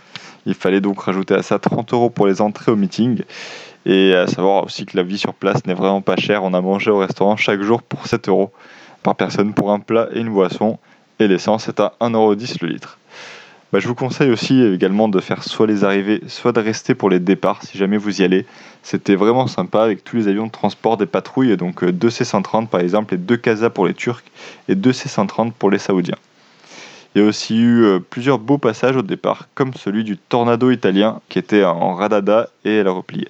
Il 0.45 0.53
fallait 0.53 0.79
donc 0.79 1.01
rajouter 1.01 1.33
à 1.33 1.41
ça 1.41 1.57
30 1.57 1.91
euros 1.93 2.11
pour 2.11 2.27
les 2.27 2.39
entrées 2.39 2.71
au 2.71 2.75
meeting. 2.75 3.23
Et 3.87 4.13
à 4.13 4.27
savoir 4.27 4.63
aussi 4.63 4.85
que 4.85 4.95
la 4.95 5.01
vie 5.01 5.17
sur 5.17 5.33
place 5.33 5.65
n'est 5.65 5.73
vraiment 5.73 6.01
pas 6.01 6.17
chère. 6.17 6.43
On 6.43 6.53
a 6.53 6.61
mangé 6.61 6.91
au 6.91 6.99
restaurant 6.99 7.35
chaque 7.35 7.63
jour 7.63 7.81
pour 7.81 8.05
7 8.05 8.29
euros 8.29 8.51
par 9.01 9.15
personne 9.15 9.55
pour 9.55 9.71
un 9.71 9.79
plat 9.79 10.07
et 10.13 10.19
une 10.19 10.29
boisson. 10.29 10.77
Et 11.17 11.27
l'essence 11.27 11.67
est 11.67 11.79
à 11.79 11.93
1,10€ 11.99 12.57
le 12.61 12.67
litre. 12.67 12.99
Bah, 13.73 13.79
je 13.79 13.87
vous 13.87 13.95
conseille 13.95 14.29
aussi 14.29 14.61
également 14.61 15.09
de 15.09 15.19
faire 15.19 15.43
soit 15.43 15.65
les 15.65 15.83
arrivées, 15.83 16.21
soit 16.27 16.51
de 16.51 16.59
rester 16.59 16.93
pour 16.93 17.09
les 17.09 17.19
départs 17.19 17.63
si 17.63 17.75
jamais 17.75 17.97
vous 17.97 18.21
y 18.21 18.23
allez. 18.23 18.45
C'était 18.83 19.15
vraiment 19.15 19.47
sympa 19.47 19.81
avec 19.81 20.03
tous 20.03 20.15
les 20.15 20.27
avions 20.27 20.45
de 20.45 20.51
transport 20.51 20.95
des 20.95 21.07
patrouilles, 21.07 21.57
donc 21.57 21.83
euh, 21.83 21.91
deux 21.91 22.11
C-130 22.11 22.67
par 22.67 22.81
exemple, 22.81 23.15
et 23.15 23.17
deux 23.17 23.35
CASA 23.35 23.71
pour 23.71 23.87
les 23.87 23.95
Turcs, 23.95 24.21
et 24.69 24.75
deux 24.75 24.93
C-130 24.93 25.53
pour 25.53 25.71
les 25.71 25.79
Saoudiens. 25.79 26.19
Il 27.15 27.23
y 27.23 27.25
a 27.25 27.27
aussi 27.27 27.57
eu 27.57 27.83
euh, 27.83 27.99
plusieurs 27.99 28.37
beaux 28.37 28.59
passages 28.59 28.95
au 28.95 29.01
départ, 29.01 29.47
comme 29.55 29.73
celui 29.73 30.03
du 30.03 30.17
Tornado 30.17 30.69
italien 30.69 31.19
qui 31.27 31.39
était 31.39 31.63
en 31.63 31.95
radada 31.95 32.49
et 32.65 32.75
elle 32.75 32.87
a 32.87 32.91
replié. 32.91 33.29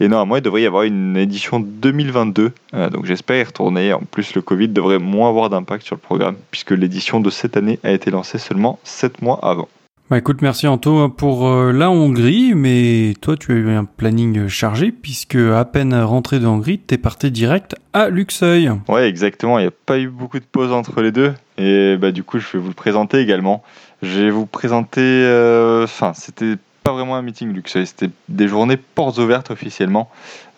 Et 0.00 0.08
normalement, 0.08 0.36
il 0.36 0.42
devrait 0.42 0.62
y 0.62 0.66
avoir 0.66 0.82
une 0.82 1.16
édition 1.16 1.60
2022. 1.60 2.52
Euh, 2.74 2.90
donc 2.90 3.06
j'espère 3.06 3.38
y 3.38 3.44
retourner. 3.44 3.92
En 3.92 4.00
plus, 4.00 4.34
le 4.34 4.42
Covid 4.42 4.68
devrait 4.68 4.98
moins 4.98 5.28
avoir 5.28 5.50
d'impact 5.50 5.84
sur 5.84 5.94
le 5.94 6.00
programme, 6.00 6.36
puisque 6.50 6.72
l'édition 6.72 7.20
de 7.20 7.30
cette 7.30 7.56
année 7.56 7.78
a 7.84 7.92
été 7.92 8.10
lancée 8.10 8.38
seulement 8.38 8.78
7 8.84 9.22
mois 9.22 9.38
avant. 9.42 9.68
Bah 10.10 10.18
écoute, 10.18 10.42
merci 10.42 10.66
Anto 10.66 11.08
pour 11.08 11.48
euh, 11.48 11.72
la 11.72 11.90
Hongrie, 11.90 12.52
mais 12.54 13.14
toi 13.22 13.38
tu 13.38 13.52
as 13.52 13.54
eu 13.54 13.70
un 13.70 13.86
planning 13.86 14.48
chargé 14.48 14.92
puisque 14.92 15.36
à 15.36 15.64
peine 15.64 15.94
rentré 15.94 16.40
de 16.40 16.46
Hongrie, 16.46 16.78
t'es 16.78 16.98
parti 16.98 17.30
direct 17.30 17.74
à 17.94 18.10
Luxeuil. 18.10 18.70
Ouais, 18.88 19.08
exactement. 19.08 19.58
Il 19.58 19.62
n'y 19.62 19.68
a 19.68 19.72
pas 19.86 19.98
eu 19.98 20.08
beaucoup 20.08 20.38
de 20.38 20.44
pause 20.44 20.72
entre 20.72 21.00
les 21.00 21.10
deux, 21.10 21.32
et 21.56 21.96
bah 21.96 22.12
du 22.12 22.22
coup 22.22 22.38
je 22.38 22.46
vais 22.52 22.58
vous 22.58 22.68
le 22.68 22.74
présenter 22.74 23.18
également. 23.18 23.62
Je 24.02 24.24
vais 24.24 24.30
vous 24.30 24.44
présenter. 24.44 25.00
Euh, 25.00 25.84
enfin, 25.84 26.12
c'était 26.14 26.56
pas 26.84 26.92
vraiment 26.92 27.16
un 27.16 27.22
meeting 27.22 27.52
Luxeuil, 27.52 27.86
c'était 27.86 28.10
des 28.28 28.46
journées 28.46 28.76
portes 28.76 29.18
ouvertes 29.18 29.50
officiellement. 29.50 30.10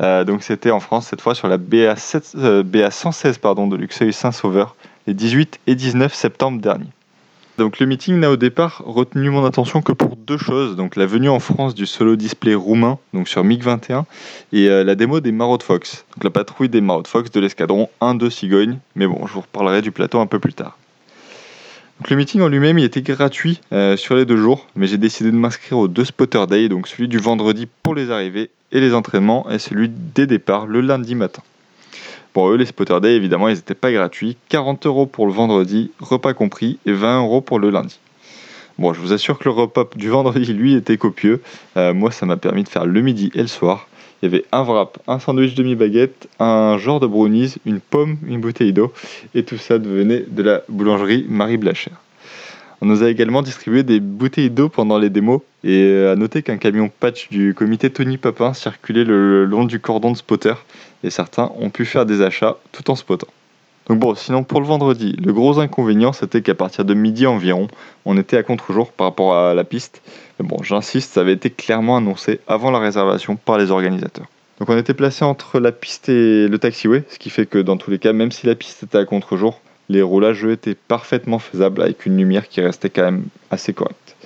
Euh, 0.03 0.24
donc 0.24 0.43
c'était 0.43 0.72
en 0.72 0.81
France 0.81 1.07
cette 1.07 1.20
fois 1.20 1.35
sur 1.35 1.49
la 1.49 1.57
BA, 1.57 1.95
7, 1.97 2.37
BA 2.64 2.91
116 2.91 3.39
pardon, 3.39 3.68
de 3.68 3.77
Luxeuil 3.77 4.12
Saint-Sauveur 4.12 4.74
les 5.07 5.14
18 5.14 5.61
et 5.68 5.77
19 5.77 6.12
septembre 6.12 6.61
dernier. 6.61 6.89
Donc 7.59 7.79
le 7.79 7.87
meeting 7.87 8.18
n'a 8.18 8.31
au 8.31 8.37
départ 8.37 8.83
retenu 8.85 9.31
mon 9.31 9.47
attention 9.47 9.81
que 9.81 9.93
pour 9.93 10.16
deux 10.16 10.37
choses, 10.37 10.77
donc 10.77 10.97
la 10.97 11.07
venue 11.07 11.31
en 11.31 11.39
France 11.39 11.74
du 11.74 11.87
solo 11.87 12.16
display 12.16 12.55
roumain, 12.55 12.99
donc 13.14 13.29
sur 13.29 13.45
MiG-21, 13.45 14.05
et 14.53 14.68
euh, 14.68 14.85
la 14.85 14.95
démo 14.95 15.20
des 15.20 15.33
Maraude 15.33 15.62
Fox, 15.62 16.05
donc 16.14 16.24
la 16.24 16.31
patrouille 16.31 16.68
des 16.68 16.83
Maraude 16.83 17.07
Fox 17.07 17.31
de 17.31 17.41
l'escadron 17.41 17.89
1 18.03 18.16
de 18.16 18.29
Cigogne, 18.29 18.79
mais 18.95 19.07
bon, 19.07 19.27
je 19.27 19.33
vous 19.33 19.41
reparlerai 19.41 19.81
du 19.81 19.91
plateau 19.91 20.20
un 20.20 20.27
peu 20.27 20.39
plus 20.39 20.53
tard. 20.53 20.77
Le 22.05 22.14
meeting 22.14 22.42
en 22.42 22.49
lui-même, 22.49 22.78
était 22.78 23.01
gratuit 23.01 23.61
euh, 23.72 23.97
sur 23.97 24.16
les 24.16 24.26
deux 24.26 24.36
jours, 24.36 24.66
mais 24.76 24.86
j'ai 24.86 24.99
décidé 24.99 25.30
de 25.30 25.36
m'inscrire 25.36 25.78
aux 25.78 25.88
deux 25.88 26.05
spotter 26.05 26.44
day, 26.47 26.68
donc 26.68 26.88
celui 26.88 27.09
du 27.09 27.18
vendredi 27.18 27.66
pour 27.82 27.94
les 27.94 28.11
arrivées 28.11 28.51
et 28.70 28.80
les 28.80 28.92
entraînements, 28.92 29.51
et 29.51 29.59
celui 29.59 29.88
des 29.88 30.26
départs 30.26 30.66
le 30.66 30.82
lundi 30.82 31.14
matin. 31.14 31.42
Pour 32.34 32.51
eux, 32.51 32.57
les 32.57 32.66
spotter 32.66 33.01
day, 33.01 33.16
évidemment, 33.16 33.49
ils 33.49 33.55
n'étaient 33.55 33.74
pas 33.74 33.90
gratuits. 33.92 34.36
40 34.51 34.84
euros 34.84 35.07
pour 35.07 35.26
le 35.26 35.32
vendredi, 35.32 35.90
repas 35.99 36.34
compris, 36.34 36.78
et 36.84 36.92
20 36.92 37.22
euros 37.22 37.40
pour 37.40 37.59
le 37.59 37.70
lundi. 37.70 37.99
Bon, 38.78 38.92
je 38.92 39.01
vous 39.01 39.14
assure 39.14 39.38
que 39.38 39.44
le 39.44 39.53
repas 39.53 39.86
du 39.97 40.11
vendredi, 40.11 40.53
lui, 40.53 40.74
était 40.74 40.99
copieux. 40.99 41.40
Euh, 41.78 41.94
moi, 41.94 42.11
ça 42.11 42.26
m'a 42.26 42.36
permis 42.36 42.62
de 42.62 42.68
faire 42.68 42.84
le 42.84 43.01
midi 43.01 43.30
et 43.34 43.40
le 43.40 43.49
soir. 43.49 43.88
Il 44.23 44.31
y 44.31 44.35
avait 44.35 44.45
un 44.51 44.62
wrap, 44.62 44.99
un 45.07 45.19
sandwich 45.19 45.55
demi-baguette, 45.55 46.29
un 46.39 46.79
genre 46.79 47.01
de 47.01 47.07
brownies, 47.07 47.57
une 47.67 47.81
pomme, 47.81 48.17
une 48.27 48.41
bouteille 48.41 48.73
d'eau, 48.73 48.93
et 49.35 49.43
tout 49.43 49.59
ça 49.59 49.77
venait 49.77 50.25
de 50.27 50.43
la 50.43 50.62
boulangerie 50.69 51.27
Marie 51.29 51.59
Blacher. 51.59 51.91
On 52.81 52.87
nous 52.87 53.03
a 53.03 53.11
également 53.11 53.43
distribué 53.43 53.83
des 53.83 54.01
bouteilles 54.01 54.51
d'eau 54.51 54.69
pendant 54.69 54.99
les 54.99 55.11
démos, 55.11 55.41
et 55.64 55.83
euh, 55.83 56.12
à 56.12 56.17
noter 56.17 56.43
qu'un 56.43 56.57
camion 56.57 56.91
patch 57.01 57.29
du 57.31 57.55
comité 57.55 57.91
Tony 57.91 58.17
Papin 58.17 58.55
circulait 58.55 59.05
le 59.05 59.45
long 59.45 59.64
du 59.64 59.81
cordon 59.81 60.12
de 60.12 60.17
spotter, 60.17 60.55
et 61.05 61.11
certains 61.11 61.53
ont 61.59 61.71
pu 61.71 61.85
faire 61.85 62.07
des 62.07 62.23
achats 62.23 62.57
tout 62.73 62.91
en 62.91 62.97
spottant. 62.97 63.29
Donc 63.89 64.01
bon, 64.01 64.14
sinon 64.14 64.43
pour 64.43 64.61
le 64.61 64.66
vendredi, 64.66 65.14
le 65.24 65.32
gros 65.32 65.61
inconvénient 65.61 66.12
c'était 66.12 66.43
qu'à 66.43 66.55
partir 66.55 66.84
de 66.84 66.95
midi 66.95 67.26
environ, 67.26 67.68
on 68.05 68.16
était 68.18 68.37
à 68.37 68.43
contre-jour 68.43 68.91
par 68.91 69.07
rapport 69.07 69.37
à 69.37 69.55
la 69.55 69.64
piste. 69.64 70.03
Mais 70.39 70.47
bon, 70.47 70.62
j'insiste, 70.62 71.14
ça 71.14 71.20
avait 71.20 71.32
été 71.32 71.51
clairement 71.51 71.97
annoncé 71.97 72.41
avant 72.49 72.70
la 72.70 72.78
réservation 72.78 73.37
par 73.37 73.59
les 73.59 73.70
organisateurs. 73.70 74.26
Donc 74.59 74.70
on 74.70 74.76
était 74.76 74.95
placé 74.95 75.24
entre 75.24 75.61
la 75.61 75.70
piste 75.70 76.09
et 76.09 76.49
le 76.49 76.59
taxiway, 76.59 77.05
ce 77.11 77.18
qui 77.18 77.30
fait 77.30 77.47
que 77.47 77.59
dans 77.59 77.76
tous 77.76 77.91
les 77.91 77.99
cas, 77.99 78.12
même 78.12 78.32
si 78.32 78.47
la 78.47 78.55
piste 78.55 78.82
était 78.82 78.99
à 78.99 79.05
contre-jour, 79.05 79.61
les 79.89 80.03
roulages 80.03 80.45
étaient 80.45 80.74
parfaitement 80.74 81.39
faisables 81.39 81.82
avec 81.82 82.07
une 82.07 82.16
lumière 82.16 82.49
qui 82.49 82.61
restait 82.61 82.91
quand 82.91 83.05
même 83.05 83.24
assez 83.51 83.72
correcte. 83.72 84.16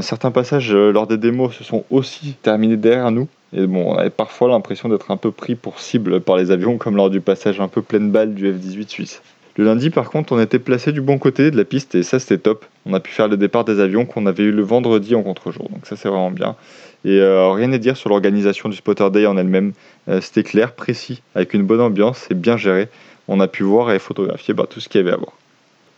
certains 0.00 0.30
passages 0.30 0.72
euh, 0.72 0.90
lors 0.90 1.06
des 1.06 1.18
démos 1.18 1.54
se 1.54 1.64
sont 1.64 1.84
aussi 1.90 2.34
terminés 2.42 2.76
derrière 2.76 3.10
nous, 3.10 3.28
et 3.52 3.66
bon, 3.66 3.92
on 3.92 3.94
avait 3.96 4.10
parfois 4.10 4.48
l'impression 4.48 4.88
d'être 4.88 5.10
un 5.10 5.16
peu 5.16 5.30
pris 5.30 5.54
pour 5.54 5.80
cible 5.80 6.20
par 6.20 6.36
les 6.36 6.50
avions, 6.50 6.76
comme 6.76 6.96
lors 6.96 7.10
du 7.10 7.20
passage 7.20 7.60
un 7.60 7.68
peu 7.68 7.82
pleine 7.82 8.10
balle 8.10 8.34
du 8.34 8.52
F-18 8.52 8.88
suisse. 8.88 9.22
Le 9.56 9.64
lundi, 9.64 9.90
par 9.90 10.10
contre, 10.10 10.32
on 10.32 10.40
était 10.40 10.58
placé 10.58 10.92
du 10.92 11.00
bon 11.00 11.18
côté 11.18 11.50
de 11.50 11.56
la 11.56 11.64
piste 11.64 11.94
et 11.94 12.02
ça, 12.02 12.20
c'était 12.20 12.38
top. 12.38 12.64
On 12.86 12.94
a 12.94 13.00
pu 13.00 13.10
faire 13.10 13.26
le 13.26 13.36
départ 13.36 13.64
des 13.64 13.80
avions 13.80 14.06
qu'on 14.06 14.26
avait 14.26 14.44
eu 14.44 14.52
le 14.52 14.62
vendredi 14.62 15.14
en 15.14 15.22
contre-jour, 15.22 15.68
donc 15.70 15.84
ça, 15.84 15.96
c'est 15.96 16.08
vraiment 16.08 16.30
bien. 16.30 16.54
Et 17.04 17.18
euh, 17.20 17.50
rien 17.50 17.72
à 17.72 17.78
dire 17.78 17.96
sur 17.96 18.10
l'organisation 18.10 18.68
du 18.68 18.76
Spotter 18.76 19.10
Day 19.10 19.26
en 19.26 19.36
elle-même. 19.36 19.72
Euh, 20.08 20.20
c'était 20.20 20.42
clair, 20.42 20.72
précis, 20.72 21.22
avec 21.34 21.54
une 21.54 21.62
bonne 21.62 21.80
ambiance 21.80 22.28
et 22.30 22.34
bien 22.34 22.56
géré. 22.56 22.88
On 23.28 23.40
a 23.40 23.48
pu 23.48 23.62
voir 23.62 23.90
et 23.92 23.98
photographier 23.98 24.54
bah, 24.54 24.66
tout 24.68 24.80
ce 24.80 24.88
qu'il 24.88 25.00
y 25.00 25.04
avait 25.04 25.12
à 25.12 25.16
voir. 25.16 25.32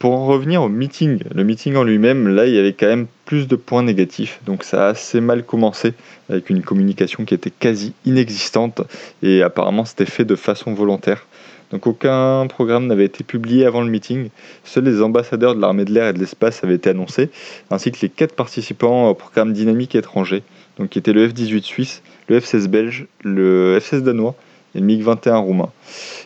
Pour 0.00 0.14
en 0.14 0.24
revenir 0.24 0.62
au 0.62 0.70
meeting, 0.70 1.18
le 1.34 1.44
meeting 1.44 1.76
en 1.76 1.82
lui-même, 1.82 2.26
là, 2.26 2.46
il 2.46 2.54
y 2.54 2.58
avait 2.58 2.72
quand 2.72 2.86
même 2.86 3.06
plus 3.26 3.46
de 3.46 3.54
points 3.54 3.82
négatifs. 3.82 4.40
Donc 4.46 4.64
ça 4.64 4.86
a 4.86 4.88
assez 4.92 5.20
mal 5.20 5.44
commencé 5.44 5.92
avec 6.30 6.48
une 6.48 6.62
communication 6.62 7.26
qui 7.26 7.34
était 7.34 7.50
quasi 7.50 7.92
inexistante 8.06 8.80
et 9.22 9.42
apparemment 9.42 9.84
c'était 9.84 10.06
fait 10.06 10.24
de 10.24 10.36
façon 10.36 10.72
volontaire. 10.72 11.26
Donc 11.70 11.86
aucun 11.86 12.46
programme 12.46 12.86
n'avait 12.86 13.04
été 13.04 13.24
publié 13.24 13.66
avant 13.66 13.82
le 13.82 13.90
meeting. 13.90 14.30
Seuls 14.64 14.84
les 14.84 15.02
ambassadeurs 15.02 15.54
de 15.54 15.60
l'armée 15.60 15.84
de 15.84 15.92
l'air 15.92 16.08
et 16.08 16.12
de 16.14 16.18
l'espace 16.18 16.64
avaient 16.64 16.76
été 16.76 16.88
annoncés, 16.88 17.28
ainsi 17.70 17.92
que 17.92 17.98
les 18.00 18.08
quatre 18.08 18.34
participants 18.34 19.10
au 19.10 19.14
programme 19.14 19.52
dynamique 19.52 19.94
étranger, 19.94 20.42
donc 20.78 20.88
qui 20.88 20.98
étaient 20.98 21.12
le 21.12 21.28
F-18 21.28 21.60
suisse, 21.60 22.02
le 22.26 22.40
F-16 22.40 22.68
belge, 22.68 23.06
le 23.22 23.78
F-16 23.78 24.00
danois 24.00 24.34
et 24.74 24.80
le 24.80 24.86
MiG-21 24.86 25.36
roumain. 25.42 25.68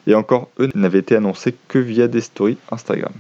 Et 0.07 0.14
encore, 0.14 0.49
eux 0.61 0.70
n'avaient 0.77 1.01
été 1.01 1.16
annoncés 1.16 1.57
que 1.66 1.81
via 1.81 2.07
des 2.07 2.20
stories 2.20 2.59
Instagram 2.70 3.12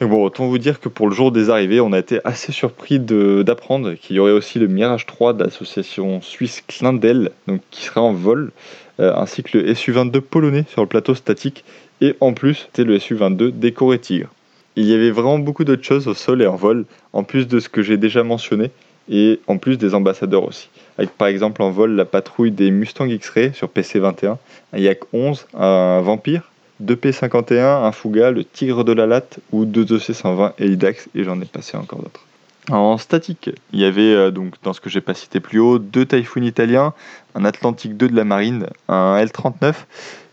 bon, 0.00 0.22
autant 0.22 0.46
vous 0.46 0.58
dire 0.58 0.80
que 0.80 0.88
pour 0.88 1.08
le 1.08 1.14
jour 1.14 1.32
des 1.32 1.48
arrivées, 1.48 1.80
on 1.80 1.92
a 1.92 1.98
été 1.98 2.20
assez 2.24 2.52
surpris 2.52 2.98
d'apprendre 2.98 3.94
qu'il 3.94 4.16
y 4.16 4.18
aurait 4.18 4.32
aussi 4.32 4.58
le 4.58 4.66
Mirage 4.66 5.06
3 5.06 5.32
de 5.32 5.44
l'association 5.44 6.20
suisse 6.20 6.62
Clindel, 6.66 7.30
donc 7.46 7.62
qui 7.70 7.84
sera 7.84 8.02
en 8.02 8.12
vol, 8.12 8.52
euh, 9.00 9.14
ainsi 9.16 9.42
que 9.42 9.56
le 9.58 9.74
SU-22 9.74 10.20
polonais 10.20 10.64
sur 10.68 10.82
le 10.82 10.88
plateau 10.88 11.14
statique, 11.14 11.64
et 12.00 12.14
en 12.20 12.34
plus, 12.34 12.66
c'était 12.66 12.84
le 12.84 12.98
SU-22 12.98 13.52
décoré 13.52 13.98
Tigre. 13.98 14.28
Il 14.76 14.84
y 14.84 14.92
avait 14.92 15.10
vraiment 15.10 15.38
beaucoup 15.38 15.64
d'autres 15.64 15.84
choses 15.84 16.06
au 16.08 16.14
sol 16.14 16.42
et 16.42 16.46
en 16.46 16.56
vol, 16.56 16.84
en 17.14 17.24
plus 17.24 17.48
de 17.48 17.58
ce 17.58 17.70
que 17.70 17.80
j'ai 17.80 17.96
déjà 17.96 18.22
mentionné, 18.22 18.70
et 19.08 19.40
en 19.46 19.56
plus 19.56 19.78
des 19.78 19.94
ambassadeurs 19.94 20.44
aussi. 20.44 20.68
Avec 20.98 21.10
par 21.10 21.28
exemple 21.28 21.62
en 21.62 21.70
vol 21.70 21.92
la 21.92 22.04
patrouille 22.04 22.50
des 22.50 22.70
Mustang 22.70 23.08
X-Ray 23.08 23.54
sur 23.54 23.68
PC-21, 23.68 24.36
un 24.72 24.78
Yak 24.78 25.00
11, 25.12 25.46
un 25.54 26.00
Vampire, 26.00 26.50
2P51, 26.82 27.84
un 27.84 27.92
Fouga, 27.92 28.30
le 28.30 28.44
Tigre 28.44 28.84
de 28.84 28.92
la 28.92 29.06
Latte 29.06 29.38
ou 29.52 29.64
2EC120 29.64 30.52
Elidax 30.58 31.08
et 31.14 31.24
j'en 31.24 31.40
ai 31.40 31.44
passé 31.44 31.76
encore 31.76 32.00
d'autres. 32.00 32.24
En 32.70 32.98
statique, 32.98 33.50
il 33.72 33.80
y 33.80 33.84
avait 33.84 34.02
euh, 34.02 34.30
donc 34.30 34.54
dans 34.62 34.72
ce 34.72 34.80
que 34.80 34.90
j'ai 34.90 35.00
pas 35.00 35.14
cité 35.14 35.40
plus 35.40 35.60
haut 35.60 35.78
deux 35.78 36.04
Typhoon 36.04 36.42
italiens, 36.42 36.94
un 37.34 37.44
Atlantique 37.44 37.96
2 37.96 38.08
de 38.08 38.16
la 38.16 38.24
marine, 38.24 38.66
un 38.88 39.16
L39 39.22 39.74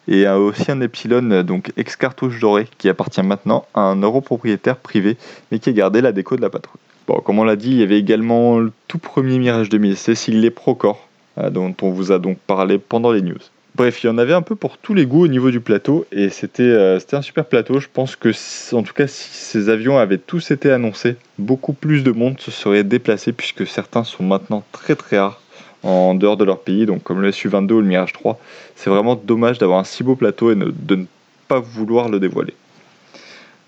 et 0.07 0.27
aussi 0.27 0.69
un 0.69 0.81
Epsilon 0.81 1.43
donc 1.43 1.71
ex 1.77 1.95
cartouche 1.95 2.39
doré 2.39 2.67
qui 2.77 2.89
appartient 2.89 3.23
maintenant 3.23 3.65
à 3.73 3.81
un 3.81 3.95
europropriétaire 4.01 4.75
privé 4.75 5.15
mais 5.51 5.59
qui 5.59 5.69
a 5.69 5.73
gardé 5.73 6.01
la 6.01 6.11
déco 6.11 6.35
de 6.35 6.41
la 6.41 6.49
patrouille. 6.49 6.81
Bon, 7.07 7.19
comme 7.19 7.39
on 7.39 7.43
l'a 7.43 7.55
dit, 7.55 7.69
il 7.69 7.77
y 7.77 7.83
avait 7.83 7.99
également 7.99 8.59
le 8.59 8.71
tout 8.87 8.97
premier 8.97 9.37
Mirage 9.37 9.69
2000 9.69 9.95
Cécile 9.95 10.51
Procore 10.51 11.07
euh, 11.37 11.49
dont 11.49 11.75
on 11.81 11.89
vous 11.89 12.11
a 12.11 12.19
donc 12.19 12.37
parlé 12.39 12.77
pendant 12.77 13.11
les 13.11 13.21
news. 13.21 13.39
Bref, 13.75 14.03
il 14.03 14.07
y 14.07 14.09
en 14.09 14.19
avait 14.19 14.33
un 14.33 14.43
peu 14.43 14.55
pour 14.55 14.77
tous 14.77 14.93
les 14.93 15.07
goûts 15.07 15.23
au 15.23 15.27
niveau 15.27 15.49
du 15.49 15.59
plateau 15.59 16.05
et 16.11 16.29
c'était 16.29 16.61
euh, 16.61 16.99
un 17.11 17.21
super 17.23 17.45
plateau. 17.45 17.79
Je 17.79 17.87
pense 17.91 18.15
que, 18.15 18.29
en 18.75 18.83
tout 18.83 18.93
cas, 18.93 19.07
si 19.07 19.29
ces 19.31 19.69
avions 19.69 19.97
avaient 19.97 20.19
tous 20.19 20.51
été 20.51 20.71
annoncés, 20.71 21.15
beaucoup 21.39 21.73
plus 21.73 22.03
de 22.03 22.11
monde 22.11 22.39
se 22.39 22.51
serait 22.51 22.83
déplacé 22.83 23.33
puisque 23.33 23.65
certains 23.65 24.03
sont 24.03 24.23
maintenant 24.23 24.63
très 24.71 24.95
très 24.95 25.17
rares 25.17 25.41
en 25.81 26.13
dehors 26.13 26.37
de 26.37 26.45
leur 26.45 26.59
pays, 26.59 26.85
donc 26.85 27.01
comme 27.01 27.21
le 27.21 27.31
Su-22 27.31 27.71
ou 27.73 27.81
le 27.81 27.87
Mirage 27.87 28.13
3. 28.13 28.39
C'est 28.75 28.91
vraiment 28.91 29.15
dommage 29.15 29.57
d'avoir 29.57 29.79
un 29.79 29.83
si 29.83 30.03
beau 30.03 30.15
plateau 30.15 30.51
et 30.51 30.55
de 30.55 30.95
ne 30.95 31.05
pas 31.47 31.59
vouloir 31.59 32.09
le 32.09 32.19
dévoiler. 32.19 32.53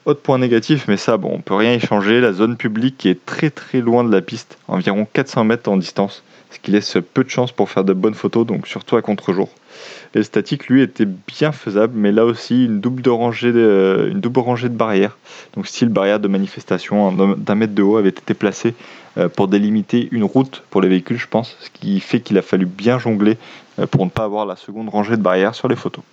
Autre 0.06 0.22
point 0.22 0.38
négatif, 0.38 0.86
mais 0.88 0.98
ça, 0.98 1.18
bon, 1.18 1.32
on 1.34 1.42
peut 1.42 1.56
rien 1.56 1.74
y 1.74 1.80
changer, 1.80 2.22
la 2.22 2.32
zone 2.32 2.58
publique 2.58 3.08
est 3.08 3.26
très 3.26 3.50
très 3.50 3.82
loin 3.82 4.04
de 4.04 4.12
la 4.12 4.22
piste, 4.22 4.60
environ 4.68 5.08
400 5.12 5.46
mètres 5.46 5.68
en 5.68 5.78
distance, 5.78 6.24
ce 6.52 6.60
qui 6.60 6.72
laisse 6.72 6.98
peu 7.14 7.24
de 7.24 7.30
chance 7.30 7.52
pour 7.52 7.70
faire 7.70 7.84
de 7.84 7.94
bonnes 7.94 8.14
photos, 8.14 8.46
donc 8.46 8.68
surtout 8.68 8.96
à 8.96 9.02
contre-jour. 9.02 9.50
Et 10.14 10.20
le 10.20 10.24
statique, 10.24 10.68
lui, 10.68 10.82
était 10.82 11.06
bien 11.06 11.52
faisable, 11.52 11.94
mais 11.96 12.12
là 12.12 12.26
aussi, 12.26 12.66
une 12.66 12.80
double, 12.80 13.08
rangée 13.10 13.52
de, 13.52 14.10
une 14.12 14.22
double 14.22 14.40
rangée 14.40 14.70
de 14.70 14.76
barrières, 14.76 15.18
donc 15.54 15.68
style 15.68 15.90
barrière 15.90 16.20
de 16.20 16.28
manifestation 16.28 17.12
d'un 17.12 17.56
mètre 17.56 17.74
de 17.74 17.84
haut, 17.84 17.98
avait 17.98 18.10
été 18.10 18.34
placée 18.34 18.74
euh, 19.18 19.30
pour 19.30 19.48
délimiter 19.48 20.08
une 20.12 20.24
route 20.24 20.64
pour 20.70 20.82
les 20.82 20.88
véhicules, 20.88 21.18
je 21.18 21.28
pense, 21.28 21.58
ce 21.60 21.70
qui 21.70 22.00
fait 22.00 22.22
qu'il 22.22 22.38
a 22.38 22.42
fallu 22.42 22.66
bien 22.66 23.00
jongler 23.00 23.38
euh, 23.80 23.88
pour 23.88 24.06
ne 24.06 24.10
pas 24.10 24.24
avoir 24.24 24.46
la 24.46 24.56
seconde 24.56 24.90
rangée 24.90 25.18
de 25.18 25.22
barrières 25.22 25.56
sur 25.56 25.68
les 25.68 25.76
photos. 25.76 26.04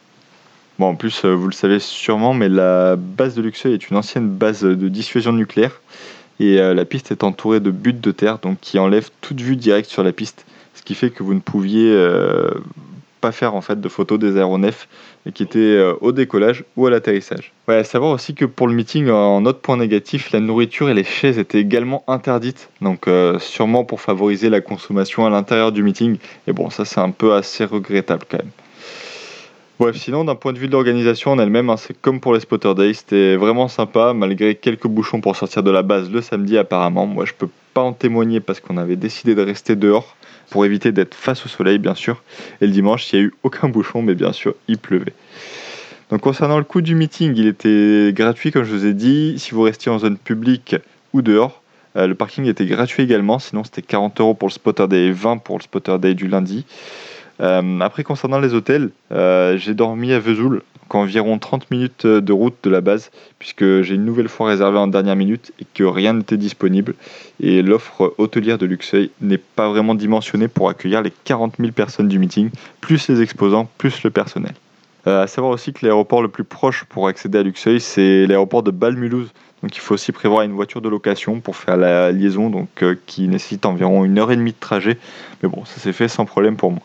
Bon, 0.78 0.86
en 0.86 0.94
plus, 0.94 1.24
euh, 1.24 1.34
vous 1.34 1.46
le 1.46 1.52
savez 1.52 1.78
sûrement, 1.78 2.34
mais 2.34 2.48
la 2.48 2.96
base 2.96 3.34
de 3.34 3.42
Luxeuil 3.42 3.74
est 3.74 3.90
une 3.90 3.96
ancienne 3.96 4.28
base 4.28 4.62
de 4.62 4.88
dissuasion 4.88 5.32
nucléaire. 5.32 5.80
Et 6.42 6.58
euh, 6.58 6.74
la 6.74 6.84
piste 6.84 7.12
est 7.12 7.22
entourée 7.22 7.60
de 7.60 7.70
buttes 7.70 8.00
de 8.00 8.10
terre, 8.10 8.40
donc 8.40 8.58
qui 8.60 8.80
enlèvent 8.80 9.10
toute 9.20 9.40
vue 9.40 9.54
directe 9.54 9.88
sur 9.88 10.02
la 10.02 10.10
piste. 10.10 10.44
Ce 10.74 10.82
qui 10.82 10.96
fait 10.96 11.10
que 11.10 11.22
vous 11.22 11.34
ne 11.34 11.40
pouviez 11.40 11.92
euh, 11.92 12.50
pas 13.20 13.30
faire 13.30 13.54
en 13.54 13.60
fait 13.60 13.80
de 13.80 13.88
photos 13.88 14.18
des 14.18 14.36
aéronefs 14.36 14.88
qui 15.34 15.44
étaient 15.44 15.80
au 16.00 16.10
décollage 16.10 16.64
ou 16.76 16.88
à 16.88 16.90
l'atterrissage. 16.90 17.52
Ouais, 17.68 17.76
à 17.76 17.84
savoir 17.84 18.10
aussi 18.10 18.34
que 18.34 18.44
pour 18.44 18.66
le 18.66 18.74
meeting, 18.74 19.08
en 19.08 19.46
autre 19.46 19.60
point 19.60 19.76
négatif, 19.76 20.32
la 20.32 20.40
nourriture 20.40 20.90
et 20.90 20.94
les 20.94 21.04
chaises 21.04 21.38
étaient 21.38 21.60
également 21.60 22.02
interdites, 22.08 22.70
donc 22.80 23.08
sûrement 23.38 23.84
pour 23.84 24.00
favoriser 24.00 24.50
la 24.50 24.60
consommation 24.60 25.24
à 25.24 25.30
l'intérieur 25.30 25.70
du 25.70 25.84
meeting. 25.84 26.16
Et 26.48 26.52
bon, 26.52 26.70
ça 26.70 26.84
c'est 26.84 26.98
un 26.98 27.12
peu 27.12 27.34
assez 27.34 27.64
regrettable 27.64 28.24
quand 28.28 28.38
même. 28.38 28.50
Bref, 29.82 29.96
sinon, 29.96 30.22
d'un 30.22 30.36
point 30.36 30.52
de 30.52 30.60
vue 30.60 30.68
de 30.68 30.72
l'organisation 30.72 31.32
en 31.32 31.40
elle-même, 31.40 31.68
hein, 31.68 31.76
c'est 31.76 32.00
comme 32.00 32.20
pour 32.20 32.34
les 32.34 32.38
Spotter 32.38 32.72
Days, 32.76 32.94
c'était 32.94 33.34
vraiment 33.34 33.66
sympa, 33.66 34.12
malgré 34.14 34.54
quelques 34.54 34.86
bouchons 34.86 35.20
pour 35.20 35.34
sortir 35.34 35.64
de 35.64 35.72
la 35.72 35.82
base 35.82 36.08
le 36.08 36.20
samedi 36.20 36.56
apparemment. 36.56 37.04
Moi, 37.08 37.24
je 37.24 37.32
peux 37.32 37.48
pas 37.74 37.80
en 37.80 37.92
témoigner 37.92 38.38
parce 38.38 38.60
qu'on 38.60 38.76
avait 38.76 38.94
décidé 38.94 39.34
de 39.34 39.42
rester 39.42 39.74
dehors 39.74 40.14
pour 40.50 40.64
éviter 40.64 40.92
d'être 40.92 41.16
face 41.16 41.44
au 41.44 41.48
soleil, 41.48 41.78
bien 41.78 41.96
sûr. 41.96 42.22
Et 42.60 42.66
le 42.68 42.72
dimanche, 42.72 43.12
il 43.12 43.18
n'y 43.18 43.24
a 43.24 43.26
eu 43.26 43.34
aucun 43.42 43.68
bouchon, 43.68 44.02
mais 44.02 44.14
bien 44.14 44.32
sûr, 44.32 44.54
il 44.68 44.78
pleuvait. 44.78 45.14
Donc, 46.10 46.20
concernant 46.20 46.58
le 46.58 46.64
coût 46.64 46.80
du 46.80 46.94
meeting, 46.94 47.34
il 47.36 47.48
était 47.48 48.12
gratuit, 48.14 48.52
comme 48.52 48.62
je 48.62 48.72
vous 48.72 48.86
ai 48.86 48.94
dit. 48.94 49.34
Si 49.40 49.50
vous 49.50 49.62
restiez 49.62 49.90
en 49.90 49.98
zone 49.98 50.16
publique 50.16 50.76
ou 51.12 51.22
dehors, 51.22 51.60
euh, 51.96 52.06
le 52.06 52.14
parking 52.14 52.44
était 52.44 52.66
gratuit 52.66 53.02
également. 53.02 53.40
Sinon, 53.40 53.64
c'était 53.64 53.82
40 53.82 54.20
euros 54.20 54.34
pour 54.34 54.46
le 54.46 54.52
Spotter 54.52 54.86
Day 54.86 55.06
et 55.06 55.10
20 55.10 55.38
pour 55.38 55.58
le 55.58 55.62
Spotter 55.64 55.98
Day 55.98 56.14
du 56.14 56.28
lundi. 56.28 56.66
Euh, 57.40 57.80
après, 57.80 58.04
concernant 58.04 58.38
les 58.38 58.54
hôtels, 58.54 58.90
euh, 59.12 59.56
j'ai 59.56 59.74
dormi 59.74 60.12
à 60.12 60.18
Vesoul, 60.18 60.62
environ 60.90 61.38
30 61.38 61.70
minutes 61.70 62.06
de 62.06 62.32
route 62.32 62.56
de 62.62 62.70
la 62.70 62.80
base, 62.80 63.10
puisque 63.38 63.82
j'ai 63.82 63.94
une 63.94 64.04
nouvelle 64.04 64.28
fois 64.28 64.48
réservé 64.48 64.78
en 64.78 64.86
dernière 64.86 65.16
minute 65.16 65.52
et 65.60 65.66
que 65.72 65.84
rien 65.84 66.12
n'était 66.12 66.36
disponible. 66.36 66.94
Et 67.40 67.62
l'offre 67.62 68.14
hôtelière 68.18 68.58
de 68.58 68.66
Luxeuil 68.66 69.10
n'est 69.20 69.38
pas 69.38 69.68
vraiment 69.70 69.94
dimensionnée 69.94 70.48
pour 70.48 70.68
accueillir 70.68 71.02
les 71.02 71.12
40 71.24 71.54
000 71.58 71.72
personnes 71.72 72.08
du 72.08 72.18
meeting, 72.18 72.50
plus 72.80 73.08
les 73.08 73.22
exposants, 73.22 73.68
plus 73.78 74.02
le 74.02 74.10
personnel. 74.10 74.52
à 75.06 75.26
savoir 75.26 75.52
aussi 75.52 75.72
que 75.72 75.84
l'aéroport 75.84 76.22
le 76.22 76.28
plus 76.28 76.44
proche 76.44 76.84
pour 76.84 77.08
accéder 77.08 77.38
à 77.38 77.42
Luxeuil, 77.42 77.80
c'est 77.80 78.26
l'aéroport 78.26 78.62
de 78.62 78.70
Bâle-Mulhouse. 78.70 79.30
Donc 79.62 79.76
il 79.76 79.80
faut 79.80 79.94
aussi 79.94 80.12
prévoir 80.12 80.42
une 80.42 80.52
voiture 80.52 80.80
de 80.80 80.88
location 80.88 81.40
pour 81.40 81.56
faire 81.56 81.76
la 81.76 82.12
liaison, 82.12 82.50
donc 82.50 82.84
qui 83.06 83.28
nécessite 83.28 83.64
environ 83.64 84.04
une 84.04 84.18
heure 84.18 84.30
et 84.30 84.36
demie 84.36 84.52
de 84.52 84.60
trajet. 84.60 84.98
Mais 85.42 85.48
bon, 85.48 85.64
ça 85.64 85.80
s'est 85.80 85.92
fait 85.92 86.08
sans 86.08 86.24
problème 86.24 86.56
pour 86.56 86.70
moi. 86.70 86.82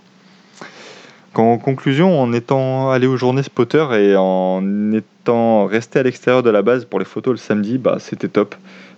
En 1.36 1.58
conclusion, 1.58 2.20
en 2.20 2.34
étant 2.34 2.90
allé 2.90 3.06
aux 3.06 3.18
journées 3.18 3.44
spotter 3.44 3.86
et 3.94 4.16
en 4.18 4.92
étant 4.92 5.66
resté 5.66 6.00
à 6.00 6.04
l'extérieur 6.04 6.42
de 6.42 6.50
la 6.50 6.64
base 6.64 6.86
pour 6.86 7.00
les 7.00 7.06
photos 7.06 7.34
le 7.34 7.38
samedi, 7.38 7.78
bah, 7.78 7.98
c'était 8.00 8.28
top. 8.28 8.56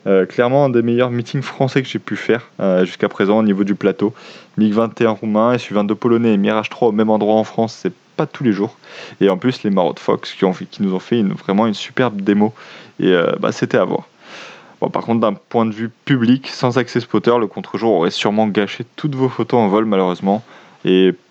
Euh, 0.08 0.26
clairement 0.26 0.66
un 0.66 0.70
des 0.70 0.82
meilleurs 0.82 1.12
meetings 1.12 1.42
français 1.42 1.82
que 1.82 1.88
j'ai 1.88 2.00
pu 2.00 2.16
faire 2.16 2.50
euh, 2.62 2.86
jusqu'à 2.86 3.10
présent 3.10 3.38
au 3.38 3.44
niveau 3.44 3.66
du 3.66 3.76
plateau. 3.76 4.14
MiG-21 4.58 5.08
roumain, 5.08 5.58
SU-22 5.58 5.96
polonais 5.96 6.34
et 6.34 6.38
Mirage 6.38 6.70
3 6.70 6.90
au 6.90 6.92
même 6.94 7.10
endroit 7.10 7.36
en 7.36 7.44
France, 7.44 7.78
c'est 7.82 7.94
pas 8.16 8.26
tous 8.26 8.46
les 8.46 8.54
jours. 8.54 8.78
Et 9.20 9.30
en 9.30 9.38
plus 9.38 9.64
les 9.64 9.70
Maraude 9.70 10.00
Fox 10.00 10.34
qui, 10.34 10.46
ont 10.46 10.54
qui 10.54 10.82
nous 10.82 10.94
ont 10.94 11.00
fait 11.00 11.22
vraiment 11.22 11.68
une 11.68 11.74
superbe 11.74 12.22
démo 12.22 12.54
et 13.02 13.08
euh, 13.08 13.34
bah, 13.40 13.52
c'était 13.52 13.78
à 13.78 13.84
voir. 13.84 14.08
Par 14.94 15.04
contre, 15.04 15.20
d'un 15.20 15.34
point 15.34 15.66
de 15.66 15.74
vue 15.74 15.92
public, 16.06 16.48
sans 16.48 16.78
accès 16.78 17.02
spotter, 17.02 17.34
le 17.38 17.48
contre-jour 17.48 17.92
aurait 17.92 18.12
sûrement 18.12 18.48
gâché 18.48 18.86
toutes 18.96 19.16
vos 19.16 19.28
photos 19.28 19.60
en 19.60 19.68
vol 19.68 19.84
malheureusement. 19.84 20.42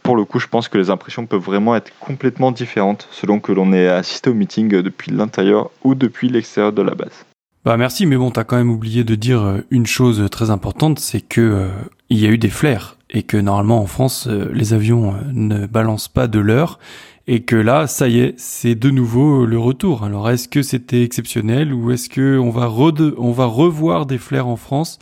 Pour 0.08 0.16
le 0.16 0.24
coup, 0.24 0.38
je 0.38 0.46
pense 0.46 0.68
que 0.68 0.78
les 0.78 0.88
impressions 0.88 1.26
peuvent 1.26 1.42
vraiment 1.42 1.76
être 1.76 1.92
complètement 2.00 2.50
différentes 2.50 3.06
selon 3.10 3.40
que 3.40 3.52
l'on 3.52 3.74
ait 3.74 3.88
assisté 3.88 4.30
au 4.30 4.32
meeting 4.32 4.70
depuis 4.80 5.10
l'intérieur 5.10 5.68
ou 5.84 5.94
depuis 5.94 6.30
l'extérieur 6.30 6.72
de 6.72 6.80
la 6.80 6.94
base. 6.94 7.26
Bah 7.66 7.76
merci, 7.76 8.06
mais 8.06 8.16
bon, 8.16 8.30
t'as 8.30 8.44
quand 8.44 8.56
même 8.56 8.70
oublié 8.70 9.04
de 9.04 9.14
dire 9.14 9.42
euh, 9.42 9.58
une 9.70 9.84
chose 9.84 10.26
très 10.30 10.48
importante, 10.48 10.98
c'est 10.98 11.20
que 11.20 11.42
euh, 11.42 11.68
il 12.08 12.18
y 12.18 12.26
a 12.26 12.30
eu 12.30 12.38
des 12.38 12.48
flares 12.48 12.96
et 13.10 13.22
que 13.22 13.36
normalement 13.36 13.82
en 13.82 13.86
France, 13.86 14.28
euh, 14.28 14.48
les 14.54 14.72
avions 14.72 15.14
ne 15.30 15.66
balancent 15.66 16.08
pas 16.08 16.26
de 16.26 16.38
l'heure 16.38 16.78
et 17.26 17.42
que 17.42 17.56
là, 17.56 17.86
ça 17.86 18.08
y 18.08 18.20
est, 18.20 18.34
c'est 18.38 18.76
de 18.76 18.88
nouveau 18.88 19.44
le 19.44 19.58
retour. 19.58 20.04
Alors 20.04 20.30
est-ce 20.30 20.48
que 20.48 20.62
c'était 20.62 21.02
exceptionnel 21.02 21.74
ou 21.74 21.90
est-ce 21.90 22.08
que 22.08 22.38
on 22.38 22.48
va, 22.48 22.70
on 23.18 23.32
va 23.32 23.44
revoir 23.44 24.06
des 24.06 24.16
flares 24.16 24.48
en 24.48 24.56
France? 24.56 24.98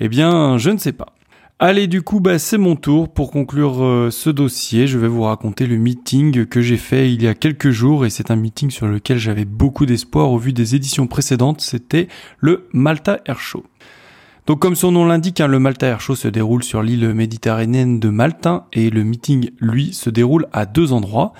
Eh 0.00 0.08
bien, 0.08 0.58
je 0.58 0.70
ne 0.70 0.78
sais 0.78 0.92
pas. 0.92 1.14
Allez, 1.62 1.88
du 1.88 2.00
coup, 2.00 2.20
bah, 2.20 2.38
c'est 2.38 2.56
mon 2.56 2.74
tour 2.74 3.12
pour 3.12 3.30
conclure 3.30 3.84
euh, 3.84 4.10
ce 4.10 4.30
dossier. 4.30 4.86
Je 4.86 4.96
vais 4.96 5.08
vous 5.08 5.24
raconter 5.24 5.66
le 5.66 5.76
meeting 5.76 6.46
que 6.46 6.62
j'ai 6.62 6.78
fait 6.78 7.12
il 7.12 7.22
y 7.22 7.28
a 7.28 7.34
quelques 7.34 7.68
jours 7.68 8.06
et 8.06 8.10
c'est 8.10 8.30
un 8.30 8.36
meeting 8.36 8.70
sur 8.70 8.86
lequel 8.86 9.18
j'avais 9.18 9.44
beaucoup 9.44 9.84
d'espoir 9.84 10.32
au 10.32 10.38
vu 10.38 10.54
des 10.54 10.74
éditions 10.74 11.06
précédentes. 11.06 11.60
C'était 11.60 12.08
le 12.38 12.66
Malta 12.72 13.20
Air 13.26 13.40
Show. 13.40 13.62
Donc 14.46 14.60
comme 14.60 14.74
son 14.74 14.90
nom 14.90 15.04
l'indique, 15.04 15.42
hein, 15.42 15.48
le 15.48 15.58
Malta 15.58 15.86
Air 15.86 16.00
Show 16.00 16.14
se 16.14 16.28
déroule 16.28 16.64
sur 16.64 16.82
l'île 16.82 17.12
méditerranéenne 17.12 18.00
de 18.00 18.08
Malta 18.08 18.66
et 18.72 18.88
le 18.88 19.04
meeting, 19.04 19.50
lui, 19.60 19.92
se 19.92 20.08
déroule 20.08 20.46
à 20.54 20.64
deux 20.64 20.94
endroits. 20.94 21.34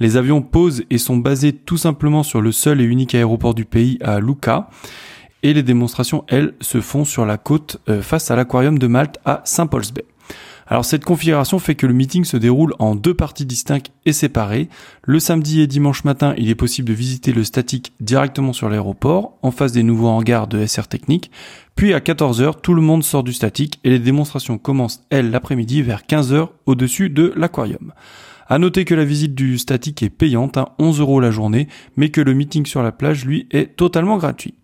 Les 0.00 0.16
avions 0.16 0.40
posent 0.40 0.84
et 0.88 0.96
sont 0.96 1.18
basés 1.18 1.52
tout 1.52 1.76
simplement 1.76 2.22
sur 2.22 2.40
le 2.40 2.50
seul 2.50 2.80
et 2.80 2.84
unique 2.84 3.14
aéroport 3.14 3.52
du 3.52 3.66
pays 3.66 3.98
à 4.00 4.20
Lucca 4.20 4.70
et 5.42 5.52
les 5.52 5.62
démonstrations, 5.62 6.24
elles, 6.28 6.54
se 6.60 6.80
font 6.80 7.04
sur 7.04 7.26
la 7.26 7.38
côte 7.38 7.80
euh, 7.88 8.02
face 8.02 8.30
à 8.30 8.36
l'aquarium 8.36 8.78
de 8.78 8.86
Malte 8.86 9.18
à 9.24 9.42
Saint-Paul's 9.44 9.92
Bay. 9.92 10.04
Alors 10.68 10.84
cette 10.84 11.04
configuration 11.04 11.60
fait 11.60 11.76
que 11.76 11.86
le 11.86 11.94
meeting 11.94 12.24
se 12.24 12.36
déroule 12.36 12.74
en 12.80 12.96
deux 12.96 13.14
parties 13.14 13.46
distinctes 13.46 13.92
et 14.04 14.12
séparées. 14.12 14.68
Le 15.04 15.20
samedi 15.20 15.60
et 15.60 15.68
dimanche 15.68 16.02
matin, 16.02 16.34
il 16.38 16.50
est 16.50 16.56
possible 16.56 16.88
de 16.88 16.94
visiter 16.94 17.32
le 17.32 17.44
statique 17.44 17.92
directement 18.00 18.52
sur 18.52 18.68
l'aéroport, 18.68 19.38
en 19.42 19.52
face 19.52 19.70
des 19.70 19.84
nouveaux 19.84 20.08
hangars 20.08 20.48
de 20.48 20.66
SR 20.66 20.88
Technique. 20.88 21.30
Puis 21.76 21.94
à 21.94 22.00
14h, 22.00 22.60
tout 22.62 22.74
le 22.74 22.82
monde 22.82 23.04
sort 23.04 23.22
du 23.22 23.32
statique 23.32 23.78
et 23.84 23.90
les 23.90 24.00
démonstrations 24.00 24.58
commencent, 24.58 25.02
elles, 25.10 25.30
l'après-midi 25.30 25.82
vers 25.82 26.02
15h 26.02 26.48
au-dessus 26.66 27.10
de 27.10 27.32
l'aquarium. 27.36 27.92
À 28.48 28.58
noter 28.58 28.84
que 28.84 28.94
la 28.94 29.04
visite 29.04 29.34
du 29.34 29.58
statique 29.58 30.02
est 30.02 30.10
payante, 30.10 30.56
à 30.56 30.74
11 30.78 31.00
euros 31.00 31.20
la 31.20 31.30
journée, 31.30 31.68
mais 31.96 32.10
que 32.10 32.20
le 32.20 32.32
meeting 32.32 32.66
sur 32.66 32.82
la 32.82 32.92
plage, 32.92 33.24
lui, 33.24 33.46
est 33.50 33.76
totalement 33.76 34.18
gratuit. 34.18 34.54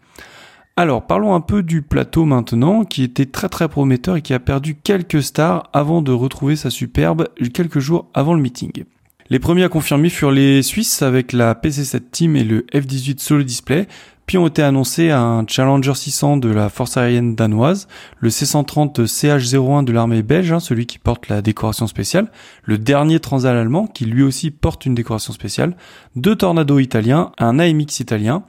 Alors 0.74 1.06
parlons 1.06 1.34
un 1.34 1.42
peu 1.42 1.62
du 1.62 1.82
plateau 1.82 2.24
maintenant, 2.24 2.84
qui 2.84 3.02
était 3.02 3.26
très 3.26 3.50
très 3.50 3.68
prometteur 3.68 4.16
et 4.16 4.22
qui 4.22 4.32
a 4.32 4.38
perdu 4.38 4.74
quelques 4.74 5.22
stars 5.22 5.68
avant 5.74 6.00
de 6.00 6.12
retrouver 6.12 6.56
sa 6.56 6.70
superbe 6.70 7.28
quelques 7.52 7.78
jours 7.78 8.06
avant 8.14 8.32
le 8.32 8.40
meeting. 8.40 8.84
Les 9.28 9.38
premiers 9.38 9.64
à 9.64 9.68
confirmer 9.68 10.08
furent 10.08 10.30
les 10.30 10.62
Suisses 10.62 11.02
avec 11.02 11.34
la 11.34 11.54
PC7 11.54 12.00
Team 12.10 12.36
et 12.36 12.44
le 12.44 12.62
F18 12.72 13.18
Solo 13.18 13.42
Display, 13.42 13.86
puis 14.24 14.38
ont 14.38 14.46
été 14.46 14.62
annoncés 14.62 15.10
un 15.10 15.44
Challenger 15.46 15.94
600 15.94 16.38
de 16.38 16.48
la 16.48 16.70
force 16.70 16.96
aérienne 16.96 17.34
danoise, 17.34 17.86
le 18.18 18.30
C-130 18.30 19.06
CH-01 19.06 19.84
de 19.84 19.92
l'armée 19.92 20.22
belge, 20.22 20.52
hein, 20.52 20.60
celui 20.60 20.86
qui 20.86 20.98
porte 20.98 21.28
la 21.28 21.42
décoration 21.42 21.86
spéciale, 21.86 22.30
le 22.64 22.78
dernier 22.78 23.20
Transal 23.20 23.58
allemand 23.58 23.86
qui 23.86 24.06
lui 24.06 24.22
aussi 24.22 24.50
porte 24.50 24.86
une 24.86 24.94
décoration 24.94 25.34
spéciale, 25.34 25.76
deux 26.16 26.36
Tornado 26.36 26.78
italiens, 26.78 27.32
un 27.38 27.58
AMX 27.58 28.00
italien, 28.00 28.44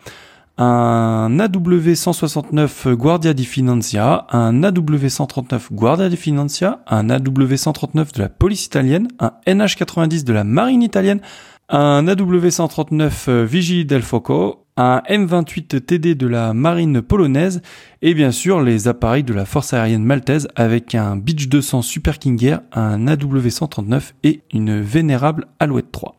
un 0.57 1.37
AW169 1.37 2.93
Guardia 2.93 3.33
di 3.33 3.45
Finanza, 3.45 4.25
un 4.31 4.61
AW139 4.61 5.59
Guardia 5.71 6.07
di 6.07 6.17
Finanza, 6.17 6.83
un 6.89 7.07
AW139 7.07 8.13
de 8.13 8.21
la 8.21 8.29
police 8.29 8.65
italienne, 8.65 9.07
un 9.19 9.31
NH90 9.47 10.23
de 10.23 10.33
la 10.33 10.43
marine 10.43 10.83
italienne, 10.83 11.21
un 11.69 12.05
AW139 12.05 13.43
Vigili 13.45 13.85
del 13.85 14.03
Foco, 14.03 14.65
un 14.77 15.01
M28 15.09 15.85
TD 15.85 16.15
de 16.15 16.27
la 16.27 16.53
marine 16.53 17.01
polonaise 17.01 17.61
et 18.01 18.13
bien 18.13 18.31
sûr 18.31 18.61
les 18.61 18.87
appareils 18.87 19.23
de 19.23 19.33
la 19.33 19.45
force 19.45 19.73
aérienne 19.73 20.03
maltaise 20.03 20.47
avec 20.55 20.93
un 20.95 21.15
Beach 21.15 21.47
200 21.47 21.81
Super 21.81 22.19
King 22.19 22.43
Air, 22.43 22.61
un 22.73 23.05
AW139 23.05 24.13
et 24.23 24.41
une 24.51 24.81
vénérable 24.81 25.47
Alouette 25.59 25.91
3. 25.91 26.15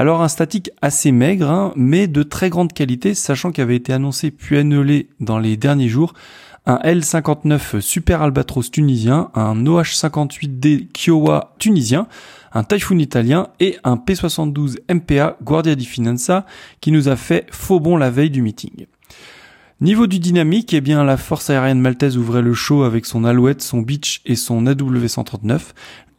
Alors 0.00 0.22
un 0.22 0.28
statique 0.28 0.70
assez 0.80 1.12
maigre, 1.12 1.50
hein, 1.50 1.74
mais 1.76 2.06
de 2.06 2.22
très 2.22 2.48
grande 2.48 2.72
qualité, 2.72 3.12
sachant 3.12 3.52
qu'avait 3.52 3.76
été 3.76 3.92
annoncé 3.92 4.30
puis 4.30 4.56
annulé 4.56 5.10
dans 5.20 5.38
les 5.38 5.58
derniers 5.58 5.90
jours 5.90 6.14
un 6.64 6.76
L59 6.76 7.82
Super 7.82 8.22
Albatros 8.22 8.70
tunisien, 8.70 9.30
un 9.34 9.62
OH58D 9.62 10.86
Kiowa 10.86 11.54
tunisien, 11.58 12.06
un 12.54 12.64
Typhoon 12.64 12.98
italien 12.98 13.48
et 13.60 13.76
un 13.84 13.96
P72 13.96 14.78
MPA 14.88 15.36
Guardia 15.42 15.74
di 15.74 15.84
Finanza 15.84 16.46
qui 16.80 16.92
nous 16.92 17.10
a 17.10 17.16
fait 17.16 17.44
faux 17.50 17.78
bon 17.78 17.98
la 17.98 18.08
veille 18.08 18.30
du 18.30 18.40
meeting. 18.40 18.86
Niveau 19.80 20.06
du 20.06 20.18
dynamique, 20.18 20.74
eh 20.74 20.82
bien, 20.82 21.04
la 21.04 21.16
force 21.16 21.48
aérienne 21.48 21.80
maltaise 21.80 22.18
ouvrait 22.18 22.42
le 22.42 22.52
show 22.52 22.82
avec 22.82 23.06
son 23.06 23.24
Alouette, 23.24 23.62
son 23.62 23.80
Beach 23.80 24.20
et 24.26 24.36
son 24.36 24.66
AW139. 24.66 25.58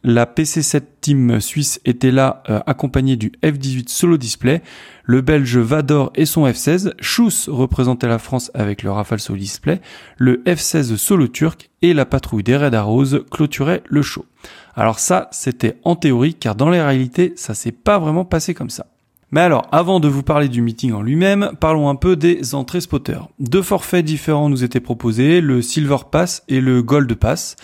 La 0.02 0.26
PC7 0.26 0.82
Team 1.00 1.40
suisse 1.40 1.80
était 1.84 2.10
là 2.10 2.42
euh, 2.50 2.58
accompagné 2.66 3.14
du 3.14 3.30
F18 3.44 3.88
Solo 3.88 4.16
Display, 4.16 4.62
le 5.04 5.20
belge 5.20 5.58
Vador 5.58 6.10
et 6.16 6.26
son 6.26 6.44
F16, 6.44 6.94
Schuss 7.00 7.48
représentait 7.48 8.08
la 8.08 8.18
France 8.18 8.50
avec 8.52 8.82
le 8.82 8.90
Rafale 8.90 9.20
Solo 9.20 9.38
Display, 9.38 9.80
le 10.16 10.42
F16 10.44 10.96
Solo 10.96 11.28
Turc 11.28 11.70
et 11.82 11.94
la 11.94 12.04
patrouille 12.04 12.42
des 12.42 12.56
Red 12.56 12.74
Arrows 12.74 13.20
clôturait 13.30 13.84
le 13.86 14.02
show. 14.02 14.26
Alors 14.74 14.98
ça, 14.98 15.28
c'était 15.30 15.78
en 15.84 15.94
théorie 15.94 16.34
car 16.34 16.56
dans 16.56 16.68
les 16.68 16.82
réalités, 16.82 17.32
ça 17.36 17.54
s'est 17.54 17.70
pas 17.70 18.00
vraiment 18.00 18.24
passé 18.24 18.54
comme 18.54 18.70
ça. 18.70 18.86
Mais 19.32 19.40
alors, 19.40 19.66
avant 19.72 19.98
de 19.98 20.08
vous 20.08 20.22
parler 20.22 20.50
du 20.50 20.60
meeting 20.60 20.92
en 20.92 21.00
lui-même, 21.00 21.52
parlons 21.58 21.88
un 21.88 21.94
peu 21.94 22.16
des 22.16 22.54
entrées 22.54 22.82
spotters. 22.82 23.28
Deux 23.38 23.62
forfaits 23.62 24.04
différents 24.04 24.50
nous 24.50 24.62
étaient 24.62 24.78
proposés, 24.78 25.40
le 25.40 25.62
Silver 25.62 25.96
Pass 26.10 26.44
et 26.48 26.60
le 26.60 26.82
Gold 26.82 27.14
Pass. 27.14 27.56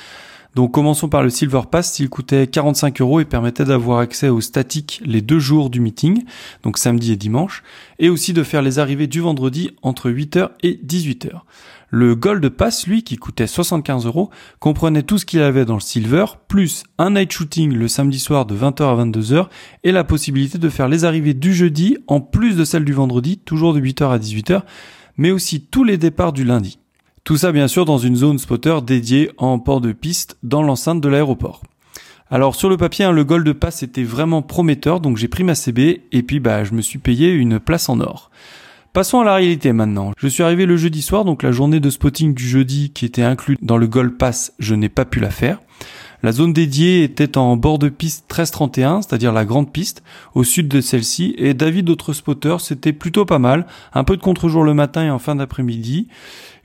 Donc 0.58 0.72
commençons 0.72 1.08
par 1.08 1.22
le 1.22 1.30
Silver 1.30 1.60
Pass, 1.70 2.00
il 2.00 2.08
coûtait 2.08 2.48
45 2.48 3.00
euros 3.00 3.20
et 3.20 3.24
permettait 3.24 3.64
d'avoir 3.64 4.00
accès 4.00 4.28
au 4.28 4.40
statique 4.40 5.00
les 5.06 5.22
deux 5.22 5.38
jours 5.38 5.70
du 5.70 5.78
meeting, 5.78 6.24
donc 6.64 6.78
samedi 6.78 7.12
et 7.12 7.16
dimanche, 7.16 7.62
et 8.00 8.08
aussi 8.08 8.32
de 8.32 8.42
faire 8.42 8.60
les 8.60 8.80
arrivées 8.80 9.06
du 9.06 9.20
vendredi 9.20 9.70
entre 9.82 10.10
8h 10.10 10.48
et 10.64 10.80
18h. 10.84 11.42
Le 11.90 12.16
Gold 12.16 12.48
Pass, 12.48 12.88
lui, 12.88 13.04
qui 13.04 13.18
coûtait 13.18 13.46
75 13.46 14.06
euros, 14.06 14.30
comprenait 14.58 15.04
tout 15.04 15.16
ce 15.18 15.26
qu'il 15.26 15.42
avait 15.42 15.64
dans 15.64 15.74
le 15.74 15.80
Silver, 15.80 16.24
plus 16.48 16.82
un 16.98 17.10
night 17.10 17.30
shooting 17.30 17.72
le 17.72 17.86
samedi 17.86 18.18
soir 18.18 18.44
de 18.44 18.56
20h 18.56 18.82
à 18.82 19.04
22h, 19.04 19.46
et 19.84 19.92
la 19.92 20.02
possibilité 20.02 20.58
de 20.58 20.68
faire 20.68 20.88
les 20.88 21.04
arrivées 21.04 21.34
du 21.34 21.54
jeudi, 21.54 21.98
en 22.08 22.20
plus 22.20 22.56
de 22.56 22.64
celles 22.64 22.84
du 22.84 22.94
vendredi, 22.94 23.38
toujours 23.38 23.74
de 23.74 23.80
8h 23.80 24.10
à 24.10 24.18
18h, 24.18 24.62
mais 25.18 25.30
aussi 25.30 25.60
tous 25.60 25.84
les 25.84 25.98
départs 25.98 26.32
du 26.32 26.42
lundi. 26.42 26.80
Tout 27.28 27.36
ça 27.36 27.52
bien 27.52 27.68
sûr 27.68 27.84
dans 27.84 27.98
une 27.98 28.16
zone 28.16 28.38
spotter 28.38 28.78
dédiée 28.82 29.30
en 29.36 29.58
port 29.58 29.82
de 29.82 29.92
piste 29.92 30.38
dans 30.42 30.62
l'enceinte 30.62 31.02
de 31.02 31.10
l'aéroport. 31.10 31.60
Alors 32.30 32.54
sur 32.54 32.70
le 32.70 32.78
papier, 32.78 33.04
hein, 33.04 33.12
le 33.12 33.22
Gold 33.22 33.52
Pass 33.52 33.82
était 33.82 34.02
vraiment 34.02 34.40
prometteur, 34.40 35.00
donc 35.00 35.18
j'ai 35.18 35.28
pris 35.28 35.44
ma 35.44 35.54
CB 35.54 36.04
et 36.10 36.22
puis 36.22 36.40
bah 36.40 36.64
je 36.64 36.72
me 36.72 36.80
suis 36.80 36.98
payé 36.98 37.30
une 37.30 37.60
place 37.60 37.90
en 37.90 38.00
or. 38.00 38.30
Passons 38.94 39.20
à 39.20 39.24
la 39.24 39.34
réalité 39.34 39.74
maintenant. 39.74 40.12
Je 40.16 40.26
suis 40.26 40.42
arrivé 40.42 40.64
le 40.64 40.78
jeudi 40.78 41.02
soir, 41.02 41.26
donc 41.26 41.42
la 41.42 41.52
journée 41.52 41.80
de 41.80 41.90
spotting 41.90 42.32
du 42.32 42.48
jeudi 42.48 42.92
qui 42.94 43.04
était 43.04 43.24
inclue 43.24 43.58
dans 43.60 43.76
le 43.76 43.86
Gold 43.86 44.16
Pass, 44.16 44.54
je 44.58 44.74
n'ai 44.74 44.88
pas 44.88 45.04
pu 45.04 45.20
la 45.20 45.28
faire. 45.28 45.60
La 46.22 46.32
zone 46.32 46.52
dédiée 46.52 47.04
était 47.04 47.38
en 47.38 47.56
bord 47.56 47.78
de 47.78 47.90
piste 47.90 48.24
1331, 48.24 49.02
c'est-à-dire 49.02 49.32
la 49.32 49.44
grande 49.44 49.70
piste, 49.70 50.02
au 50.34 50.42
sud 50.42 50.66
de 50.66 50.80
celle-ci, 50.80 51.34
et 51.38 51.54
d'avis 51.54 51.84
d'autres 51.84 52.12
spotters, 52.12 52.60
c'était 52.60 52.92
plutôt 52.92 53.24
pas 53.24 53.38
mal. 53.38 53.66
Un 53.92 54.02
peu 54.02 54.16
de 54.16 54.22
contre-jour 54.22 54.64
le 54.64 54.74
matin 54.74 55.04
et 55.04 55.10
en 55.10 55.20
fin 55.20 55.36
d'après-midi. 55.36 56.08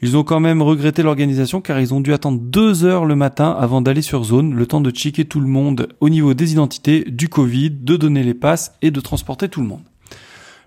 Ils 0.04 0.18
ont 0.18 0.26
quand 0.26 0.42
même 0.42 0.62
regretté 0.62 1.02
l'organisation 1.02 1.62
car 1.62 1.80
ils 1.80 1.94
ont 1.94 2.02
dû 2.02 2.12
attendre 2.12 2.38
deux 2.38 2.84
heures 2.84 3.06
le 3.06 3.16
matin 3.16 3.56
avant 3.58 3.80
d'aller 3.80 4.02
sur 4.02 4.26
zone, 4.26 4.54
le 4.54 4.66
temps 4.66 4.82
de 4.82 4.90
checker 4.92 5.24
tout 5.24 5.40
le 5.40 5.48
monde 5.48 5.88
au 6.02 6.10
niveau 6.10 6.34
des 6.34 6.52
identités, 6.52 7.06
du 7.08 7.30
Covid, 7.30 7.70
de 7.70 7.96
donner 7.96 8.22
les 8.22 8.34
passes 8.34 8.74
et 8.82 8.92
de 8.92 9.00
transporter 9.00 9.48
tout 9.48 9.62
le 9.62 9.68
monde. 9.68 9.84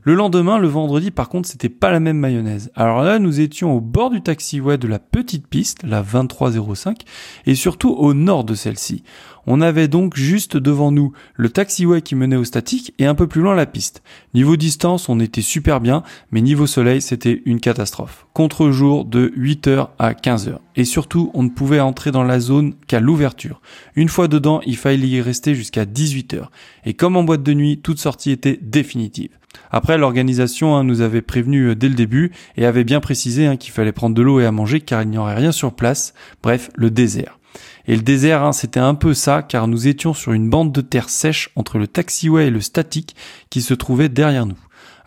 Le 0.07 0.15
lendemain, 0.15 0.59
le 0.59 0.69
vendredi, 0.69 1.11
par 1.11 1.29
contre, 1.29 1.49
c'était 1.49 1.69
pas 1.69 1.91
la 1.91 1.99
même 1.99 2.19
mayonnaise. 2.19 2.71
Alors 2.77 3.03
là, 3.03 3.19
nous 3.19 3.41
étions 3.41 3.75
au 3.75 3.81
bord 3.81 4.11
du 4.11 4.23
taxiway 4.23 4.79
de 4.79 4.87
la 4.87 5.01
petite 5.01 5.49
piste, 5.49 5.83
la 5.83 6.01
2305, 6.01 7.01
et 7.45 7.57
surtout 7.57 7.91
au 7.91 8.15
nord 8.15 8.45
de 8.45 8.55
celle-ci. 8.55 9.03
On 9.49 9.61
avait 9.61 9.89
donc 9.89 10.15
juste 10.15 10.57
devant 10.57 10.93
nous 10.93 11.13
le 11.35 11.51
taxiway 11.51 12.03
qui 12.03 12.15
menait 12.15 12.37
au 12.37 12.45
statique 12.45 12.95
et 13.01 13.07
un 13.07 13.17
peu 13.17 13.27
plus 13.27 13.41
loin 13.41 13.57
la 13.57 13.67
piste. 13.67 14.05
Niveau 14.33 14.57
distance, 14.57 15.09
on 15.09 15.19
était 15.19 15.43
super 15.43 15.81
bien, 15.81 16.05
mais 16.31 16.41
niveau 16.41 16.69
soleil, 16.69 17.03
c'était 17.03 17.43
une 17.45 17.59
catastrophe. 17.59 18.29
Contre-jour 18.33 19.07
de 19.07 19.33
8h 19.37 19.89
à 19.99 20.13
15h. 20.13 20.59
Et 20.77 20.85
surtout, 20.85 21.33
on 21.35 21.43
ne 21.43 21.49
pouvait 21.49 21.81
entrer 21.81 22.13
dans 22.13 22.23
la 22.23 22.39
zone 22.39 22.75
qu'à 22.87 23.01
l'ouverture. 23.01 23.61
Une 23.97 24.09
fois 24.09 24.29
dedans, 24.29 24.61
il 24.67 24.77
fallait 24.77 25.09
y 25.09 25.21
rester 25.21 25.57
jusqu'à 25.57 25.85
18h. 25.85 26.45
Et 26.85 26.95
comme 26.95 27.17
en 27.17 27.25
boîte 27.25 27.43
de 27.43 27.55
nuit, 27.55 27.81
toute 27.83 27.99
sortie 27.99 28.31
était 28.31 28.61
définitive. 28.63 29.31
Après, 29.71 29.99
l'organisation 29.99 30.77
hein, 30.77 30.85
nous 30.85 31.01
avait 31.01 31.23
prévenu 31.23 31.69
euh, 31.69 31.75
dès 31.75 31.89
le 31.89 31.95
début 31.95 32.33
et 32.57 32.67
avait 32.67 32.85
bien 32.85 33.01
précisé 33.01 33.47
hein, 33.47 33.57
qu'il 33.57 33.73
fallait 33.73 33.93
prendre 33.93 34.15
de 34.15 34.23
l'eau 34.23 34.41
et 34.41 34.47
à 34.47 34.53
manger 34.53 34.81
car 34.81 35.03
il 35.03 35.09
n'y 35.09 35.19
aurait 35.19 35.35
rien 35.35 35.53
sur 35.53 35.73
place. 35.73 36.15
Bref, 36.43 36.71
le 36.75 36.91
désert. 36.91 37.39
Et 37.87 37.97
le 37.97 38.03
désert, 38.03 38.43
hein, 38.43 38.53
c'était 38.53 38.81
un 38.81 38.95
peu 38.95 39.15
ça, 39.15 39.43
car 39.43 39.69
nous 39.69 39.87
étions 39.87 40.13
sur 40.13 40.33
une 40.33 40.51
bande 40.51 40.73
de 40.73 40.81
terre 40.81 41.09
sèche 41.09 41.51
entre 41.57 41.79
le 41.79 41.87
taxiway 41.87 42.49
et 42.49 42.51
le 42.51 42.61
statique 42.61 43.15
qui 43.51 43.63
se 43.63 43.75
trouvait 43.75 44.09
derrière 44.09 44.47
nous. 44.47 44.59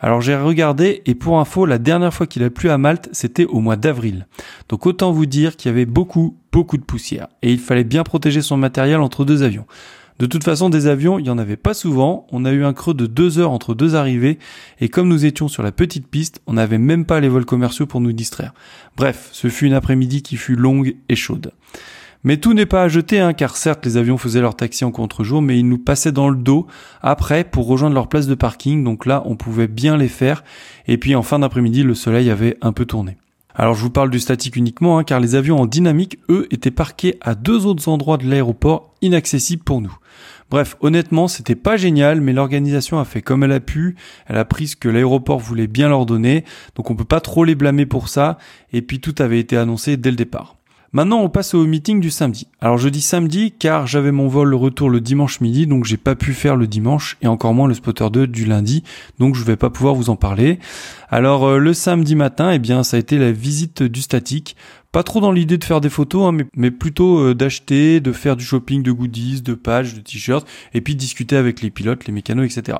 Alors 0.02 0.22
j'ai 0.22 0.36
regardé 0.36 1.02
et 1.06 1.14
pour 1.14 1.40
info, 1.40 1.66
la 1.66 1.78
dernière 1.78 2.14
fois 2.14 2.26
qu'il 2.26 2.44
a 2.44 2.50
plu 2.50 2.70
à 2.70 2.78
Malte, 2.78 3.10
c'était 3.12 3.46
au 3.46 3.60
mois 3.60 3.76
d'avril. 3.76 4.28
Donc 4.70 4.86
autant 4.86 5.12
vous 5.12 5.26
dire 5.26 5.58
qu'il 5.58 5.70
y 5.70 5.74
avait 5.74 5.86
beaucoup, 5.86 6.38
beaucoup 6.54 6.78
de 6.78 6.84
poussière 6.84 7.28
et 7.42 7.52
il 7.52 7.60
fallait 7.60 7.84
bien 7.84 8.04
protéger 8.04 8.42
son 8.42 8.56
matériel 8.56 9.02
entre 9.02 9.26
deux 9.26 9.44
avions. 9.44 9.66
De 10.20 10.26
toute 10.26 10.44
façon, 10.44 10.70
des 10.70 10.88
avions, 10.88 11.18
il 11.18 11.24
n'y 11.24 11.30
en 11.30 11.38
avait 11.38 11.56
pas 11.56 11.74
souvent. 11.74 12.28
On 12.32 12.44
a 12.44 12.52
eu 12.52 12.66
un 12.66 12.74
creux 12.74 12.94
de 12.94 13.06
deux 13.06 13.40
heures 13.40 13.52
entre 13.52 13.74
deux 13.74 13.96
arrivées. 13.96 14.38
Et 14.82 14.90
comme 14.90 15.08
nous 15.08 15.26
étions 15.26 15.48
sur 15.48 15.64
la 15.64 15.72
petite 15.72 16.08
piste, 16.08 16.42
on 16.46 16.54
n'avait 16.54 16.78
même 16.78 17.06
pas 17.06 17.22
les 17.22 17.30
vols 17.30 17.46
commerciaux 17.46 17.86
pour 17.86 18.02
nous 18.02 18.12
distraire. 18.12 18.54
Bref, 18.98 19.30
ce 19.32 19.48
fut 19.48 19.66
une 19.66 19.74
après-midi 19.74 20.22
qui 20.22 20.36
fut 20.36 20.58
longue 20.58 20.98
et 21.08 21.16
chaude. 21.16 21.54
Mais 22.26 22.36
tout 22.36 22.54
n'est 22.54 22.66
pas 22.66 22.84
à 22.84 22.90
jeter, 22.90 23.22
hein, 23.22 23.32
car 23.32 23.56
certes 23.56 23.86
les 23.86 23.96
avions 23.96 24.18
faisaient 24.18 24.42
leur 24.42 24.58
taxi 24.58 24.84
en 24.84 24.92
contre-jour, 24.92 25.42
mais 25.42 25.58
ils 25.58 25.68
nous 25.68 25.78
passaient 25.78 26.12
dans 26.12 26.28
le 26.28 26.36
dos 26.36 26.68
après 27.02 27.46
pour 27.46 27.66
rejoindre 27.66 27.96
leur 27.96 28.10
place 28.10 28.28
de 28.28 28.36
parking, 28.36 28.84
donc 28.84 29.06
là 29.06 29.24
on 29.26 29.38
pouvait 29.38 29.70
bien 29.70 29.96
les 29.96 30.10
faire, 30.10 30.44
et 30.86 30.98
puis 30.98 31.16
en 31.16 31.24
fin 31.24 31.40
d'après-midi 31.40 31.84
le 31.84 31.96
soleil 31.96 32.30
avait 32.30 32.58
un 32.62 32.74
peu 32.74 32.84
tourné. 32.84 33.16
Alors 33.56 33.74
je 33.74 33.82
vous 33.82 33.90
parle 33.90 34.10
du 34.10 34.20
statique 34.20 34.58
uniquement, 34.58 34.98
hein, 34.98 35.06
car 35.06 35.22
les 35.22 35.36
avions 35.36 35.60
en 35.60 35.66
dynamique, 35.66 36.20
eux, 36.30 36.48
étaient 36.52 36.72
parqués 36.72 37.18
à 37.22 37.36
deux 37.36 37.66
autres 37.66 37.88
endroits 37.88 38.18
de 38.18 38.30
l'aéroport 38.30 38.94
inaccessibles 39.02 39.64
pour 39.64 39.80
nous. 39.80 39.96
Bref, 40.50 40.78
honnêtement, 40.82 41.28
c'était 41.28 41.56
pas 41.56 41.78
génial, 41.78 42.22
mais 42.22 42.34
l'organisation 42.34 43.00
a 43.00 43.06
fait 43.06 43.22
comme 43.22 43.44
elle 43.44 43.52
a 43.52 43.60
pu. 43.60 43.96
Elle 44.28 44.38
a 44.38 44.46
pris 44.46 44.70
ce 44.70 44.76
que 44.76 44.90
l'aéroport 44.90 45.40
voulait 45.40 45.68
bien 45.68 45.90
leur 45.90 46.06
donner, 46.06 46.44
donc 46.76 46.90
on 46.90 46.96
peut 46.96 47.04
pas 47.04 47.22
trop 47.22 47.44
les 47.44 47.56
blâmer 47.56 47.86
pour 47.86 48.10
ça. 48.10 48.38
Et 48.74 48.82
puis 48.82 49.00
tout 49.00 49.16
avait 49.20 49.40
été 49.40 49.58
annoncé 49.58 49.98
dès 49.98 50.10
le 50.10 50.16
départ. 50.18 50.56
Maintenant, 50.92 51.20
on 51.22 51.30
passe 51.30 51.54
au 51.54 51.68
meeting 51.68 52.00
du 52.00 52.10
samedi. 52.10 52.48
Alors, 52.62 52.80
je 52.80 52.90
dis 52.90 53.02
samedi 53.02 53.52
car 53.52 53.86
j'avais 53.86 54.12
mon 54.12 54.28
vol 54.28 54.56
retour 54.56 54.90
le 54.90 55.00
dimanche 55.00 55.40
midi, 55.40 55.68
donc 55.68 55.86
j'ai 55.86 55.98
pas 55.98 56.16
pu 56.16 56.34
faire 56.34 56.56
le 56.56 56.66
dimanche 56.66 57.16
et 57.22 57.28
encore 57.28 57.54
moins 57.54 57.68
le 57.68 57.76
spotter 57.76 58.08
2 58.12 58.26
du 58.26 58.46
lundi, 58.46 58.84
donc 59.20 59.36
je 59.36 59.44
vais 59.44 59.56
pas 59.56 59.70
pouvoir 59.70 59.94
vous 59.94 60.10
en 60.10 60.16
parler. 60.16 60.58
Alors, 61.12 61.46
euh, 61.46 61.58
le 61.60 61.76
samedi 61.76 62.16
matin, 62.16 62.50
eh 62.52 62.58
bien, 62.58 62.82
ça 62.82 62.98
a 62.98 63.00
été 63.00 63.20
la 63.20 63.32
visite 63.32 63.84
du 63.84 64.02
statique. 64.02 64.56
Pas 64.92 65.04
trop 65.04 65.22
dans 65.22 65.32
l'idée 65.32 65.60
de 65.60 65.64
faire 65.64 65.82
des 65.82 65.90
photos, 65.90 66.34
hein, 66.34 66.38
mais, 66.56 66.72
plutôt 66.72 67.20
euh, 67.20 67.36
d'acheter, 67.36 68.00
de 68.00 68.12
faire 68.12 68.36
du 68.36 68.44
shopping 68.44 68.82
de 68.82 68.92
goodies, 68.92 69.44
de 69.44 69.54
pages, 69.54 69.94
de 69.94 70.00
t-shirts, 70.00 70.48
et 70.74 70.82
puis 70.82 70.96
discuter 70.96 71.36
avec 71.36 71.62
les 71.62 71.70
pilotes, 71.70 72.08
les 72.08 72.12
mécanos, 72.12 72.46
etc. 72.46 72.80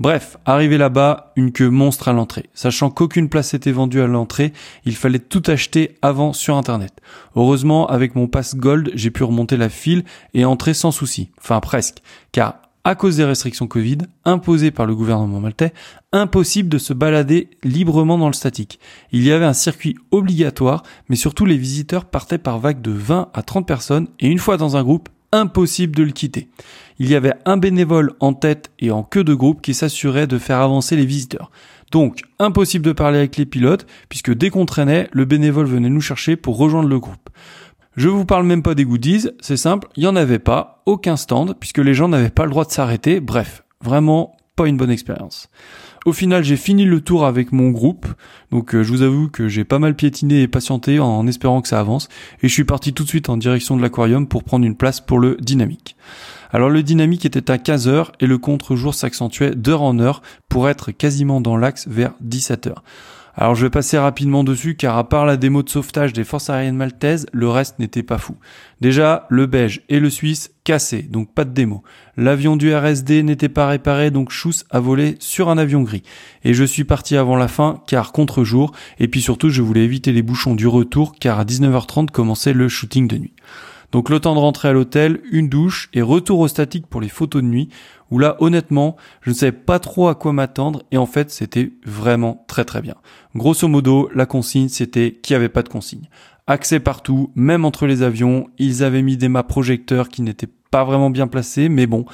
Bref, 0.00 0.36
arrivé 0.46 0.78
là-bas, 0.78 1.32
une 1.36 1.52
queue 1.52 1.70
monstre 1.70 2.08
à 2.08 2.12
l'entrée. 2.12 2.46
Sachant 2.54 2.90
qu'aucune 2.90 3.28
place 3.28 3.54
était 3.54 3.70
vendue 3.70 4.00
à 4.00 4.08
l'entrée, 4.08 4.52
il 4.84 4.96
fallait 4.96 5.20
tout 5.20 5.42
acheter 5.46 5.94
avant 6.02 6.32
sur 6.32 6.56
Internet. 6.56 7.00
Heureusement, 7.36 7.86
avec 7.86 8.16
mon 8.16 8.26
pass 8.26 8.56
Gold, 8.56 8.90
j'ai 8.94 9.12
pu 9.12 9.22
remonter 9.22 9.56
la 9.56 9.68
file 9.68 10.04
et 10.34 10.44
entrer 10.44 10.74
sans 10.74 10.90
souci. 10.90 11.30
Enfin 11.38 11.60
presque. 11.60 12.02
Car 12.32 12.63
à 12.84 12.94
cause 12.94 13.16
des 13.16 13.24
restrictions 13.24 13.66
Covid 13.66 13.98
imposées 14.24 14.70
par 14.70 14.86
le 14.86 14.94
gouvernement 14.94 15.40
maltais, 15.40 15.72
impossible 16.12 16.68
de 16.68 16.78
se 16.78 16.92
balader 16.92 17.48
librement 17.62 18.18
dans 18.18 18.26
le 18.26 18.34
statique. 18.34 18.78
Il 19.10 19.24
y 19.24 19.32
avait 19.32 19.46
un 19.46 19.54
circuit 19.54 19.96
obligatoire, 20.10 20.82
mais 21.08 21.16
surtout 21.16 21.46
les 21.46 21.56
visiteurs 21.56 22.04
partaient 22.04 22.38
par 22.38 22.58
vagues 22.58 22.82
de 22.82 22.92
20 22.92 23.30
à 23.32 23.42
30 23.42 23.66
personnes 23.66 24.08
et 24.20 24.28
une 24.28 24.38
fois 24.38 24.58
dans 24.58 24.76
un 24.76 24.82
groupe, 24.82 25.08
impossible 25.32 25.96
de 25.96 26.04
le 26.04 26.12
quitter. 26.12 26.48
Il 26.98 27.10
y 27.10 27.16
avait 27.16 27.34
un 27.44 27.56
bénévole 27.56 28.12
en 28.20 28.34
tête 28.34 28.70
et 28.78 28.92
en 28.92 29.02
queue 29.02 29.24
de 29.24 29.34
groupe 29.34 29.62
qui 29.62 29.74
s'assurait 29.74 30.28
de 30.28 30.38
faire 30.38 30.60
avancer 30.60 30.94
les 30.94 31.06
visiteurs. 31.06 31.50
Donc, 31.90 32.22
impossible 32.38 32.84
de 32.84 32.92
parler 32.92 33.18
avec 33.18 33.36
les 33.36 33.46
pilotes, 33.46 33.86
puisque 34.08 34.32
dès 34.32 34.50
qu'on 34.50 34.66
traînait, 34.66 35.08
le 35.12 35.24
bénévole 35.24 35.66
venait 35.66 35.90
nous 35.90 36.00
chercher 36.00 36.36
pour 36.36 36.56
rejoindre 36.56 36.88
le 36.88 37.00
groupe. 37.00 37.23
Je 37.96 38.08
vous 38.08 38.24
parle 38.24 38.44
même 38.44 38.62
pas 38.62 38.74
des 38.74 38.84
goodies, 38.84 39.28
c'est 39.40 39.56
simple, 39.56 39.86
il 39.96 40.02
y 40.02 40.08
en 40.08 40.16
avait 40.16 40.40
pas, 40.40 40.82
aucun 40.84 41.16
stand, 41.16 41.54
puisque 41.60 41.78
les 41.78 41.94
gens 41.94 42.08
n'avaient 42.08 42.28
pas 42.28 42.44
le 42.44 42.50
droit 42.50 42.64
de 42.64 42.72
s'arrêter, 42.72 43.20
bref, 43.20 43.62
vraiment 43.80 44.36
pas 44.56 44.66
une 44.66 44.76
bonne 44.76 44.90
expérience. 44.90 45.48
Au 46.04 46.12
final, 46.12 46.42
j'ai 46.42 46.56
fini 46.56 46.84
le 46.84 47.00
tour 47.00 47.24
avec 47.24 47.52
mon 47.52 47.70
groupe, 47.70 48.06
donc 48.50 48.74
euh, 48.74 48.82
je 48.82 48.90
vous 48.90 49.02
avoue 49.02 49.28
que 49.28 49.46
j'ai 49.46 49.62
pas 49.62 49.78
mal 49.78 49.94
piétiné 49.94 50.42
et 50.42 50.48
patienté 50.48 50.98
en 50.98 51.24
espérant 51.28 51.62
que 51.62 51.68
ça 51.68 51.78
avance, 51.78 52.08
et 52.42 52.48
je 52.48 52.52
suis 52.52 52.64
parti 52.64 52.92
tout 52.92 53.04
de 53.04 53.08
suite 53.08 53.28
en 53.28 53.36
direction 53.36 53.76
de 53.76 53.82
l'aquarium 53.82 54.26
pour 54.26 54.42
prendre 54.42 54.66
une 54.66 54.76
place 54.76 55.00
pour 55.00 55.20
le 55.20 55.36
dynamique. 55.40 55.96
Alors 56.50 56.70
le 56.70 56.82
dynamique 56.82 57.24
était 57.24 57.50
à 57.50 57.58
15 57.58 57.86
heures 57.88 58.12
et 58.18 58.26
le 58.26 58.38
contre-jour 58.38 58.94
s'accentuait 58.94 59.54
d'heure 59.54 59.82
en 59.82 59.98
heure 60.00 60.20
pour 60.48 60.68
être 60.68 60.90
quasiment 60.90 61.40
dans 61.40 61.56
l'axe 61.56 61.86
vers 61.88 62.14
17 62.20 62.66
heures. 62.66 62.82
Alors 63.36 63.56
je 63.56 63.66
vais 63.66 63.70
passer 63.70 63.98
rapidement 63.98 64.44
dessus 64.44 64.76
car 64.76 64.96
à 64.96 65.08
part 65.08 65.26
la 65.26 65.36
démo 65.36 65.64
de 65.64 65.68
sauvetage 65.68 66.12
des 66.12 66.22
forces 66.22 66.50
aériennes 66.50 66.76
maltaises, 66.76 67.26
le 67.32 67.48
reste 67.48 67.80
n'était 67.80 68.04
pas 68.04 68.18
fou. 68.18 68.36
Déjà, 68.80 69.26
le 69.28 69.46
beige 69.46 69.82
et 69.88 69.98
le 69.98 70.08
suisse 70.08 70.52
cassés, 70.62 71.02
donc 71.02 71.34
pas 71.34 71.44
de 71.44 71.50
démo. 71.50 71.82
L'avion 72.16 72.56
du 72.56 72.72
RSD 72.72 73.24
n'était 73.24 73.48
pas 73.48 73.66
réparé, 73.66 74.12
donc 74.12 74.30
Schuss 74.30 74.64
a 74.70 74.78
volé 74.78 75.16
sur 75.18 75.48
un 75.48 75.58
avion 75.58 75.82
gris. 75.82 76.04
Et 76.44 76.54
je 76.54 76.64
suis 76.64 76.84
parti 76.84 77.16
avant 77.16 77.36
la 77.36 77.48
fin 77.48 77.82
car 77.88 78.12
contre-jour, 78.12 78.72
et 79.00 79.08
puis 79.08 79.20
surtout 79.20 79.50
je 79.50 79.62
voulais 79.62 79.84
éviter 79.84 80.12
les 80.12 80.22
bouchons 80.22 80.54
du 80.54 80.68
retour 80.68 81.14
car 81.18 81.40
à 81.40 81.44
19h30 81.44 82.10
commençait 82.10 82.52
le 82.52 82.68
shooting 82.68 83.08
de 83.08 83.18
nuit. 83.18 83.34
Donc 83.94 84.10
le 84.10 84.18
temps 84.18 84.34
de 84.34 84.40
rentrer 84.40 84.66
à 84.66 84.72
l'hôtel, 84.72 85.20
une 85.30 85.48
douche 85.48 85.88
et 85.94 86.02
retour 86.02 86.40
au 86.40 86.48
statique 86.48 86.88
pour 86.88 87.00
les 87.00 87.08
photos 87.08 87.42
de 87.42 87.46
nuit, 87.46 87.68
où 88.10 88.18
là 88.18 88.34
honnêtement, 88.40 88.96
je 89.20 89.30
ne 89.30 89.36
savais 89.36 89.52
pas 89.52 89.78
trop 89.78 90.08
à 90.08 90.16
quoi 90.16 90.32
m'attendre 90.32 90.82
et 90.90 90.96
en 90.96 91.06
fait 91.06 91.30
c'était 91.30 91.74
vraiment 91.86 92.44
très 92.48 92.64
très 92.64 92.82
bien. 92.82 92.96
Grosso 93.36 93.68
modo, 93.68 94.10
la 94.12 94.26
consigne 94.26 94.68
c'était 94.68 95.16
qu'il 95.22 95.34
n'y 95.34 95.36
avait 95.36 95.48
pas 95.48 95.62
de 95.62 95.68
consigne. 95.68 96.08
Accès 96.48 96.80
partout, 96.80 97.30
même 97.36 97.64
entre 97.64 97.86
les 97.86 98.02
avions, 98.02 98.48
ils 98.58 98.82
avaient 98.82 99.00
mis 99.00 99.16
des 99.16 99.28
maps 99.28 99.44
projecteurs 99.44 100.08
qui 100.08 100.22
n'étaient 100.22 100.50
pas 100.72 100.82
vraiment 100.82 101.10
bien 101.10 101.28
placés, 101.28 101.68
mais 101.68 101.86
bon, 101.86 102.04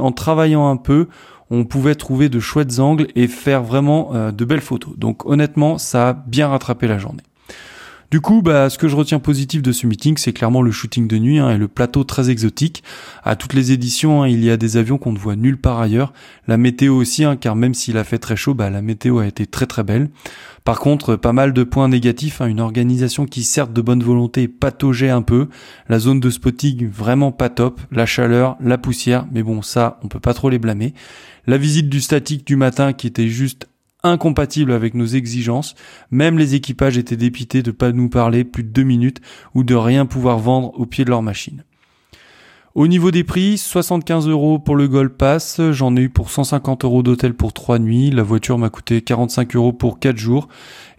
en 0.00 0.10
travaillant 0.10 0.70
un 0.70 0.76
peu, 0.76 1.06
on 1.50 1.64
pouvait 1.64 1.94
trouver 1.94 2.30
de 2.30 2.40
chouettes 2.40 2.80
angles 2.80 3.06
et 3.14 3.28
faire 3.28 3.62
vraiment 3.62 4.12
euh, 4.12 4.32
de 4.32 4.44
belles 4.44 4.60
photos. 4.60 4.98
Donc 4.98 5.24
honnêtement, 5.24 5.78
ça 5.78 6.08
a 6.08 6.12
bien 6.14 6.48
rattrapé 6.48 6.88
la 6.88 6.98
journée. 6.98 7.22
Du 8.12 8.20
coup, 8.20 8.42
bah, 8.42 8.68
ce 8.68 8.76
que 8.76 8.88
je 8.88 8.94
retiens 8.94 9.20
positif 9.20 9.62
de 9.62 9.72
ce 9.72 9.86
meeting, 9.86 10.18
c'est 10.18 10.34
clairement 10.34 10.60
le 10.60 10.70
shooting 10.70 11.08
de 11.08 11.16
nuit 11.16 11.38
hein, 11.38 11.48
et 11.48 11.56
le 11.56 11.66
plateau 11.66 12.04
très 12.04 12.28
exotique. 12.28 12.84
À 13.24 13.36
toutes 13.36 13.54
les 13.54 13.72
éditions, 13.72 14.22
hein, 14.22 14.28
il 14.28 14.44
y 14.44 14.50
a 14.50 14.58
des 14.58 14.76
avions 14.76 14.98
qu'on 14.98 15.12
ne 15.12 15.18
voit 15.18 15.34
nulle 15.34 15.56
part 15.56 15.80
ailleurs. 15.80 16.12
La 16.46 16.58
météo 16.58 16.94
aussi, 16.94 17.24
hein, 17.24 17.36
car 17.36 17.56
même 17.56 17.72
s'il 17.72 17.96
a 17.96 18.04
fait 18.04 18.18
très 18.18 18.36
chaud, 18.36 18.52
bah, 18.52 18.68
la 18.68 18.82
météo 18.82 19.20
a 19.20 19.26
été 19.26 19.46
très 19.46 19.64
très 19.64 19.82
belle. 19.82 20.10
Par 20.62 20.78
contre, 20.78 21.16
pas 21.16 21.32
mal 21.32 21.54
de 21.54 21.62
points 21.62 21.88
négatifs. 21.88 22.42
une 22.42 22.60
organisation 22.60 23.24
qui, 23.24 23.44
certes 23.44 23.72
de 23.72 23.80
bonne 23.80 24.02
volonté, 24.02 24.46
pataugeait 24.46 25.08
un 25.08 25.22
peu. 25.22 25.48
La 25.88 25.98
zone 25.98 26.20
de 26.20 26.28
spotting 26.28 26.90
vraiment 26.90 27.32
pas 27.32 27.48
top. 27.48 27.80
La 27.90 28.04
chaleur, 28.04 28.58
la 28.60 28.76
poussière, 28.76 29.26
mais 29.32 29.42
bon, 29.42 29.62
ça, 29.62 29.98
on 30.02 30.08
peut 30.08 30.20
pas 30.20 30.34
trop 30.34 30.50
les 30.50 30.58
blâmer. 30.58 30.92
La 31.46 31.56
visite 31.56 31.88
du 31.88 32.02
statique 32.02 32.46
du 32.46 32.56
matin 32.56 32.92
qui 32.92 33.06
était 33.06 33.28
juste 33.28 33.68
incompatible 34.02 34.72
avec 34.72 34.94
nos 34.94 35.06
exigences. 35.06 35.74
Même 36.10 36.38
les 36.38 36.54
équipages 36.54 36.98
étaient 36.98 37.16
dépités 37.16 37.62
de 37.62 37.70
pas 37.70 37.92
nous 37.92 38.08
parler 38.08 38.44
plus 38.44 38.64
de 38.64 38.70
deux 38.70 38.82
minutes 38.82 39.20
ou 39.54 39.64
de 39.64 39.74
rien 39.74 40.06
pouvoir 40.06 40.38
vendre 40.38 40.72
au 40.78 40.86
pied 40.86 41.04
de 41.04 41.10
leur 41.10 41.22
machine. 41.22 41.64
Au 42.74 42.86
niveau 42.86 43.10
des 43.10 43.22
prix, 43.22 43.58
75 43.58 44.28
euros 44.28 44.58
pour 44.58 44.76
le 44.76 44.88
Gold 44.88 45.10
Pass, 45.10 45.60
j'en 45.72 45.94
ai 45.94 46.00
eu 46.00 46.08
pour 46.08 46.30
150 46.30 46.86
euros 46.86 47.02
d'hôtel 47.02 47.34
pour 47.34 47.52
3 47.52 47.78
nuits, 47.78 48.10
la 48.10 48.22
voiture 48.22 48.56
m'a 48.56 48.70
coûté 48.70 49.02
45 49.02 49.54
euros 49.56 49.74
pour 49.74 49.98
4 49.98 50.16
jours, 50.16 50.48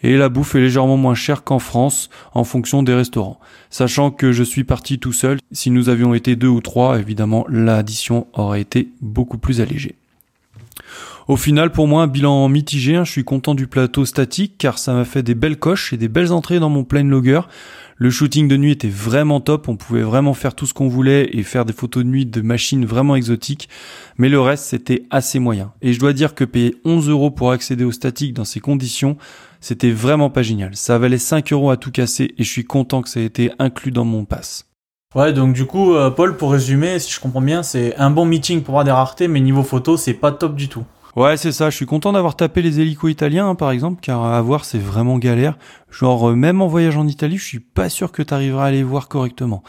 et 0.04 0.16
la 0.16 0.30
bouffe 0.30 0.54
est 0.54 0.60
légèrement 0.60 0.98
moins 0.98 1.16
chère 1.16 1.44
qu'en 1.44 1.58
France 1.58 2.12
en 2.36 2.44
fonction 2.44 2.84
des 2.84 2.94
restaurants. 2.94 3.40
Sachant 3.72 4.12
que 4.12 4.32
je 4.32 4.44
suis 4.44 4.64
parti 4.64 5.00
tout 5.00 5.14
seul, 5.14 5.40
si 5.52 5.72
nous 5.72 5.90
avions 5.90 6.14
été 6.14 6.36
deux 6.36 6.48
ou 6.48 6.62
trois, 6.62 7.00
évidemment 7.00 7.44
l'addition 7.50 8.28
aurait 8.34 8.62
été 8.62 8.90
beaucoup 9.02 9.40
plus 9.40 9.60
allégée. 9.60 9.96
Au 11.28 11.38
final, 11.38 11.72
pour 11.72 11.88
moi, 11.88 12.04
un 12.04 12.08
bilan 12.08 12.48
mitigé. 12.50 12.96
Hein. 12.96 13.06
Je 13.06 13.12
suis 13.12 13.24
content 13.24 13.56
du 13.56 13.68
plateau 13.68 14.06
statique 14.06 14.58
car 14.58 14.78
ça 14.78 14.94
m'a 14.94 15.06
fait 15.06 15.24
des 15.24 15.36
belles 15.36 15.58
coches 15.58 15.94
et 15.94 15.98
des 15.98 16.08
belles 16.10 16.32
entrées 16.32 16.60
dans 16.60 16.70
mon 16.70 16.84
plane 16.84 17.10
logger. 17.10 17.42
Le 17.98 18.10
shooting 18.10 18.48
de 18.48 18.58
nuit 18.58 18.72
était 18.72 18.90
vraiment 18.90 19.40
top, 19.40 19.68
on 19.70 19.76
pouvait 19.76 20.02
vraiment 20.02 20.34
faire 20.34 20.56
tout 20.56 20.66
ce 20.66 20.74
qu'on 20.74 20.88
voulait 20.88 21.30
et 21.32 21.44
faire 21.44 21.64
des 21.64 21.74
photos 21.74 22.04
de 22.04 22.10
nuit 22.10 22.26
de 22.26 22.42
machines 22.42 22.86
vraiment 22.86 23.16
exotiques, 23.16 23.70
mais 24.18 24.30
le 24.30 24.42
reste 24.42 24.66
c'était 24.66 25.06
assez 25.12 25.40
moyen. 25.40 25.72
Et 25.82 25.94
je 25.94 26.00
dois 26.00 26.12
dire 26.12 26.34
que 26.34 26.44
payer 26.44 26.76
11 26.86 27.08
euros 27.10 27.30
pour 27.32 27.52
accéder 27.52 27.84
au 27.84 27.92
statique 27.92 28.34
dans 28.34 28.46
ces 28.46 28.60
conditions, 28.60 29.16
c'était 29.62 29.92
vraiment 29.92 30.30
pas 30.30 30.42
génial. 30.42 30.76
Ça 30.76 30.98
valait 30.98 31.20
5 31.20 31.54
euros 31.54 31.70
à 31.70 31.78
tout 31.78 31.92
casser 31.92 32.34
et 32.38 32.44
je 32.44 32.50
suis 32.50 32.66
content 32.66 33.04
que 33.04 33.10
ça 33.10 33.20
ait 33.20 33.26
été 33.26 33.52
inclus 33.60 33.92
dans 33.92 34.06
mon 34.06 34.26
pass. 34.26 34.66
Ouais, 35.16 35.32
donc 35.32 35.54
du 35.54 35.66
coup, 35.66 35.94
euh, 35.94 36.10
Paul, 36.10 36.36
pour 36.36 36.52
résumer, 36.52 36.98
si 36.98 37.14
je 37.14 37.20
comprends 37.20 37.42
bien, 37.42 37.62
c'est 37.62 37.96
un 37.98 38.10
bon 38.10 38.26
meeting 38.26 38.64
pour 38.64 38.74
avoir 38.74 38.86
des 38.86 38.92
raretés, 38.92 39.28
mais 39.28 39.40
niveau 39.40 39.62
photo, 39.62 39.96
c'est 39.96 40.16
pas 40.16 40.32
top 40.32 40.56
du 40.56 40.68
tout. 40.68 40.84
Ouais, 41.16 41.38
c'est 41.38 41.52
ça. 41.52 41.70
Je 41.70 41.76
suis 41.76 41.86
content 41.86 42.12
d'avoir 42.12 42.36
tapé 42.36 42.64
les 42.64 42.80
hélicos 42.80 43.12
italiens, 43.12 43.50
hein, 43.50 43.56
par 43.56 43.70
exemple, 43.70 44.00
car 44.02 44.24
à 44.24 44.42
voir, 44.42 44.66
c'est 44.66 44.80
vraiment 44.80 45.20
galère. 45.20 45.58
Genre, 45.92 46.32
euh, 46.32 46.36
même 46.36 46.60
en 46.62 46.68
voyage 46.68 46.98
en 46.98 47.08
Italie, 47.08 47.38
je 47.38 47.46
suis 47.46 47.60
pas 47.60 47.88
sûr 47.90 48.12
que 48.12 48.24
t'arriveras 48.24 48.66
à 48.66 48.72
les 48.72 48.82
voir 48.82 49.08
correctement. 49.08 49.62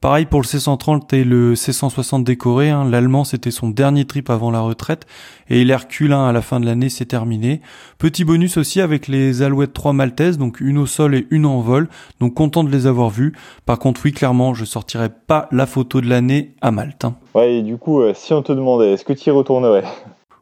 Pareil 0.00 0.26
pour 0.26 0.40
le 0.40 0.46
C130 0.46 1.14
et 1.14 1.24
le 1.24 1.54
C160 1.54 2.22
décoré. 2.24 2.70
Hein. 2.70 2.84
L'allemand, 2.88 3.22
c'était 3.24 3.50
son 3.52 3.68
dernier 3.68 4.04
trip 4.04 4.30
avant 4.30 4.52
la 4.52 4.60
retraite. 4.60 5.06
Et 5.48 5.64
l'Hercule, 5.64 6.12
hein, 6.12 6.26
à 6.26 6.32
la 6.32 6.40
fin 6.40 6.58
de 6.58 6.66
l'année, 6.66 6.88
c'est 6.88 7.06
terminé. 7.06 7.60
Petit 7.98 8.24
bonus 8.24 8.56
aussi 8.56 8.80
avec 8.80 9.06
les 9.06 9.42
Alouettes 9.42 9.72
3 9.72 9.92
maltaises, 9.92 10.38
donc 10.38 10.60
une 10.60 10.78
au 10.78 10.86
sol 10.86 11.16
et 11.16 11.26
une 11.30 11.46
en 11.46 11.60
vol. 11.60 11.88
Donc 12.20 12.34
content 12.34 12.62
de 12.62 12.70
les 12.70 12.86
avoir 12.86 13.10
vues. 13.10 13.34
Par 13.66 13.80
contre, 13.80 14.00
oui, 14.04 14.12
clairement, 14.12 14.54
je 14.54 14.64
sortirai 14.64 15.08
pas 15.10 15.48
la 15.50 15.66
photo 15.66 16.00
de 16.00 16.08
l'année 16.08 16.54
à 16.60 16.70
Malte. 16.70 17.04
Hein. 17.04 17.16
Ouais, 17.34 17.56
et 17.56 17.62
du 17.62 17.76
coup, 17.76 18.00
euh, 18.00 18.12
si 18.14 18.32
on 18.32 18.42
te 18.42 18.52
demandait, 18.52 18.92
est-ce 18.92 19.04
que 19.04 19.12
tu 19.12 19.30
y 19.30 19.32
retournerais? 19.32 19.84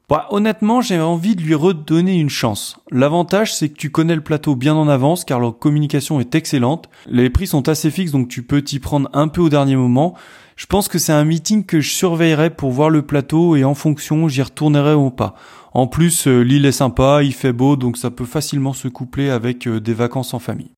Bah, 0.08 0.28
honnêtement, 0.30 0.80
j'ai 0.80 1.00
envie 1.00 1.34
de 1.34 1.42
lui 1.42 1.56
redonner 1.56 2.14
une 2.14 2.28
chance. 2.28 2.78
L'avantage, 2.92 3.52
c'est 3.52 3.68
que 3.68 3.76
tu 3.76 3.90
connais 3.90 4.14
le 4.14 4.20
plateau 4.20 4.54
bien 4.54 4.76
en 4.76 4.86
avance, 4.86 5.24
car 5.24 5.40
leur 5.40 5.58
communication 5.58 6.20
est 6.20 6.36
excellente. 6.36 6.88
Les 7.06 7.28
prix 7.28 7.48
sont 7.48 7.68
assez 7.68 7.90
fixes, 7.90 8.12
donc 8.12 8.28
tu 8.28 8.44
peux 8.44 8.62
t'y 8.62 8.78
prendre 8.78 9.10
un 9.12 9.26
peu 9.26 9.40
au 9.40 9.48
dernier 9.48 9.74
moment. 9.74 10.14
Je 10.54 10.66
pense 10.66 10.86
que 10.86 11.00
c'est 11.00 11.12
un 11.12 11.24
meeting 11.24 11.66
que 11.66 11.80
je 11.80 11.90
surveillerai 11.90 12.50
pour 12.50 12.70
voir 12.70 12.88
le 12.88 13.02
plateau 13.02 13.56
et 13.56 13.64
en 13.64 13.74
fonction, 13.74 14.28
j'y 14.28 14.42
retournerai 14.42 14.94
ou 14.94 15.10
pas. 15.10 15.34
En 15.74 15.88
plus, 15.88 16.28
euh, 16.28 16.40
l'île 16.40 16.66
est 16.66 16.72
sympa, 16.72 17.24
il 17.24 17.34
fait 17.34 17.52
beau, 17.52 17.74
donc 17.74 17.98
ça 17.98 18.12
peut 18.12 18.24
facilement 18.24 18.74
se 18.74 18.86
coupler 18.86 19.28
avec 19.28 19.66
euh, 19.66 19.80
des 19.80 19.92
vacances 19.92 20.34
en 20.34 20.38
famille. 20.38 20.75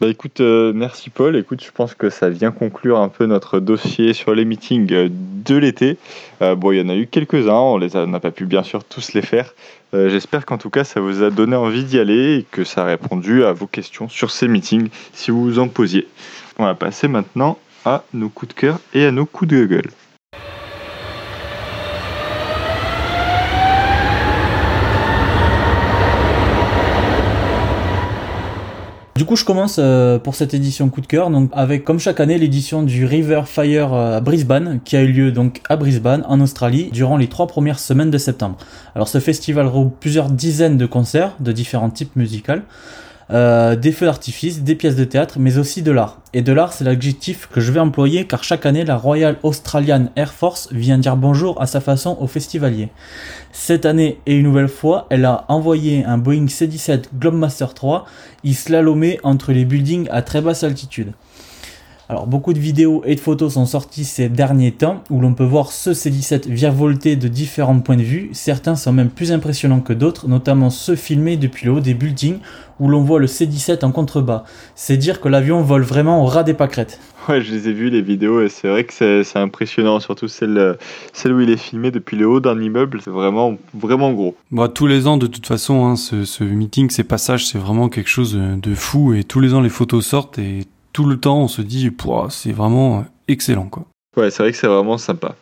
Bah 0.00 0.06
écoute, 0.06 0.40
euh, 0.40 0.72
merci 0.72 1.10
Paul. 1.10 1.34
Écoute, 1.34 1.60
je 1.64 1.72
pense 1.72 1.96
que 1.96 2.08
ça 2.08 2.28
vient 2.28 2.52
conclure 2.52 3.00
un 3.00 3.08
peu 3.08 3.26
notre 3.26 3.58
dossier 3.58 4.12
sur 4.12 4.32
les 4.32 4.44
meetings 4.44 4.92
euh, 4.92 5.08
de 5.10 5.56
l'été. 5.56 5.96
Euh, 6.40 6.54
bon, 6.54 6.70
il 6.70 6.78
y 6.78 6.80
en 6.80 6.88
a 6.88 6.94
eu 6.94 7.08
quelques-uns, 7.08 7.52
on 7.52 8.06
n'a 8.06 8.20
pas 8.20 8.30
pu 8.30 8.46
bien 8.46 8.62
sûr 8.62 8.84
tous 8.84 9.12
les 9.14 9.22
faire. 9.22 9.54
J'espère 9.92 10.46
qu'en 10.46 10.58
tout 10.58 10.70
cas 10.70 10.84
ça 10.84 11.00
vous 11.00 11.22
a 11.22 11.30
donné 11.30 11.56
envie 11.56 11.82
d'y 11.82 11.98
aller 11.98 12.36
et 12.36 12.46
que 12.48 12.62
ça 12.62 12.82
a 12.82 12.84
répondu 12.84 13.42
à 13.42 13.52
vos 13.52 13.66
questions 13.66 14.08
sur 14.08 14.30
ces 14.30 14.46
meetings 14.46 14.90
si 15.14 15.30
vous 15.30 15.42
vous 15.42 15.58
en 15.58 15.66
posiez. 15.66 16.06
On 16.58 16.64
va 16.64 16.74
passer 16.74 17.08
maintenant 17.08 17.58
à 17.86 18.04
nos 18.12 18.28
coups 18.28 18.54
de 18.54 18.60
cœur 18.60 18.80
et 18.92 19.06
à 19.06 19.10
nos 19.10 19.24
coups 19.24 19.50
de 19.50 19.64
gueule. 19.64 19.90
Du 29.18 29.24
coup, 29.24 29.34
je 29.34 29.44
commence 29.44 29.78
euh, 29.80 30.20
pour 30.20 30.36
cette 30.36 30.54
édition 30.54 30.88
coup 30.90 31.00
de 31.00 31.08
cœur, 31.08 31.28
avec 31.50 31.84
comme 31.84 31.98
chaque 31.98 32.20
année 32.20 32.38
l'édition 32.38 32.84
du 32.84 33.04
River 33.04 33.42
Fire 33.46 33.92
euh, 33.92 34.20
Brisbane, 34.20 34.78
qui 34.84 34.96
a 34.96 35.02
eu 35.02 35.10
lieu 35.10 35.32
donc 35.32 35.60
à 35.68 35.74
Brisbane, 35.74 36.22
en 36.28 36.40
Australie, 36.40 36.88
durant 36.92 37.16
les 37.16 37.26
trois 37.26 37.48
premières 37.48 37.80
semaines 37.80 38.12
de 38.12 38.18
septembre. 38.18 38.58
Alors, 38.94 39.08
ce 39.08 39.18
festival 39.18 39.66
regroupe 39.66 39.98
plusieurs 39.98 40.30
dizaines 40.30 40.76
de 40.76 40.86
concerts 40.86 41.34
de 41.40 41.50
différents 41.50 41.90
types 41.90 42.14
musicaux. 42.14 42.62
Euh, 43.30 43.76
des 43.76 43.92
feux 43.92 44.06
d'artifice, 44.06 44.62
des 44.62 44.74
pièces 44.74 44.96
de 44.96 45.04
théâtre, 45.04 45.38
mais 45.38 45.58
aussi 45.58 45.82
de 45.82 45.92
l'art. 45.92 46.18
Et 46.32 46.40
de 46.40 46.52
l'art, 46.52 46.72
c'est 46.72 46.84
l'adjectif 46.84 47.48
que 47.52 47.60
je 47.60 47.72
vais 47.72 47.80
employer 47.80 48.26
car 48.26 48.42
chaque 48.42 48.64
année, 48.64 48.84
la 48.84 48.96
Royal 48.96 49.36
Australian 49.42 50.06
Air 50.16 50.32
Force 50.32 50.68
vient 50.72 50.96
dire 50.96 51.16
bonjour 51.16 51.60
à 51.60 51.66
sa 51.66 51.80
façon 51.80 52.16
aux 52.20 52.26
festivaliers. 52.26 52.88
Cette 53.52 53.84
année, 53.84 54.18
et 54.24 54.34
une 54.34 54.44
nouvelle 54.44 54.68
fois, 54.68 55.06
elle 55.10 55.26
a 55.26 55.44
envoyé 55.48 56.04
un 56.04 56.16
Boeing 56.16 56.48
C-17 56.48 57.04
Globemaster 57.18 57.74
3 57.74 58.06
y 58.44 58.54
slalomer 58.54 59.20
entre 59.22 59.52
les 59.52 59.66
buildings 59.66 60.08
à 60.10 60.22
très 60.22 60.40
basse 60.40 60.64
altitude. 60.64 61.12
Alors 62.10 62.26
beaucoup 62.26 62.54
de 62.54 62.58
vidéos 62.58 63.02
et 63.04 63.16
de 63.16 63.20
photos 63.20 63.52
sont 63.52 63.66
sorties 63.66 64.04
ces 64.06 64.30
derniers 64.30 64.72
temps 64.72 65.04
où 65.10 65.20
l'on 65.20 65.34
peut 65.34 65.44
voir 65.44 65.72
ce 65.72 65.92
C-17 65.92 66.48
virevolter 66.48 67.16
de 67.16 67.28
différents 67.28 67.80
points 67.80 67.98
de 67.98 68.02
vue. 68.02 68.30
Certains 68.32 68.76
sont 68.76 68.94
même 68.94 69.10
plus 69.10 69.30
impressionnants 69.30 69.80
que 69.80 69.92
d'autres, 69.92 70.26
notamment 70.26 70.70
ceux 70.70 70.96
filmés 70.96 71.36
depuis 71.36 71.66
le 71.66 71.72
haut 71.72 71.80
des 71.80 71.92
buildings 71.92 72.38
où 72.80 72.88
l'on 72.88 73.02
voit 73.02 73.20
le 73.20 73.26
C-17 73.26 73.84
en 73.84 73.92
contrebas. 73.92 74.44
C'est 74.74 74.96
dire 74.96 75.20
que 75.20 75.28
l'avion 75.28 75.60
vole 75.60 75.82
vraiment 75.82 76.22
au 76.22 76.24
ras 76.24 76.44
des 76.44 76.54
pâquerettes. 76.54 76.98
Ouais, 77.28 77.42
je 77.42 77.52
les 77.52 77.68
ai 77.68 77.74
vus 77.74 77.90
les 77.90 78.00
vidéos 78.00 78.40
et 78.40 78.48
c'est 78.48 78.68
vrai 78.68 78.84
que 78.84 79.22
c'est 79.22 79.38
impressionnant, 79.38 80.00
surtout 80.00 80.28
celle, 80.28 80.78
celle 81.12 81.34
où 81.34 81.42
il 81.42 81.50
est 81.50 81.58
filmé 81.58 81.90
depuis 81.90 82.16
le 82.16 82.26
haut 82.26 82.40
d'un 82.40 82.58
immeuble, 82.58 83.02
c'est 83.04 83.10
vraiment, 83.10 83.58
vraiment 83.74 84.14
gros. 84.14 84.34
Bah, 84.50 84.68
tous 84.68 84.86
les 84.86 85.06
ans, 85.06 85.18
de 85.18 85.26
toute 85.26 85.46
façon, 85.46 85.84
hein, 85.84 85.96
ce, 85.96 86.24
ce 86.24 86.42
meeting, 86.42 86.88
ces 86.88 87.04
passages, 87.04 87.46
c'est 87.46 87.58
vraiment 87.58 87.90
quelque 87.90 88.08
chose 88.08 88.34
de 88.34 88.74
fou 88.74 89.12
et 89.12 89.24
tous 89.24 89.40
les 89.40 89.52
ans 89.52 89.60
les 89.60 89.68
photos 89.68 90.06
sortent 90.06 90.38
et 90.38 90.64
tout 90.92 91.04
le 91.04 91.18
temps, 91.18 91.38
on 91.38 91.48
se 91.48 91.62
dit, 91.62 91.90
c'est 92.30 92.52
vraiment 92.52 93.04
excellent, 93.28 93.66
quoi. 93.66 93.84
Ouais, 94.16 94.30
c'est 94.30 94.42
vrai 94.42 94.52
que 94.52 94.58
c'est 94.58 94.66
vraiment 94.66 94.98
sympa. 94.98 95.34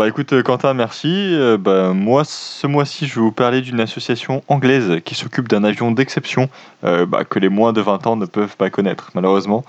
Bah 0.00 0.08
écoute 0.08 0.32
euh, 0.32 0.42
Quentin, 0.42 0.72
merci. 0.72 1.08
Euh, 1.10 1.58
bah, 1.58 1.92
moi, 1.92 2.24
ce 2.24 2.66
mois-ci, 2.66 3.06
je 3.06 3.16
vais 3.16 3.20
vous 3.20 3.32
parler 3.32 3.60
d'une 3.60 3.80
association 3.80 4.42
anglaise 4.48 5.00
qui 5.04 5.14
s'occupe 5.14 5.46
d'un 5.46 5.62
avion 5.62 5.90
d'exception 5.90 6.48
euh, 6.84 7.04
bah, 7.04 7.24
que 7.24 7.38
les 7.38 7.50
moins 7.50 7.74
de 7.74 7.82
20 7.82 8.06
ans 8.06 8.16
ne 8.16 8.24
peuvent 8.24 8.56
pas 8.56 8.70
connaître, 8.70 9.10
malheureusement. 9.14 9.62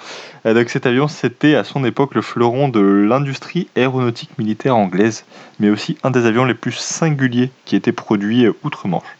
donc 0.46 0.70
cet 0.70 0.86
avion, 0.86 1.10
c'était 1.10 1.56
à 1.56 1.66
son 1.66 1.84
époque 1.84 2.16
le 2.16 2.22
fleuron 2.22 2.70
de 2.70 2.80
l'industrie 2.80 3.68
aéronautique 3.76 4.38
militaire 4.38 4.78
anglaise, 4.78 5.26
mais 5.60 5.70
aussi 5.70 5.98
un 6.04 6.12
des 6.12 6.26
avions 6.26 6.46
les 6.46 6.54
plus 6.54 6.78
singuliers 6.78 7.52
qui 7.66 7.76
était 7.76 7.92
produit 7.92 8.48
outre-Manche. 8.64 9.18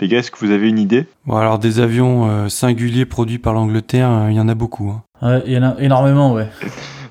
Les 0.00 0.08
gars, 0.08 0.18
est-ce 0.18 0.30
que 0.30 0.38
vous 0.38 0.50
avez 0.50 0.68
une 0.68 0.78
idée? 0.78 1.06
Bon, 1.26 1.36
alors 1.36 1.58
des 1.58 1.78
avions 1.80 2.48
singuliers 2.48 3.04
produits 3.04 3.38
par 3.38 3.52
l'Angleterre, 3.52 4.28
il 4.30 4.34
y 4.34 4.40
en 4.40 4.48
a 4.48 4.54
beaucoup. 4.54 4.90
Hein. 4.90 5.02
Ouais, 5.22 5.42
il 5.46 5.52
y 5.52 5.58
en 5.58 5.62
a 5.62 5.76
énormément, 5.78 6.32
ouais. 6.32 6.48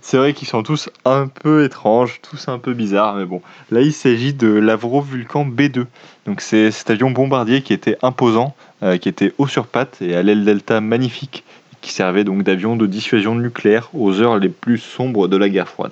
C'est 0.09 0.17
vrai 0.17 0.33
qu'ils 0.33 0.47
sont 0.47 0.63
tous 0.63 0.89
un 1.05 1.27
peu 1.27 1.63
étranges, 1.63 2.19
tous 2.23 2.47
un 2.47 2.57
peu 2.57 2.73
bizarres, 2.73 3.13
mais 3.13 3.25
bon. 3.25 3.43
Là, 3.69 3.81
il 3.81 3.93
s'agit 3.93 4.33
de 4.33 4.47
l'Avro 4.47 5.01
Vulcan 5.01 5.45
B2. 5.45 5.85
Donc, 6.25 6.41
c'est 6.41 6.71
cet 6.71 6.89
avion 6.89 7.11
bombardier 7.11 7.61
qui 7.61 7.73
était 7.73 7.95
imposant, 8.01 8.55
euh, 8.81 8.97
qui 8.97 9.07
était 9.07 9.33
haut 9.37 9.45
sur 9.45 9.67
pattes 9.67 10.01
et 10.01 10.15
à 10.15 10.23
l'aile 10.23 10.45
delta 10.45 10.81
magnifique, 10.81 11.43
qui 11.81 11.91
servait 11.91 12.23
donc 12.23 12.41
d'avion 12.41 12.75
de 12.75 12.87
dissuasion 12.87 13.35
nucléaire 13.35 13.91
aux 13.93 14.19
heures 14.19 14.39
les 14.39 14.49
plus 14.49 14.79
sombres 14.79 15.27
de 15.27 15.37
la 15.37 15.47
guerre 15.47 15.67
froide. 15.69 15.91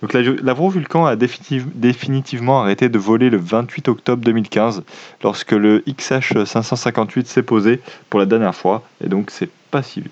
Donc 0.00 0.12
l'Avro 0.12 0.70
Vulcan 0.70 1.06
a 1.06 1.16
définitivement 1.16 2.60
arrêté 2.60 2.88
de 2.88 2.98
voler 2.98 3.30
le 3.30 3.36
28 3.36 3.88
octobre 3.88 4.22
2015 4.24 4.84
lorsque 5.24 5.52
le 5.52 5.82
XH 5.88 6.44
558 6.44 7.26
s'est 7.26 7.42
posé 7.42 7.80
pour 8.08 8.20
la 8.20 8.26
dernière 8.26 8.54
fois 8.54 8.84
et 9.04 9.08
donc 9.08 9.30
c'est 9.30 9.50
pas 9.70 9.82
si 9.82 10.00
vieux. 10.00 10.10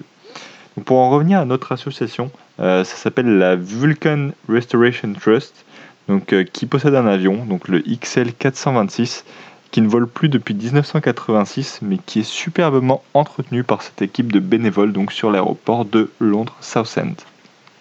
Pour 0.84 0.98
en 0.98 1.08
revenir 1.08 1.40
à 1.40 1.44
notre 1.44 1.72
association, 1.72 2.30
euh, 2.60 2.84
ça 2.84 2.96
s'appelle 2.96 3.38
la 3.38 3.56
Vulcan 3.56 4.30
Restoration 4.48 5.14
Trust, 5.14 5.64
euh, 6.10 6.44
qui 6.44 6.66
possède 6.66 6.94
un 6.94 7.06
avion, 7.06 7.46
le 7.66 7.80
XL 7.80 8.34
426, 8.34 9.24
qui 9.70 9.80
ne 9.80 9.88
vole 9.88 10.06
plus 10.06 10.28
depuis 10.28 10.54
1986, 10.54 11.80
mais 11.80 11.96
qui 12.04 12.20
est 12.20 12.28
superbement 12.28 13.02
entretenu 13.14 13.64
par 13.64 13.82
cette 13.82 14.02
équipe 14.02 14.30
de 14.30 14.38
bénévoles 14.38 14.92
donc 14.92 15.12
sur 15.12 15.30
l'aéroport 15.30 15.86
de 15.86 16.10
Londres 16.20 16.56
Southend. 16.60 17.14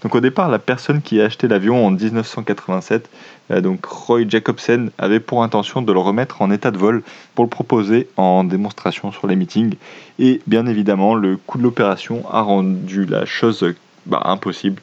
Donc 0.05 0.13
au 0.13 0.19
départ, 0.19 0.51
la 0.51 0.59
personne 0.59 1.01
qui 1.01 1.19
a 1.19 1.25
acheté 1.25 1.47
l'avion 1.47 1.83
en 1.83 1.89
1987, 1.89 3.09
euh, 3.49 3.59
donc 3.59 3.83
Roy 3.85 4.29
Jacobsen, 4.29 4.91
avait 4.99 5.19
pour 5.19 5.41
intention 5.41 5.81
de 5.81 5.91
le 5.91 5.97
remettre 5.97 6.43
en 6.43 6.51
état 6.51 6.69
de 6.69 6.77
vol 6.77 7.01
pour 7.33 7.43
le 7.43 7.49
proposer 7.49 8.07
en 8.15 8.43
démonstration 8.43 9.11
sur 9.11 9.25
les 9.25 9.35
meetings. 9.35 9.77
Et 10.19 10.41
bien 10.45 10.67
évidemment, 10.67 11.15
le 11.15 11.37
coût 11.37 11.57
de 11.57 11.63
l'opération 11.63 12.23
a 12.29 12.41
rendu 12.41 13.05
la 13.05 13.25
chose 13.25 13.65
bah, 14.05 14.21
impossible. 14.25 14.79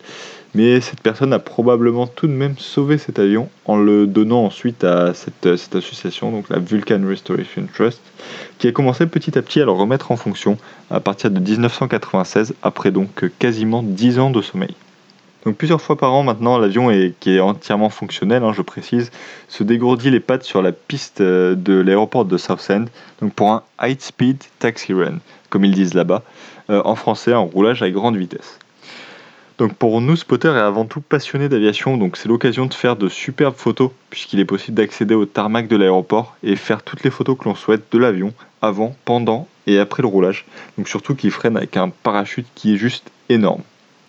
Mais 0.57 0.81
cette 0.81 1.01
personne 1.01 1.33
a 1.33 1.39
probablement 1.39 2.09
tout 2.09 2.27
de 2.27 2.33
même 2.33 2.59
sauvé 2.59 2.99
cet 2.99 3.21
avion 3.21 3.49
en 3.65 3.77
le 3.77 4.09
donnant 4.09 4.45
ensuite 4.45 4.83
à 4.83 5.15
cette, 5.15 5.55
cette, 5.57 5.77
association, 5.77 6.33
donc 6.33 6.49
la 6.49 6.59
Vulcan 6.59 7.01
Restoration 7.07 7.69
Trust, 7.73 8.01
qui 8.59 8.67
a 8.67 8.73
commencé 8.73 9.07
petit 9.07 9.39
à 9.39 9.43
petit 9.43 9.61
à 9.61 9.67
le 9.67 9.71
remettre 9.71 10.11
en 10.11 10.17
fonction 10.17 10.59
à 10.91 10.99
partir 10.99 11.31
de 11.31 11.39
1996, 11.39 12.55
après 12.65 12.91
donc 12.91 13.31
quasiment 13.39 13.85
10 13.85 14.19
ans 14.19 14.31
de 14.31 14.43
sommeil. 14.43 14.75
Donc 15.45 15.57
plusieurs 15.57 15.81
fois 15.81 15.97
par 15.97 16.13
an 16.15 16.23
maintenant, 16.23 16.57
l'avion 16.59 16.91
qui 17.19 17.37
est 17.37 17.41
entièrement 17.41 17.91
fonctionnel, 17.91 18.45
hein, 18.45 18.53
je 18.53 18.63
précise, 18.63 19.11
se 19.49 19.65
dégourdit 19.65 20.11
les 20.11 20.21
pattes 20.21 20.45
sur 20.45 20.63
la 20.63 20.73
piste 20.73 21.21
euh, 21.21 21.55
de 21.57 21.75
l'aéroport 21.75 22.25
de 22.25 22.37
Southend, 22.37 22.87
donc 23.21 23.33
pour 23.35 23.51
un 23.51 23.63
high 23.81 24.01
speed 24.01 24.43
taxi 24.61 24.95
run, 24.95 25.19
comme 25.51 25.65
ils 25.65 25.75
disent 25.75 25.95
là-bas, 25.95 26.23
euh, 26.71 26.81
en 26.85 26.95
français 26.95 27.33
un 27.33 27.39
roulage 27.39 27.83
à 27.83 27.91
grande 27.91 28.17
vitesse. 28.17 28.59
Donc 29.59 29.75
pour 29.75 30.01
nous, 30.01 30.17
Spotter 30.17 30.49
est 30.49 30.61
avant 30.61 30.87
tout 30.87 31.01
passionné 31.01 31.49
d'aviation, 31.49 31.97
donc 31.97 32.17
c'est 32.17 32.29
l'occasion 32.29 32.67
de 32.67 32.75
faire 32.75 32.97
de 32.97 33.09
superbes 33.09 33.57
photos, 33.57 33.91
puisqu'il 34.11 34.41
est 34.41 34.45
possible 34.45 34.77
d'accéder 34.77 35.15
au 35.15 35.27
tarmac 35.27 35.67
de 35.69 35.77
l'aéroport 35.77 36.37
et 36.43 36.57
faire 36.57 36.83
toutes 36.83 37.03
les 37.03 37.11
photos 37.11 37.37
que 37.37 37.45
l'on 37.45 37.55
souhaite 37.55 37.85
de 37.93 37.99
l'avion, 37.99 38.33
avant, 38.61 38.95
pendant 39.05 39.49
et 39.67 39.79
après 39.79 40.03
le 40.03 40.09
roulage. 40.09 40.47
Donc 40.79 40.89
surtout 40.89 41.15
qu'il 41.15 41.31
freine 41.31 41.57
avec 41.57 41.77
un 41.77 41.91
parachute 41.91 42.47
qui 42.55 42.75
est 42.75 42.77
juste 42.77 43.11
énorme. 43.29 43.63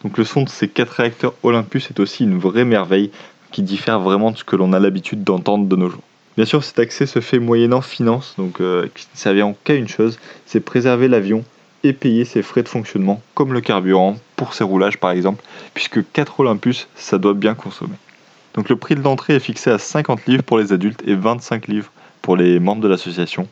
Donc 0.03 0.17
le 0.17 0.23
son 0.23 0.43
de 0.43 0.49
ces 0.49 0.67
quatre 0.67 0.91
réacteurs 0.91 1.33
Olympus 1.43 1.89
est 1.89 1.99
aussi 1.99 2.23
une 2.23 2.37
vraie 2.37 2.65
merveille 2.65 3.11
qui 3.51 3.61
diffère 3.61 3.99
vraiment 3.99 4.31
de 4.31 4.37
ce 4.37 4.43
que 4.43 4.55
l'on 4.55 4.73
a 4.73 4.79
l'habitude 4.79 5.23
d'entendre 5.23 5.67
de 5.67 5.75
nos 5.75 5.89
jours. 5.89 6.03
Bien 6.35 6.45
sûr, 6.45 6.63
cet 6.63 6.79
accès 6.79 7.05
se 7.05 7.19
fait 7.19 7.39
moyennant 7.39 7.81
finance, 7.81 8.33
donc 8.37 8.59
euh, 8.59 8.87
ça 9.13 9.33
vient 9.33 9.45
en 9.47 9.55
qu'à 9.63 9.75
une 9.75 9.87
chose, 9.87 10.19
c'est 10.47 10.59
préserver 10.59 11.07
l'avion 11.07 11.45
et 11.83 11.93
payer 11.93 12.25
ses 12.25 12.41
frais 12.41 12.63
de 12.63 12.69
fonctionnement, 12.69 13.21
comme 13.35 13.53
le 13.53 13.61
carburant 13.61 14.17
pour 14.35 14.55
ses 14.55 14.63
roulages 14.63 14.97
par 14.97 15.11
exemple, 15.11 15.43
puisque 15.75 15.99
4 16.11 16.39
Olympus, 16.39 16.87
ça 16.95 17.19
doit 17.19 17.35
bien 17.35 17.53
consommer. 17.53 17.95
Donc 18.55 18.69
le 18.69 18.75
prix 18.75 18.95
de 18.95 19.01
l'entrée 19.01 19.35
est 19.35 19.39
fixé 19.39 19.69
à 19.69 19.77
50 19.77 20.25
livres 20.25 20.43
pour 20.43 20.57
les 20.57 20.73
adultes 20.73 21.03
et 21.05 21.15
25 21.15 21.67
livres 21.67 21.91
pour 22.21 22.35
les 22.35 22.59
membres 22.59 22.81
de 22.81 22.87
l'association. 22.87 23.47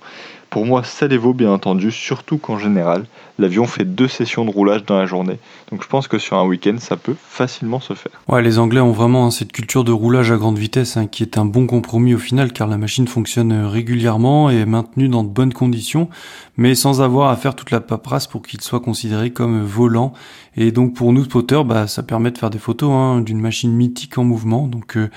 Pour 0.52 0.66
moi, 0.66 0.84
ça 0.84 1.08
les 1.08 1.18
vaut 1.18 1.34
bien 1.34 1.50
entendu, 1.50 1.92
surtout 1.92 2.38
qu'en 2.38 2.60
général, 2.60 3.06
l'avion 3.40 3.66
fait 3.66 3.86
deux 3.86 4.10
sessions 4.10 4.44
de 4.44 4.52
roulage 4.52 4.84
dans 4.84 5.00
la 5.00 5.06
journée. 5.06 5.40
Donc 5.72 5.82
je 5.82 5.88
pense 5.88 6.10
que 6.10 6.20
sur 6.20 6.38
un 6.38 6.46
week-end, 6.46 6.76
ça 6.78 6.98
peut 6.98 7.16
facilement 7.18 7.80
se 7.80 7.94
faire. 7.94 8.12
Ouais, 8.28 8.42
les 8.42 8.60
Anglais 8.60 8.82
ont 8.82 8.92
vraiment 8.92 9.26
hein, 9.26 9.32
cette 9.32 9.54
culture 9.54 9.86
de 9.86 9.94
roulage 9.94 10.30
à 10.30 10.36
grande 10.36 10.58
vitesse 10.58 10.98
hein, 10.98 11.08
qui 11.08 11.24
est 11.24 11.38
un 11.38 11.46
bon 11.46 11.68
compromis 11.68 12.14
au 12.16 12.18
final 12.18 12.52
car 12.52 12.68
la 12.68 12.78
machine 12.78 13.08
fonctionne 13.08 13.54
régulièrement 13.64 14.52
et 14.52 14.58
est 14.58 14.66
maintenue 14.66 15.08
dans 15.08 15.24
de 15.24 15.30
bonnes 15.30 15.54
conditions, 15.54 16.10
mais 16.58 16.76
sans 16.76 17.02
avoir 17.02 17.30
à 17.30 17.38
faire 17.38 17.56
toute 17.56 17.72
la 17.72 17.80
paperasse 17.80 18.28
pour 18.28 18.42
qu'il 18.42 18.60
soit 18.60 18.82
considéré 18.82 19.32
comme 19.32 19.64
volant. 19.64 20.12
Et 20.58 20.74
donc 20.74 20.96
pour 20.96 21.14
nous, 21.14 21.24
spotters, 21.24 21.64
bah, 21.64 21.88
ça 21.88 22.04
permet 22.04 22.30
de 22.30 22.38
faire 22.38 22.50
des 22.50 22.60
photos 22.60 22.92
hein, 22.92 23.22
d'une 23.22 23.40
machine 23.40 23.72
mythique 23.72 24.18
en 24.18 24.26
mouvement. 24.26 24.68
Donc 24.68 24.98
euh, 24.98 25.10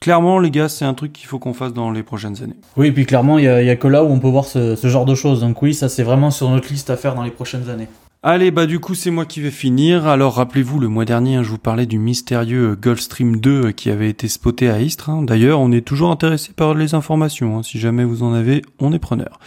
Clairement, 0.00 0.38
les 0.38 0.50
gars, 0.50 0.68
c'est 0.68 0.84
un 0.84 0.94
truc 0.94 1.12
qu'il 1.12 1.26
faut 1.26 1.38
qu'on 1.38 1.54
fasse 1.54 1.72
dans 1.72 1.90
les 1.90 2.02
prochaines 2.02 2.42
années. 2.42 2.56
Oui, 2.76 2.88
et 2.88 2.92
puis 2.92 3.06
clairement, 3.06 3.38
il 3.38 3.44
y, 3.44 3.48
a 3.48 3.76
que 3.76 3.88
là 3.88 4.04
où 4.04 4.08
on 4.08 4.18
peut 4.18 4.28
voir 4.28 4.44
ce 4.44 4.76
genre 4.82 5.04
de 5.04 5.14
choses. 5.14 5.40
Donc 5.40 5.62
oui, 5.62 5.74
ça 5.74 5.88
c'est 5.88 6.02
vraiment 6.02 6.30
sur 6.30 6.50
notre 6.50 6.68
liste 6.68 6.90
à 6.90 6.96
faire 6.96 7.14
dans 7.14 7.22
les 7.22 7.30
prochaines 7.30 7.68
années. 7.70 7.88
Allez, 8.28 8.50
bah 8.50 8.66
du 8.66 8.80
coup 8.80 8.96
c'est 8.96 9.12
moi 9.12 9.24
qui 9.24 9.40
vais 9.40 9.52
finir. 9.52 10.08
Alors 10.08 10.34
rappelez-vous, 10.34 10.80
le 10.80 10.88
mois 10.88 11.04
dernier, 11.04 11.36
hein, 11.36 11.44
je 11.44 11.50
vous 11.50 11.58
parlais 11.58 11.86
du 11.86 12.00
mystérieux 12.00 12.74
Gulfstream 12.74 13.36
2 13.36 13.66
euh, 13.66 13.70
qui 13.70 13.88
avait 13.88 14.08
été 14.10 14.26
spoté 14.26 14.68
à 14.68 14.80
Istres. 14.80 15.10
Hein. 15.10 15.22
D'ailleurs, 15.22 15.60
on 15.60 15.70
est 15.70 15.86
toujours 15.86 16.10
intéressé 16.10 16.50
par 16.52 16.74
les 16.74 16.96
informations. 16.96 17.56
Hein. 17.56 17.62
Si 17.62 17.78
jamais 17.78 18.02
vous 18.02 18.24
en 18.24 18.32
avez, 18.32 18.62
on 18.80 18.92
est 18.92 18.98
preneur. 18.98 19.38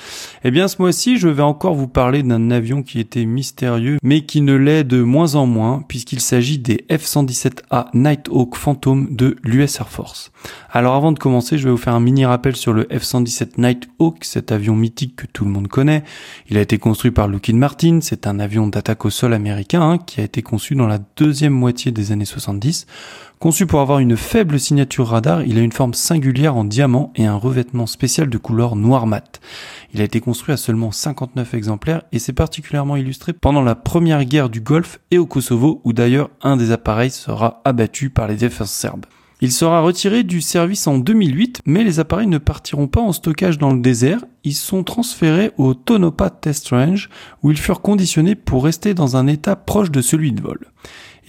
Eh 0.45 0.51
bien, 0.51 0.69
ce 0.69 0.81
mois-ci, 0.81 1.17
je 1.17 1.27
vais 1.27 1.43
encore 1.43 1.75
vous 1.75 1.89
parler 1.89 2.23
d'un 2.23 2.51
avion 2.51 2.81
qui 2.81 3.01
était 3.01 3.25
mystérieux, 3.25 3.97
mais 4.01 4.21
qui 4.21 4.39
ne 4.39 4.55
l'est 4.55 4.85
de 4.85 5.01
moins 5.01 5.35
en 5.35 5.45
moins, 5.45 5.83
puisqu'il 5.85 6.21
s'agit 6.21 6.57
des 6.57 6.85
F-117A 6.89 7.87
Nighthawk 7.93 8.55
Phantom 8.55 9.13
de 9.13 9.35
l'US 9.43 9.77
Air 9.77 9.89
Force. 9.89 10.31
Alors 10.71 10.95
avant 10.95 11.11
de 11.11 11.19
commencer, 11.19 11.57
je 11.57 11.65
vais 11.65 11.71
vous 11.71 11.75
faire 11.75 11.95
un 11.95 11.99
mini 11.99 12.25
rappel 12.25 12.55
sur 12.55 12.71
le 12.71 12.83
F-117 12.83 13.59
Nighthawk, 13.59 14.23
cet 14.23 14.53
avion 14.53 14.77
mythique 14.77 15.17
que 15.17 15.25
tout 15.25 15.43
le 15.43 15.51
monde 15.51 15.67
connaît. 15.67 16.05
Il 16.49 16.57
a 16.57 16.61
été 16.61 16.77
construit 16.77 17.11
par 17.11 17.27
Lockheed 17.27 17.57
Martin, 17.57 17.99
c'est 18.01 18.25
un 18.25 18.39
avion 18.39 18.68
d'attaque 18.69 19.05
au 19.05 19.09
sol 19.09 19.33
américain 19.33 19.81
hein, 19.81 19.97
qui 19.97 20.21
a 20.21 20.23
été 20.23 20.41
conçu 20.41 20.75
dans 20.75 20.87
la 20.87 20.99
deuxième 21.17 21.53
moitié 21.53 21.91
des 21.91 22.11
années 22.11 22.25
70. 22.25 22.85
Conçu 23.39 23.65
pour 23.65 23.79
avoir 23.79 23.99
une 23.99 24.17
faible 24.17 24.59
signature 24.59 25.07
radar, 25.07 25.43
il 25.43 25.57
a 25.57 25.61
une 25.61 25.71
forme 25.71 25.93
singulière 25.93 26.55
en 26.55 26.65
diamant 26.65 27.13
et 27.15 27.25
un 27.25 27.35
revêtement 27.35 27.87
spécial 27.87 28.29
de 28.29 28.37
couleur 28.37 28.75
noir 28.75 29.07
mat. 29.07 29.39
Il 29.93 30.01
a 30.01 30.03
été 30.03 30.19
construit 30.19 30.53
à 30.53 30.57
seulement 30.57 30.91
59 30.91 31.53
exemplaires 31.53 32.03
et 32.11 32.19
s'est 32.19 32.33
particulièrement 32.33 32.95
illustré 32.95 33.33
pendant 33.33 33.61
la 33.61 33.75
première 33.75 34.25
guerre 34.25 34.49
du 34.49 34.61
Golfe 34.61 34.99
et 35.11 35.17
au 35.17 35.25
Kosovo 35.25 35.81
où 35.83 35.93
d'ailleurs 35.93 36.29
un 36.41 36.57
des 36.57 36.71
appareils 36.71 37.11
sera 37.11 37.61
abattu 37.65 38.09
par 38.09 38.27
les 38.27 38.35
défenses 38.35 38.71
serbes. 38.71 39.05
Il 39.41 39.53
sera 39.53 39.79
retiré 39.79 40.23
du 40.23 40.41
service 40.41 40.85
en 40.85 40.97
2008, 40.97 41.61
mais 41.65 41.85
les 41.85 42.01
appareils 42.01 42.27
ne 42.27 42.39
partiront 42.39 42.87
pas 42.87 42.99
en 42.99 43.13
stockage 43.13 43.57
dans 43.57 43.71
le 43.71 43.79
désert, 43.79 44.25
ils 44.43 44.53
sont 44.53 44.83
transférés 44.83 45.51
au 45.57 45.73
Tonopah 45.73 46.29
Test 46.29 46.69
Range, 46.69 47.09
où 47.41 47.51
ils 47.51 47.57
furent 47.57 47.81
conditionnés 47.81 48.35
pour 48.35 48.65
rester 48.65 48.93
dans 48.93 49.15
un 49.15 49.27
état 49.27 49.55
proche 49.55 49.91
de 49.91 50.01
celui 50.01 50.33
de 50.33 50.41
vol. 50.41 50.59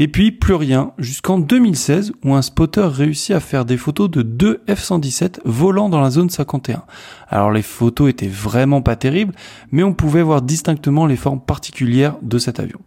Et 0.03 0.09
puis 0.09 0.33
plus 0.33 0.55
rien 0.55 0.93
jusqu'en 0.97 1.39
2016 1.39 2.15
où 2.25 2.33
un 2.33 2.41
spotter 2.41 2.89
réussit 2.91 3.33
à 3.37 3.39
faire 3.41 3.67
des 3.67 3.77
photos 3.77 4.11
de 4.11 4.23
deux 4.23 4.63
F-117 4.67 5.41
volant 5.45 5.91
dans 5.91 6.01
la 6.01 6.09
zone 6.09 6.31
51. 6.31 6.85
Alors 7.29 7.51
les 7.51 7.61
photos 7.61 8.09
étaient 8.09 8.27
vraiment 8.27 8.81
pas 8.81 8.97
terribles, 8.97 9.35
mais 9.73 9.83
on 9.83 9.93
pouvait 9.93 10.23
voir 10.23 10.41
distinctement 10.41 11.05
les 11.05 11.17
formes 11.17 11.43
particulières 11.43 12.17
de 12.23 12.39
cet 12.39 12.61
avion. 12.61 12.79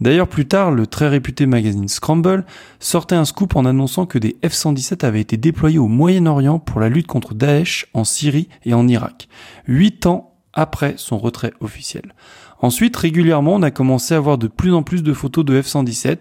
D'ailleurs 0.00 0.28
plus 0.28 0.46
tard, 0.46 0.70
le 0.70 0.86
très 0.86 1.08
réputé 1.08 1.44
magazine 1.46 1.88
Scramble 1.88 2.44
sortait 2.78 3.16
un 3.16 3.24
scoop 3.24 3.56
en 3.56 3.64
annonçant 3.64 4.06
que 4.06 4.20
des 4.20 4.36
F-117 4.44 5.04
avaient 5.04 5.20
été 5.20 5.36
déployés 5.36 5.80
au 5.80 5.88
Moyen-Orient 5.88 6.60
pour 6.60 6.80
la 6.80 6.88
lutte 6.88 7.08
contre 7.08 7.34
Daesh 7.34 7.88
en 7.94 8.04
Syrie 8.04 8.48
et 8.64 8.74
en 8.74 8.86
Irak. 8.86 9.26
Huit 9.66 10.06
ans 10.06 10.30
après 10.52 10.94
son 10.96 11.18
retrait 11.18 11.52
officiel. 11.60 12.14
Ensuite, 12.62 12.96
régulièrement, 12.96 13.54
on 13.54 13.62
a 13.62 13.70
commencé 13.70 14.14
à 14.14 14.20
voir 14.20 14.36
de 14.36 14.46
plus 14.46 14.74
en 14.74 14.82
plus 14.82 15.02
de 15.02 15.12
photos 15.12 15.44
de 15.44 15.60
F-117, 15.60 16.20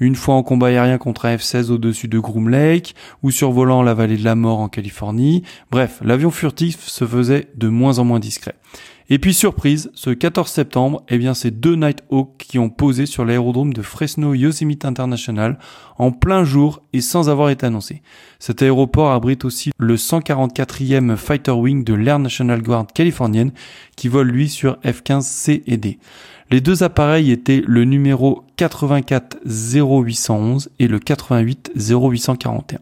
une 0.00 0.16
fois 0.16 0.34
en 0.34 0.42
combat 0.42 0.68
aérien 0.68 0.98
contre 0.98 1.26
un 1.26 1.36
F-16 1.36 1.70
au-dessus 1.70 2.08
de 2.08 2.18
Groom 2.18 2.48
Lake, 2.48 2.94
ou 3.22 3.30
survolant 3.30 3.82
la 3.82 3.94
vallée 3.94 4.16
de 4.16 4.24
la 4.24 4.34
mort 4.34 4.58
en 4.58 4.68
Californie. 4.68 5.42
Bref, 5.70 6.00
l'avion 6.02 6.30
furtif 6.30 6.80
se 6.86 7.06
faisait 7.06 7.48
de 7.56 7.68
moins 7.68 7.98
en 7.98 8.04
moins 8.04 8.18
discret. 8.20 8.56
Et 9.08 9.20
puis 9.20 9.34
surprise, 9.34 9.88
ce 9.94 10.10
14 10.10 10.50
septembre, 10.50 11.04
eh 11.08 11.18
bien 11.18 11.32
c'est 11.32 11.52
deux 11.52 11.76
Nighthawks 11.76 12.38
qui 12.38 12.58
ont 12.58 12.70
posé 12.70 13.06
sur 13.06 13.24
l'aérodrome 13.24 13.72
de 13.72 13.80
Fresno 13.80 14.34
Yosemite 14.34 14.84
International 14.84 15.58
en 15.96 16.10
plein 16.10 16.42
jour 16.42 16.82
et 16.92 17.00
sans 17.00 17.30
avoir 17.30 17.50
été 17.50 17.66
annoncé. 17.66 18.02
Cet 18.40 18.62
aéroport 18.62 19.12
abrite 19.12 19.44
aussi 19.44 19.70
le 19.78 19.94
144e 19.94 21.16
Fighter 21.16 21.52
Wing 21.52 21.84
de 21.84 21.94
l'Air 21.94 22.18
National 22.18 22.62
Guard 22.62 22.88
californienne 22.88 23.52
qui 23.96 24.08
vole 24.08 24.28
lui 24.28 24.48
sur 24.48 24.78
F-15C 24.84 25.62
et 25.66 25.76
D. 25.76 25.98
Les 26.48 26.60
deux 26.60 26.84
appareils 26.84 27.32
étaient 27.32 27.62
le 27.66 27.84
numéro 27.84 28.44
84 28.56 29.38
0811 29.44 30.68
et 30.78 30.86
le 30.86 31.00
88 31.00 31.72
0841. 31.74 32.78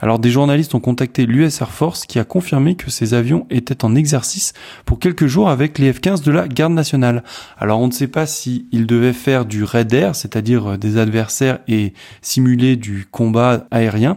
Alors 0.00 0.18
des 0.18 0.30
journalistes 0.30 0.74
ont 0.74 0.80
contacté 0.80 1.26
l'US 1.26 1.60
Air 1.60 1.70
Force 1.70 2.06
qui 2.06 2.18
a 2.18 2.24
confirmé 2.24 2.74
que 2.74 2.90
ces 2.90 3.12
avions 3.12 3.46
étaient 3.50 3.84
en 3.84 3.94
exercice 3.94 4.54
pour 4.86 4.98
quelques 4.98 5.26
jours 5.26 5.50
avec 5.50 5.78
les 5.78 5.92
F-15 5.92 6.24
de 6.24 6.32
la 6.32 6.48
garde 6.48 6.72
nationale. 6.72 7.22
Alors 7.58 7.80
on 7.80 7.86
ne 7.86 7.92
sait 7.92 8.08
pas 8.08 8.24
s'ils 8.24 8.86
devaient 8.86 9.12
faire 9.12 9.44
du 9.44 9.62
raid 9.62 9.92
air, 9.92 10.16
c'est-à-dire 10.16 10.78
des 10.78 10.96
adversaires 10.96 11.58
et 11.68 11.92
simuler 12.22 12.76
du 12.76 13.06
combat 13.10 13.66
aérien, 13.70 14.16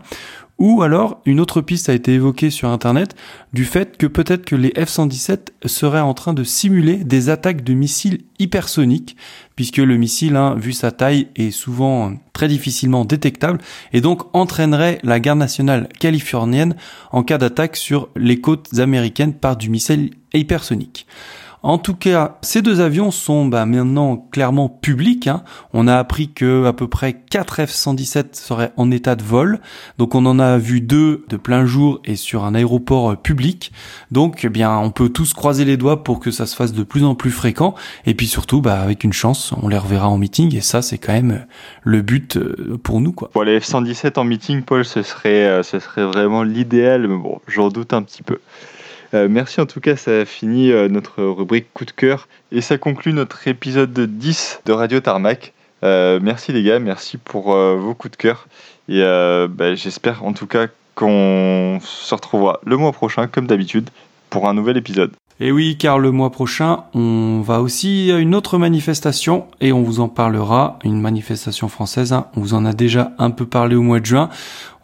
ou 0.57 0.81
alors, 0.83 1.21
une 1.25 1.41
autre 1.41 1.59
piste 1.59 1.89
a 1.89 1.93
été 1.93 2.13
évoquée 2.13 2.49
sur 2.49 2.69
Internet 2.69 3.13
du 3.51 3.65
fait 3.65 3.97
que 3.97 4.07
peut-être 4.07 4.45
que 4.45 4.55
les 4.55 4.69
F-117 4.69 5.49
seraient 5.65 5.99
en 5.99 6.13
train 6.13 6.33
de 6.33 6.45
simuler 6.45 6.95
des 6.95 7.29
attaques 7.29 7.63
de 7.63 7.73
missiles 7.73 8.21
hypersoniques, 8.39 9.17
puisque 9.57 9.77
le 9.77 9.97
missile, 9.97 10.37
hein, 10.37 10.55
vu 10.55 10.71
sa 10.71 10.91
taille, 10.91 11.27
est 11.35 11.51
souvent 11.51 12.13
très 12.31 12.47
difficilement 12.47 13.03
détectable, 13.03 13.59
et 13.91 13.99
donc 13.99 14.33
entraînerait 14.33 14.99
la 15.03 15.19
garde 15.19 15.39
nationale 15.39 15.89
californienne 15.99 16.75
en 17.11 17.23
cas 17.23 17.37
d'attaque 17.37 17.75
sur 17.75 18.07
les 18.15 18.39
côtes 18.39 18.79
américaines 18.79 19.33
par 19.33 19.57
du 19.57 19.69
missile 19.69 20.11
hypersonique. 20.33 21.05
En 21.65 21.79
tout 21.79 21.95
cas, 21.95 22.37
ces 22.43 22.61
deux 22.61 22.79
avions 22.79 23.09
sont 23.09 23.47
bah, 23.47 23.65
maintenant 23.65 24.17
clairement 24.31 24.69
publics. 24.69 25.25
Hein. 25.25 25.41
On 25.73 25.87
a 25.87 25.95
appris 25.95 26.31
que 26.31 26.65
à 26.65 26.73
peu 26.73 26.87
près 26.87 27.13
4 27.13 27.63
F-117 27.63 28.35
seraient 28.35 28.71
en 28.77 28.91
état 28.91 29.15
de 29.15 29.23
vol. 29.23 29.59
Donc 29.97 30.13
on 30.13 30.27
en 30.27 30.37
a 30.37 30.59
vu 30.59 30.79
deux 30.79 31.25
de 31.27 31.37
plein 31.37 31.65
jour 31.65 32.01
et 32.05 32.17
sur 32.17 32.43
un 32.43 32.53
aéroport 32.53 33.13
euh, 33.13 33.15
public. 33.15 33.71
Donc 34.11 34.41
eh 34.43 34.49
bien, 34.49 34.77
on 34.77 34.91
peut 34.91 35.09
tous 35.09 35.33
croiser 35.33 35.65
les 35.65 35.75
doigts 35.75 36.03
pour 36.03 36.19
que 36.19 36.29
ça 36.29 36.45
se 36.45 36.55
fasse 36.55 36.71
de 36.71 36.83
plus 36.83 37.03
en 37.03 37.15
plus 37.15 37.31
fréquent. 37.31 37.73
Et 38.05 38.13
puis 38.13 38.27
surtout, 38.27 38.61
bah, 38.61 38.79
avec 38.79 39.03
une 39.03 39.13
chance, 39.13 39.51
on 39.59 39.67
les 39.67 39.79
reverra 39.79 40.07
en 40.07 40.19
meeting. 40.19 40.55
Et 40.55 40.61
ça, 40.61 40.83
c'est 40.83 40.99
quand 40.99 41.13
même 41.13 41.31
euh, 41.31 41.45
le 41.83 42.03
but 42.03 42.37
euh, 42.37 42.79
pour 42.83 43.01
nous. 43.01 43.15
Les 43.43 43.59
F-117 43.59 44.19
en 44.19 44.23
meeting, 44.23 44.61
Paul, 44.61 44.85
ce 44.85 45.01
serait, 45.01 45.63
ce 45.63 45.79
serait 45.79 46.05
vraiment 46.05 46.43
l'idéal. 46.43 47.07
Mais 47.07 47.17
bon, 47.17 47.39
j'en 47.47 47.69
doute 47.69 47.91
un 47.93 48.03
petit 48.03 48.21
peu. 48.21 48.37
Euh, 49.13 49.27
merci 49.29 49.61
en 49.61 49.65
tout 49.65 49.79
cas, 49.79 49.95
ça 49.95 50.11
a 50.21 50.25
fini 50.25 50.71
euh, 50.71 50.87
notre 50.87 51.23
rubrique 51.23 51.67
coup 51.73 51.85
de 51.85 51.91
cœur 51.91 52.27
et 52.51 52.61
ça 52.61 52.77
conclut 52.77 53.13
notre 53.13 53.47
épisode 53.47 53.99
10 53.99 54.61
de 54.65 54.71
Radio 54.71 54.99
Tarmac. 54.99 55.53
Euh, 55.83 56.19
merci 56.21 56.51
les 56.51 56.63
gars, 56.63 56.79
merci 56.79 57.17
pour 57.17 57.55
vos 57.55 57.93
coups 57.93 58.11
de 58.11 58.17
cœur 58.17 58.47
et 58.89 59.01
bah, 59.49 59.75
j'espère 59.75 60.23
en 60.23 60.33
tout 60.33 60.47
cas 60.47 60.67
qu'on 60.95 61.79
se 61.81 62.15
retrouvera 62.15 62.59
le 62.65 62.77
mois 62.77 62.91
prochain 62.91 63.27
comme 63.27 63.47
d'habitude 63.47 63.89
pour 64.29 64.47
un 64.47 64.53
nouvel 64.53 64.77
épisode. 64.77 65.11
Et 65.41 65.51
oui, 65.51 65.77
car 65.77 65.99
le 65.99 66.11
mois 66.11 66.31
prochain, 66.31 66.85
on 66.93 67.41
va 67.41 67.59
aussi 67.59 68.09
à 68.13 68.19
une 68.19 68.33
autre 68.35 68.57
manifestation 68.57 69.47
et 69.59 69.73
on 69.73 69.81
vous 69.81 69.99
en 69.99 70.07
parlera, 70.07 70.79
une 70.85 71.01
manifestation 71.01 71.67
française. 71.67 72.13
Hein. 72.13 72.27
On 72.37 72.39
vous 72.39 72.53
en 72.53 72.63
a 72.63 72.71
déjà 72.71 73.11
un 73.17 73.31
peu 73.31 73.45
parlé 73.45 73.75
au 73.75 73.81
mois 73.81 73.99
de 73.99 74.05
juin. 74.05 74.29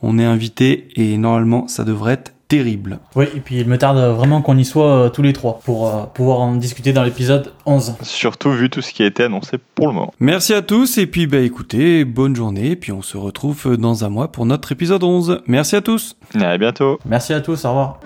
On 0.01 0.19
est 0.19 0.25
invité 0.25 0.89
et 0.97 1.17
normalement 1.17 1.69
ça 1.69 1.85
devrait 1.85 2.13
être 2.13 2.33
terrible. 2.51 2.99
Oui, 3.15 3.25
et 3.33 3.39
puis 3.39 3.61
il 3.61 3.67
me 3.67 3.77
tarde 3.77 3.97
vraiment 3.97 4.41
qu'on 4.41 4.57
y 4.57 4.65
soit 4.65 5.05
euh, 5.05 5.09
tous 5.09 5.21
les 5.21 5.31
trois 5.31 5.61
pour 5.63 5.87
euh, 5.87 6.03
pouvoir 6.13 6.41
en 6.41 6.55
discuter 6.55 6.91
dans 6.91 7.03
l'épisode 7.03 7.53
11. 7.65 7.95
Surtout 8.01 8.51
vu 8.51 8.69
tout 8.69 8.81
ce 8.81 8.91
qui 8.91 9.03
a 9.03 9.05
été 9.05 9.23
annoncé 9.23 9.57
pour 9.73 9.87
le 9.87 9.93
moment. 9.93 10.13
Merci 10.19 10.53
à 10.53 10.61
tous 10.61 10.97
et 10.97 11.07
puis 11.07 11.27
bah 11.27 11.39
écoutez, 11.39 12.03
bonne 12.03 12.35
journée, 12.35 12.75
puis 12.75 12.91
on 12.91 13.01
se 13.01 13.15
retrouve 13.15 13.77
dans 13.77 14.03
un 14.03 14.09
mois 14.09 14.29
pour 14.33 14.45
notre 14.45 14.73
épisode 14.73 15.01
11. 15.01 15.43
Merci 15.47 15.77
à 15.77 15.81
tous. 15.81 16.17
À 16.35 16.57
bientôt. 16.57 16.99
Merci 17.05 17.33
à 17.33 17.39
tous, 17.39 17.63
au 17.63 17.69
revoir. 17.69 17.99